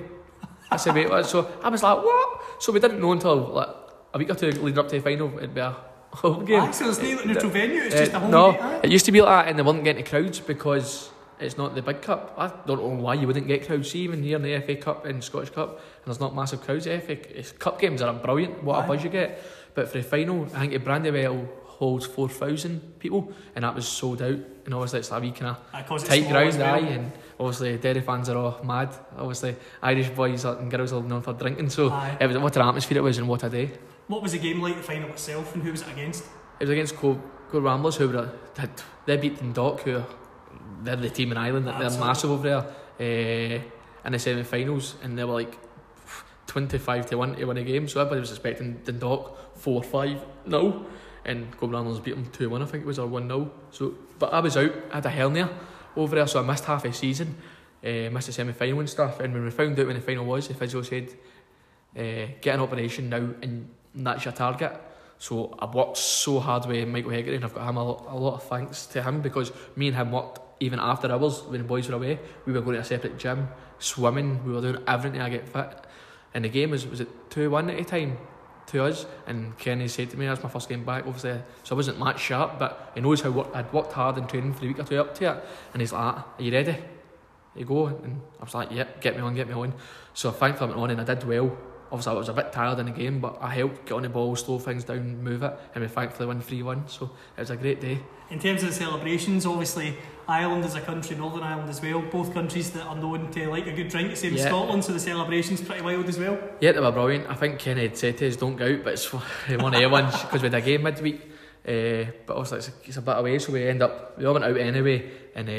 That's 0.70 0.84
the 0.84 0.92
way 0.92 1.03
it 1.03 1.11
was. 1.11 1.28
So 1.28 1.51
I 1.62 1.68
was 1.68 1.82
like, 1.82 1.99
what? 1.99 2.42
So 2.59 2.72
we 2.72 2.80
didn't 2.80 3.01
know 3.01 3.12
until 3.12 3.36
like 3.36 3.68
a 4.14 4.18
week 4.18 4.30
or 4.30 4.34
two 4.34 4.51
leading 4.51 4.78
up 4.78 4.88
to 4.88 4.97
the 4.97 5.03
final, 5.03 5.36
it'd 5.36 5.55
be 5.55 5.61
a 5.61 5.76
home 6.12 6.45
game. 6.45 6.62
Aye, 6.62 6.70
so 6.70 6.88
it's 6.88 6.99
not 6.99 7.26
neutral 7.26 7.51
venue, 7.51 7.82
it's 7.82 7.95
uh, 7.95 7.99
just 7.99 8.12
a 8.12 8.18
home 8.18 8.30
no, 8.30 8.53
game. 8.53 8.61
No, 8.61 8.80
it 8.82 8.90
used 8.90 9.05
to 9.07 9.12
be 9.12 9.20
like 9.20 9.45
that 9.45 9.51
and 9.51 9.59
they 9.59 9.62
weren't 9.62 9.84
getting 9.84 10.05
the 10.05 10.09
crowds 10.09 10.40
because 10.40 11.11
it's 11.45 11.59
not 11.59 11.74
the 11.74 11.82
big 11.82 12.03
cup. 12.03 12.34
I 12.36 12.49
don't 12.66 12.80
know 12.80 13.03
why 13.03 13.14
you 13.14 13.26
wouldn't 13.26 13.47
get 13.47 13.66
crowds. 13.66 13.90
See, 13.90 14.01
even 14.01 14.22
here 14.22 14.36
in 14.36 14.42
the 14.42 14.61
FA 14.61 14.76
Cup 14.76 15.05
and 15.05 15.22
Scottish 15.22 15.51
Cup, 15.51 15.70
and 15.70 16.07
there's 16.07 16.20
not 16.20 16.34
massive 16.34 16.62
crowds. 16.62 16.84
The 16.84 17.01
FA 17.01 17.16
Cup 17.59 17.80
games 17.80 18.03
are 18.03 18.12
brilliant. 18.12 18.62
What 18.62 18.80
Aye. 18.80 18.84
a 18.84 18.88
buzz 18.88 19.05
you 19.05 19.11
get! 19.11 19.42
But 19.74 19.88
for 19.88 19.99
the 19.99 20.05
final, 20.05 20.45
I 20.55 20.61
think 20.61 20.72
the 20.72 20.78
Brandywell 20.78 21.49
holds 21.64 22.07
4,000 22.07 22.99
people, 22.99 23.32
and 23.55 23.64
that 23.64 23.74
was 23.74 23.86
sold 23.86 24.22
out. 24.22 24.38
And 24.64 24.72
obviously, 24.72 25.01
it's 25.01 25.11
a 25.11 25.20
wee 25.20 25.32
kind 25.32 25.57
of 25.57 26.05
tight 26.05 26.28
ground, 26.28 26.59
well. 26.59 26.74
aye. 26.74 26.78
And 26.78 27.12
obviously, 27.38 27.76
Derry 27.78 28.01
fans 28.01 28.28
are 28.28 28.36
all 28.36 28.62
mad. 28.64 28.95
Obviously, 29.16 29.57
Irish 29.82 30.11
boys 30.11 30.45
and 30.45 30.70
girls 30.70 30.92
are 30.92 31.03
known 31.03 31.22
for 31.22 31.32
drinking, 31.32 31.70
so 31.70 31.90
aye. 31.90 32.16
it 32.20 32.26
was 32.26 32.38
what 32.38 32.57
an 32.57 32.62
atmosphere 32.62 32.99
it 32.99 33.03
was, 33.03 33.18
and 33.18 33.28
what 33.28 33.42
a 33.42 33.51
day. 33.51 33.70
What 34.07 34.22
was 34.22 34.32
the 34.32 34.38
game 34.38 34.61
like, 34.61 34.76
the 34.76 34.82
final 34.82 35.11
itself, 35.11 35.55
and 35.55 35.62
who 35.62 35.72
was 35.72 35.82
it 35.82 35.88
against? 35.88 36.24
It 36.61 36.64
was 36.64 36.70
against 36.70 36.97
Cobh, 36.97 37.20
Cobh 37.51 37.62
Ramblers, 37.62 37.97
who 37.97 38.09
were 38.09 38.30
they 39.07 39.16
beat 39.16 39.38
Dundalk, 39.38 39.80
who 39.80 39.97
are, 39.97 40.07
they're 40.85 40.97
the 40.97 41.11
team 41.11 41.32
in 41.32 41.39
Ireland, 41.39 41.68
Absolutely. 41.68 41.97
they're 41.97 42.07
massive 42.07 42.30
over 42.30 42.49
there. 42.49 43.59
Uh, 43.59 43.62
in 44.05 44.12
the 44.12 44.18
semi 44.18 44.43
finals, 44.43 44.97
and 45.03 45.18
they 45.18 45.24
were 45.24 45.32
like 45.32 45.59
25 46.47 47.07
to 47.07 47.18
1 47.18 47.37
to 47.37 47.45
win 47.47 47.57
a 47.57 47.64
game, 47.64 47.89
so 47.89 48.01
everybody 48.01 48.20
was 48.20 48.30
expecting 48.30 48.80
Dundalk 48.85 49.57
4 49.57 49.82
5 49.82 50.24
no 50.47 50.87
and 51.24 51.51
Cobh 51.59 51.70
Ramblers 51.70 52.01
beat 52.01 52.14
them 52.14 52.26
2 52.30 52.51
1, 52.51 52.62
I 52.62 52.66
think 52.66 52.85
it 52.85 52.87
was, 52.87 52.99
or 52.99 53.07
1 53.07 53.28
0. 53.28 53.51
So, 53.70 53.95
but 54.18 54.32
I 54.32 54.41
was 54.41 54.57
out, 54.57 54.72
I 54.91 54.97
had 54.97 55.07
a 55.07 55.11
hernia 55.11 55.51
over 55.97 56.16
there, 56.16 56.26
so 56.26 56.43
I 56.43 56.47
missed 56.47 56.64
half 56.64 56.85
a 56.85 56.93
season, 56.93 57.37
uh, 57.82 58.11
missed 58.11 58.26
the 58.26 58.32
semi 58.32 58.53
final 58.53 58.80
and 58.80 58.91
stuff. 58.91 59.20
And 59.20 59.32
when 59.32 59.45
we 59.45 59.51
found 59.51 59.78
out 59.78 59.87
when 59.87 59.97
the 59.97 60.03
final 60.03 60.24
was, 60.24 60.49
the 60.49 60.55
physio 60.55 60.82
said, 60.82 61.11
uh, 61.97 62.32
Get 62.41 62.55
an 62.55 62.61
operation 62.61 63.09
now, 63.09 63.30
and 63.43 63.68
that's 63.95 64.24
your 64.24 64.32
target. 64.32 64.72
So 65.18 65.57
I 65.59 65.66
worked 65.66 65.97
so 65.97 66.41
hard 66.41 66.66
with 66.66 66.89
Michael 66.89 67.12
Hegarty, 67.12 67.37
and 67.37 67.45
I've 67.45 67.55
got 67.55 67.68
him 67.68 67.76
a 67.76 67.85
lot, 67.85 68.07
a 68.09 68.16
lot 68.16 68.35
of 68.35 68.43
thanks 68.45 68.87
to 68.87 69.03
him 69.03 69.22
because 69.22 69.53
me 69.76 69.89
and 69.89 69.97
him 69.97 70.12
worked 70.12 70.41
even 70.65 70.81
after 70.81 71.11
hours 71.12 71.43
when 71.43 71.61
the 71.61 71.67
boys 71.67 71.89
were 71.89 71.97
away. 71.97 72.19
We 72.47 72.53
were 72.53 72.61
going 72.61 72.77
to 72.77 72.81
a 72.81 72.85
separate 72.85 73.19
gym, 73.19 73.49
swimming, 73.79 74.45
we 74.45 74.53
were 74.53 74.61
doing 74.61 74.83
everything 74.87 75.21
to 75.21 75.31
get 75.31 75.49
fit. 75.49 75.87
And 76.33 76.45
the 76.45 76.49
game 76.49 76.71
was 76.71 76.87
was 76.87 77.01
it 77.01 77.09
two 77.31 77.51
one 77.51 77.71
at 77.71 77.79
a 77.79 77.85
time 77.85 78.19
to 78.67 78.85
us. 78.85 79.07
And 79.27 79.57
Kenny 79.59 79.89
said 79.89 80.11
to 80.11 80.17
me, 80.17 80.27
"That's 80.27 80.43
my 80.43 80.49
first 80.49 80.69
game 80.69 80.85
back." 80.85 81.05
Obviously, 81.07 81.41
so 81.62 81.75
I 81.75 81.77
wasn't 81.77 81.99
match 81.99 82.21
sharp, 82.21 82.59
but 82.59 82.93
he 82.95 83.01
knows 83.01 83.21
how 83.21 83.31
work, 83.31 83.49
I'd 83.55 83.73
worked 83.73 83.93
hard 83.93 84.19
in 84.19 84.27
training 84.27 84.55
for 84.55 84.61
the 84.61 84.69
week 84.69 84.79
or 84.79 84.85
two 84.85 85.01
up 85.01 85.15
to 85.17 85.31
it. 85.33 85.45
And 85.73 85.81
he's 85.81 85.93
like, 85.93 86.17
"Are 86.17 86.25
you 86.39 86.53
ready?" 86.53 86.77
You 87.55 87.65
go, 87.65 87.87
and 87.87 88.21
I 88.41 88.45
was 88.45 88.55
like, 88.55 88.71
"Yep, 88.73 88.89
yeah, 88.97 89.01
get 89.01 89.17
me 89.17 89.23
on, 89.23 89.35
get 89.35 89.47
me 89.47 89.55
on." 89.55 89.75
So 90.12 90.33
thankfully 90.33 90.73
I 90.73 90.75
went 90.75 90.83
on, 90.83 90.91
and 90.91 91.01
I 91.01 91.15
did 91.15 91.25
well. 91.29 91.57
Obviously, 91.93 92.12
I 92.12 92.19
was 92.19 92.29
a 92.29 92.33
bit 92.33 92.51
tired 92.51 92.81
in 92.81 92.87
the 92.87 92.93
game, 92.93 93.21
but 93.21 93.39
I 93.41 93.51
helped 93.51 93.87
get 93.87 93.95
on 93.95 94.03
the 94.03 94.09
ball, 94.09 94.35
slow 94.35 94.59
things 94.59 94.83
down, 94.83 95.23
move 95.23 95.45
it, 95.45 95.53
and 95.75 95.83
we 95.83 95.87
thankfully 95.87 96.27
won 96.27 96.41
3 96.41 96.62
1. 96.62 96.89
So 96.89 97.11
it 97.37 97.41
was 97.41 97.51
a 97.51 97.57
great 97.57 97.81
day. 97.81 98.01
In 98.31 98.41
terms 98.41 98.65
of 98.65 98.71
the 98.71 98.75
celebrations, 98.75 99.47
obviously, 99.47 99.97
Ireland 100.27 100.64
is 100.64 100.75
a 100.75 100.81
country, 100.81 101.16
Northern 101.16 101.43
Ireland 101.43 101.68
as 101.68 101.83
well, 101.83 102.01
both 102.01 102.33
countries 102.33 102.70
that 102.70 102.87
are 102.87 102.97
known 102.97 103.31
to 103.33 103.51
like 103.51 103.66
a 103.66 103.72
good 103.72 103.89
drink, 103.89 104.16
same 104.16 104.35
yeah. 104.35 104.47
Scotland, 104.47 104.85
so 104.85 104.93
the 104.93 105.01
celebrations 105.01 105.61
pretty 105.61 105.83
wild 105.83 106.09
as 106.09 106.18
well. 106.18 106.39
Yeah, 106.61 106.72
they 106.72 106.81
were 106.81 106.93
brilliant. 106.93 107.29
I 107.29 107.35
think 107.35 107.59
Kenny 107.59 107.83
had 107.83 107.97
said 107.97 108.18
to 108.18 108.29
us, 108.29 108.37
don't 108.37 108.57
go 108.57 108.66
out, 108.66 108.85
but 108.85 108.95
it's 108.95 109.12
one 109.12 109.75
of 109.75 109.81
the 109.81 109.87
ones 109.87 110.20
because 110.22 110.43
we 110.43 110.47
had 110.47 110.55
a 110.55 110.61
game 110.61 110.83
midweek. 110.83 111.31
Uh, 111.66 112.05
but 112.27 112.37
also 112.37 112.57
it's 112.57 112.68
a, 112.68 112.72
it's 112.85 112.97
a 112.99 113.03
bit 113.03 113.16
away, 113.16 113.39
so 113.39 113.51
we 113.51 113.66
end 113.66 113.83
up 113.83 114.18
we 114.18 114.27
all 114.27 114.35
went 114.35 114.45
out 114.45 114.57
anyway, 114.57 115.11
and 115.35 115.49
uh, 115.49 115.53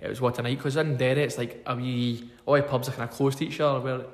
it 0.00 0.08
was 0.08 0.20
what 0.20 0.38
a 0.38 0.42
night. 0.42 0.58
Because 0.58 0.76
in 0.76 0.96
Derry, 0.96 1.22
it's 1.22 1.38
like 1.38 1.62
a 1.66 1.76
wee 1.76 2.30
all 2.44 2.56
the 2.56 2.62
pubs 2.62 2.88
are 2.88 2.92
kind 2.92 3.08
of 3.08 3.14
close 3.14 3.36
to 3.36 3.46
each 3.46 3.60
other, 3.60 3.78
where 3.78 4.04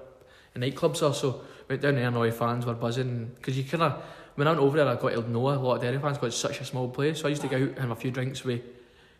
the 0.52 0.60
nightclubs 0.60 1.02
are. 1.02 1.14
So 1.14 1.40
went 1.66 1.80
down 1.80 1.94
there, 1.94 2.06
and 2.06 2.16
all 2.16 2.24
the 2.24 2.32
fans 2.32 2.66
were 2.66 2.74
buzzing 2.74 3.32
because 3.36 3.56
you 3.56 3.64
kind 3.64 3.82
of 3.82 4.02
when 4.34 4.46
I 4.46 4.50
went 4.50 4.60
over 4.60 4.76
there, 4.76 4.88
I 4.88 4.96
got 4.96 5.10
to 5.10 5.30
know 5.30 5.48
a 5.48 5.56
lot 5.56 5.76
of 5.76 5.80
Derry 5.80 5.98
fans 5.98 6.18
because 6.18 6.34
it's 6.34 6.40
such 6.40 6.60
a 6.60 6.66
small 6.66 6.90
place. 6.90 7.20
So 7.20 7.26
I 7.26 7.30
used 7.30 7.42
to 7.42 7.48
go 7.48 7.56
out 7.56 7.62
and 7.62 7.78
have 7.78 7.90
a 7.92 7.96
few 7.96 8.10
drinks 8.10 8.44
with 8.44 8.60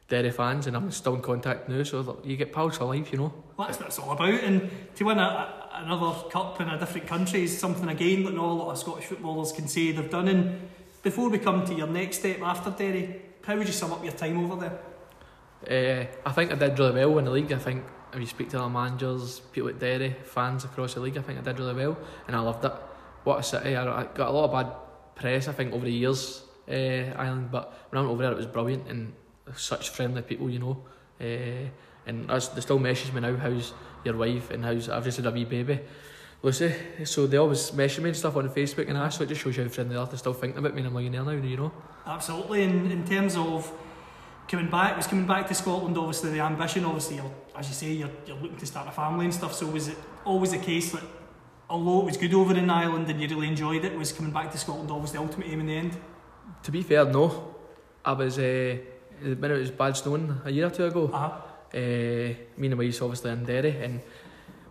Derry 0.09 0.31
fans, 0.31 0.67
and 0.67 0.75
I'm 0.75 0.91
still 0.91 1.15
in 1.15 1.21
contact 1.21 1.69
now. 1.69 1.83
So 1.83 2.21
you 2.25 2.37
get 2.37 2.53
pals 2.53 2.79
for 2.79 2.87
life, 2.87 3.13
you 3.13 3.19
know. 3.19 3.33
Well, 3.57 3.69
that's 3.69 3.79
what 3.79 3.89
it's 3.89 3.99
all 3.99 4.13
about. 4.13 4.43
And 4.43 4.71
to 4.97 5.05
win 5.05 5.19
a, 5.19 5.23
a, 5.23 5.83
another 5.85 6.29
cup 6.31 6.61
in 6.63 6.69
a 6.69 6.79
different 6.79 7.07
country 7.07 7.43
is 7.43 7.59
something 7.59 7.89
again 7.89 8.25
that 8.25 8.35
not 8.35 8.45
a 8.45 8.53
lot 8.53 8.73
of 8.73 8.79
Scottish 8.79 9.05
footballers 9.05 9.53
can 9.53 9.69
say 9.69 9.93
they've 9.93 10.11
done. 10.11 10.29
And 10.29 10.69
before 11.03 11.29
we 11.29 11.39
come 11.39 11.67
to 11.67 11.75
your 11.75 11.89
next 11.89 12.21
step 12.21 12.41
after 12.41 12.71
Derry, 12.71 13.21
how 13.45 13.57
would 13.57 13.67
you 13.67 13.73
sum 13.73 13.93
up 13.93 14.03
your 14.03 14.15
time 14.15 14.39
over 14.51 14.57
there? 14.57 14.79
Uh, 15.67 16.07
I 16.27 16.33
think 16.33 16.53
I 16.53 16.55
did 16.55 16.79
really 16.79 17.05
well 17.05 17.19
in 17.19 17.27
the 17.27 17.31
league. 17.31 17.53
I 17.53 17.59
think 17.59 17.85
if 18.15 18.21
you 18.21 18.27
speak 18.27 18.49
to 18.51 18.59
the 18.59 18.69
managers, 18.69 19.41
people 19.53 19.69
at 19.69 19.79
Derry, 19.79 20.17
fans 20.25 20.65
across 20.65 20.95
the 20.95 21.01
league, 21.01 21.19
I 21.19 21.23
think 21.23 21.39
I 21.39 21.43
did 21.43 21.59
really 21.59 21.75
well, 21.75 21.99
and 22.27 22.35
I 22.35 22.41
loved 22.41 22.65
it. 22.65 22.73
What 23.25 23.41
a 23.41 23.43
city! 23.43 23.77
I, 23.77 24.03
I 24.03 24.05
got 24.05 24.29
a 24.29 24.31
lot 24.31 24.45
of 24.45 24.53
bad 24.53 24.75
press, 25.17 25.49
I 25.49 25.53
think, 25.53 25.75
over 25.75 25.85
the 25.85 25.93
years, 25.93 26.45
uh, 26.67 26.73
Ireland. 26.73 27.51
But 27.51 27.75
when 27.91 27.99
I 27.99 28.01
went 28.03 28.13
over 28.13 28.23
there, 28.23 28.33
it 28.33 28.37
was 28.37 28.47
brilliant 28.47 28.89
and 28.89 29.13
such 29.57 29.91
friendly 29.91 30.23
people, 30.23 30.51
you 30.51 30.59
know. 30.59 30.83
Uh, 31.21 31.69
and 32.07 32.31
as 32.31 32.49
they 32.51 32.61
still 32.61 32.79
message 32.79 33.13
me 33.13 33.21
now, 33.21 33.37
how's 33.37 33.73
your 34.05 34.17
wife 34.17 34.51
and 34.51 34.65
how's 34.65 34.89
I've 34.89 35.05
just 35.05 35.19
had 35.19 35.27
a 35.27 35.31
wee 35.31 35.45
baby, 35.45 35.81
Lucy. 36.43 36.73
So 37.05 37.27
they 37.27 37.37
always 37.37 37.73
message 37.73 38.03
me 38.03 38.11
and 38.11 38.17
stuff 38.17 38.37
on 38.37 38.49
Facebook 38.49 38.87
and 38.89 38.97
that, 38.97 39.13
so 39.13 39.25
it 39.25 39.29
just 39.29 39.43
shows 39.43 39.57
you 39.57 39.65
how 39.65 39.69
friendly 39.69 39.95
they 39.95 40.01
are. 40.01 40.07
They're 40.07 40.19
still 40.19 40.33
thinking 40.33 40.59
about 40.59 40.75
me 40.75 40.81
and 40.81 40.89
I'm 40.89 40.97
a 40.97 41.01
millionaire 41.01 41.25
now, 41.25 41.47
you 41.47 41.57
know. 41.57 41.73
Absolutely. 42.07 42.65
And 42.65 42.91
in 42.91 43.05
terms 43.07 43.37
of 43.37 43.71
coming 44.49 44.71
back, 44.71 44.97
was 44.97 45.07
coming 45.07 45.27
back 45.27 45.47
to 45.49 45.55
Scotland 45.55 45.99
obviously 45.99 46.31
the 46.31 46.41
ambition. 46.41 46.85
Obviously, 46.85 47.17
you're, 47.17 47.33
as 47.57 47.69
you 47.69 47.75
say, 47.75 47.93
you're, 47.93 48.11
you're 48.27 48.37
looking 48.37 48.57
to 48.57 48.67
start 48.67 48.89
a 48.89 48.93
family 48.93 49.27
and 49.27 49.35
stuff. 49.35 49.55
So 49.55 49.67
was 49.67 49.89
it 49.89 49.99
always 50.25 50.53
the 50.53 50.59
case 50.59 50.93
that 50.93 51.03
although 51.69 52.01
it 52.01 52.05
was 52.07 52.17
good 52.17 52.33
over 52.33 52.57
in 52.57 52.71
Ireland 52.71 53.11
and 53.11 53.21
you 53.21 53.29
really 53.29 53.49
enjoyed 53.49 53.85
it, 53.85 53.97
was 53.97 54.13
coming 54.13 54.33
back 54.33 54.51
to 54.53 54.59
Scotland 54.59 54.91
always 54.91 55.13
the 55.13 55.19
ultimate 55.19 55.49
aim 55.49 55.61
in 55.61 55.67
the 55.67 55.77
end? 55.77 55.97
To 56.63 56.71
be 56.71 56.83
fair, 56.83 57.05
no. 57.05 57.55
I 58.05 58.13
was 58.13 58.39
uh, 58.39 58.79
when 59.23 59.51
it 59.51 59.59
was 59.59 59.71
bad 59.71 59.97
snowing 59.97 60.41
a 60.45 60.51
year 60.51 60.67
or 60.67 60.71
two 60.71 60.87
ago. 60.87 61.11
Uh-huh. 61.13 61.41
Uh, 61.73 62.35
me 62.57 62.67
and 62.67 62.77
my 62.77 62.85
wife 62.85 63.03
obviously 63.03 63.31
in 63.31 63.45
Derry 63.45 63.77
and 63.83 64.01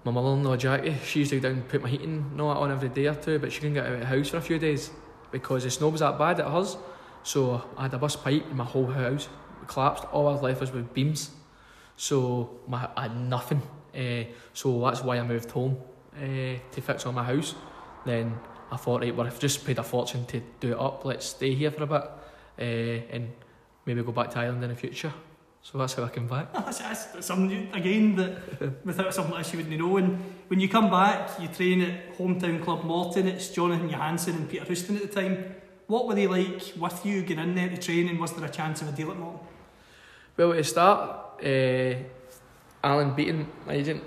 my 0.04 0.12
mother-in-law 0.12 0.56
Jackie, 0.56 0.96
she 1.06 1.20
used 1.20 1.32
to 1.32 1.40
go 1.40 1.50
down 1.50 1.60
and 1.60 1.68
put 1.68 1.82
my 1.82 1.90
heating 1.90 2.26
and 2.32 2.42
all 2.42 2.54
that 2.54 2.60
on 2.60 2.72
every 2.72 2.90
day 2.90 3.08
or 3.08 3.16
two, 3.16 3.40
but 3.40 3.52
she 3.52 3.60
couldn't 3.60 3.76
get 3.76 3.86
out 3.86 3.94
of 3.94 4.00
the 4.00 4.06
house 4.06 4.30
for 4.30 4.38
a 4.38 4.42
few 4.42 4.58
days 4.58 4.90
because 5.32 5.64
the 5.64 5.70
snow 5.70 5.90
was 5.90 6.00
that 6.00 6.18
bad 6.18 6.40
at 6.40 6.50
hers. 6.50 6.78
So 7.24 7.62
I 7.76 7.84
had 7.84 7.94
a 7.94 7.98
bus 7.98 8.16
pipe 8.16 8.46
and 8.48 8.56
my 8.56 8.64
whole 8.64 8.88
house 8.88 9.28
collapsed. 9.68 10.06
All 10.06 10.28
I 10.30 10.32
was 10.32 10.42
left 10.42 10.62
was 10.62 10.72
with 10.72 10.94
beams. 10.94 11.32
So 11.98 12.60
my, 12.68 12.88
I 12.96 13.04
had 13.04 13.18
nothing. 13.18 13.62
Uh, 13.94 14.32
so 14.54 14.80
that's 14.82 15.04
why 15.04 15.20
I 15.20 15.24
moved 15.24 15.52
home 15.52 15.78
uh, 16.16 16.26
to 16.72 16.82
fix 16.82 17.06
on 17.06 17.16
my 17.16 17.24
house. 17.24 17.56
Then 18.06 18.38
I 18.72 18.78
thought, 18.78 19.02
right, 19.02 19.16
well, 19.16 19.28
I've 19.28 19.40
just 19.40 19.66
paid 19.66 19.78
a 19.78 19.84
fortune 19.84 20.26
to 20.28 20.42
do 20.60 20.72
it 20.72 20.80
up. 20.80 21.04
Let's 21.04 21.26
stay 21.26 21.54
here 21.54 21.72
for 21.72 21.84
a 21.84 21.88
bit 21.88 22.04
uh, 22.60 23.14
and 23.14 23.32
maybe 23.88 24.04
go 24.04 24.12
back 24.12 24.30
to 24.32 24.40
Ireland 24.40 24.64
in 24.64 24.70
the 24.70 24.76
future. 24.76 25.14
So 25.64 25.78
that's 25.78 25.94
how 25.94 26.04
I 26.04 26.10
came 26.10 26.28
back. 26.28 26.54
That's, 26.54 26.80
that's 26.80 27.26
something 27.26 27.70
again 27.74 28.16
that 28.16 28.86
without 28.86 29.14
something 29.14 29.36
else 29.36 29.52
you 29.52 29.58
wouldn't 29.58 29.78
know. 29.78 29.98
And 29.98 30.24
when 30.48 30.62
you 30.62 30.70
come 30.70 30.90
back, 30.90 31.32
you 31.42 31.50
train 31.50 31.82
at 31.82 32.18
hometown 32.18 32.64
club 32.64 32.86
Morton. 32.86 33.28
It's 33.28 33.50
Jonatan 33.50 33.90
Johansson 33.90 34.36
and 34.36 34.50
Peter 34.50 34.64
Houston 34.64 34.96
at 34.96 35.02
the 35.02 35.22
time. 35.22 35.56
What 35.88 36.08
were 36.08 36.16
they 36.16 36.28
like 36.28 36.74
with 36.78 37.06
you 37.06 37.22
getting 37.22 37.44
in 37.44 37.56
there 37.56 37.70
to 37.70 37.78
train? 37.78 38.08
And 38.08 38.18
was 38.18 38.32
there 38.34 38.46
a 38.46 38.50
chance 38.50 38.82
of 38.82 38.90
a 38.90 38.92
deal 38.94 39.12
at 39.12 39.18
Morton? 39.18 39.46
Well, 40.38 40.52
at 40.52 40.58
the 40.58 40.64
start, 40.64 41.44
uh, 41.44 41.96
Alan 42.82 43.14
Beaton, 43.14 43.48
my 43.66 43.74
agent, 43.74 44.04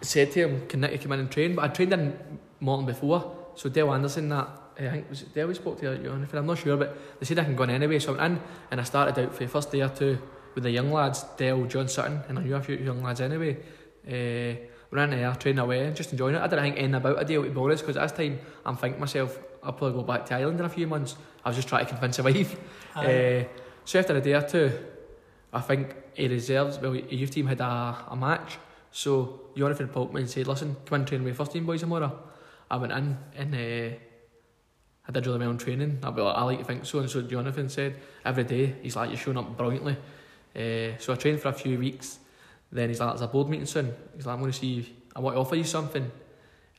said 0.00 0.32
to 0.32 0.48
him, 0.48 0.66
"Can 0.68 0.80
Nicky 0.80 0.98
come 0.98 1.12
in 1.12 1.20
and 1.20 1.30
train?" 1.30 1.54
But 1.54 1.64
I 1.64 1.68
trained 1.68 1.92
in 1.92 2.38
Morton 2.60 2.86
before, 2.86 3.50
so 3.56 3.68
Dale 3.68 3.92
Anderson, 3.92 4.30
that 4.30 4.48
I 4.78 4.90
think 4.90 5.10
was 5.10 5.22
it 5.22 5.34
Dale 5.34 5.46
we 5.46 5.54
spoke 5.54 5.80
to 5.80 5.94
you 5.94 6.10
on. 6.10 6.28
I'm 6.32 6.46
not 6.46 6.58
sure, 6.58 6.76
but 6.76 6.96
they 7.18 7.26
said 7.26 7.38
I 7.38 7.44
can 7.44 7.56
go 7.56 7.64
in 7.64 7.70
anyway. 7.70 7.98
So 7.98 8.14
I 8.14 8.18
went 8.18 8.34
in 8.34 8.42
and 8.70 8.80
I 8.80 8.84
started 8.84 9.18
out 9.22 9.34
for 9.34 9.44
the 9.44 9.48
first 9.48 9.70
day 9.70 9.82
or 9.82 9.88
two 9.88 10.18
with 10.54 10.64
the 10.64 10.70
young 10.70 10.92
lads, 10.92 11.24
Dale, 11.36 11.64
John 11.66 11.88
Sutton, 11.88 12.22
and 12.28 12.38
I 12.38 12.42
knew 12.42 12.54
a 12.54 12.60
few 12.60 12.76
young 12.76 13.02
lads 13.02 13.20
anyway. 13.20 13.56
Uh, 14.06 14.60
ran 14.90 15.10
there, 15.10 15.34
training 15.34 15.58
away, 15.58 15.92
just 15.94 16.12
enjoying 16.12 16.36
it. 16.36 16.40
I 16.40 16.46
didn't 16.46 16.64
think 16.64 16.76
anything 16.76 16.94
about 16.94 17.20
a 17.20 17.24
deal 17.24 17.42
to 17.42 17.50
be 17.50 17.60
honest, 17.60 17.82
because 17.82 17.96
at 17.96 18.02
this 18.02 18.12
time 18.12 18.38
I'm 18.64 18.76
thinking 18.76 19.00
myself, 19.00 19.38
I'll 19.62 19.72
probably 19.72 20.00
go 20.00 20.02
back 20.04 20.26
to 20.26 20.36
Ireland 20.36 20.60
in 20.60 20.66
a 20.66 20.68
few 20.68 20.86
months. 20.86 21.16
I 21.44 21.48
was 21.48 21.56
just 21.56 21.68
trying 21.68 21.86
to 21.86 21.90
convince 21.90 22.18
a 22.18 22.22
wife. 22.24 22.56
Uh, 22.94 23.44
so 23.84 23.98
after 23.98 24.16
a 24.16 24.20
day 24.20 24.34
or 24.34 24.42
two, 24.42 24.72
I 25.52 25.60
think 25.60 25.94
a 26.16 26.28
reserves, 26.28 26.78
well, 26.78 26.94
a 26.94 27.14
youth 27.14 27.30
team 27.30 27.46
had 27.46 27.60
a, 27.60 27.96
a 28.08 28.16
match. 28.16 28.58
So 28.92 29.40
Jonathan 29.56 29.88
Polkman 29.88 30.28
said, 30.28 30.46
listen, 30.46 30.76
come 30.86 31.00
and 31.00 31.08
train 31.08 31.24
with 31.24 31.36
first 31.36 31.52
team 31.52 31.66
boys 31.66 31.80
tomorrow. 31.80 32.16
I 32.70 32.76
went 32.76 32.92
in 32.92 33.18
and 33.36 33.54
uh, 33.54 33.96
I 35.06 35.12
did 35.12 35.26
really 35.26 35.38
well 35.38 35.50
in 35.50 35.58
training. 35.58 35.98
I'll 36.02 36.12
be 36.12 36.22
like, 36.22 36.36
I 36.36 36.42
like 36.42 36.58
to 36.58 36.64
think 36.64 36.86
so. 36.86 37.00
And 37.00 37.10
so 37.10 37.22
Jonathan 37.22 37.68
said, 37.68 37.96
every 38.24 38.44
day, 38.44 38.74
he's 38.82 38.96
like, 38.96 39.10
you're 39.10 39.18
showing 39.18 39.36
up 39.36 39.56
brilliantly. 39.56 39.96
Uh, 40.56 40.96
so 40.98 41.12
I 41.12 41.16
trained 41.16 41.40
for 41.40 41.48
a 41.48 41.52
few 41.52 41.78
weeks. 41.78 42.18
Then 42.72 42.88
he's 42.88 43.00
like, 43.00 43.10
there's 43.10 43.20
a 43.20 43.28
board 43.28 43.48
meeting 43.48 43.66
soon. 43.66 43.92
He's 44.16 44.26
like, 44.26 44.34
I'm 44.34 44.40
going 44.40 44.52
to 44.52 44.58
see, 44.58 44.66
you. 44.66 44.84
I 45.14 45.20
want 45.20 45.36
to 45.36 45.40
offer 45.40 45.56
you 45.56 45.64
something. 45.64 46.10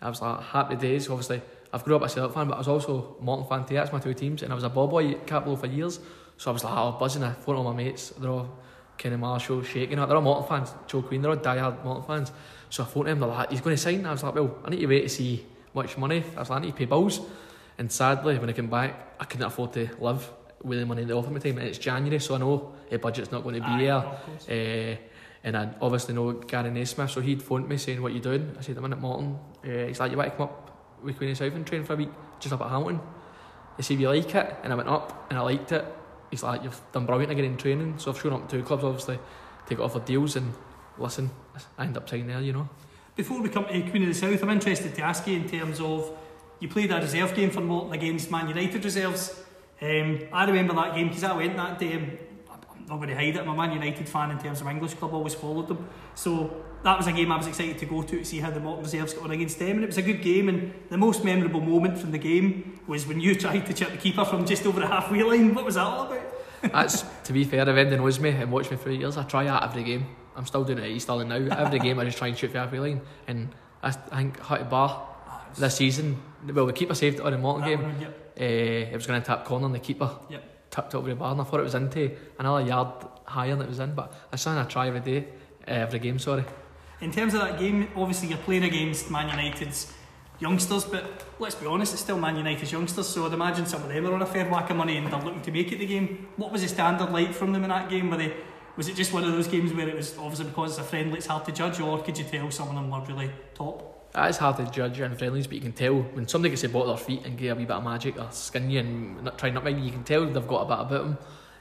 I 0.01 0.09
was 0.09 0.21
like, 0.21 0.41
happy 0.41 0.75
days. 0.75 1.09
Obviously, 1.09 1.41
I've 1.71 1.83
grew 1.83 1.95
up 1.95 2.01
a 2.01 2.09
Celtic 2.09 2.33
fan, 2.33 2.47
but 2.47 2.55
I 2.55 2.57
was 2.57 2.67
also 2.67 3.15
Morton 3.21 3.47
fan 3.47 3.65
too. 3.65 3.75
That's 3.75 3.91
my 3.93 3.99
two 3.99 4.13
teams. 4.13 4.43
And 4.43 4.51
I 4.51 4.55
was 4.55 4.63
a 4.63 4.69
ball 4.69 4.87
boy 4.87 5.11
at 5.11 5.27
Cappielow 5.27 5.59
for 5.59 5.67
years. 5.67 5.99
So 6.37 6.51
I 6.51 6.53
was 6.53 6.63
like, 6.63 6.73
was 6.73 6.99
buzzing. 6.99 7.23
I 7.23 7.31
phoned 7.31 7.59
all 7.59 7.63
my 7.63 7.75
mates. 7.75 8.09
They're 8.09 8.29
all 8.29 8.49
Kenny 8.97 9.17
Marshall, 9.17 9.63
shaking 9.63 9.99
up. 9.99 10.09
They're 10.09 10.17
all 10.17 10.23
Morton 10.23 10.47
fans. 10.47 10.73
Joe 10.87 11.01
Queen, 11.01 11.21
they're 11.21 11.31
all 11.31 11.37
die-hard 11.37 11.83
Morton 11.85 12.03
fans. 12.03 12.31
So 12.69 12.83
I 12.83 12.87
phoned 12.87 13.07
him. 13.07 13.19
They're 13.19 13.29
like, 13.29 13.51
he's 13.51 13.61
going 13.61 13.75
to 13.75 13.81
sign. 13.81 14.05
I 14.05 14.11
was 14.11 14.23
like, 14.23 14.35
well, 14.35 14.57
I 14.65 14.69
need 14.69 14.81
to 14.81 14.87
wait 14.87 15.01
to 15.03 15.09
see 15.09 15.45
much 15.73 15.97
money. 15.97 16.23
I 16.35 16.39
was 16.39 16.49
like, 16.49 16.61
I 16.61 16.65
need 16.65 16.71
to 16.71 16.77
pay 16.77 16.85
bills. 16.85 17.21
And 17.77 17.91
sadly, 17.91 18.37
when 18.39 18.49
I 18.49 18.53
came 18.53 18.69
back, 18.69 19.15
I 19.19 19.25
couldn't 19.25 19.45
afford 19.45 19.73
to 19.73 19.89
live 19.99 20.31
with 20.63 20.79
the 20.79 20.85
money 20.85 21.03
they 21.03 21.13
offered 21.13 21.31
me 21.31 21.39
time. 21.39 21.57
And 21.57 21.67
it's 21.67 21.77
January, 21.77 22.19
so 22.19 22.35
I 22.35 22.37
know 22.37 22.73
the 22.89 22.97
budget's 22.97 23.31
not 23.31 23.43
going 23.43 23.55
to 23.55 23.61
be 23.61 23.83
here. 23.83 23.93
Uh, 23.93 24.97
and 25.43 25.55
I 25.55 25.69
obviously 25.81 26.15
know 26.15 26.31
Gary 26.33 26.71
Naysmith, 26.71 27.11
so 27.11 27.21
he'd 27.21 27.43
phoned 27.43 27.69
me 27.69 27.77
saying, 27.77 28.01
what 28.01 28.13
you 28.13 28.19
doing? 28.19 28.55
I 28.57 28.61
said, 28.61 28.77
I'm 28.77 28.85
in 28.85 28.93
at 28.93 28.99
Morton. 28.99 29.37
Uh, 29.63 29.87
he's 29.87 29.99
like, 29.99 30.11
you 30.11 30.17
want 30.17 30.31
to 30.31 30.37
come 30.37 30.47
up 30.47 31.01
with 31.03 31.17
Queen 31.17 31.31
of 31.31 31.37
South 31.37 31.53
and 31.53 31.67
train 31.67 31.83
for 31.83 31.93
a 31.93 31.97
week, 31.97 32.09
just 32.39 32.53
up 32.53 32.61
at 32.61 32.69
Hamilton? 32.69 32.99
He 33.77 33.83
said, 33.83 33.99
you 33.99 34.09
like 34.09 34.33
it? 34.33 34.55
And 34.63 34.73
I 34.73 34.75
went 34.75 34.89
up, 34.89 35.27
and 35.29 35.37
I 35.37 35.41
liked 35.41 35.71
it. 35.71 35.85
He's 36.31 36.41
like, 36.41 36.63
you've 36.63 36.81
done 36.93 37.05
brilliant 37.05 37.31
again 37.31 37.45
in 37.45 37.57
training. 37.57 37.99
So 37.99 38.09
I've 38.09 38.19
shown 38.19 38.33
up 38.33 38.49
to 38.49 38.63
clubs, 38.63 38.83
obviously, 38.83 39.19
take 39.67 39.79
offer 39.79 39.99
deals, 39.99 40.35
and 40.35 40.53
listen, 40.97 41.29
I 41.77 41.83
end 41.83 41.97
up 41.97 42.09
signing 42.09 42.27
there, 42.27 42.41
you 42.41 42.53
know. 42.53 42.67
Before 43.15 43.39
we 43.39 43.49
come 43.49 43.65
to 43.65 43.81
Queen 43.89 44.03
of 44.03 44.09
the 44.09 44.15
South, 44.15 44.41
I'm 44.41 44.49
interested 44.49 44.95
to 44.95 45.01
ask 45.03 45.27
you 45.27 45.35
in 45.35 45.47
terms 45.47 45.79
of 45.79 46.17
you 46.65 46.71
played 46.71 46.91
a 46.91 46.99
reserve 46.99 47.35
game 47.35 47.51
for 47.51 47.61
Morton 47.61 47.93
against 47.93 48.31
Man 48.31 48.47
United 48.47 48.83
reserves. 48.83 49.39
Um, 49.79 50.21
I 50.33 50.45
remember 50.45 50.73
that 50.73 50.95
game 50.95 51.09
because 51.09 51.23
I 51.23 51.35
went 51.35 51.55
that 51.57 51.77
day. 51.77 51.93
I'm 51.93 52.87
not 52.87 52.97
going 52.97 53.09
to 53.09 53.15
hide 53.15 53.35
it. 53.35 53.41
I'm 53.41 53.49
a 53.49 53.55
Man 53.55 53.71
United 53.71 54.09
fan 54.09 54.31
in 54.31 54.39
terms 54.39 54.61
of 54.61 54.67
English 54.67 54.95
club. 54.95 55.13
Always 55.13 55.35
followed 55.35 55.67
them. 55.67 55.87
So 56.15 56.63
that 56.83 56.97
was 56.97 57.05
a 57.05 57.11
game 57.11 57.31
I 57.31 57.37
was 57.37 57.45
excited 57.45 57.77
to 57.77 57.85
go 57.85 58.01
to 58.01 58.17
to 58.17 58.25
see 58.25 58.39
how 58.39 58.49
the 58.49 58.59
Morton 58.59 58.83
reserves 58.83 59.13
got 59.13 59.25
on 59.25 59.31
against 59.31 59.59
them. 59.59 59.75
And 59.75 59.83
it 59.83 59.87
was 59.87 59.99
a 59.99 60.01
good 60.01 60.23
game. 60.23 60.49
And 60.49 60.73
the 60.89 60.97
most 60.97 61.23
memorable 61.23 61.61
moment 61.61 61.99
from 61.99 62.11
the 62.11 62.17
game 62.17 62.79
was 62.87 63.05
when 63.05 63.19
you 63.19 63.35
tried 63.45 63.67
to 63.67 63.73
chip 63.73 63.91
the 63.91 63.97
keeper 63.97 64.25
from 64.25 64.47
just 64.47 64.65
over 64.65 64.79
the 64.79 64.87
halfway 64.87 65.21
line. 65.21 65.53
What 65.53 65.65
was 65.65 65.75
that 65.75 65.85
all 65.85 66.07
about? 66.07 66.23
That's 66.63 67.05
to 67.25 67.33
be 67.33 67.43
fair. 67.43 67.61
If 67.61 67.77
anyone 67.77 67.99
knows 67.99 68.19
me 68.19 68.31
and 68.31 68.51
watched 68.51 68.71
me 68.71 68.77
for 68.77 68.89
years, 68.89 69.17
I 69.17 69.23
try 69.23 69.43
that 69.43 69.61
every 69.61 69.83
game. 69.83 70.07
I'm 70.35 70.47
still 70.47 70.63
doing 70.63 70.79
it 70.79 70.85
at 70.85 70.89
East 70.89 71.05
Stirling 71.05 71.27
now. 71.27 71.35
Every 71.35 71.77
game, 71.87 71.99
I 71.99 72.05
just 72.05 72.17
try 72.17 72.29
and 72.29 72.35
shoot 72.35 72.49
for 72.49 72.57
halfway 72.57 72.79
line. 72.79 73.01
And 73.27 73.53
I, 73.83 73.89
I 73.89 73.91
think 73.91 74.39
Hutty 74.39 74.63
Bar 74.63 75.14
this 75.57 75.75
season. 75.75 76.21
Well, 76.53 76.65
the 76.65 76.73
keeper 76.73 76.93
saved 76.95 77.19
it 77.19 77.25
on 77.25 77.31
the 77.31 77.37
Morton 77.37 77.67
game. 77.67 77.81
one, 77.83 78.01
yep. 78.01 78.33
Uh, 78.39 78.43
it 78.43 78.93
was 78.93 79.07
going 79.07 79.21
to 79.21 79.25
tap 79.25 79.45
corner 79.45 79.65
and 79.65 79.73
the 79.75 79.79
keeper 79.79 80.09
Yep. 80.29 80.69
tipped 80.71 80.93
it 80.93 80.97
over 80.97 81.07
the 81.09 81.15
bar 81.15 81.31
and 81.31 81.39
I 81.41 81.43
thought 81.45 81.59
it 81.61 81.63
was 81.63 81.75
into 81.75 82.11
another 82.37 82.65
yard 82.65 82.89
higher 83.23 83.55
than 83.55 83.61
it 83.65 83.69
was 83.69 83.79
in 83.79 83.95
but 83.95 84.13
it's 84.33 84.41
something 84.41 84.61
I 84.61 84.67
try 84.67 84.87
every 84.89 84.99
day 84.99 85.27
uh, 85.67 85.71
every 85.71 85.99
game 85.99 86.19
sorry 86.19 86.43
In 87.01 87.11
terms 87.11 87.33
of 87.33 87.39
that 87.41 87.57
game, 87.59 87.87
obviously 87.95 88.27
you're 88.29 88.37
playing 88.39 88.63
against 88.65 89.09
Man 89.09 89.29
United's 89.29 89.93
youngsters, 90.39 90.83
but 90.83 91.23
let's 91.39 91.55
be 91.55 91.65
honest, 91.65 91.93
it's 91.93 92.01
still 92.01 92.17
Man 92.19 92.35
United's 92.35 92.71
youngsters, 92.73 93.07
so 93.07 93.25
I'd 93.25 93.31
imagine 93.33 93.65
some 93.65 93.81
of 93.83 93.87
them 93.89 94.05
are 94.05 94.13
on 94.13 94.21
a 94.21 94.25
fair 94.25 94.49
whack 94.49 94.69
of 94.69 94.75
money 94.75 94.97
and 94.97 95.07
they're 95.07 95.21
looking 95.21 95.41
to 95.43 95.51
make 95.51 95.71
it 95.71 95.79
the 95.79 95.85
game. 95.85 96.27
What 96.35 96.51
was 96.51 96.61
the 96.61 96.67
standard 96.67 97.11
like 97.11 97.33
from 97.33 97.53
them 97.53 97.63
in 97.63 97.69
that 97.69 97.89
game? 97.89 98.09
Were 98.09 98.17
they, 98.17 98.33
was 98.75 98.89
it 98.89 98.95
just 98.97 99.13
one 99.13 99.23
of 99.23 99.31
those 99.31 99.47
games 99.47 99.71
where 99.71 99.87
it 99.87 99.95
was 99.95 100.17
obviously 100.17 100.45
because 100.47 100.71
it's 100.71 100.79
a 100.79 100.83
friendly, 100.83 101.17
it's 101.19 101.27
hard 101.27 101.45
to 101.45 101.53
judge, 101.53 101.79
or 101.79 102.03
could 102.03 102.17
you 102.17 102.25
tell 102.25 102.51
some 102.51 102.67
of 102.67 102.75
them 102.75 102.89
were 102.89 102.99
really 103.07 103.31
top? 103.53 103.93
That 104.15 104.29
is 104.29 104.37
hard 104.37 104.55
to 104.55 104.65
judge 104.71 104.99
in 104.99 105.15
friendlies 105.15 105.45
but 105.45 105.55
you 105.55 105.61
can 105.61 105.73
tell 105.73 105.95
when 105.95 106.27
somebody 106.27 106.49
gets 106.49 106.61
the 106.61 106.69
ball 106.69 106.87
their 106.87 106.97
feet 106.97 107.25
and 107.25 107.37
get 107.37 107.49
a 107.49 107.55
wee 107.55 107.65
bit 107.65 107.75
of 107.75 107.83
magic 107.83 108.17
or 108.17 108.27
skin 108.31 108.69
you 108.69 108.79
and 108.79 109.23
not 109.23 109.37
try 109.37 109.49
not 109.49 109.63
maybe 109.63 109.81
you 109.81 109.91
can 109.91 110.03
tell 110.03 110.25
they've 110.25 110.47
got 110.47 110.61
a 110.61 110.65
bit 110.65 110.73
about 110.73 110.89
them 110.89 111.17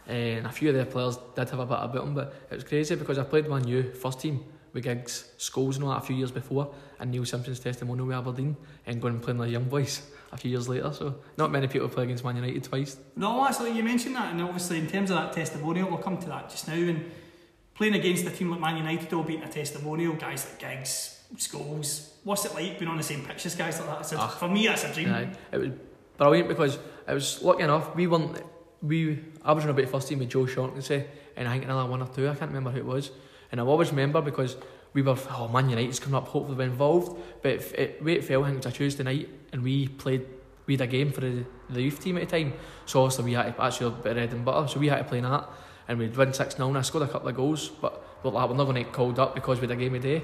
uh, 0.09 0.13
and 0.13 0.47
a 0.47 0.51
few 0.51 0.69
of 0.69 0.75
their 0.75 0.85
players 0.87 1.19
did 1.35 1.51
have 1.51 1.59
a 1.59 1.67
bit 1.67 1.79
about 1.79 2.05
them 2.05 2.15
but 2.15 2.33
it 2.51 2.55
was 2.55 2.65
crazy 2.65 2.95
because 2.95 3.19
I 3.19 3.25
played 3.25 3.49
Man 3.49 3.67
U 3.67 3.93
first 3.93 4.21
team 4.21 4.45
with 4.73 4.85
Giggs, 4.85 5.33
Scholes 5.39 5.75
and 5.77 5.85
all 5.85 5.91
that 5.91 6.03
a 6.03 6.07
few 6.07 6.17
years 6.17 6.31
before 6.31 6.73
and 7.01 7.11
Neil 7.11 7.25
Simpson's 7.25 7.61
testimonial 7.61 8.07
with 8.07 8.17
Aberdeen 8.17 8.57
and 8.87 9.03
going 9.03 9.15
and 9.15 9.23
playing 9.23 9.39
the 9.39 9.49
young 9.49 9.65
boys 9.65 10.03
a 10.31 10.37
few 10.37 10.51
years 10.51 10.69
later 10.69 10.93
so 10.93 11.17
not 11.37 11.51
many 11.51 11.67
people 11.67 11.89
play 11.89 12.05
against 12.05 12.25
Man 12.25 12.37
United 12.37 12.63
twice 12.63 12.99
No, 13.17 13.45
actually, 13.45 13.73
you 13.73 13.83
mentioned 13.83 14.15
that, 14.15 14.33
and 14.33 14.41
obviously, 14.43 14.79
in 14.79 14.87
terms 14.87 15.11
of 15.11 15.17
that 15.17 15.33
testimonial, 15.33 15.89
we'll 15.89 15.99
come 15.99 16.19
to 16.19 16.27
that 16.27 16.51
just 16.51 16.69
now. 16.69 16.75
And 16.75 17.11
playing 17.75 17.95
against 17.95 18.25
a 18.27 18.31
team 18.31 18.51
like 18.51 18.61
Man 18.61 18.77
United, 18.77 19.13
all 19.13 19.23
being 19.23 19.43
a 19.43 19.49
testimonial, 19.49 20.15
guys 20.15 20.45
like 20.45 20.59
Giggs, 20.59 21.14
Scholes, 21.37 22.11
what's 22.24 22.45
it 22.45 22.55
like 22.55 22.78
being 22.78 22.91
on 22.91 22.97
the 22.97 23.03
same 23.03 23.24
pitch 23.24 23.47
as 23.47 23.55
guys 23.55 23.78
like 23.80 23.89
that? 23.89 24.01
It's 24.01 24.12
a- 24.12 24.18
Ah. 24.18 24.28
for 24.28 24.49
me, 24.49 24.66
that's 24.66 24.85
a 24.85 24.93
dream. 24.93 25.12
Aye. 25.12 25.28
It 25.53 25.59
was 25.59 25.70
brilliant 26.16 26.49
because 26.49 26.78
it 27.09 27.12
was 27.14 27.43
lucky 27.43 27.62
enough 27.64 27.95
we 27.97 28.07
weren't 28.07 28.41
we 28.82 29.18
I 29.45 29.53
was 29.53 29.64
on 29.64 29.70
about 29.70 29.89
first 29.89 30.09
team 30.09 30.20
with 30.20 30.28
Joe 30.30 30.47
Shaughnessy 30.47 31.05
and 31.37 31.49
I 31.49 31.53
think 31.53 31.64
another 31.64 31.91
one 31.91 32.03
or 32.03 32.07
two 32.09 32.28
I 32.28 32.35
can't 32.35 32.51
remember 32.51 32.70
who 32.70 32.78
it 32.78 32.85
was 32.87 33.11
and 33.51 33.61
I 33.61 33.64
always 33.64 33.91
remember 33.91 34.20
because 34.20 34.57
we 34.93 35.03
were 35.03 35.16
oh 35.30 35.49
Man 35.49 35.68
United's 35.70 35.99
coming 35.99 36.14
up 36.14 36.28
hopefully 36.28 36.57
we're 36.57 36.64
involved 36.64 37.18
but 37.43 37.53
it, 37.53 37.74
it, 37.78 38.05
way 38.05 38.12
it 38.14 38.24
fell 38.24 38.45
I 38.45 38.49
think 38.49 38.59
it 38.59 38.64
was 38.66 38.74
a 38.74 38.76
Tuesday 38.76 39.03
night 39.03 39.28
and 39.53 39.62
we 39.64 39.89
played 39.89 40.24
we 40.66 40.74
had 40.74 40.82
a 40.82 40.87
game 40.87 41.11
for 41.12 41.20
the, 41.20 41.45
the 41.70 41.82
youth 41.82 41.99
team 42.01 42.16
at 42.16 42.28
the 42.28 42.39
time 42.39 42.53
so 42.87 43.03
obviously 43.03 43.24
we 43.24 43.32
had 43.32 43.57
to 43.57 43.62
actually 43.62 43.89
a 43.89 43.91
bit 43.91 44.07
of 44.11 44.14
bread 44.16 44.32
and 44.32 44.45
butter 44.45 44.68
so 44.68 44.78
we 44.78 44.89
had 44.89 44.99
to 44.99 45.05
play 45.05 45.20
that 45.20 45.49
and 45.89 45.99
we'd 45.99 46.16
win 46.16 46.28
6-0 46.28 46.61
and 46.68 46.78
I 46.78 46.82
scored 46.82 47.09
a 47.09 47.11
couple 47.11 47.28
of 47.28 47.35
goals 47.37 47.68
but 47.70 48.03
we're 48.22 48.30
like 48.30 48.49
we're 48.49 48.57
not 48.57 48.64
going 48.64 48.76
to 48.76 48.82
get 48.85 48.93
called 48.93 49.18
up 49.18 49.35
because 49.35 49.61
we 49.61 49.66
had 49.66 49.76
a 49.76 49.80
game 49.80 49.95
a 49.97 49.99
day 49.99 50.22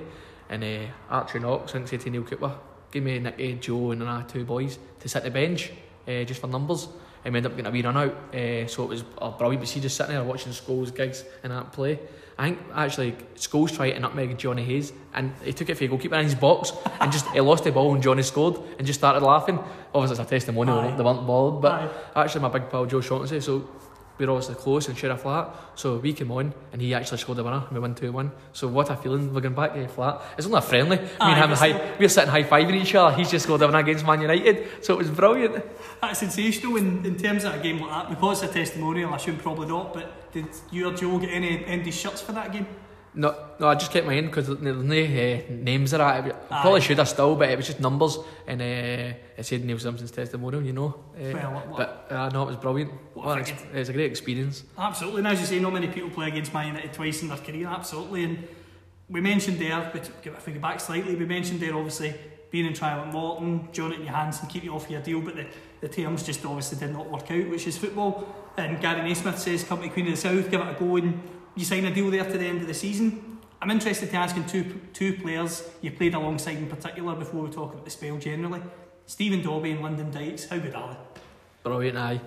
and 0.51 0.63
uh, 0.63 0.87
Archie 1.09 1.39
Knox 1.39 1.75
and 1.75 1.89
said 1.89 2.01
to 2.01 2.11
Neil 2.11 2.23
Cooper 2.25 2.53
give 2.91 3.05
me 3.05 3.19
Nicky, 3.19 3.55
Joe 3.55 3.93
and 3.93 4.03
another 4.03 4.27
two 4.29 4.45
boys 4.45 4.79
to 4.99 5.09
sit 5.09 5.23
the 5.23 5.31
bench 5.31 5.71
uh, 6.07 6.25
just 6.25 6.41
for 6.41 6.49
numbers 6.49 6.89
and 7.25 7.33
we 7.33 7.39
ended 7.39 7.53
up 7.53 7.57
getting 7.57 7.69
a 7.69 7.71
wee 7.71 7.83
run 7.83 7.97
out 7.97 8.35
uh, 8.35 8.67
so 8.67 8.85
it 8.85 8.89
was 8.89 9.05
uh, 9.19 9.31
brilliant 9.31 9.63
but 9.63 9.69
see 9.69 9.81
just 9.81 9.97
sitting 9.97 10.15
there 10.15 10.25
watching 10.25 10.53
Scholes 10.53 10.95
Giggs 10.95 11.25
and 11.43 11.53
that 11.53 11.73
play 11.73 11.99
I 12.39 12.45
think 12.45 12.59
actually 12.75 13.13
Scholes 13.37 13.75
tried 13.75 13.93
to 13.93 14.01
nutmeg 14.01 14.37
Johnny 14.39 14.65
Hayes 14.65 14.93
and 15.15 15.33
he 15.45 15.53
took 15.53 15.69
it 15.69 15.75
for 15.75 15.81
the 15.85 15.89
goalkeeper 15.89 16.17
in 16.17 16.25
his 16.25 16.35
box 16.35 16.73
and 17.01 17.13
just 17.13 17.27
he 17.29 17.41
lost 17.41 17.65
the 17.65 17.73
ball 17.73 17.95
and 17.95 18.03
Johnny 18.03 18.23
scored 18.23 18.59
and 18.79 18.87
just 18.87 18.99
started 18.99 19.23
laughing 19.25 19.59
obviously 19.95 20.21
it's 20.21 20.27
a 20.27 20.31
testimonial 20.31 20.81
Aye. 20.81 20.97
they 20.97 21.03
weren't 21.05 21.27
bothered 21.27 21.63
but 21.63 21.73
Aye. 21.73 22.25
actually 22.25 22.41
my 22.41 22.49
big 22.49 22.71
pal 22.71 22.87
Joe 22.87 23.01
Shaughnessy 23.01 23.41
so 23.41 23.69
we 24.21 24.27
were 24.27 24.33
obviously 24.33 24.55
close 24.55 24.87
and 24.87 24.97
share 24.97 25.11
a 25.11 25.17
flat 25.17 25.53
so 25.75 25.97
we 25.97 26.13
came 26.13 26.31
on 26.31 26.55
and 26.73 26.81
he 26.81 26.95
actually 26.95 27.19
scored 27.19 27.39
the 27.39 27.43
winner 27.43 27.65
and 27.67 27.73
we 27.73 27.81
won 27.81 27.95
2-1 27.95 28.31
so 28.53 28.69
what 28.69 28.89
a 28.91 28.97
feeling 28.97 29.33
we're 29.35 29.41
going 29.41 29.55
back 29.55 29.75
to 29.75 29.81
the 29.81 29.89
flat. 29.89 30.21
It's 30.37 30.47
only 30.47 30.59
a 30.59 30.63
friendly. 30.63 30.97
Me 30.97 31.07
and 31.21 31.39
him 31.39 31.51
high, 31.51 31.97
we 31.99 32.05
were 32.05 32.09
sitting 32.09 32.31
high-fiving 32.31 32.75
each 32.75 32.95
other. 32.95 33.17
He's 33.17 33.31
just 33.31 33.45
scored 33.45 33.61
the 33.61 33.67
winner 33.67 33.79
against 33.79 34.07
Man 34.07 34.21
United. 34.21 34.85
So 34.85 34.95
it 34.95 34.99
was 34.99 35.11
brilliant. 35.11 35.65
That's 36.01 36.19
sensational 36.19 36.77
in, 36.77 37.05
in 37.05 37.17
terms 37.17 37.45
of 37.45 37.55
a 37.55 37.59
game 37.59 37.81
like 37.81 37.91
that. 37.91 38.11
Because 38.11 38.43
it's 38.43 38.51
a 38.51 38.55
testimonial, 38.55 39.13
I 39.13 39.17
assume 39.17 39.37
probably 39.37 39.69
not, 39.69 39.95
but 39.95 40.33
did 40.33 40.47
you 40.71 40.89
or 40.89 40.95
Joe 40.95 41.19
get 41.19 41.31
any 41.31 41.65
Andy 41.65 41.91
shirts 41.91 42.21
for 42.21 42.33
that 42.33 42.53
game? 42.53 42.67
No, 43.13 43.35
no, 43.59 43.67
I 43.69 43.75
just 43.75 43.91
kept 43.91 44.07
mine 44.07 44.27
because 44.27 44.47
there's 44.47 44.61
no 44.61 44.95
uh, 44.95 45.41
names 45.51 45.93
of 45.93 45.99
that. 45.99 46.25
I 46.25 46.31
probably 46.63 46.81
Aye. 46.81 46.85
should 46.85 46.99
have 46.99 47.09
still, 47.09 47.35
but 47.35 47.51
it 47.51 47.57
was 47.57 47.67
just 47.67 47.81
numbers, 47.81 48.19
and 48.47 48.61
uh, 48.63 48.65
it 49.37 49.45
said 49.45 49.65
Neil 49.65 49.81
Simpson's 49.81 50.13
testimonial, 50.13 50.63
you 50.63 50.73
know. 50.73 50.95
Uh, 51.17 51.33
Well, 51.35 51.53
what- 51.53 51.77
but 51.77 52.07
uh, 52.17 52.29
no, 52.29 52.43
it 52.45 52.47
was 52.47 52.57
brilliant. 52.57 52.93
What 53.15 53.27
What 53.27 53.39
a 53.39 53.41
an 53.43 53.49
ex- 53.49 53.65
it 53.75 53.79
was 53.79 53.89
a 53.89 53.93
great 53.93 54.11
experience. 54.13 54.63
Absolutely, 54.79 55.19
and 55.21 55.29
as 55.29 55.41
you 55.41 55.47
say, 55.47 55.59
not 55.59 55.73
many 55.73 55.89
people 55.89 56.11
play 56.11 56.29
against 56.29 56.55
Man 56.55 56.69
United 56.69 56.93
twice 56.93 57.23
in 57.23 57.29
their 57.29 57.39
career, 57.39 57.67
absolutely. 57.67 58.23
And 58.25 58.47
we 59.09 59.21
mentioned 59.21 59.59
there, 59.59 59.91
but 59.93 60.09
if 60.25 60.47
we 60.47 60.53
go 60.53 60.61
back 60.61 60.79
slightly, 60.79 61.17
we 61.17 61.25
mentioned 61.27 61.59
there 61.59 61.75
obviously 61.75 62.15
being 62.53 62.67
in 62.67 62.75
trial 62.75 63.01
at 63.05 63.13
Morton, 63.13 63.69
Jonatan 63.73 64.07
Johansson 64.07 64.49
keep 64.49 64.63
you 64.63 64.73
off 64.75 64.89
your 64.89 65.01
deal, 65.01 65.21
but 65.21 65.35
the, 65.35 65.47
the 65.81 65.89
terms 65.89 66.23
just 66.23 66.45
obviously 66.47 66.79
did 66.79 66.93
not 66.93 67.11
work 67.11 67.29
out, 67.31 67.49
which 67.49 67.67
is 67.67 67.77
football. 67.77 68.25
And 68.57 68.81
Gary 68.81 69.01
Naysmith 69.01 69.39
says, 69.39 69.65
come 69.65 69.83
to 69.83 69.89
Queen 69.89 70.07
of 70.07 70.13
the 70.13 70.17
South, 70.17 70.49
give 70.51 70.61
it 70.61 70.77
a 70.77 70.79
go, 70.79 70.97
and 70.97 71.21
you 71.57 71.65
sign 71.65 71.85
a 71.85 71.95
deal 71.95 72.11
there 72.11 72.25
to 72.25 72.39
the 72.39 72.47
end 72.47 72.61
of 72.61 72.67
the 72.67 72.75
season. 72.75 73.39
I'm 73.63 73.71
interested 73.71 74.11
to 74.11 74.17
ask 74.17 74.37
you 74.37 74.43
two, 74.45 74.81
two 74.93 75.15
players 75.15 75.69
you 75.83 75.91
played 75.91 76.15
alongside 76.15 76.57
in 76.57 76.67
particular 76.67 77.15
before 77.15 77.43
we 77.43 77.51
talk 77.51 77.73
about 77.73 77.85
the 77.85 77.91
spell 77.91 78.17
generally. 78.17 78.63
Stephen 79.07 79.43
Dobbie 79.43 79.73
and 79.73 79.83
Lyndon 79.83 80.11
Dykes, 80.11 80.49
how 80.49 80.59
good 80.59 80.75
are 80.75 80.93
they? 80.95 81.21
Brilliant, 81.63 81.99
aye. 81.99 82.21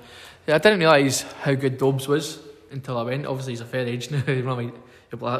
Yeah, 0.45 0.55
I 0.55 0.57
didn't 0.59 0.80
realise 0.80 1.21
how 1.41 1.53
good 1.53 1.78
Dobbs 1.78 2.07
was 2.07 2.39
until 2.71 2.97
I 2.97 3.03
went. 3.03 3.26
Obviously, 3.26 3.53
he's 3.53 3.61
a 3.61 3.65
fair 3.65 3.88
age 3.88 4.11
now. 4.11 4.19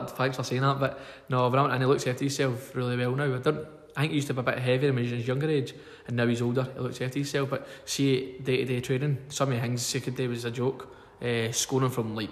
thanks 0.08 0.38
for 0.38 0.44
saying 0.44 0.62
that. 0.62 0.80
But 0.80 1.00
no, 1.30 1.50
but 1.50 1.70
and 1.72 1.82
he 1.82 1.86
looks 1.86 2.08
after 2.08 2.24
himself 2.24 2.76
really 2.76 2.98
well 2.98 3.16
now. 3.16 3.36
I 3.36 3.40
don't. 3.40 3.68
I 3.96 4.02
think 4.02 4.12
he 4.12 4.16
used 4.16 4.28
to 4.28 4.34
be 4.34 4.40
a 4.40 4.44
bit 4.44 4.58
heavier 4.58 4.90
when 4.90 4.98
he 4.98 5.04
was 5.04 5.12
in 5.12 5.18
his 5.20 5.28
younger 5.28 5.50
age, 5.50 5.76
and 6.08 6.16
now 6.16 6.26
he's 6.26 6.42
older. 6.42 6.68
He 6.74 6.80
looks 6.80 7.00
after 7.02 7.20
himself. 7.20 7.50
But 7.50 7.68
see, 7.86 8.40
day 8.40 8.58
to 8.58 8.66
day 8.66 8.82
training, 8.82 9.20
some 9.30 9.50
of 9.50 9.56
the 9.56 9.62
things 9.62 9.92
he 9.92 10.00
could 10.00 10.16
do 10.16 10.30
was 10.30 10.46
a 10.46 10.52
joke. 10.52 10.96
Uh, 11.22 11.52
scoring 11.52 11.90
from 11.90 12.16
like, 12.16 12.32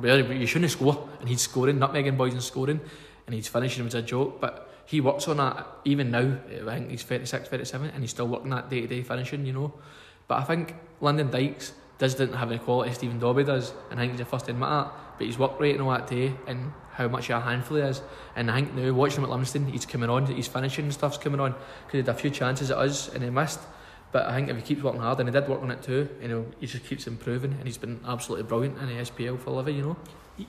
where 0.00 0.32
you 0.32 0.46
shouldn't 0.46 0.70
score, 0.70 1.08
and 1.20 1.28
he's 1.28 1.40
scoring, 1.40 1.78
nutmegging 1.78 2.16
boys 2.16 2.32
and 2.32 2.42
scoring, 2.42 2.80
and 3.26 3.34
he's 3.34 3.48
finishing 3.48 3.84
was 3.84 3.94
a 3.94 4.02
joke. 4.02 4.40
But 4.40 4.70
he 4.86 5.00
works 5.00 5.28
on 5.28 5.38
that 5.38 5.66
even 5.84 6.10
now. 6.10 6.38
I 6.68 6.78
think 6.78 6.90
he's 6.90 7.02
36, 7.02 7.48
37, 7.48 7.90
and 7.90 8.02
he's 8.02 8.10
still 8.10 8.28
working 8.28 8.50
that 8.50 8.68
day 8.68 8.82
to 8.82 8.86
day 8.86 9.02
finishing, 9.02 9.46
you 9.46 9.52
know. 9.52 9.72
But 10.28 10.38
I 10.38 10.44
think 10.44 10.74
Lyndon 11.00 11.30
Dykes 11.30 11.72
does 11.98 12.14
didn't 12.14 12.36
have 12.36 12.48
the 12.48 12.58
quality 12.58 12.92
Stephen 12.92 13.18
Dobbie 13.18 13.44
does, 13.44 13.72
and 13.90 14.00
I 14.00 14.02
think 14.02 14.12
he's 14.12 14.20
the 14.20 14.24
first 14.24 14.46
to 14.46 14.52
admit 14.52 14.68
that. 14.68 14.92
But 15.18 15.26
his 15.26 15.38
work 15.38 15.60
rate 15.60 15.74
and 15.74 15.82
all 15.82 15.90
that 15.90 16.06
day, 16.06 16.34
and 16.46 16.72
how 16.92 17.08
much 17.08 17.30
of 17.30 17.42
a 17.42 17.44
handful 17.44 17.78
he 17.78 17.82
is. 17.82 18.02
And 18.36 18.50
I 18.50 18.56
think 18.56 18.74
now 18.74 18.92
watching 18.92 19.18
him 19.18 19.24
at 19.24 19.30
Livingston, 19.30 19.66
he's 19.66 19.86
coming 19.86 20.10
on, 20.10 20.26
he's 20.26 20.48
finishing 20.48 20.84
and 20.84 20.94
stuff's 20.94 21.18
coming 21.18 21.40
on. 21.40 21.52
Because 21.52 21.92
he 21.92 21.98
had 21.98 22.08
a 22.08 22.14
few 22.14 22.30
chances 22.30 22.70
at 22.70 22.78
us 22.78 23.08
and 23.08 23.22
he 23.22 23.30
missed. 23.30 23.60
But 24.12 24.26
I 24.26 24.34
think 24.34 24.50
if 24.50 24.56
he 24.56 24.62
keeps 24.62 24.82
working 24.82 25.00
hard, 25.00 25.18
and 25.20 25.28
he 25.28 25.32
did 25.32 25.48
work 25.48 25.62
on 25.62 25.70
it 25.70 25.82
too, 25.82 26.08
you 26.20 26.28
know, 26.28 26.46
he 26.60 26.66
just 26.66 26.84
keeps 26.84 27.06
improving, 27.06 27.52
and 27.52 27.64
he's 27.66 27.78
been 27.78 28.00
absolutely 28.06 28.44
brilliant 28.44 28.78
in 28.78 28.86
the 28.88 28.94
SPL 29.00 29.38
for 29.38 29.50
Livy, 29.52 29.72
you 29.74 29.82
know. 29.82 29.96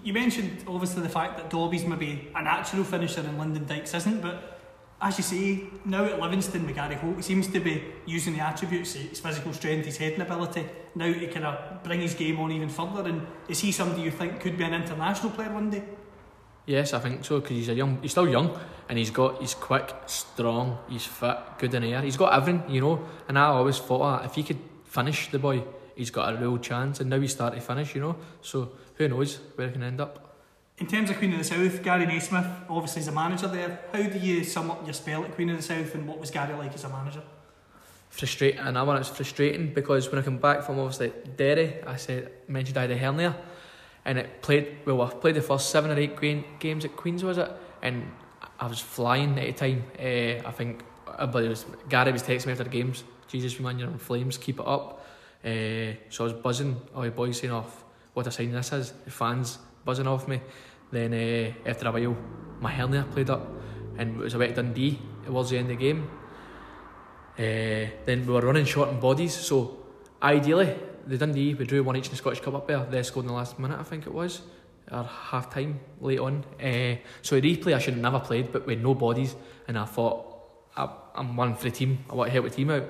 You- 0.03 0.14
mentioned 0.14 0.64
obviously 0.68 1.01
the 1.01 1.09
fact 1.09 1.38
that 1.38 1.49
Dobbie's 1.49 1.86
maybe 1.86 2.30
a 2.36 2.41
natural 2.43 2.84
finisher 2.84 3.22
and 3.22 3.38
Lyndon 3.39 3.66
Dykes 3.66 3.93
isn't, 3.93 4.22
but 4.22 4.59
as 5.01 5.18
you 5.18 5.24
say, 5.24 5.64
now 5.86 6.05
at 6.05 6.20
Livingston 6.20 6.66
with 6.66 6.76
Gary 6.76 6.95
Holt, 6.95 7.18
he 7.18 7.22
seems 7.22 7.47
to 7.47 7.59
be 7.59 7.84
using 8.05 8.34
the 8.34 8.39
attributes, 8.41 8.93
his 8.93 9.20
physical 9.20 9.51
strength, 9.53 9.86
his 9.86 9.97
heading 9.97 10.22
ability, 10.22 10.66
now 10.95 11.11
to 11.11 11.28
kind 11.28 11.45
of 11.45 11.84
bring 11.84 11.99
his 12.01 12.14
game 12.14 12.39
on 12.39 12.51
even 12.51 12.70
further. 12.70 13.09
And 13.09 13.28
is 13.49 13.59
he 13.59 13.72
somebody 13.72 14.01
you 14.03 14.11
think 14.11 14.39
could 14.39 14.57
be 14.57 14.64
an 14.64 14.74
international 14.74 15.32
player 15.32 15.51
one 15.51 15.70
day? 15.70 15.84
Yes, 16.66 16.93
I 16.93 16.99
think 16.99 17.26
so 17.26 17.39
because 17.41 17.57
he's 17.57 17.70
a 17.70 17.74
young, 17.74 18.01
he's 18.01 18.11
still 18.11 18.30
young, 18.30 18.57
and 18.89 18.97
he's 18.97 19.09
got, 19.09 19.39
he's 19.41 19.53
quick, 19.53 19.93
strong, 20.05 20.77
he's 20.89 21.05
fit, 21.05 21.38
good 21.57 21.73
in 21.73 21.84
air. 21.84 22.01
He's 22.01 22.17
got 22.17 22.34
everything, 22.34 22.63
you 22.69 22.81
know. 22.81 23.03
And 23.27 23.39
I 23.39 23.45
always 23.45 23.79
thought 23.79 24.21
that 24.21 24.25
if 24.25 24.36
he 24.36 24.43
could 24.43 24.59
finish 24.86 25.29
the 25.31 25.39
boy, 25.39 25.63
he's 25.95 26.11
got 26.11 26.34
a 26.34 26.38
real 26.38 26.57
chance. 26.57 26.99
And 26.99 27.09
now 27.09 27.19
he's 27.19 27.31
starting 27.31 27.59
to 27.59 27.65
finish, 27.65 27.95
you 27.95 28.01
know. 28.01 28.15
So 28.41 28.73
who 28.95 29.07
knows 29.07 29.39
where 29.55 29.67
he 29.67 29.73
can 29.73 29.84
end 29.84 30.01
up. 30.01 30.38
In 30.79 30.88
terms 30.88 31.09
of 31.09 31.17
Queen 31.17 31.31
of 31.34 31.38
the 31.38 31.43
South, 31.43 31.84
Gary 31.84 32.05
Naysmith 32.05 32.65
obviously 32.69 33.01
is 33.01 33.07
a 33.07 33.11
manager 33.11 33.47
there. 33.47 33.79
How 33.91 34.01
do 34.01 34.19
you 34.19 34.43
sum 34.43 34.71
up 34.71 34.84
your 34.86 34.93
spell 34.93 35.23
at 35.23 35.34
Queen 35.36 35.49
of 35.49 35.57
the 35.57 35.63
South 35.63 35.93
and 35.95 36.07
what 36.07 36.19
was 36.19 36.31
Gary 36.31 36.53
like 36.55 36.73
as 36.73 36.84
a 36.84 36.89
manager? 36.89 37.21
Frustrating, 38.09 38.59
and 38.59 38.77
I 38.77 38.84
want 38.84 38.99
it's 38.99 39.09
frustrating 39.09 39.73
because 39.73 40.09
when 40.11 40.19
I 40.19 40.21
come 40.21 40.38
back 40.38 40.63
from 40.63 40.77
obviously 40.77 41.11
Derry, 41.36 41.84
I 41.84 41.95
said 41.95 42.31
mentioned 42.47 42.77
I 42.77 42.81
had 42.81 42.91
a 42.91 42.97
hernia, 42.97 43.36
and 44.05 44.19
it 44.19 44.41
played 44.43 44.77
well. 44.86 45.01
I 45.01 45.09
played 45.09 45.34
the 45.34 45.41
first 45.41 45.71
seven 45.71 45.89
or 45.89 45.97
eight 45.97 46.19
games 46.59 46.86
at 46.86 46.95
Queens, 46.95 47.23
was 47.23 47.39
it? 47.39 47.51
And 47.81 48.11
I 48.64 48.68
was 48.68 48.80
flying 48.80 49.38
at 49.38 49.45
the 49.45 49.51
time. 49.51 49.84
Uh, 49.99 50.47
I 50.47 50.51
think, 50.51 50.84
it 51.20 51.34
was 51.34 51.66
Gary 51.89 52.14
was 52.14 52.24
texting 52.24 52.45
me 52.45 52.53
after 52.53 52.64
the 52.64 52.70
games. 52.70 53.03
Jesus, 53.28 53.59
man, 53.59 53.78
you're 53.78 53.89
on 53.89 53.97
flames. 53.97 54.38
Keep 54.38 54.61
it 54.61 54.68
up. 54.68 55.05
Uh, 55.43 55.99
so 56.09 56.24
I 56.24 56.24
was 56.24 56.34
buzzing. 56.34 56.80
All 56.95 57.01
the 57.01 57.11
boys 57.11 57.39
saying 57.39 57.51
off 57.51 57.84
what 58.14 58.26
a 58.26 58.32
sign 58.32 58.53
this 58.53 58.72
is. 58.72 58.93
The 59.03 59.11
fans 59.11 59.57
buzzing 59.84 60.07
off 60.07 60.30
me. 60.30 60.39
Then 60.91 61.14
uh, 61.14 61.70
after 61.70 61.89
a 61.89 61.91
while, 61.91 62.16
my 62.61 62.72
hernia 62.72 63.03
played 63.11 63.30
up, 63.30 63.45
and 63.97 64.16
it 64.16 64.24
was 64.24 64.34
a 64.34 64.38
about 64.38 64.55
Dundee 64.55 64.97
towards 65.26 65.49
the 65.49 65.57
end 65.57 65.70
of 65.70 65.78
the 65.78 65.84
game. 65.84 66.09
Then 67.36 68.26
we 68.26 68.34
were 68.34 68.39
running 68.39 68.64
short 68.64 68.89
on 68.89 68.99
bodies, 69.01 69.34
so 69.34 69.78
ideally 70.22 70.74
the 71.05 71.18
Dundee 71.18 71.53
we 71.53 71.66
drew 71.66 71.84
one 71.84 71.97
each 71.97 72.05
in 72.05 72.11
the 72.11 72.18
Scottish 72.18 72.39
Cup 72.39 72.53
up 72.53 72.68
there. 72.68 72.86
They 72.86 73.03
scored 73.03 73.26
in 73.26 73.28
the 73.28 73.34
last 73.34 73.59
minute, 73.59 73.78
I 73.78 73.84
think 73.84 74.07
it 74.07 74.14
was, 74.14 74.43
or 74.91 75.03
half 75.03 75.53
time 75.53 75.79
late 76.01 76.19
on. 76.19 76.43
Uh, 76.59 76.97
so 77.21 77.36
a 77.38 77.41
replay 77.41 77.73
I 77.73 77.79
should 77.79 77.93
have 77.93 78.03
never 78.03 78.19
played, 78.19 78.51
but 78.51 78.65
with 78.65 78.79
no 78.79 78.93
bodies, 78.93 79.36
and 79.67 79.77
I 79.77 79.86
thought 79.86 80.25
I, 80.75 80.89
I'm 81.15 81.36
one 81.36 81.55
for 81.55 81.63
the 81.63 81.71
team. 81.71 82.05
I 82.09 82.15
want 82.15 82.27
to 82.27 82.34
help 82.34 82.45
the 82.45 82.51
team 82.51 82.69
out, 82.69 82.84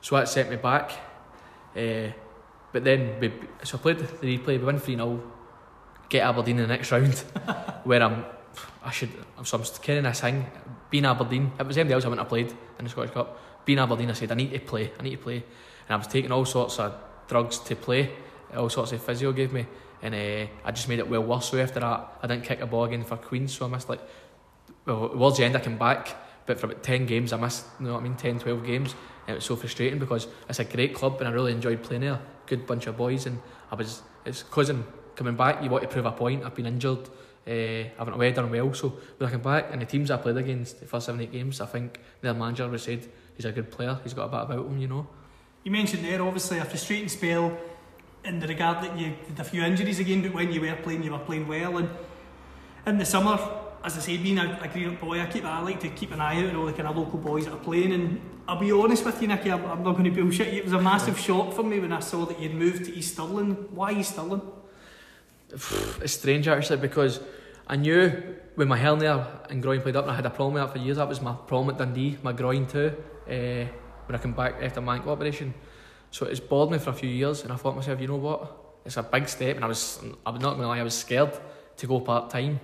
so 0.00 0.16
that 0.16 0.28
set 0.28 0.50
me 0.50 0.56
back. 0.56 0.92
Uh, 1.76 2.12
but 2.72 2.84
then 2.84 3.20
we, 3.20 3.32
so 3.64 3.78
I 3.78 3.80
played 3.80 3.98
the 3.98 4.06
replay. 4.06 4.58
We 4.58 4.58
win 4.58 4.78
three 4.78 4.96
0 4.96 5.22
Get 6.08 6.24
Aberdeen 6.24 6.58
in 6.58 6.68
the 6.68 6.68
next 6.68 6.92
round, 6.92 7.14
where 7.84 8.02
I'm. 8.02 8.24
I 8.84 8.90
should. 8.90 9.10
So 9.44 9.58
I'm 9.58 9.64
carrying 9.80 10.04
this 10.04 10.20
thing. 10.20 10.44
Being 10.90 11.06
Aberdeen, 11.06 11.52
it 11.58 11.66
was 11.66 11.78
anybody 11.78 11.94
else 11.94 12.04
I 12.04 12.08
wouldn't 12.08 12.26
have 12.26 12.28
played 12.28 12.50
in 12.78 12.84
the 12.84 12.90
Scottish 12.90 13.12
Cup. 13.12 13.64
Being 13.64 13.78
Aberdeen, 13.78 14.10
I 14.10 14.12
said 14.12 14.30
I 14.30 14.34
need 14.34 14.52
to 14.52 14.58
play. 14.58 14.92
I 14.98 15.02
need 15.02 15.12
to 15.12 15.22
play, 15.22 15.36
and 15.36 15.90
I 15.90 15.96
was 15.96 16.06
taking 16.06 16.30
all 16.30 16.44
sorts 16.44 16.78
of 16.78 16.94
drugs 17.28 17.60
to 17.60 17.76
play. 17.76 18.10
All 18.54 18.68
sorts 18.68 18.92
of 18.92 19.02
physio 19.02 19.32
gave 19.32 19.54
me, 19.54 19.66
and 20.02 20.14
uh, 20.14 20.50
I 20.64 20.70
just 20.72 20.88
made 20.88 20.98
it 20.98 21.08
well 21.08 21.22
worse. 21.22 21.50
So 21.50 21.58
after 21.58 21.80
that, 21.80 22.18
I 22.22 22.26
didn't 22.26 22.44
kick 22.44 22.60
a 22.60 22.66
ball 22.66 22.84
again 22.84 23.04
for 23.04 23.16
Queens, 23.16 23.54
so 23.54 23.66
I 23.66 23.68
missed 23.68 23.88
like. 23.88 24.00
Well, 24.84 25.10
towards 25.10 25.38
the 25.38 25.44
end, 25.44 25.56
I 25.56 25.60
came 25.60 25.78
back, 25.78 26.16
but 26.44 26.58
for 26.58 26.66
about 26.66 26.82
ten 26.82 27.06
games, 27.06 27.32
I 27.32 27.36
missed. 27.36 27.64
You 27.78 27.86
know 27.86 27.92
what 27.94 28.00
I 28.00 28.02
mean? 28.02 28.16
10, 28.16 28.40
12 28.40 28.66
games, 28.66 28.94
and 29.26 29.34
it 29.34 29.36
was 29.36 29.44
so 29.44 29.54
frustrating 29.54 30.00
because 30.00 30.26
it's 30.48 30.58
a 30.58 30.64
great 30.64 30.94
club, 30.94 31.20
and 31.20 31.28
I 31.28 31.32
really 31.32 31.52
enjoyed 31.52 31.82
playing 31.82 32.02
there. 32.02 32.18
Good 32.46 32.66
bunch 32.66 32.86
of 32.86 32.96
boys, 32.96 33.26
and 33.26 33.40
I 33.70 33.76
was. 33.76 34.02
It's 34.24 34.42
causing 34.42 34.84
coming 35.14 35.36
back. 35.36 35.62
You 35.62 35.70
want 35.70 35.82
to 35.82 35.88
prove 35.88 36.06
a 36.06 36.12
point. 36.12 36.44
I've 36.44 36.54
been 36.54 36.66
injured. 36.66 37.08
Uh, 37.46 37.50
I 37.50 37.92
haven't 37.98 38.14
away 38.14 38.32
done 38.32 38.50
well, 38.50 38.72
so 38.72 38.90
when 39.18 39.28
I 39.28 39.32
come 39.32 39.42
back 39.42 39.68
and 39.72 39.82
the 39.82 39.86
teams 39.86 40.10
I 40.12 40.16
played 40.16 40.36
against 40.36 40.78
the 40.78 40.86
first 40.86 41.06
seven 41.06 41.20
eight 41.20 41.32
games, 41.32 41.60
I 41.60 41.66
think 41.66 41.98
their 42.20 42.34
manager 42.34 42.76
said 42.78 43.06
he's 43.36 43.44
a 43.44 43.52
good 43.52 43.70
player. 43.70 43.98
He's 44.04 44.14
got 44.14 44.26
a 44.26 44.28
bit 44.28 44.54
about 44.56 44.66
him, 44.66 44.78
you 44.78 44.86
know. 44.86 45.08
You 45.64 45.70
mentioned 45.70 46.04
there 46.04 46.22
obviously 46.22 46.58
a 46.58 46.64
frustrating 46.64 47.08
spell 47.08 47.56
in 48.24 48.40
the 48.40 48.46
regard 48.46 48.82
that 48.84 48.98
you 48.98 49.14
had 49.28 49.38
a 49.38 49.44
few 49.44 49.62
injuries 49.62 49.98
again, 49.98 50.22
but 50.22 50.32
when 50.32 50.52
you 50.52 50.60
were 50.60 50.76
playing, 50.76 51.02
you 51.02 51.12
were 51.12 51.18
playing 51.18 51.48
well. 51.48 51.78
And 51.78 51.90
in 52.86 52.98
the 52.98 53.04
summer, 53.04 53.38
as 53.84 53.96
I 53.96 54.00
say, 54.00 54.16
being 54.16 54.38
a, 54.38 54.60
a 54.62 54.68
green 54.68 54.94
up 54.94 55.00
boy, 55.00 55.20
I 55.20 55.26
keep 55.26 55.44
I 55.44 55.60
like 55.60 55.80
to 55.80 55.88
keep 55.88 56.12
an 56.12 56.20
eye 56.20 56.42
out 56.42 56.50
on 56.50 56.56
all 56.56 56.66
the 56.66 56.72
kind 56.72 56.88
of 56.88 56.96
local 56.96 57.18
boys 57.18 57.46
that 57.46 57.52
are 57.52 57.58
playing. 57.58 57.92
And 57.92 58.20
I'll 58.46 58.58
be 58.58 58.70
honest 58.70 59.04
with 59.04 59.20
you, 59.20 59.28
Nicky, 59.28 59.50
I'm, 59.50 59.64
I'm 59.64 59.82
not 59.82 59.92
going 59.92 60.04
to 60.04 60.10
bullshit 60.10 60.52
you. 60.52 60.60
It 60.60 60.64
was 60.64 60.72
a 60.72 60.80
massive 60.80 61.18
shock 61.18 61.52
for 61.52 61.62
me 61.62 61.80
when 61.80 61.92
I 61.92 62.00
saw 62.00 62.24
that 62.26 62.40
you'd 62.40 62.54
moved 62.54 62.84
to 62.84 62.94
East 62.94 63.14
Stirling. 63.14 63.54
Why 63.72 63.92
East 63.92 64.12
Stirling? 64.12 64.42
It's 65.50 66.14
strange 66.14 66.48
actually 66.48 66.78
because 66.78 67.20
I 67.66 67.76
knew 67.76 68.36
when 68.54 68.68
my 68.68 68.78
hernia 68.78 69.40
and 69.50 69.62
groin 69.62 69.80
played 69.80 69.96
up 69.96 70.04
and 70.04 70.12
I 70.12 70.16
had 70.16 70.26
a 70.26 70.30
problem 70.30 70.54
with 70.54 70.62
that 70.62 70.72
for 70.72 70.78
years. 70.78 70.96
That 70.96 71.08
was 71.08 71.20
my 71.20 71.34
problem 71.34 71.74
at 71.74 71.78
Dundee, 71.78 72.18
my 72.22 72.32
groin 72.32 72.66
too. 72.66 72.94
Uh, 73.26 73.66
when 74.06 74.14
I 74.14 74.18
came 74.18 74.32
back 74.32 74.62
after 74.62 74.80
my 74.80 74.96
ankle 74.96 75.12
operation, 75.12 75.54
so 76.12 76.26
it's 76.26 76.38
bored 76.38 76.70
me 76.70 76.78
for 76.78 76.90
a 76.90 76.94
few 76.94 77.10
years, 77.10 77.42
and 77.42 77.52
I 77.52 77.56
thought 77.56 77.70
to 77.70 77.76
myself, 77.78 78.00
you 78.00 78.06
know 78.06 78.16
what? 78.16 78.56
It's 78.84 78.96
a 78.96 79.02
big 79.02 79.28
step, 79.28 79.56
and 79.56 79.64
I 79.64 79.68
was, 79.68 80.00
I 80.24 80.30
was 80.30 80.40
not 80.40 80.54
gonna 80.54 80.68
lie, 80.68 80.78
I 80.78 80.84
was 80.84 80.96
scared 80.96 81.32
to 81.78 81.86
go 81.88 81.98
part 81.98 82.30
time. 82.30 82.60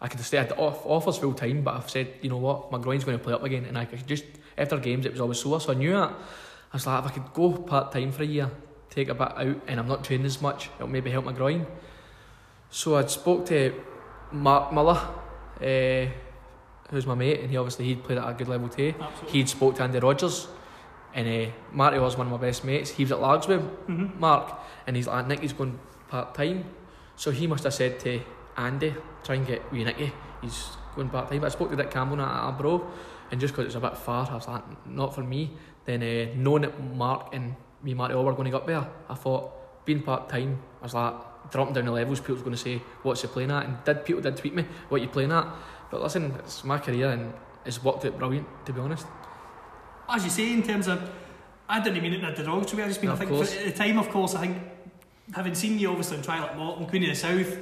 I 0.00 0.08
could 0.08 0.18
have 0.18 0.26
stayed 0.26 0.52
off, 0.52 0.86
offers 0.86 1.18
full 1.18 1.34
time, 1.34 1.62
but 1.62 1.74
I've 1.74 1.90
said, 1.90 2.14
you 2.22 2.30
know 2.30 2.38
what, 2.38 2.72
my 2.72 2.78
groin's 2.78 3.04
going 3.04 3.18
to 3.18 3.22
play 3.22 3.34
up 3.34 3.42
again, 3.42 3.66
and 3.66 3.76
I 3.76 3.84
could 3.84 4.06
just 4.06 4.24
after 4.56 4.78
games 4.78 5.04
it 5.04 5.12
was 5.12 5.20
always 5.20 5.38
sore, 5.38 5.60
so 5.60 5.72
I 5.72 5.74
knew 5.74 5.92
that. 5.92 6.10
I 6.10 6.76
was 6.76 6.86
like, 6.86 7.04
if 7.04 7.10
I 7.10 7.14
could 7.14 7.32
go 7.34 7.52
part 7.52 7.92
time 7.92 8.12
for 8.12 8.22
a 8.22 8.26
year, 8.26 8.50
take 8.88 9.08
a 9.08 9.14
bit 9.14 9.32
out, 9.36 9.60
and 9.66 9.80
I'm 9.80 9.88
not 9.88 10.04
training 10.04 10.26
as 10.26 10.40
much, 10.40 10.70
it'll 10.76 10.88
maybe 10.88 11.10
help 11.10 11.24
my 11.24 11.32
groin. 11.32 11.66
So 12.70 12.96
I 12.96 13.06
spoke 13.06 13.46
to 13.46 13.74
Mark 14.32 14.72
Miller, 14.72 15.00
uh, 15.60 16.10
who's 16.90 17.06
my 17.06 17.14
mate, 17.14 17.40
and 17.40 17.50
he 17.50 17.56
obviously 17.56 17.86
he'd 17.86 18.04
played 18.04 18.18
at 18.18 18.28
a 18.28 18.34
good 18.34 18.48
level 18.48 18.68
too. 18.68 18.94
Absolutely. 19.00 19.38
He'd 19.38 19.48
spoke 19.48 19.76
to 19.76 19.82
Andy 19.82 19.98
Rogers, 19.98 20.48
and 21.14 21.26
uh, 21.28 21.50
Marty 21.72 21.98
was 21.98 22.16
one 22.16 22.26
of 22.26 22.32
my 22.32 22.38
best 22.46 22.64
mates. 22.64 22.90
He 22.90 23.04
was 23.04 23.12
at 23.12 23.18
Largswell, 23.18 23.68
Mhm. 23.88 24.18
Mark, 24.18 24.58
and 24.86 24.96
he's 24.96 25.06
like, 25.06 25.26
Nicky's 25.26 25.52
going 25.52 25.78
part 26.08 26.34
time. 26.34 26.64
So 27.16 27.30
he 27.30 27.46
must 27.46 27.64
have 27.64 27.74
said 27.74 27.98
to 28.00 28.20
Andy, 28.56 28.94
try 29.24 29.34
and 29.36 29.46
get 29.46 29.70
wee 29.72 29.84
Nicky, 29.84 30.12
he's 30.42 30.68
going 30.94 31.08
part 31.08 31.28
time. 31.30 31.40
But 31.40 31.46
I 31.46 31.50
spoke 31.50 31.70
to 31.70 31.76
Dick 31.76 31.90
Campbell 31.90 32.20
at 32.20 32.28
Arbro, 32.58 32.86
and 33.30 33.40
just 33.40 33.52
because 33.54 33.64
it 33.64 33.68
was 33.68 33.74
a 33.76 33.80
bit 33.80 33.96
far, 33.96 34.28
I 34.30 34.34
was 34.34 34.48
like, 34.48 34.62
not 34.86 35.14
for 35.14 35.22
me. 35.22 35.50
Then 35.84 36.02
uh, 36.02 36.32
knowing 36.36 36.62
that 36.62 36.80
Mark 36.94 37.34
and 37.34 37.54
me, 37.82 37.94
Marty, 37.94 38.14
all 38.14 38.24
were 38.24 38.32
going 38.32 38.44
to 38.44 38.50
get 38.50 38.56
up 38.60 38.66
there, 38.66 38.86
I 39.08 39.14
thought, 39.14 39.84
being 39.86 40.02
part 40.02 40.28
time, 40.28 40.60
I 40.80 40.84
was 40.84 40.94
like, 40.94 41.14
dropping 41.50 41.74
down 41.74 41.86
the 41.86 41.92
levels, 41.92 42.20
people's 42.20 42.42
going 42.42 42.52
to 42.54 42.56
say, 42.62 42.82
"What's 43.02 43.22
he 43.22 43.28
playing 43.28 43.50
at?" 43.50 43.64
And 43.64 43.82
did 43.84 44.04
people 44.04 44.20
did 44.22 44.36
tweet 44.36 44.54
me, 44.54 44.66
"What 44.90 45.00
you 45.00 45.08
playing 45.08 45.32
at?" 45.32 45.46
But 45.90 46.02
listen, 46.02 46.34
it's 46.38 46.62
my 46.64 46.78
career 46.78 47.08
and 47.10 47.32
it's 47.64 47.82
worked 47.82 48.04
out 48.04 48.18
brilliant, 48.18 48.46
to 48.66 48.72
be 48.74 48.80
honest. 48.80 49.06
As 50.10 50.24
you 50.24 50.30
say, 50.30 50.52
in 50.52 50.62
terms 50.62 50.88
of, 50.88 51.10
I 51.68 51.80
didn't 51.80 52.02
mean 52.02 52.14
it 52.14 52.18
in 52.20 52.24
a 52.24 52.34
derogatory 52.34 52.78
way. 52.78 52.84
I 52.84 52.88
just 52.88 53.00
mean 53.00 53.10
No, 53.10 53.14
I 53.14 53.18
think 53.18 53.30
course. 53.30 53.54
for, 53.54 53.60
at 53.60 53.66
the 53.66 53.84
time, 53.84 53.98
of 53.98 54.08
course, 54.10 54.34
I 54.34 54.40
think 54.40 54.58
having 55.34 55.54
seen 55.54 55.78
you 55.78 55.88
obviously 55.90 56.16
in 56.16 56.22
Twilight 56.22 56.56
Morton, 56.56 56.86
Queen 56.86 57.04
of 57.04 57.10
the 57.10 57.14
South, 57.14 57.56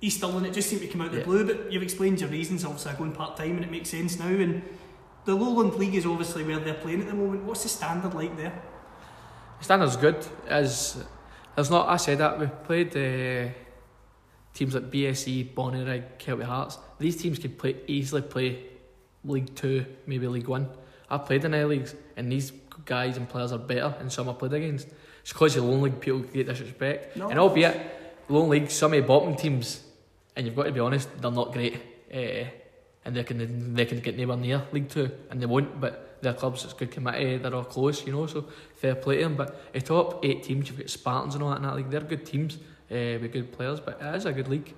East 0.00 0.18
Stirling, 0.18 0.44
it 0.44 0.52
just 0.52 0.68
seemed 0.68 0.82
to 0.82 0.88
come 0.88 1.00
out 1.00 1.08
of 1.08 1.14
the 1.14 1.22
blue. 1.22 1.46
But 1.46 1.72
you've 1.72 1.82
explained 1.82 2.20
your 2.20 2.30
reasons. 2.30 2.64
Obviously, 2.64 2.92
going 2.94 3.12
part 3.12 3.36
time, 3.36 3.52
and 3.56 3.64
it 3.64 3.70
makes 3.70 3.88
sense 3.88 4.18
now. 4.18 4.26
And 4.26 4.62
the 5.24 5.34
Lowland 5.34 5.74
League 5.76 5.94
is 5.94 6.04
obviously 6.04 6.44
where 6.44 6.58
they're 6.58 6.74
playing 6.74 7.00
at 7.00 7.06
the 7.06 7.14
moment. 7.14 7.44
What's 7.44 7.62
the 7.62 7.68
standard 7.70 8.12
like 8.14 8.36
there? 8.36 8.62
Standard's 9.60 9.96
good. 9.96 10.26
As 10.46 11.02
there's 11.54 11.70
not. 11.70 11.88
I 11.88 11.96
said 11.96 12.18
that 12.18 12.38
we 12.38 12.46
played 12.46 12.88
uh, 12.90 13.50
teams 14.52 14.74
like 14.74 14.90
BSC, 14.90 15.54
Bonnyrigg, 15.54 16.18
Kelty 16.18 16.44
Hearts. 16.44 16.78
These 16.98 17.16
teams 17.16 17.38
could 17.38 17.58
play 17.58 17.76
easily 17.86 18.20
play 18.22 18.62
League 19.24 19.54
Two, 19.54 19.86
maybe 20.06 20.26
League 20.28 20.48
One. 20.48 20.68
I've 21.14 21.26
played 21.26 21.44
in 21.44 21.52
the 21.52 21.66
leagues, 21.66 21.94
and 22.16 22.30
these 22.30 22.52
guys 22.84 23.16
and 23.16 23.28
players 23.28 23.52
are 23.52 23.58
better 23.58 23.94
than 23.98 24.10
some 24.10 24.28
I 24.28 24.32
played 24.32 24.52
against. 24.52 24.88
It's 25.22 25.32
because 25.32 25.54
the 25.54 25.62
Lowland 25.62 25.82
League 25.84 26.00
people 26.00 26.20
get 26.20 26.46
disrespect, 26.46 27.16
No, 27.16 27.28
and 27.28 27.38
albeit 27.38 28.24
Lowland 28.28 28.50
League, 28.50 28.70
some 28.70 28.92
of 28.92 29.00
the 29.00 29.06
bottom 29.06 29.36
teams, 29.36 29.82
and 30.36 30.46
you've 30.46 30.56
got 30.56 30.64
to 30.64 30.72
be 30.72 30.80
honest, 30.80 31.08
they're 31.20 31.30
not 31.30 31.52
great, 31.52 31.76
uh, 32.12 32.44
and 33.04 33.16
they 33.16 33.24
can 33.24 33.74
they 33.74 33.86
can 33.86 34.00
get 34.00 34.18
nowhere 34.18 34.36
near 34.36 34.62
League 34.72 34.88
Two, 34.88 35.10
and 35.30 35.40
they 35.40 35.46
won't. 35.46 35.80
But 35.80 36.18
their 36.20 36.34
clubs, 36.34 36.64
it's 36.64 36.72
good 36.72 36.90
committee, 36.90 37.36
they're 37.36 37.54
all 37.54 37.64
close, 37.64 38.04
you 38.06 38.12
know. 38.12 38.26
So 38.26 38.46
fair 38.74 38.94
play 38.94 39.18
to 39.18 39.24
them. 39.24 39.36
But 39.36 39.72
the 39.72 39.80
top 39.80 40.24
eight 40.24 40.42
teams, 40.42 40.68
you've 40.68 40.78
got 40.78 40.90
Spartans 40.90 41.34
and 41.34 41.44
all 41.44 41.50
that 41.50 41.58
in 41.58 41.62
that 41.62 41.76
league. 41.76 41.90
They're 41.90 42.00
good 42.00 42.26
teams 42.26 42.56
uh, 42.90 43.20
with 43.20 43.32
good 43.32 43.52
players, 43.52 43.80
but 43.80 44.00
it 44.02 44.14
is 44.16 44.26
a 44.26 44.32
good 44.32 44.48
league. 44.48 44.74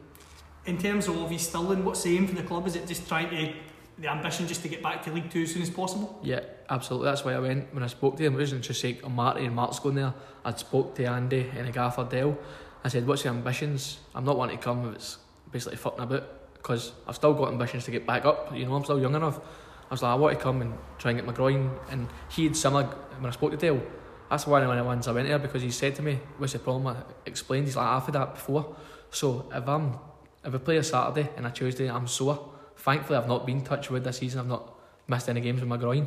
In 0.66 0.76
terms 0.78 1.08
of 1.08 1.30
East 1.32 1.50
Stirling, 1.50 1.84
what's 1.84 2.02
the 2.02 2.16
aim 2.16 2.26
for 2.26 2.34
the 2.34 2.42
club? 2.42 2.66
Is 2.66 2.74
it 2.74 2.86
just 2.86 3.06
trying 3.06 3.30
to 3.30 3.52
the 3.98 4.10
ambition 4.10 4.46
just 4.46 4.62
to 4.62 4.68
get 4.68 4.82
back 4.82 5.02
to 5.04 5.12
League 5.12 5.30
Two 5.30 5.42
as 5.42 5.52
soon 5.52 5.62
as 5.62 5.70
possible? 5.70 6.18
Yeah, 6.22 6.40
absolutely. 6.68 7.06
That's 7.06 7.24
why 7.24 7.34
I 7.34 7.38
went 7.38 7.72
when 7.72 7.82
I 7.82 7.86
spoke 7.86 8.16
to 8.16 8.24
him. 8.24 8.34
It 8.34 8.38
wasn't 8.38 8.62
just 8.62 8.82
like 8.84 9.00
oh, 9.04 9.08
Marty 9.08 9.44
and 9.44 9.54
Mark's 9.54 9.78
going 9.78 9.94
there. 9.94 10.14
I'd 10.44 10.58
spoke 10.58 10.94
to 10.96 11.04
Andy 11.06 11.50
and 11.56 11.72
Gaffer 11.72 12.04
Dell. 12.04 12.36
I 12.84 12.88
said, 12.88 13.06
"What's 13.06 13.24
your 13.24 13.32
ambitions?" 13.32 13.98
I'm 14.14 14.24
not 14.24 14.36
wanting 14.36 14.58
to 14.58 14.62
come 14.62 14.88
if 14.88 14.96
it's 14.96 15.18
basically 15.50 15.78
fucking 15.78 16.02
about 16.02 16.54
because 16.54 16.92
I've 17.06 17.14
still 17.14 17.32
got 17.32 17.52
ambitions 17.52 17.84
to 17.84 17.90
get 17.90 18.06
back 18.06 18.24
up. 18.24 18.54
You 18.54 18.66
know, 18.66 18.74
I'm 18.74 18.84
still 18.84 19.00
young 19.00 19.14
enough. 19.14 19.38
I 19.38 19.94
was 19.94 20.02
like, 20.02 20.12
I 20.12 20.14
want 20.16 20.36
to 20.36 20.42
come 20.42 20.62
and 20.62 20.74
try 20.98 21.12
and 21.12 21.18
get 21.18 21.26
my 21.26 21.32
groin. 21.32 21.70
And 21.90 22.08
he 22.28 22.44
had 22.44 22.56
similar 22.56 22.84
when 22.84 23.30
I 23.30 23.32
spoke 23.32 23.52
to 23.52 23.56
Dale. 23.56 23.80
That's 24.28 24.46
one 24.46 24.62
of 24.62 24.76
the 24.76 24.82
ones 24.82 25.06
I 25.06 25.12
went 25.12 25.28
there 25.28 25.38
because 25.38 25.62
he 25.62 25.70
said 25.70 25.94
to 25.96 26.02
me, 26.02 26.18
"What's 26.38 26.52
the 26.52 26.58
problem?" 26.58 26.88
I 26.88 26.96
explained. 27.24 27.66
He's 27.66 27.76
like, 27.76 27.86
"I've 27.86 28.04
had 28.04 28.14
that 28.14 28.34
before." 28.34 28.76
So 29.10 29.48
if 29.54 29.68
I'm 29.68 29.98
if 30.44 30.54
I 30.54 30.58
play 30.58 30.76
a 30.76 30.82
Saturday 30.82 31.30
and 31.36 31.46
a 31.46 31.50
Tuesday, 31.50 31.88
I'm 31.88 32.06
sore. 32.06 32.52
Thankfully, 32.86 33.18
I've 33.18 33.26
not 33.26 33.44
been 33.44 33.62
touched 33.62 33.90
with 33.90 34.04
this 34.04 34.18
season. 34.18 34.38
I've 34.38 34.46
not 34.46 34.72
missed 35.08 35.28
any 35.28 35.40
games 35.40 35.58
with 35.58 35.68
my 35.68 35.76
groin. 35.76 36.06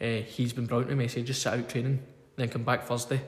Uh, 0.00 0.22
he's 0.24 0.52
been 0.52 0.66
brilliant 0.66 0.90
with 0.90 0.98
me. 0.98 1.04
He 1.06 1.08
said, 1.08 1.26
just 1.26 1.42
sit 1.42 1.52
out 1.52 1.68
training, 1.68 2.00
then 2.36 2.48
come 2.48 2.62
back 2.62 2.84
Thursday. 2.84 3.20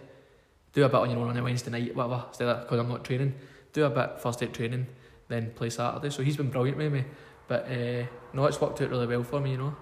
Do 0.72 0.84
a 0.84 0.88
bit 0.88 0.98
on 0.98 1.10
your 1.10 1.18
own 1.18 1.30
on 1.30 1.36
a 1.36 1.42
Wednesday 1.42 1.72
night, 1.72 1.96
whatever, 1.96 2.26
instead 2.28 2.46
of 2.46 2.60
because 2.60 2.78
I'm 2.78 2.88
not 2.88 3.04
training. 3.04 3.34
Do 3.72 3.84
a 3.84 3.90
bit 3.90 4.20
Thursday 4.20 4.46
training, 4.46 4.86
then 5.26 5.50
play 5.56 5.70
Saturday. 5.70 6.10
So 6.10 6.22
he's 6.22 6.36
been 6.36 6.50
brilliant 6.50 6.78
with 6.78 6.92
me. 6.92 7.04
But 7.48 7.66
uh, 7.66 8.06
no, 8.32 8.46
it's 8.46 8.60
worked 8.60 8.80
out 8.80 8.90
really 8.90 9.08
well 9.08 9.24
for 9.24 9.40
me, 9.40 9.50
you 9.50 9.56
know. 9.56 9.74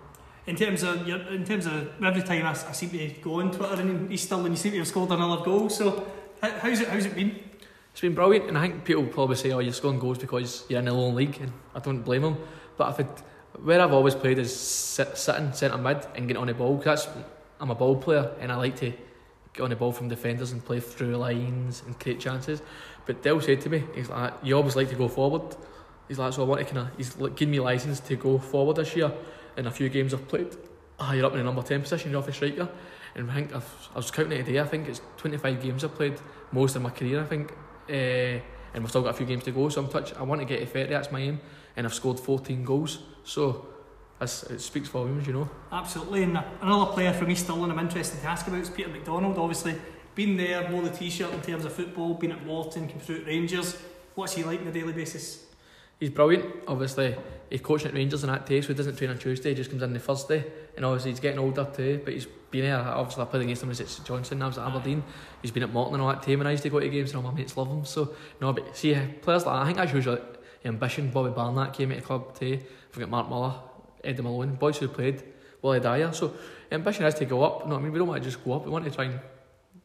In 0.47 0.57
terms 0.57 0.83
of 0.83 1.07
your, 1.07 1.19
in 1.19 1.45
terms 1.45 1.67
of 1.67 2.03
every 2.03 2.23
time 2.23 2.47
I 2.47 2.55
seem 2.55 2.89
to 2.93 3.09
go 3.21 3.41
on 3.43 3.53
Twitter 3.53 3.83
and 3.83 4.11
East 4.11 4.25
Stirling, 4.25 4.53
you 4.53 4.57
seem 4.57 4.73
to 4.73 4.79
have 4.79 4.89
scored 4.89 5.11
another 5.11 5.45
goal. 5.45 5.69
So 5.69 6.11
how, 6.41 6.51
how's 6.51 6.81
it 6.81 6.89
how's 6.89 7.05
it 7.05 7.15
been? 7.15 7.39
It's 7.93 8.01
been 8.01 8.15
brilliant, 8.15 8.49
and 8.49 8.57
I 8.57 8.69
think 8.69 8.85
people 8.85 9.03
will 9.03 9.13
probably 9.13 9.37
say, 9.37 9.53
"Oh, 9.53 9.59
you're 9.59 9.75
scoring 9.75 9.99
goals 9.99 10.17
because 10.17 10.65
you're 10.71 10.81
in 10.81 10.89
a 10.89 10.95
lowland 10.95 11.17
league," 11.17 11.39
and 11.43 11.53
I 11.75 11.79
don't 11.79 12.01
blame 12.01 12.23
them. 12.23 12.39
But 12.77 12.91
if 12.91 13.01
it, 13.01 13.23
where 13.62 13.81
I've 13.81 13.93
always 13.93 14.14
played 14.14 14.39
is 14.39 14.55
sit, 14.55 15.16
sitting 15.16 15.53
centre 15.53 15.79
mid 15.79 15.99
and 16.14 16.27
getting 16.29 16.37
on 16.41 16.47
the 16.47 16.55
ball. 16.55 16.77
'cause 16.79 17.07
that's 17.07 17.09
I'm 17.61 17.70
a 17.70 17.75
ball 17.75 17.97
player, 17.97 18.31
and 18.41 18.51
I 18.51 18.57
like 18.57 18.77
to 18.77 18.93
get 19.53 19.62
on 19.62 19.70
the 19.70 19.77
ball 19.77 19.93
from 19.93 20.09
defenders 20.09 20.53
and 20.53 20.64
play 20.64 20.81
through 20.81 21.16
lines 21.16 21.83
and 21.87 21.99
create 21.99 22.18
chances. 22.20 22.62
But 23.07 23.23
Dell 23.23 23.41
said 23.41 23.61
to 23.62 23.70
me, 23.70 23.85
he's 23.95 24.09
like, 24.09 24.33
"You 24.43 24.57
always 24.57 24.75
like 24.77 24.89
to 24.89 24.95
go 24.97 25.09
forward." 25.09 25.43
He's 26.09 26.18
like, 26.18 26.33
"So 26.33 26.43
I 26.43 26.47
want 26.47 26.61
to 26.61 26.64
kind 26.75 26.79
of," 26.89 26.97
he's 26.97 27.14
giving 27.37 27.51
me 27.53 27.61
license 27.61 28.01
to 28.01 28.16
go 28.16 28.39
forward 28.39 28.77
this 28.77 28.97
year. 28.97 29.12
In 29.57 29.66
a 29.66 29.70
few 29.70 29.89
games 29.89 30.14
I've 30.14 30.27
played, 30.29 30.57
higher 30.99 31.25
up 31.25 31.33
in 31.33 31.39
the 31.39 31.45
number 31.45 31.62
ten 31.62 31.83
position, 31.83 32.11
you're 32.11 32.18
off 32.20 32.27
the 32.27 32.33
striker. 32.33 32.68
And 33.14 33.31
I 33.31 33.35
think 33.35 33.55
I've, 33.55 33.89
I 33.95 33.97
was 33.97 34.11
counting 34.11 34.39
it 34.41 34.47
today. 34.47 34.59
I 34.61 34.64
think 34.64 34.89
it's 34.89 35.03
25 35.18 35.61
games 35.62 35.85
I've 35.85 35.95
played, 35.95 36.18
most 36.51 36.75
of 36.77 36.83
my 36.83 36.89
career. 36.91 37.20
I 37.20 37.25
think 37.27 37.53
uh, 37.91 37.93
and 37.93 38.83
we've 38.83 38.89
still 38.89 39.03
got 39.03 39.11
a 39.11 39.14
few 39.14 39.27
games 39.27 39.45
to 39.45 39.51
go. 39.51 39.68
So 39.68 39.83
I'm 39.83 39.89
touch. 39.89 40.14
I 40.14 40.23
want 40.23 40.41
to 40.41 40.47
get 40.47 40.61
to 40.61 40.66
30. 40.66 40.89
That's 40.89 41.12
my 41.12 41.20
aim, 41.20 41.41
and 41.77 41.87
I've 41.87 41.95
scored 41.95 42.18
14 42.20 42.64
goals. 42.64 42.99
So 43.25 43.66
that's, 44.18 44.45
it 44.45 44.61
speaks 44.61 44.89
volumes, 44.89 45.27
you 45.27 45.33
know. 45.33 45.51
Absolutely. 45.70 46.23
And 46.25 46.43
another 46.61 46.93
player 46.93 47.12
from 47.12 47.31
East 47.31 47.45
Stirling 47.45 47.70
I'm 47.70 47.79
interested 47.79 48.20
to 48.20 48.27
ask 48.27 48.47
about 48.47 48.61
is 48.61 48.70
Peter 48.70 48.89
McDonald. 48.89 49.39
Obviously, 49.39 49.75
been 50.14 50.37
there, 50.37 50.70
wore 50.70 50.83
the 50.83 50.91
t-shirt 50.91 51.33
in 51.33 51.41
terms 51.41 51.64
of 51.64 51.73
football, 51.73 52.14
been 52.14 52.33
at 52.33 52.45
Morton, 52.47 52.87
came 52.87 53.01
through 53.01 53.23
at 53.23 53.27
Rangers. 53.27 53.77
What's 54.14 54.35
he 54.35 54.45
like 54.45 54.61
on 54.61 54.66
a 54.66 54.73
daily 54.73 54.93
basis? 54.93 55.47
He's 55.99 56.11
brilliant. 56.11 56.45
Obviously, 56.66 57.16
he's 57.49 57.61
coaching 57.61 57.89
at 57.89 57.95
Rangers 57.95 58.25
in 58.25 58.31
that 58.31 58.45
day, 58.45 58.61
so 58.61 58.68
he 58.68 58.75
doesn't 58.75 58.97
train 58.97 59.11
on 59.11 59.18
Tuesday. 59.18 59.51
He 59.51 59.55
just 59.55 59.70
comes 59.70 59.83
in 59.83 59.91
on 59.91 59.95
the 59.95 60.01
Thursday, 60.01 60.45
and 60.77 60.85
obviously 60.85 61.12
he's 61.12 61.20
getting 61.20 61.39
older 61.39 61.66
too. 61.75 62.01
But 62.05 62.14
he's 62.14 62.27
been 62.51 62.62
there. 62.62 62.77
Obviously, 62.77 63.23
I 63.23 63.27
played 63.27 63.45
against 63.45 63.62
him 63.62 63.68
was 63.68 63.81
at 63.81 64.05
Johnson. 64.05 64.43
I 64.43 64.49
was 64.49 64.59
at 64.59 64.66
Aberdeen. 64.66 65.03
He's 65.41 65.53
been 65.53 65.62
at 65.62 65.73
Morton 65.73 65.95
and 65.95 66.03
all 66.03 66.09
that 66.09 66.23
time, 66.23 66.41
and 66.41 66.49
I 66.49 66.51
used 66.51 66.64
to 66.64 66.70
go 66.70 66.81
to 66.81 66.89
games, 66.89 67.11
and 67.11 67.25
all 67.25 67.31
my 67.31 67.37
mates 67.37 67.57
love 67.57 67.68
him. 67.68 67.85
So 67.85 68.14
no, 68.41 68.53
but 68.53 68.77
see, 68.77 68.95
players 69.23 69.47
like 69.47 69.55
that, 69.55 69.62
I 69.62 69.64
think 69.66 69.79
that 69.79 69.91
shows 69.91 70.05
your 70.05 70.18
ambition. 70.65 71.11
Bobby 71.11 71.31
Barnett 71.31 71.73
came 71.75 71.93
at 71.93 71.99
the 71.99 72.05
club 72.05 72.39
too. 72.39 72.59
We've 72.91 73.01
got 73.01 73.09
Mark 73.09 73.29
Muller, 73.29 73.55
Eddie 74.05 74.23
Malone, 74.23 74.55
boys 74.55 74.79
who 74.79 74.89
played. 74.89 75.23
Willie 75.63 75.81
Dyer. 75.81 76.13
So 76.13 76.35
ambition 76.71 77.05
has 77.05 77.15
to 77.15 77.25
go 77.25 77.43
up. 77.45 77.67
No, 77.67 77.77
I 77.77 77.79
mean 77.79 77.93
we 77.93 77.99
don't 77.99 78.09
want 78.09 78.23
to 78.23 78.29
just 78.29 78.45
go 78.45 78.55
up. 78.55 78.65
We 78.65 78.71
want 78.71 78.85
to 78.85 78.91
try 78.91 79.05
and 79.05 79.21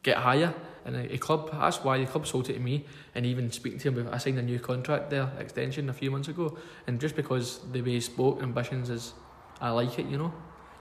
get 0.02 0.18
higher. 0.18 0.52
And 0.84 0.96
a, 0.96 1.14
a 1.14 1.18
club, 1.18 1.50
that's 1.52 1.84
why 1.84 1.98
the 1.98 2.06
club 2.06 2.26
sold 2.26 2.48
it 2.50 2.54
to 2.54 2.60
me. 2.60 2.84
And 3.14 3.26
even 3.26 3.50
speaking 3.52 3.78
to 3.80 3.90
him, 3.90 4.08
I 4.10 4.18
signed 4.18 4.38
a 4.38 4.42
new 4.42 4.58
contract 4.58 5.10
there, 5.10 5.30
extension 5.38 5.88
a 5.88 5.92
few 5.92 6.10
months 6.10 6.28
ago. 6.28 6.56
And 6.86 7.00
just 7.00 7.14
because 7.14 7.60
the 7.72 7.82
way 7.82 7.92
he 7.92 8.00
spoke, 8.00 8.42
ambitions 8.42 8.90
is, 8.90 9.12
I 9.60 9.70
like 9.70 9.98
it, 9.98 10.06
you 10.06 10.18
know. 10.18 10.32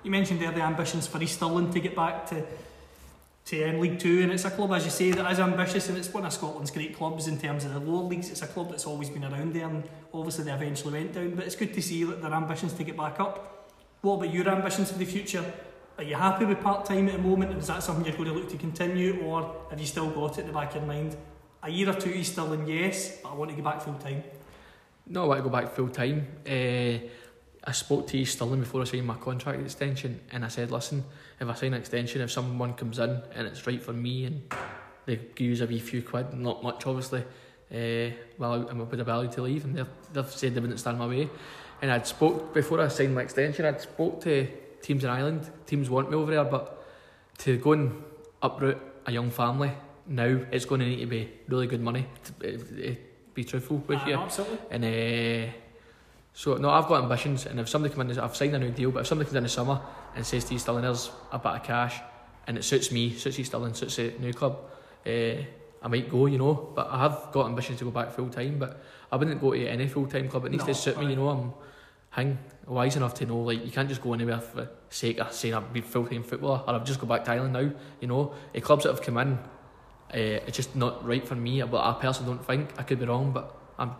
You 0.04 0.12
mentioned 0.12 0.39
there 0.39 0.52
the 0.52 0.62
ambitions 0.62 1.08
for 1.08 1.22
East 1.22 1.36
Stirling 1.36 1.72
to 1.72 1.80
get 1.80 1.95
back 1.95 2.26
to 2.28 2.45
to 3.48 3.70
um, 3.70 3.80
League 3.80 3.98
Two, 3.98 4.22
and 4.22 4.32
it's 4.32 4.45
a 4.45 4.52
club, 4.52 4.74
as 4.74 4.84
you 4.84 4.91
say, 4.91 5.12
that 5.12 5.32
is 5.32 5.39
ambitious, 5.39 5.88
and 5.88 5.98
it's 5.98 6.14
one 6.14 6.26
of 6.26 6.34
Scotland's 6.34 6.70
great 6.70 6.95
clubs 6.95 7.28
in 7.28 7.39
terms 7.39 7.64
of 7.64 7.74
the 7.74 7.80
lower 7.80 8.04
leagues. 8.04 8.30
It's 8.30 8.41
a 8.41 8.48
club 8.48 8.70
that's 8.70 8.86
always 8.86 9.10
been 9.10 9.24
around 9.24 9.54
there, 9.54 9.68
and 9.68 9.88
obviously 10.14 10.43
they 10.43 10.52
eventually 10.52 10.93
went 10.93 11.14
down. 11.14 11.36
But 11.36 11.45
it's 11.45 11.56
good 11.56 11.74
to 11.74 11.82
see 11.82 12.04
that 12.04 12.22
their 12.22 12.34
ambitions 12.34 12.74
to 12.74 12.84
get 12.84 12.98
back 12.98 13.20
up. 13.20 13.72
What 14.02 14.16
about 14.16 14.34
your 14.34 14.50
ambitions 14.50 14.91
for 14.91 14.98
the 14.98 15.06
future? 15.06 15.45
Are 15.98 16.04
you 16.04 16.16
happy 16.16 16.45
with 16.45 16.62
part 16.62 16.86
time 16.86 17.08
at 17.08 17.14
the 17.14 17.20
moment, 17.20 17.58
is 17.58 17.68
that 17.68 17.82
something 17.82 18.06
you're 18.06 18.16
going 18.16 18.30
to 18.30 18.36
look 18.36 18.50
to 18.50 18.58
continue, 18.58 19.22
or 19.22 19.56
have 19.70 19.80
you 19.80 19.88
still 19.88 20.10
got 20.10 20.38
it 20.38 20.41
in 20.41 20.48
the 20.48 20.54
back 20.54 20.76
of 20.76 20.82
your 20.82 20.86
mind? 20.86 21.16
A 21.64 21.70
year 21.70 21.89
or 21.89 21.93
two 21.93 22.10
East 22.10 22.34
Stirling, 22.34 22.68
yes, 22.68 23.18
but 23.24 23.32
I 23.32 23.36
want 23.36 23.50
to 23.50 23.58
go 23.58 23.64
back 23.64 23.82
full 23.82 23.95
time. 23.95 24.24
No, 25.08 25.24
I 25.24 25.28
want 25.28 25.39
to 25.39 25.43
go 25.43 25.50
back 25.50 25.74
full 25.74 25.89
time. 25.89 26.28
Uh, 26.45 27.08
I 27.64 27.72
spoke 27.72 28.08
to 28.08 28.18
East 28.18 28.36
Stirling 28.36 28.60
before 28.60 28.82
I 28.82 28.84
signed 28.84 29.08
my 29.08 29.16
contract 29.16 29.62
extension, 29.62 30.20
and 30.32 30.43
I 30.43 30.50
said, 30.50 30.70
listen, 30.70 31.06
if 31.40 31.48
I 31.48 31.54
sign 31.54 31.74
an 31.74 31.80
extension, 31.80 32.22
if 32.22 32.32
someone 32.32 32.74
comes 32.74 33.00
in 33.00 33.22
and 33.36 33.48
it's 33.48 33.66
right 33.68 33.82
for 33.82 33.94
me, 33.94 34.26
and 34.26 34.42
they 35.06 35.20
use 35.38 35.62
a 35.62 35.66
wee 35.68 35.80
few 35.80 36.02
quid, 36.02 36.34
not 36.34 36.64
much 36.64 36.86
obviously, 36.86 37.22
uh, 37.72 38.14
well, 38.38 38.68
I'm 38.70 38.80
with 38.80 39.00
ability 39.00 39.34
to 39.36 39.42
leave, 39.44 39.66
and 39.66 39.76
they've, 39.76 39.88
they've 40.14 40.32
said 40.32 40.56
they 40.56 40.60
wouldn't 40.62 40.80
stand 40.80 40.98
my 40.98 41.08
way. 41.08 41.30
And 41.82 41.92
I'd 41.92 42.08
spoke 42.08 42.54
before 42.54 42.82
I 42.82 42.88
signed 42.88 43.14
my 43.14 43.22
extension. 43.22 43.66
I'd 43.66 43.82
spoke 43.82 44.22
to 44.22 44.48
teams 44.82 45.04
in 45.04 45.10
Ireland. 45.10 45.50
Teams 45.66 45.90
want 45.90 46.10
me 46.10 46.16
over 46.18 46.32
there, 46.32 46.44
but 46.46 46.84
to 47.40 47.58
go 47.58 47.74
and 47.74 48.04
uproot 48.42 48.78
a 49.06 49.12
young 49.12 49.30
family 49.30 49.72
now, 50.08 50.40
it's 50.52 50.66
going 50.66 50.80
to 50.82 50.88
need 50.88 51.02
to 51.02 51.06
be 51.06 51.30
really 51.48 51.68
good 51.68 51.82
money. 51.82 52.08
To, 52.40 52.54
uh, 52.54 52.92
uh, 52.92 52.96
be 53.34 53.44
truthful 53.44 53.78
with 53.86 54.00
Ah, 54.02 54.08
you. 54.08 54.16
absolutely. 54.16 54.58
And 54.72 54.86
uh, 54.86 55.54
so 56.38 56.54
no, 56.54 56.70
I've 56.70 56.86
got 56.86 57.02
ambitions, 57.02 57.48
and 57.48 57.60
if 57.60 57.68
somebody 57.68 57.96
comes 57.96 58.16
in, 58.16 58.24
I've 58.24 58.36
signed 58.36 58.54
a 58.54 58.60
new 58.60 58.70
deal. 58.70 58.92
But 58.92 59.00
if 59.00 59.08
somebody 59.08 59.26
comes 59.26 59.38
in 59.38 59.44
the 59.44 59.50
summer 59.50 59.82
and 60.16 60.24
says 60.24 60.46
to 60.46 60.54
East 60.54 60.66
Stirling, 60.66 60.84
"There's 60.84 61.10
a 61.32 61.40
bit 61.40 61.52
of 61.52 61.64
cash," 61.64 62.00
and 62.46 62.60
it 62.60 62.64
suits 62.64 62.92
me, 62.92 63.12
suits 63.16 63.40
East 63.40 63.50
Stirling, 63.50 63.74
suits 63.74 63.96
the 63.96 64.14
new 64.20 64.32
club, 64.34 64.60
uh, 65.04 65.10
I 65.10 65.88
might 65.88 66.08
go, 66.12 66.28
you 66.28 66.38
know. 66.38 66.54
But 66.76 66.90
I 66.92 67.00
have 67.00 67.30
got 67.32 67.48
ambitions 67.48 67.80
to 67.80 67.86
go 67.86 67.90
back 67.90 68.12
full 68.12 68.30
time. 68.30 68.60
But 68.60 68.80
I 69.12 69.16
wouldn't 69.16 69.42
go 69.42 69.54
to 69.54 69.68
any 69.68 69.88
full 69.88 70.06
time 70.06 70.30
club. 70.30 70.46
It 70.46 70.52
needs 70.52 70.62
No, 70.62 70.68
to 70.68 70.76
suit 70.76 71.00
me, 71.00 71.08
you 71.08 71.16
know. 71.16 71.30
I'm 71.30 71.54
hang 72.12 72.38
wise 72.68 72.96
enough 72.96 73.16
to 73.16 73.26
know 73.26 73.40
like 73.40 73.66
you 73.66 73.72
can't 73.72 73.90
just 73.90 74.04
go 74.04 74.14
anywhere 74.14 74.40
for 74.40 74.58
the 74.58 74.70
sake 74.90 75.20
of 75.20 75.34
saying 75.34 75.56
I'll 75.56 75.62
be 75.62 75.82
full 75.82 76.06
time 76.06 76.22
footballer 76.22 76.62
or 76.68 76.76
I've 76.76 76.86
just 76.86 77.00
go 77.02 77.08
back 77.08 77.26
to 77.26 77.32
Ireland 77.32 77.54
now. 77.54 77.72
You 78.00 78.08
know, 78.08 78.36
the 78.54 78.62
clubs 78.62 78.84
that 78.84 78.92
have 78.92 79.02
come 79.02 79.18
in, 79.18 79.34
uh, 79.34 80.46
it's 80.46 80.56
just 80.56 80.76
not 80.76 81.04
right 81.04 81.28
for 81.28 81.34
me. 81.34 81.64
But 81.64 81.84
I 81.84 82.00
personally 82.00 82.36
don't 82.36 82.46
think 82.46 82.70
I 82.78 82.84
could 82.84 83.00
be 83.00 83.06
wrong, 83.08 83.32
but 83.32 83.60
I'm 83.80 83.94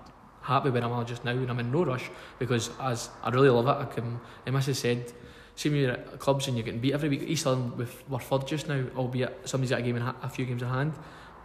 happy 0.48 0.70
where 0.70 0.84
I'm 0.84 0.92
at 0.92 1.08
just 1.08 1.26
now, 1.26 1.32
and 1.32 1.50
I'm 1.50 1.60
in 1.60 1.72
no 1.72 1.84
rush 1.86 2.10
because 2.40 2.70
as 2.82 3.10
I 3.24 3.30
really 3.30 3.50
love 3.50 3.68
it. 3.68 3.82
I 3.82 3.86
can. 3.86 4.20
And 4.46 4.56
Mrs 4.56 4.76
said, 4.76 5.12
see 5.56 5.70
me 5.70 5.86
at 5.86 6.20
clubs 6.20 6.48
and 6.48 6.56
you're 6.56 6.66
getting 6.66 6.80
beat 6.80 6.94
every 6.94 7.10
week. 7.10 7.24
East 7.24 7.46
London 7.46 7.78
with 7.78 8.04
we're 8.10 8.20
third 8.20 8.48
just 8.48 8.68
now, 8.68 8.84
albeit 8.96 9.42
somebody's 9.46 9.72
got 9.72 9.80
a 9.80 9.84
game 9.84 9.98
in 9.98 10.02
ha- 10.04 10.16
a 10.24 10.30
few 10.30 10.46
games 10.46 10.62
in 10.62 10.70
hand. 10.70 10.94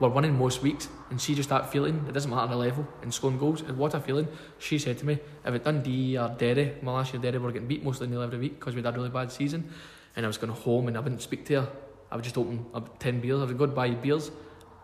we're 0.00 0.08
winning 0.08 0.36
most 0.36 0.62
weeks, 0.62 0.88
and 1.10 1.20
she 1.20 1.34
just 1.34 1.48
that 1.48 1.70
feeling. 1.70 2.04
It 2.08 2.12
doesn't 2.12 2.30
matter 2.30 2.48
the 2.48 2.56
level 2.56 2.86
and 3.02 3.12
scoring 3.14 3.38
goals. 3.38 3.62
And 3.62 3.78
what 3.78 3.94
a 3.94 4.00
feeling. 4.00 4.28
She 4.58 4.78
said 4.78 4.98
to 4.98 5.06
me, 5.06 5.18
if 5.44 5.54
it 5.54 5.64
Dundee 5.64 6.18
or 6.18 6.28
Derry, 6.28 6.74
my 6.82 6.92
last 6.92 7.12
year 7.12 7.22
Derry 7.22 7.38
were 7.38 7.52
getting 7.52 7.68
beat 7.68 7.84
mostly 7.84 8.06
every 8.20 8.38
week 8.38 8.58
because 8.58 8.74
we 8.74 8.82
had 8.82 8.94
a 8.94 8.96
really 8.96 9.10
bad 9.10 9.30
season, 9.30 9.70
and 10.16 10.26
I 10.26 10.28
was 10.28 10.38
going 10.38 10.52
home 10.52 10.88
and 10.88 10.96
I 10.96 11.00
wouldn't 11.00 11.22
speak 11.22 11.44
to 11.46 11.60
her. 11.60 11.68
I 12.10 12.16
would 12.16 12.24
just 12.24 12.36
open 12.36 12.66
up 12.74 12.98
ten 12.98 13.20
beers. 13.20 13.40
I 13.40 13.44
would 13.44 13.58
go 13.58 13.66
buy 13.68 13.90
beers. 13.90 14.30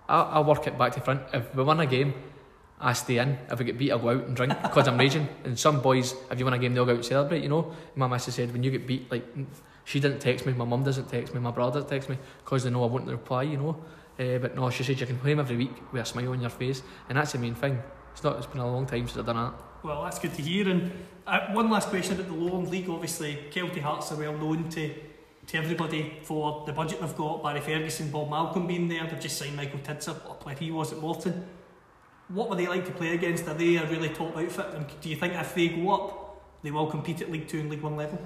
I'll, 0.08 0.28
I'll 0.32 0.44
work 0.44 0.66
it 0.66 0.78
back 0.78 0.92
to 0.94 1.00
front. 1.00 1.22
If 1.34 1.54
we 1.54 1.62
win 1.62 1.80
a 1.80 1.86
game, 1.86 2.14
I 2.80 2.92
stay 2.92 3.18
in. 3.18 3.38
If 3.50 3.58
we 3.58 3.64
get 3.64 3.78
beat, 3.78 3.90
I'll 3.90 3.98
go 3.98 4.10
out 4.10 4.24
and 4.24 4.36
drink 4.36 4.54
because 4.62 4.86
I'm 4.86 4.98
raging. 5.04 5.28
And 5.44 5.58
some 5.58 5.80
boys, 5.80 6.14
if 6.30 6.38
you 6.38 6.44
win 6.44 6.54
a 6.54 6.58
game, 6.58 6.74
they'll 6.74 6.84
go 6.84 6.92
out 6.92 6.96
and 6.98 7.04
celebrate. 7.04 7.42
You 7.42 7.48
know, 7.48 7.74
my 7.96 8.06
missus 8.06 8.34
said 8.34 8.52
when 8.52 8.62
you 8.62 8.70
get 8.70 8.86
beat, 8.86 9.10
like 9.10 9.24
she 9.84 10.00
didn't 10.00 10.20
text 10.20 10.46
me, 10.46 10.52
my 10.52 10.64
mum 10.64 10.84
doesn't 10.84 11.08
text 11.08 11.34
me, 11.34 11.40
my 11.40 11.50
brother 11.50 11.80
doesn't 11.80 11.90
text 11.90 12.08
me 12.08 12.18
because 12.44 12.64
they 12.64 12.70
know 12.70 12.84
I 12.84 12.86
won't 12.86 13.06
reply. 13.06 13.42
You 13.42 13.56
know, 13.56 13.84
uh, 14.18 14.38
but 14.38 14.54
no, 14.54 14.70
she 14.70 14.84
said 14.84 15.00
you 15.00 15.06
can 15.06 15.18
play 15.18 15.32
him 15.32 15.40
every 15.40 15.56
week 15.56 15.92
with 15.92 16.02
a 16.02 16.04
smile 16.04 16.30
on 16.30 16.40
your 16.40 16.50
face, 16.50 16.82
and 17.08 17.18
that's 17.18 17.32
the 17.32 17.38
main 17.38 17.54
thing. 17.54 17.82
It's 18.12 18.22
not. 18.22 18.36
It's 18.36 18.46
been 18.46 18.60
a 18.60 18.70
long 18.70 18.86
time 18.86 19.06
since 19.08 19.18
I've 19.18 19.26
done 19.26 19.36
that. 19.36 19.54
Well, 19.82 20.02
that's 20.04 20.18
good 20.18 20.34
to 20.34 20.42
hear. 20.42 20.68
And 20.68 20.92
uh, 21.26 21.52
one 21.52 21.70
last 21.70 21.88
question 21.88 22.14
about 22.14 22.28
the 22.28 22.34
Lowland 22.34 22.68
League. 22.68 22.88
Obviously, 22.88 23.38
Kelty 23.50 23.80
Hearts 23.80 24.12
are 24.12 24.16
well 24.16 24.36
known 24.36 24.68
to 24.70 24.94
to 25.48 25.56
everybody 25.56 26.18
for 26.22 26.64
the 26.66 26.72
budget 26.72 27.00
they've 27.00 27.16
got. 27.16 27.42
Barry 27.42 27.60
Ferguson, 27.60 28.10
Bob 28.10 28.28
Malcolm 28.28 28.66
being 28.66 28.86
there. 28.86 29.06
They've 29.06 29.18
just 29.18 29.38
signed 29.38 29.56
Michael 29.56 29.80
Tidser, 29.80 30.10
up 30.10 30.44
where 30.44 30.54
he 30.54 30.70
was 30.70 30.92
at 30.92 30.98
Morton. 30.98 31.46
What 32.28 32.50
were 32.50 32.56
they 32.56 32.66
like 32.66 32.84
to 32.86 32.92
play 32.92 33.14
against? 33.14 33.48
Are 33.48 33.54
they 33.54 33.76
a 33.76 33.88
really 33.88 34.10
top 34.10 34.36
outfit? 34.36 34.66
And 34.74 34.86
do 35.00 35.08
you 35.08 35.16
think 35.16 35.34
if 35.34 35.54
they 35.54 35.68
go 35.68 35.90
up, 35.90 36.42
they 36.62 36.70
will 36.70 36.86
compete 36.86 37.22
at 37.22 37.30
League 37.30 37.48
Two 37.48 37.60
and 37.60 37.70
League 37.70 37.82
One 37.82 37.96
level? 37.96 38.20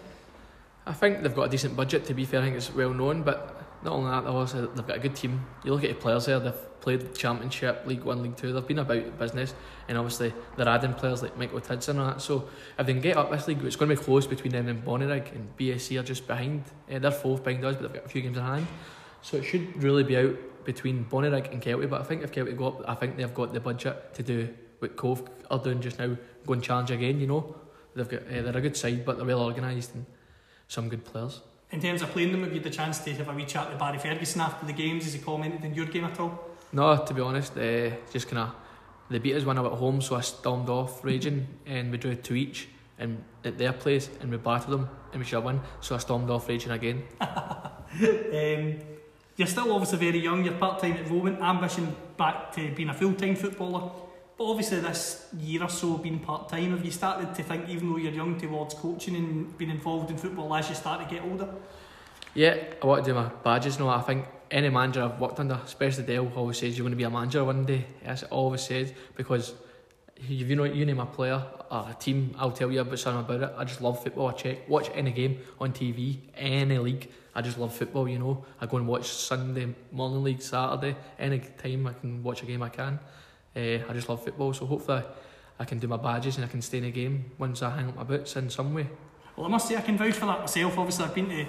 I 0.85 0.93
think 0.93 1.23
they've 1.23 1.35
got 1.35 1.45
a 1.45 1.49
decent 1.49 1.77
budget. 1.77 2.05
To 2.07 2.15
be 2.15 2.25
fair, 2.25 2.41
I 2.41 2.45
think 2.45 2.57
it's 2.57 2.75
well 2.75 2.93
known. 2.93 3.23
But 3.23 3.63
not 3.85 3.93
only 3.95 4.11
that, 4.11 4.25
they've 4.25 4.35
also 4.35 4.67
they've 4.67 4.87
got 4.87 4.97
a 4.97 5.01
good 5.01 5.15
team. 5.15 5.45
You 5.65 5.73
look 5.73 5.85
at 5.85 5.91
the 5.91 5.95
players 5.95 6.27
there; 6.27 6.41
they've 6.41 6.81
played 6.81 7.15
Championship, 7.15 7.87
League 7.87 8.03
One, 8.03 8.23
League 8.23 8.37
Two. 8.37 8.53
They've 8.53 8.67
been 8.67 8.81
about 8.81 9.19
business, 9.21 9.55
and 9.89 9.97
obviously 9.97 10.35
they're 10.57 10.69
adding 10.69 10.95
players 10.95 11.23
like 11.23 11.39
Michael 11.39 11.61
Tidser 11.61 11.93
and 11.93 12.01
that. 12.01 12.21
So 12.21 12.49
if 12.77 12.87
they 12.87 12.93
can 12.93 13.03
get 13.03 13.17
up 13.17 13.31
this 13.31 13.47
league, 13.47 13.63
it's 13.63 13.77
going 13.77 13.89
to 13.89 13.97
be 13.97 14.03
close 14.03 14.27
between 14.27 14.53
them 14.53 14.67
and 14.67 14.85
Bonnyrigg 14.85 15.33
and 15.33 15.57
BSC 15.57 16.01
are 16.01 16.03
just 16.03 16.27
behind. 16.27 16.65
Uh, 16.93 16.99
they're 16.99 17.13
fourth 17.13 17.45
behind 17.45 17.65
us, 17.65 17.77
but 17.77 17.83
they've 17.83 17.95
got 17.95 18.07
a 18.07 18.09
few 18.09 18.23
games 18.23 18.37
in 18.37 18.43
hand. 18.43 18.67
So 19.21 19.37
it 19.37 19.45
should 19.45 19.81
really 19.81 20.03
be 20.03 20.17
out 20.17 20.37
between 20.65 21.05
Bonnyrigg 21.05 21.53
and 21.53 21.63
Kelty. 21.63 21.89
But 21.89 22.01
I 22.01 22.05
think 22.05 22.23
if 22.23 22.33
Kelty 22.33 22.57
go 22.57 22.69
up, 22.69 22.85
I 22.89 22.95
think 22.95 23.17
they've 23.17 23.35
got 23.35 23.53
the 23.53 23.61
budget 23.61 24.15
to 24.15 24.23
do 24.23 24.49
what 24.79 24.97
Cove 24.97 25.23
are 25.51 25.59
doing 25.59 25.81
just 25.81 25.99
now, 25.99 26.17
go 26.47 26.53
and 26.53 26.63
challenge 26.63 26.91
again. 26.91 27.21
You 27.21 27.27
know, 27.27 27.57
they've 27.95 28.09
got 28.09 28.23
uh, 28.23 28.43
they're 28.43 28.57
a 28.57 28.61
good 28.61 28.77
side, 28.77 29.05
but 29.05 29.17
they're 29.17 29.27
well 29.27 29.43
organised 29.43 29.95
and 29.95 30.07
some 30.69 30.89
good 30.89 31.05
players. 31.05 31.41
In 31.71 31.81
terms 31.81 32.03
of 32.03 32.11
playing 32.11 32.33
them, 32.33 32.43
have 32.43 32.51
you 32.51 32.61
had 32.61 32.65
the 32.65 32.71
chance 32.71 32.99
to 32.99 33.13
have 33.15 33.29
a 33.29 33.33
wee 33.33 33.47
chat 33.47 33.71
with 33.71 33.79
Barry 33.79 33.99
Ferguson 33.99 34.43
after 34.43 34.67
the 34.67 34.73
games? 34.73 35.05
Has 35.05 35.15
he 35.15 35.21
commented 35.21 35.65
on 35.65 35.75
your 35.75 35.87
game 35.87 36.05
at 36.05 36.21
all? 36.21 36.39
No, 36.73 36.97
to 36.97 37.15
be 37.15 37.21
honest, 37.21 37.57
uh, 37.57 37.91
just 38.13 38.29
kind 38.29 38.39
of 38.39 38.55
they 39.11 39.19
beat 39.19 39.35
us 39.35 39.45
when 39.45 39.59
I 39.59 39.61
went 39.61 39.75
home, 39.75 40.01
so 40.01 40.17
I 40.17 40.21
stormed 40.21 40.69
off 40.69 41.05
raging, 41.05 41.47
and 41.67 41.91
we 41.91 41.99
drew 41.99 42.15
two 42.15 42.35
each, 42.35 42.69
and 42.99 43.23
at 43.45 43.59
their 43.59 43.73
place, 43.73 44.09
and 44.21 44.31
we 44.31 44.37
battered 44.37 44.71
them, 44.71 44.89
and 45.13 45.21
we 45.21 45.25
should 45.25 45.37
have 45.37 45.45
won. 45.45 45.61
So 45.81 45.95
I 45.95 45.99
stormed 45.99 46.31
off 46.31 46.49
raging 46.49 46.73
again. 46.73 47.05
um, 47.21 48.79
you're 49.37 49.49
still 49.49 49.73
obviously 49.73 49.99
very 49.99 50.19
young. 50.19 50.45
You're 50.45 50.55
part 50.55 50.81
time 50.81 50.93
at 50.93 51.05
the 51.05 51.13
moment. 51.13 51.41
Ambition 51.41 51.95
back 52.17 52.53
to 52.53 52.71
being 52.75 52.89
a 52.89 52.95
full 52.95 53.15
time 53.15 53.37
footballer. 53.37 53.91
But 54.37 54.45
obviously, 54.45 54.81
this 54.81 55.29
year 55.39 55.63
or 55.63 55.69
so 55.69 55.99
being 55.99 56.19
part 56.19 56.49
time, 56.49 56.71
have 56.71 56.85
you 56.85 56.91
started 56.91 57.35
to 57.35 57.43
think, 57.43 57.69
even 57.69 57.91
though 57.91 57.99
you're 57.99 58.13
young, 58.13 58.39
towards 58.39 58.75
coaching 58.75 59.15
and 59.17 59.57
being 59.59 59.71
involved 59.71 60.11
in 60.11 60.17
football 60.17 60.55
as 60.55 60.69
you 60.69 60.75
start 60.75 61.07
to 61.07 61.15
get 61.15 61.25
older? 61.25 61.49
Yeah, 62.35 62.57
I 62.83 62.87
want 62.87 63.05
to 63.05 63.11
do 63.11 63.15
my 63.15 63.29
badges 63.45 63.79
now. 63.79 63.91
I 63.91 64.01
think 64.01 64.27
any 64.51 64.71
manager 64.71 65.03
I've 65.03 65.21
worked 65.21 65.39
under, 65.39 65.61
especially 65.65 66.05
Dale, 66.05 66.33
always 66.35 66.59
says 66.59 66.77
you're 66.77 66.85
going 66.85 66.93
to 66.93 66.97
be 66.97 67.05
a 67.05 67.11
manager 67.11 67.45
one 67.45 67.65
day. 67.65 67.87
That's 68.05 68.23
always 68.25 68.63
said 68.63 68.95
because 69.17 69.55
if 70.29 70.49
you 70.49 70.57
know 70.57 70.65
you 70.65 70.87
name 70.87 71.01
a 71.01 71.07
player 71.07 71.43
a 71.73 71.97
team, 71.99 72.35
I'll 72.39 72.53
tell 72.53 72.71
you 72.71 72.81
about 72.81 72.99
something 72.99 73.25
about 73.37 73.51
it. 73.51 73.55
I 73.57 73.65
just 73.65 73.81
love 73.81 74.03
football. 74.03 74.29
I 74.29 74.33
check, 74.33 74.69
watch 74.69 74.91
any 74.95 75.11
game 75.11 75.39
on 75.59 75.73
TV, 75.73 76.19
any 76.37 76.79
league. 76.79 77.11
I 77.35 77.41
just 77.41 77.57
love 77.57 77.75
football. 77.75 78.07
You 78.07 78.19
know, 78.19 78.45
I 78.61 78.67
go 78.67 78.77
and 78.77 78.87
watch 78.87 79.09
Sunday 79.09 79.75
morning 79.91 80.23
league, 80.23 80.43
Saturday, 80.43 80.97
any 81.19 81.39
time 81.39 81.87
I 81.87 81.95
can 81.95 82.23
watch 82.23 82.43
a 82.43 82.47
game 82.47 82.63
I 82.63 82.69
can. 82.69 83.01
Uh, 83.57 83.79
I 83.89 83.93
just 83.95 84.09
love 84.09 84.23
football, 84.23 84.53
so 84.53 84.67
hopefully 84.67 85.03
I 85.59 85.65
can 85.65 85.79
do 85.79 85.89
my 85.89 85.97
badges 85.97 86.37
and 86.37 86.45
I 86.45 86.49
can 86.49 86.61
stay 86.61 86.79
in 86.79 86.85
the 86.85 86.91
game 86.91 87.31
once 87.39 87.63
I 87.63 87.71
hang 87.71 87.89
up 87.89 87.97
my 87.97 88.05
boots 88.05 88.37
in 88.37 88.51
some 88.51 88.75
way. 88.75 88.89
Well, 89.37 89.47
I 89.47 89.49
must 89.49 89.67
say 89.67 89.77
I 89.77 89.81
can 89.81 89.97
vouch 89.97 90.15
for 90.15 90.27
that 90.27 90.41
myself. 90.41 90.77
Obviously, 90.77 91.05
I've 91.07 91.15
been 91.15 91.29
to 91.31 91.47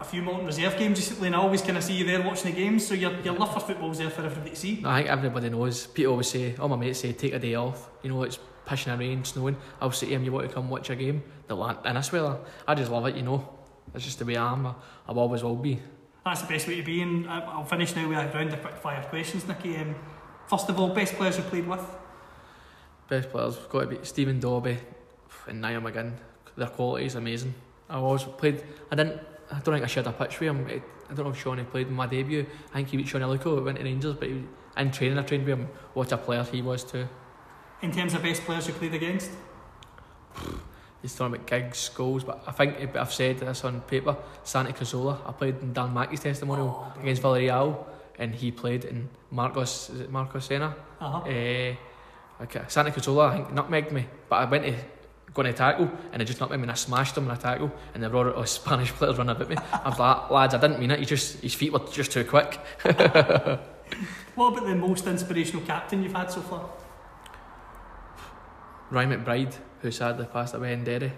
a 0.00 0.04
few 0.04 0.22
Morton 0.22 0.46
Reserve 0.46 0.76
games 0.78 0.98
recently, 0.98 1.28
and 1.28 1.36
I 1.36 1.38
always 1.38 1.62
kind 1.62 1.78
of 1.78 1.84
see 1.84 1.94
you 1.94 2.04
there 2.04 2.22
watching 2.22 2.52
the 2.52 2.56
games. 2.56 2.86
So 2.86 2.94
your 2.94 3.12
your 3.20 3.34
love 3.34 3.52
for 3.54 3.60
football's 3.60 3.98
there 3.98 4.10
for 4.10 4.22
everybody 4.22 4.50
to 4.50 4.56
see. 4.56 4.80
No, 4.82 4.90
I 4.90 4.98
think 4.98 5.10
everybody 5.10 5.48
knows. 5.48 5.86
People 5.86 6.12
always 6.12 6.28
say, 6.28 6.54
all 6.56 6.68
my 6.68 6.76
mates 6.76 7.00
say, 7.00 7.12
take 7.12 7.32
a 7.32 7.38
day 7.38 7.54
off. 7.54 7.88
You 8.02 8.10
know, 8.10 8.22
it's 8.22 8.38
pushing 8.64 8.92
a 8.92 8.96
rain, 8.96 9.24
snowing. 9.24 9.56
I'll 9.80 9.92
say 9.92 10.06
to 10.06 10.12
them, 10.12 10.24
you 10.24 10.32
want 10.32 10.48
to 10.48 10.54
come 10.54 10.68
watch 10.68 10.90
a 10.90 10.96
game? 10.96 11.22
They'll 11.48 11.62
and 11.64 11.98
I 11.98 12.00
swear, 12.00 12.38
I 12.66 12.74
just 12.74 12.90
love 12.90 13.06
it. 13.06 13.16
You 13.16 13.22
know, 13.22 13.48
it's 13.94 14.04
just 14.04 14.18
the 14.18 14.24
way 14.24 14.36
I 14.36 14.52
am. 14.52 14.66
I, 14.66 14.74
I 15.08 15.12
always 15.12 15.42
will 15.42 15.56
be. 15.56 15.80
That's 16.24 16.42
the 16.42 16.48
best 16.48 16.66
way 16.66 16.76
to 16.76 16.82
be, 16.82 17.00
and 17.02 17.28
I'll 17.28 17.64
finish 17.64 17.94
now 17.94 18.08
with 18.08 18.18
a 18.18 18.26
round 18.36 18.52
of 18.52 18.60
quick 18.60 18.76
fire 18.76 19.02
questions, 19.04 19.46
Nicky. 19.46 19.76
Um, 19.76 19.94
first 20.48 20.68
of 20.68 20.78
all, 20.78 20.92
best 20.92 21.14
players 21.14 21.36
you've 21.36 21.46
played 21.46 21.68
with. 21.68 21.80
Best 23.08 23.30
players 23.30 23.56
got 23.70 23.82
to 23.82 23.86
be 23.86 23.98
Stephen 24.02 24.40
Dobbie 24.40 24.78
and 25.46 25.60
Niall 25.60 25.82
McGinn. 25.82 26.14
Their 26.56 26.66
quality 26.66 27.06
is 27.06 27.14
amazing. 27.14 27.54
I 27.88 27.96
always 27.98 28.24
played. 28.24 28.64
I 28.90 28.96
didn't. 28.96 29.20
I 29.50 29.60
don't 29.60 29.74
think 29.74 29.84
I 29.84 29.86
shared 29.86 30.06
a 30.06 30.12
pitch 30.12 30.40
with 30.40 30.48
him. 30.48 30.82
I 31.08 31.14
don't 31.14 31.24
know 31.26 31.30
if 31.30 31.40
Shawnee 31.40 31.64
played 31.64 31.88
in 31.88 31.94
my 31.94 32.06
debut. 32.06 32.46
I 32.70 32.76
think 32.76 32.88
he 32.88 32.96
beat 32.96 33.08
Shawnee 33.08 33.26
Luco, 33.26 33.62
went 33.62 33.78
to 33.78 33.84
Rangers, 33.84 34.14
but 34.16 34.28
he, 34.28 34.42
in 34.76 34.90
training 34.90 35.18
I 35.18 35.22
trained 35.22 35.46
with 35.46 35.58
him. 35.58 35.68
What 35.94 36.12
a 36.12 36.16
player 36.16 36.42
he 36.44 36.62
was 36.62 36.84
too. 36.84 37.08
In 37.82 37.92
terms 37.92 38.14
of 38.14 38.22
best 38.22 38.42
players 38.42 38.66
you 38.66 38.74
played 38.74 38.94
against? 38.94 39.30
He's 41.02 41.14
talking 41.14 41.34
about 41.34 41.46
Giggs, 41.46 41.88
goals, 41.90 42.24
but 42.24 42.42
I 42.46 42.52
think 42.52 42.96
I've 42.96 43.12
said 43.12 43.38
this 43.38 43.64
on 43.64 43.80
paper. 43.82 44.16
Santi 44.42 44.72
Cazorla, 44.72 45.20
I 45.26 45.32
played 45.32 45.60
in 45.60 45.72
Dan 45.72 45.94
Mackey's 45.94 46.20
testimonial 46.20 46.92
oh, 46.96 47.00
against 47.00 47.22
Villarreal, 47.22 47.84
and 48.18 48.34
he 48.34 48.50
played 48.50 48.84
in 48.84 49.08
Marcos, 49.30 49.90
is 49.90 50.00
it 50.00 50.10
Marcos 50.10 50.46
Senna? 50.46 50.74
Uh-huh. 51.00 51.18
Uh, 51.18 52.42
okay. 52.42 52.64
Santi 52.66 52.90
Cazorla, 52.90 53.30
I 53.30 53.34
think, 53.36 53.48
nutmegged 53.50 53.92
me, 53.92 54.06
but 54.28 54.36
I 54.36 54.44
went 54.46 54.64
to 54.64 54.74
going 55.34 55.46
to 55.46 55.52
tackle 55.52 55.90
and 56.12 56.22
I 56.22 56.24
just 56.24 56.40
knocked 56.40 56.52
him 56.52 56.62
and 56.62 56.70
I 56.70 56.74
smashed 56.74 57.16
him 57.16 57.24
in 57.24 57.30
a 57.30 57.36
tackle 57.36 57.70
and 57.94 58.02
the 58.02 58.08
brought 58.08 58.26
a 58.26 58.46
Spanish 58.46 58.92
players 58.92 59.18
running 59.18 59.36
about 59.36 59.48
me. 59.48 59.56
I 59.72 59.88
was 59.88 59.98
like, 59.98 60.30
lads, 60.30 60.54
I 60.54 60.58
didn't 60.58 60.80
mean 60.80 60.90
it. 60.90 61.00
He 61.00 61.04
just 61.04 61.40
his 61.40 61.54
feet 61.54 61.72
were 61.72 61.80
just 61.90 62.12
too 62.12 62.24
quick. 62.24 62.54
what 64.34 64.52
about 64.52 64.66
the 64.66 64.74
most 64.74 65.06
inspirational 65.06 65.64
captain 65.66 66.02
you've 66.02 66.14
had 66.14 66.30
so 66.30 66.40
far? 66.40 66.70
Ryan 68.90 69.24
McBride, 69.24 69.54
who 69.82 69.90
sadly 69.90 70.26
passed 70.32 70.54
away 70.54 70.72
in 70.72 70.84
Derry. 70.84 71.12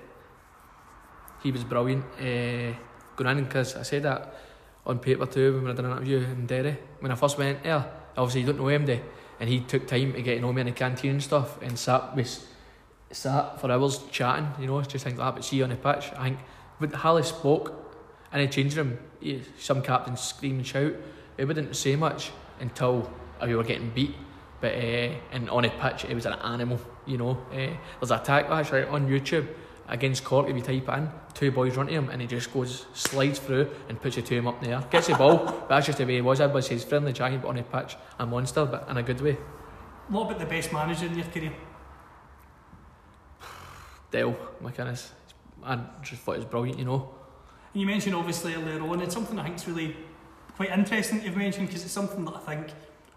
He 1.43 1.53
was 1.53 1.65
brilliant. 1.65 2.05
Uh, 2.19 2.75
going 3.15 3.39
in 3.39 3.45
because 3.45 3.77
I 3.77 3.83
said 3.83 4.05
that 4.05 4.35
on 4.87 4.99
paper 4.99 5.27
too 5.27 5.61
when 5.61 5.71
I 5.71 5.75
did 5.75 5.85
an 5.85 5.93
interview 5.93 6.19
in 6.19 6.47
Derry. 6.47 6.79
When 7.01 7.13
I 7.13 7.15
first 7.15 7.37
went 7.39 7.63
there, 7.63 7.85
obviously 8.17 8.41
you 8.41 8.47
don't 8.47 8.59
know 8.59 8.65
MD, 8.65 9.01
and 9.39 9.49
he 9.49 9.61
took 9.61 9.87
time 9.87 10.13
to 10.15 10.23
get 10.23 10.37
to 10.37 10.41
know 10.41 10.53
me 10.53 10.63
in 10.63 10.67
the 10.67 10.73
canteen 10.73 11.13
and 11.13 11.23
stuff 11.23 11.61
and 11.63 11.79
sat 11.79 12.17
with 12.17 12.47
sat 13.11 13.61
for 13.61 13.71
hours 13.71 14.01
chatting, 14.11 14.49
you 14.61 14.67
know, 14.67 14.81
just 14.83 15.05
things 15.05 15.19
like 15.19 15.27
that. 15.27 15.35
But 15.37 15.45
see 15.45 15.63
on 15.63 15.71
the 15.71 15.77
pitch, 15.77 16.11
I 16.17 16.25
think 16.25 16.39
when 16.79 16.91
Harley 16.91 17.23
spoke 17.23 17.73
in 18.33 18.41
the 18.41 18.49
changing 18.49 18.79
room, 18.79 18.99
he, 19.21 19.43
some 19.59 19.83
captains 19.83 20.21
scream 20.21 20.57
and 20.57 20.67
shout. 20.67 20.93
He 21.37 21.45
wouldn't 21.45 21.75
say 21.77 21.97
much 21.97 22.31
until 22.61 23.11
we 23.43 23.55
were 23.55 23.65
getting 23.65 23.91
beat. 23.91 24.15
But 24.61 24.75
uh, 24.75 25.15
and 25.33 25.49
on 25.51 25.63
the 25.63 25.71
pitch, 25.71 26.05
it 26.05 26.15
was 26.15 26.27
an 26.27 26.35
animal, 26.35 26.81
you 27.07 27.17
know. 27.17 27.31
Uh, 27.53 27.77
there's 28.01 28.11
a 28.11 28.17
attack 28.17 28.47
actually 28.51 28.85
on 28.85 29.09
YouTube 29.09 29.47
against 29.87 30.25
Cork. 30.25 30.49
If 30.49 30.57
you 30.57 30.63
type 30.63 30.99
in, 30.99 31.09
two 31.33 31.53
boys 31.53 31.77
run 31.77 31.87
to 31.87 31.93
him 31.93 32.11
and 32.11 32.21
he 32.21 32.27
just 32.27 32.53
goes 32.53 32.87
slides 32.93 33.39
through 33.39 33.71
and 33.89 34.01
puts 34.01 34.19
it 34.19 34.27
to 34.27 34.35
him 34.35 34.49
up 34.49 34.61
there. 34.61 34.85
Gets 34.91 35.07
the 35.07 35.15
ball, 35.15 35.45
but 35.45 35.69
that's 35.69 35.87
just 35.87 35.99
the 35.99 36.05
way 36.05 36.17
he 36.17 36.21
was. 36.21 36.41
Everybody 36.41 36.67
says 36.67 36.85
friendly 36.85 37.13
giant, 37.13 37.43
but 37.43 37.49
on 37.49 37.57
the 37.57 37.63
pitch, 37.63 37.97
a 38.19 38.27
monster, 38.27 38.67
but 38.67 38.89
in 38.89 38.97
a 38.97 39.03
good 39.03 39.21
way. 39.21 39.39
What 40.09 40.27
about 40.27 40.41
the 40.41 40.47
best 40.47 40.73
manager 40.73 41.07
in 41.07 41.17
your 41.17 41.27
career? 41.27 41.53
Derek 44.11 44.63
McInnes. 44.63 45.11
I 45.63 45.79
just 46.03 46.23
thought 46.23 46.37
it 46.37 46.39
was 46.39 46.45
brilliant, 46.47 46.79
you 46.79 46.85
know. 46.85 47.15
And 47.75 47.81
you 47.81 47.87
mentioned 47.87 48.15
obviously 48.15 48.55
earlier 48.55 48.81
on, 48.83 49.01
it's 49.01 49.15
something 49.15 49.39
I 49.39 49.45
think 49.45 49.57
is 49.57 49.69
really 49.69 49.97
quite 50.57 50.71
interesting 50.71 51.23
you've 51.23 51.37
mentioned 51.37 51.69
because 51.69 51.85
it's 51.85 51.93
something 51.93 52.25
that 52.25 52.35
I 52.35 52.41
think 52.41 52.69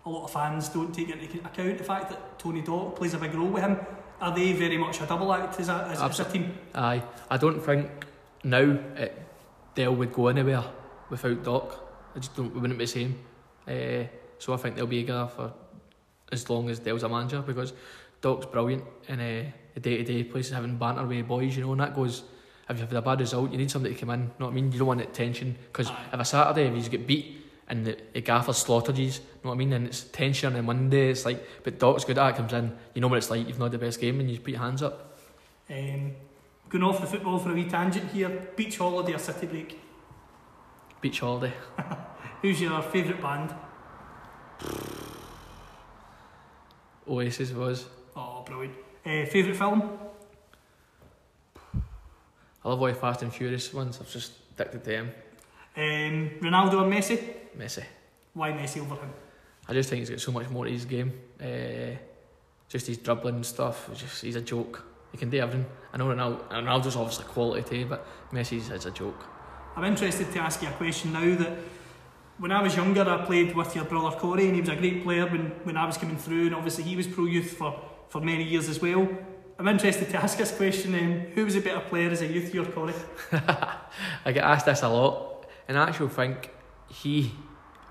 a 0.06 0.10
lot 0.10 0.26
of 0.26 0.32
fans 0.32 0.70
don't 0.70 0.94
take 0.94 1.10
into 1.10 1.40
account. 1.40 1.78
The 1.78 1.84
fact 1.84 2.10
that 2.10 2.40
Tony 2.40 2.62
Doc 2.62 2.96
plays 2.96 3.14
a 3.14 3.18
big 3.18 3.34
role 3.34 3.50
with 3.50 3.64
him. 3.64 3.78
Are 4.20 4.36
they 4.36 4.54
very 4.54 4.78
much 4.78 5.02
a 5.02 5.08
double 5.08 5.34
act 5.34 5.60
as 5.60 5.70
a, 5.70 5.88
as, 5.92 6.00
as 6.00 6.20
a 6.20 6.26
team? 6.26 6.56
Aye. 6.76 7.02
I 7.30 7.38
don't 7.38 7.60
think 7.60 7.90
now 8.44 8.78
it, 8.96 9.18
Dale 9.74 9.96
would 9.96 10.14
go 10.14 10.28
anywhere 10.28 10.64
without 11.10 11.44
Doc. 11.44 11.84
I 12.16 12.20
just 12.20 12.36
don't, 12.36 12.54
wouldn't 12.54 12.78
be 12.78 12.86
the 12.86 12.92
same. 12.92 13.20
Uh, 13.68 14.08
so 14.38 14.54
I 14.54 14.58
think 14.58 14.76
they'll 14.76 14.86
be 14.86 15.02
together 15.02 15.28
for 15.28 15.54
as 16.32 16.48
long 16.50 16.70
as 16.70 16.78
Dale's 16.78 17.04
a 17.04 17.10
manager 17.10 17.42
because 17.42 17.74
Doc's 18.22 18.46
brilliant 18.46 18.84
and 19.08 19.20
uh, 19.20 19.50
the 19.74 19.80
day 19.80 19.98
to 19.98 20.04
day 20.04 20.24
places 20.24 20.54
having 20.54 20.78
banter 20.78 21.06
with 21.06 21.28
boys, 21.28 21.56
you 21.56 21.64
know, 21.64 21.72
and 21.72 21.82
that 21.82 21.96
goes. 21.96 22.24
If 22.70 22.78
you 22.78 22.86
have 22.86 22.94
a 22.94 23.02
bad 23.02 23.20
result, 23.20 23.52
you 23.52 23.58
need 23.58 23.70
somebody 23.70 23.96
to 23.96 24.00
come 24.00 24.12
in. 24.12 24.22
You 24.22 24.28
know 24.40 24.46
what 24.46 24.52
I 24.52 24.56
mean? 24.56 24.72
You 24.72 24.80
don't 24.80 24.88
want 24.88 25.02
that 25.02 25.14
tension 25.14 25.58
because 25.68 25.90
if 25.90 26.20
a 26.20 26.24
Saturday 26.24 26.68
if 26.68 26.84
you 26.86 26.90
get 26.90 27.06
beat 27.06 27.42
and 27.72 27.86
the, 27.86 27.98
the 28.14 28.22
gaffer 28.22 28.54
slaughtered 28.54 28.98
you. 28.98 29.06
You 29.06 29.12
know 29.12 29.50
what 29.50 29.54
I 29.54 29.58
mean? 29.58 29.74
And 29.74 29.88
it's 29.88 30.04
tension 30.04 30.54
on 30.54 30.60
a 30.60 30.62
Monday. 30.62 31.10
It's 31.10 31.26
like, 31.26 31.42
but 31.64 31.80
Doc's 31.80 32.04
good 32.04 32.18
at 32.18 32.30
it. 32.30 32.36
Comes 32.36 32.54
in, 32.54 32.78
you 32.94 33.02
know 33.02 33.08
what 33.08 33.18
it's 33.18 33.30
like. 33.30 33.48
You've 33.48 33.60
not 33.60 33.72
the 33.72 33.78
best 33.78 34.00
game, 34.00 34.20
and 34.20 34.30
you 34.30 34.36
just 34.36 34.44
put 34.44 34.52
your 34.52 34.60
hands 34.60 34.84
up. 34.84 35.18
Um, 35.70 36.12
going 36.70 36.84
off 36.84 37.00
the 37.00 37.08
football 37.08 37.40
for 37.40 37.52
a 37.52 37.54
wee 37.54 37.70
tangent 37.70 38.12
here. 38.12 38.30
Beach 38.58 38.78
holiday 38.78 39.14
or 39.14 39.20
city 39.20 39.48
break? 39.48 39.80
Beach 41.00 41.22
holiday. 41.22 41.54
Who's 42.42 42.60
your 42.60 42.82
favourite 42.82 43.22
band? 43.22 43.56
Oasis 47.08 47.52
was. 47.52 47.86
Oh, 48.16 48.44
brilliant. 48.46 48.76
Uh, 49.06 49.26
favourite 49.26 49.58
film? 49.58 49.82
I 52.64 52.70
love 52.70 52.80
all 52.82 52.88
the 52.88 52.94
Fast 52.94 53.24
and 53.24 53.34
Furious 53.34 53.74
ones. 53.74 54.00
I've 54.00 54.12
just 54.12 54.34
addicted 54.54 54.84
to 54.84 54.90
them. 54.90 55.12
Um, 55.76 56.30
Ronaldo 56.42 56.74
or 56.74 56.90
Messi? 56.90 57.20
Messi. 57.58 57.84
Why 58.34 58.52
Messi 58.52 58.82
over 58.82 58.96
him? 58.96 59.12
I 59.68 59.74
just 59.74 59.90
think 59.90 60.00
he's 60.00 60.10
got 60.10 60.20
so 60.20 60.32
much 60.32 60.50
more 60.50 60.66
to 60.66 60.72
his 60.72 60.86
game. 60.86 61.14
Uh, 61.42 61.98
just 62.70 62.88
his 62.88 62.98
dribbling 62.98 63.36
and 63.36 63.46
stuff. 63.46 63.90
Just 63.96 64.22
he's 64.22 64.36
a 64.36 64.42
joke. 64.42 64.86
He 65.12 65.18
can 65.18 65.30
do 65.30 65.40
everything. 65.40 65.66
I 65.94 65.98
know 65.98 66.06
Ronaldo, 66.06 66.50
Ronaldo's 66.50 66.96
obviously 66.96 67.26
quality 67.26 67.64
too, 67.64 67.86
but 67.86 68.06
Messi's 68.32 68.70
is 68.70 68.86
a 68.86 68.92
joke. 68.92 69.26
I'm 69.76 69.84
interested 69.86 70.32
to 70.34 70.40
ask 70.40 70.62
you 70.62 70.68
a 70.68 70.72
question 70.72 71.14
now 71.14 71.36
that 71.38 71.58
when 72.38 72.52
I 72.52 72.62
was 72.62 72.76
younger, 72.76 73.08
I 73.08 73.26
played 73.26 73.56
with 73.56 73.76
your 73.76 73.86
brother 73.86 74.18
Corey, 74.18 74.46
and 74.46 74.56
he 74.56 74.62
was 74.62 74.70
a 74.70 74.76
great 74.76 75.04
player 75.04 75.28
when, 75.28 75.52
when 75.64 75.78
I 75.78 75.86
was 75.86 75.98
coming 75.98 76.18
through, 76.18 76.48
and 76.48 76.56
obviously 76.56 76.84
he 76.84 76.96
was 76.96 77.08
pro 77.08 77.26
youth 77.26 77.54
for, 77.54 77.80
for 78.12 78.20
many 78.20 78.44
years 78.44 78.68
as 78.68 78.82
well. 78.82 79.08
I'm 79.58 79.68
interested 79.70 80.10
to 80.10 80.18
ask 80.18 80.38
this 80.38 80.52
question 80.52 80.94
um, 80.96 81.20
who 81.34 81.46
was 81.46 81.56
a 81.56 81.62
better 81.62 81.80
player 81.80 82.10
as 82.10 82.22
a 82.22 82.28
youth, 82.28 82.54
your 82.54 82.66
Corey? 82.66 82.94
I 83.32 84.32
get 84.34 84.44
asked 84.44 84.66
this 84.66 84.82
a 84.82 84.90
lot, 84.90 85.46
and 85.68 85.78
I 85.78 85.88
actually 85.88 86.10
think 86.10 86.52
he 86.90 87.32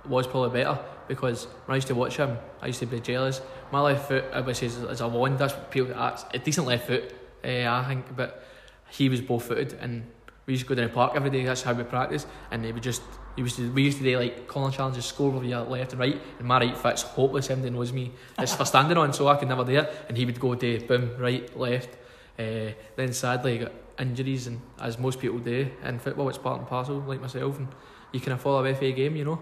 was 0.07 0.27
probably 0.27 0.63
better 0.63 0.79
because 1.09 1.47
when 1.65 1.75
I 1.75 1.77
used 1.77 1.89
to 1.89 1.95
watch 1.95 2.19
him, 2.19 2.37
I 2.61 2.67
used 2.67 2.81
to 2.81 2.87
be 2.87 3.01
jealous. 3.01 3.41
My 3.73 3.81
left 3.81 4.09
foot, 4.09 4.25
say, 4.57 4.67
is, 4.67 4.77
is 4.77 5.01
a 5.01 5.09
wand. 5.09 5.39
That's 5.39 5.55
people. 5.71 5.95
That's 5.95 6.27
a 6.35 6.39
decent 6.39 6.67
left 6.67 6.87
foot, 6.87 7.15
uh, 7.43 7.49
I 7.49 7.85
think, 7.89 8.15
but 8.15 8.45
he 8.91 9.09
was 9.09 9.23
both 9.23 9.45
footed, 9.45 9.73
and 9.81 10.05
we 10.45 10.55
used 10.55 10.65
to 10.65 10.69
go 10.69 10.75
down 10.75 10.89
the 10.89 10.95
park 10.95 11.13
every 11.15 11.31
day. 11.31 11.45
That's 11.45 11.63
how 11.63 11.73
we 11.73 11.85
practice, 11.85 12.27
and 12.51 12.63
they 12.63 12.73
would 12.73 12.83
just. 12.83 13.03
We 13.41 13.45
used 13.45 13.57
to 13.57 13.73
we 13.73 13.83
used 13.85 13.99
to 13.99 14.05
do 14.05 14.19
like 14.19 14.47
calling 14.47 14.71
challenges, 14.71 15.07
score 15.07 15.31
with 15.31 15.45
your 15.45 15.63
left 15.63 15.93
and 15.93 16.01
right, 16.01 16.21
and 16.39 16.47
my 16.47 16.59
right 16.59 16.77
foot's 16.77 17.01
hopeless. 17.01 17.49
Everybody 17.49 17.75
knows 17.75 17.91
me. 17.91 18.13
It's 18.39 18.55
for 18.55 18.67
standing 18.67 18.99
on, 18.99 19.15
so 19.15 19.29
I 19.29 19.37
could 19.37 19.49
never 19.49 19.65
do 19.65 19.79
it. 19.79 19.91
And 20.09 20.19
he 20.19 20.27
would 20.27 20.39
go 20.39 20.55
to 20.55 20.81
boom 20.81 21.17
right, 21.19 21.59
left. 21.59 21.97
Uh, 22.39 22.73
then 22.97 23.15
sadly, 23.15 23.53
he 23.53 23.59
got 23.61 23.73
injuries, 23.99 24.47
and 24.47 24.61
as 24.79 24.99
most 24.99 25.21
people 25.21 25.39
do 25.39 25.71
in 25.83 25.99
football, 25.99 26.29
it's 26.29 26.37
part 26.37 26.59
and 26.59 26.69
parcel. 26.69 26.99
Like 27.01 27.23
myself, 27.23 27.59
and 27.59 27.69
you 28.13 28.21
can 28.21 28.37
for 28.37 28.67
a 28.67 28.93
game, 28.93 29.17
you 29.17 29.25
know. 29.25 29.41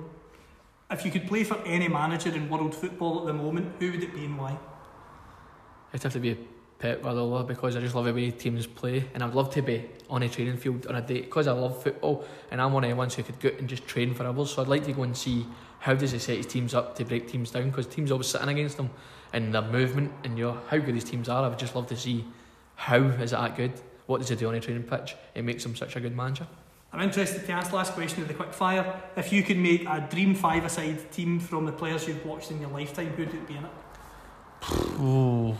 If 0.92 1.04
you 1.04 1.10
could 1.10 1.26
play 1.26 1.42
for 1.42 1.58
any 1.66 1.88
manager 1.88 2.32
in 2.32 2.48
world 2.48 2.76
football 2.76 3.20
at 3.20 3.26
the 3.26 3.32
moment, 3.32 3.74
who 3.80 3.90
would 3.90 4.02
it 4.04 4.14
be 4.14 4.26
and 4.26 4.38
why? 4.38 4.56
It'd 5.92 6.04
have 6.04 6.12
to 6.12 6.20
be 6.20 6.38
Pep 6.78 7.02
Guardiola 7.02 7.42
because 7.44 7.74
I 7.74 7.80
just 7.80 7.94
love 7.94 8.04
the 8.04 8.14
way 8.14 8.30
teams 8.30 8.66
play, 8.66 9.04
and 9.14 9.22
I'd 9.22 9.34
love 9.34 9.50
to 9.54 9.62
be 9.62 9.88
on 10.08 10.22
a 10.22 10.28
training 10.28 10.56
field 10.56 10.86
on 10.86 10.94
a 10.94 11.02
day 11.02 11.22
because 11.22 11.48
I 11.48 11.52
love 11.52 11.82
football, 11.82 12.24
and 12.50 12.60
I'm 12.60 12.72
one 12.72 12.84
of 12.84 12.90
the 12.90 12.96
ones 12.96 13.14
who 13.14 13.22
could 13.22 13.40
go 13.40 13.50
and 13.58 13.68
just 13.68 13.86
train 13.86 14.14
for 14.14 14.24
hours. 14.24 14.50
So 14.50 14.62
I'd 14.62 14.68
like 14.68 14.84
to 14.84 14.92
go 14.92 15.02
and 15.02 15.16
see 15.16 15.46
how 15.80 15.94
does 15.94 16.12
he 16.12 16.18
set 16.18 16.36
his 16.36 16.46
teams 16.46 16.74
up 16.74 16.94
to 16.96 17.04
break 17.04 17.28
teams 17.28 17.50
down 17.50 17.70
because 17.70 17.86
teams 17.86 18.10
always 18.10 18.28
sitting 18.28 18.48
against 18.48 18.76
them 18.76 18.90
and 19.32 19.54
their 19.54 19.62
movement 19.62 20.12
and 20.24 20.38
you 20.38 20.46
know, 20.46 20.60
how 20.68 20.78
good 20.78 20.94
these 20.94 21.04
teams 21.04 21.28
are. 21.28 21.44
I 21.44 21.48
would 21.48 21.58
just 21.58 21.74
love 21.74 21.86
to 21.88 21.96
see 21.96 22.24
how 22.74 22.96
is 22.96 23.32
it 23.32 23.36
that 23.36 23.56
good. 23.56 23.72
What 24.06 24.18
does 24.18 24.28
he 24.28 24.36
do 24.36 24.48
on 24.48 24.54
a 24.54 24.60
training 24.60 24.84
pitch? 24.84 25.16
It 25.34 25.44
makes 25.44 25.64
him 25.64 25.76
such 25.76 25.96
a 25.96 26.00
good 26.00 26.16
manager. 26.16 26.46
I'm 26.92 27.02
interested 27.02 27.44
to 27.44 27.52
ask 27.52 27.70
the 27.70 27.76
last 27.76 27.92
question 27.92 28.22
of 28.22 28.28
the 28.28 28.34
quick 28.34 28.54
fire. 28.54 29.02
If 29.16 29.32
you 29.32 29.42
could 29.42 29.58
make 29.58 29.84
a 29.86 30.06
dream 30.10 30.34
five-a-side 30.34 31.12
team 31.12 31.38
from 31.38 31.66
the 31.66 31.72
players 31.72 32.08
you've 32.08 32.24
watched 32.24 32.50
in 32.50 32.60
your 32.60 32.70
lifetime, 32.70 33.08
who 33.08 33.24
would 33.24 33.34
it 33.34 33.46
be 33.46 33.56
in 33.56 33.64
it? 33.64 33.70
Oh. 34.98 35.56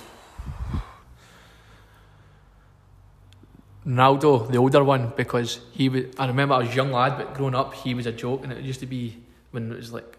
Ronaldo, 3.89 4.51
the 4.51 4.59
older 4.59 4.85
one, 4.85 5.13
because 5.17 5.61
he 5.73 5.89
was. 5.89 6.05
I 6.19 6.27
remember 6.27 6.55
I 6.55 6.59
was 6.59 6.69
a 6.69 6.75
young 6.75 6.93
lad, 6.93 7.17
but 7.17 7.33
growing 7.35 7.55
up, 7.55 7.73
he 7.73 7.95
was 7.95 8.05
a 8.05 8.13
joke, 8.13 8.45
and 8.45 8.53
it 8.53 8.63
used 8.63 8.81
to 8.81 8.87
be 8.87 9.17
when 9.51 9.73
it 9.73 9.77
was 9.77 9.93
like 9.93 10.19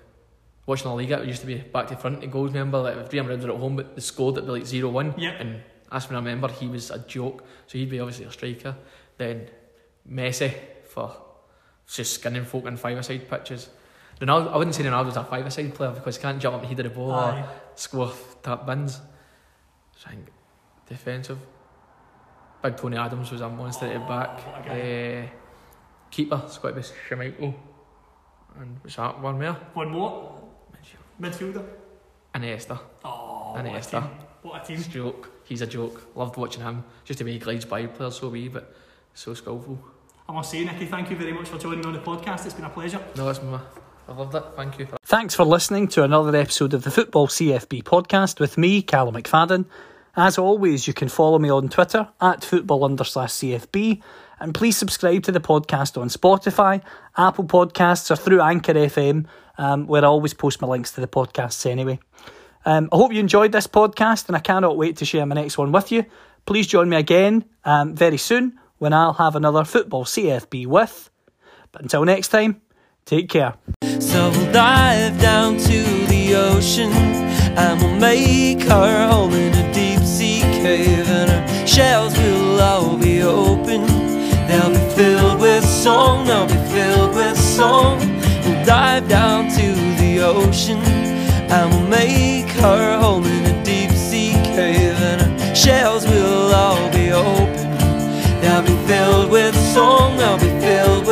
watching 0.65 0.89
the 0.89 0.95
Liga. 0.95 1.21
It 1.21 1.27
used 1.27 1.41
to 1.41 1.47
be 1.47 1.57
back 1.57 1.87
to 1.87 1.95
front 1.95 2.23
and 2.23 2.31
goals. 2.31 2.51
Remember, 2.51 2.79
like 2.79 2.97
if 2.97 3.13
Real 3.13 3.23
Madrid 3.23 3.43
were 3.43 3.53
at 3.53 3.59
home, 3.59 3.75
but 3.75 3.93
the 3.93 4.01
scored 4.01 4.37
it'd 4.37 4.47
be 4.47 4.53
like 4.53 4.65
zero 4.65 4.89
one. 4.89 5.13
Yep. 5.17 5.35
And 5.39 5.61
that's 5.91 6.09
when 6.09 6.15
I 6.15 6.19
remember 6.19 6.47
he 6.47 6.67
was 6.67 6.89
a 6.89 6.99
joke. 6.99 7.43
So 7.67 7.77
he'd 7.77 7.91
be 7.91 7.99
obviously 7.99 8.25
a 8.25 8.31
striker. 8.31 8.75
Then 9.17 9.49
Messi 10.11 10.51
for 10.85 11.15
just 11.87 12.13
skinning 12.13 12.45
folk 12.45 12.65
in 12.65 12.75
five-a-side 12.75 13.29
pitches. 13.29 13.69
Ronaldo, 14.19 14.51
I 14.51 14.57
wouldn't 14.57 14.75
say 14.75 14.83
Ronaldo's 14.83 15.17
a 15.17 15.23
five-a-side 15.23 15.75
player 15.75 15.91
because 15.91 16.17
he 16.17 16.21
can't 16.21 16.39
jump 16.39 16.55
up 16.55 16.61
and 16.61 16.69
head 16.69 16.83
the 16.83 16.89
ball 16.89 17.11
Aye. 17.11 17.41
or 17.41 17.49
score 17.75 18.11
tap 18.41 18.65
bins. 18.65 18.99
I 20.05 20.09
think 20.09 20.27
defensive. 20.87 21.37
Big 22.61 22.75
Tony 22.77 22.97
Adams 22.97 23.31
was 23.31 23.41
a 23.41 23.49
monster 23.49 23.85
at 23.85 23.93
the 23.93 23.99
back. 23.99 24.39
what 24.45 24.71
Uh, 24.71 25.27
keeper, 26.11 26.41
it's 26.45 26.57
got 26.57 26.69
to 26.69 26.75
be 26.75 26.81
Schmeichel. 26.81 27.53
And 28.59 28.77
what's 28.81 28.95
that 28.97 29.19
one 29.21 29.39
more? 29.39 29.53
One 29.73 29.89
more. 29.91 30.41
Midfielder. 31.21 31.65
Iniesta. 32.35 32.79
Oh, 33.03 33.53
what 33.53 33.65
a 33.65 33.81
team. 33.81 34.03
What 34.41 34.63
a 34.63 34.65
team. 34.65 34.77
He's 34.77 34.87
a 34.87 34.89
joke. 34.89 35.31
He's 35.43 35.61
a 35.61 35.67
joke. 35.67 36.15
Loved 36.15 36.37
watching 36.37 36.63
him. 36.63 36.83
Just 37.03 37.19
the 37.19 37.25
way 37.25 37.33
he 37.33 37.39
glides 37.39 37.65
by 37.65 37.85
players 37.87 38.17
so 38.19 38.29
wee, 38.29 38.47
but 38.47 38.73
so 39.13 39.33
skillful. 39.33 39.79
I 40.27 40.31
must 40.31 40.51
say, 40.51 40.63
Nicky, 40.63 40.85
thank 40.85 41.09
you 41.09 41.17
very 41.17 41.33
much 41.33 41.49
for 41.49 41.57
joining 41.57 41.79
me 41.79 41.85
on 41.87 41.93
the 41.93 41.99
podcast. 41.99 42.45
It's 42.45 42.53
been 42.53 42.65
a 42.65 42.69
pleasure. 42.69 43.01
No, 43.17 43.25
that's 43.25 43.41
my. 43.41 43.59
I 44.07 44.13
loved 44.13 44.35
it. 44.35 44.43
Thank 44.55 44.79
you. 44.79 44.87
Thanks 45.03 45.35
for 45.35 45.43
listening 45.43 45.87
to 45.89 46.03
another 46.03 46.35
episode 46.35 46.73
of 46.73 46.83
the 46.83 46.91
Football 46.91 47.27
CFB 47.27 47.83
podcast 47.83 48.39
with 48.39 48.57
me, 48.57 48.81
Callum 48.81 49.15
McFadden. 49.15 49.65
As 50.19 50.37
always, 50.37 50.85
you 50.85 50.93
can 50.93 51.07
follow 51.07 51.39
me 51.39 51.49
on 51.49 51.69
Twitter 51.69 52.09
at 52.19 52.43
football 52.43 52.83
under 52.83 53.05
slash 53.05 53.31
CFB, 53.31 54.01
and 54.41 54.53
please 54.53 54.75
subscribe 54.75 55.23
to 55.23 55.31
the 55.31 55.39
podcast 55.39 55.99
on 55.99 56.09
Spotify, 56.09 56.83
Apple 57.15 57.45
Podcasts, 57.45 58.11
or 58.11 58.17
through 58.17 58.41
Anchor 58.41 58.73
FM, 58.73 59.27
um, 59.57 59.87
where 59.87 60.03
I 60.03 60.07
always 60.07 60.33
post 60.33 60.61
my 60.61 60.67
links 60.67 60.91
to 60.91 60.99
the 60.99 61.07
podcasts 61.07 61.65
anyway. 61.65 61.99
Um, 62.65 62.89
I 62.91 62.97
hope 62.97 63.13
you 63.13 63.21
enjoyed 63.21 63.53
this 63.53 63.65
podcast, 63.65 64.27
and 64.27 64.35
I 64.35 64.41
cannot 64.41 64.75
wait 64.75 64.97
to 64.97 65.05
share 65.05 65.25
my 65.25 65.35
next 65.35 65.57
one 65.57 65.71
with 65.71 65.89
you. 65.89 66.03
Please 66.45 66.67
join 66.67 66.89
me 66.89 66.97
again 66.97 67.45
um, 67.63 67.95
very 67.95 68.17
soon 68.17 68.59
when 68.77 68.91
I'll 68.91 69.13
have 69.13 69.37
another 69.37 69.63
Football 69.63 70.03
CFB 70.03 70.67
with. 70.67 71.09
But 71.71 71.83
until 71.83 72.03
next 72.03 72.27
time, 72.27 72.61
take 73.05 73.29
care. 73.29 73.53
So 74.01 74.31
we'll 74.31 74.51
dive 74.51 75.17
down 75.21 75.55
to 75.59 75.83
the 76.07 76.35
ocean 76.35 76.91
and 76.91 77.81
we'll 77.81 77.95
make 77.95 78.69
our 78.69 79.07
home 79.07 79.33
in 79.33 79.53
a 79.53 79.73
And 80.69 81.67
shells 81.67 82.15
will 82.17 82.61
all 82.61 82.97
be 82.97 83.23
open. 83.23 83.85
They'll 84.47 84.69
be 84.69 84.95
filled 84.95 85.41
with 85.41 85.65
song, 85.65 86.27
they'll 86.27 86.45
be 86.45 86.61
filled 86.71 87.15
with 87.15 87.37
song. 87.37 87.97
We'll 88.43 88.65
dive 88.65 89.07
down 89.07 89.49
to 89.49 89.73
the 89.99 90.21
ocean 90.21 90.77
and 90.77 91.71
we'll 91.71 91.87
make 91.87 92.49
her 92.61 92.99
home 92.99 93.25
in 93.25 93.45
a 93.45 93.63
deep 93.63 93.91
sea 93.91 94.33
cave. 94.55 94.97
And 95.01 95.41
our 95.41 95.55
shells 95.55 96.05
will 96.05 96.53
all 96.53 96.91
be 96.91 97.11
open. 97.11 97.67
They'll 98.41 98.61
be 98.61 98.77
filled 98.87 99.31
with 99.31 99.55
song, 99.73 100.17
they'll 100.17 100.37
be 100.37 100.53
filled 100.59 101.07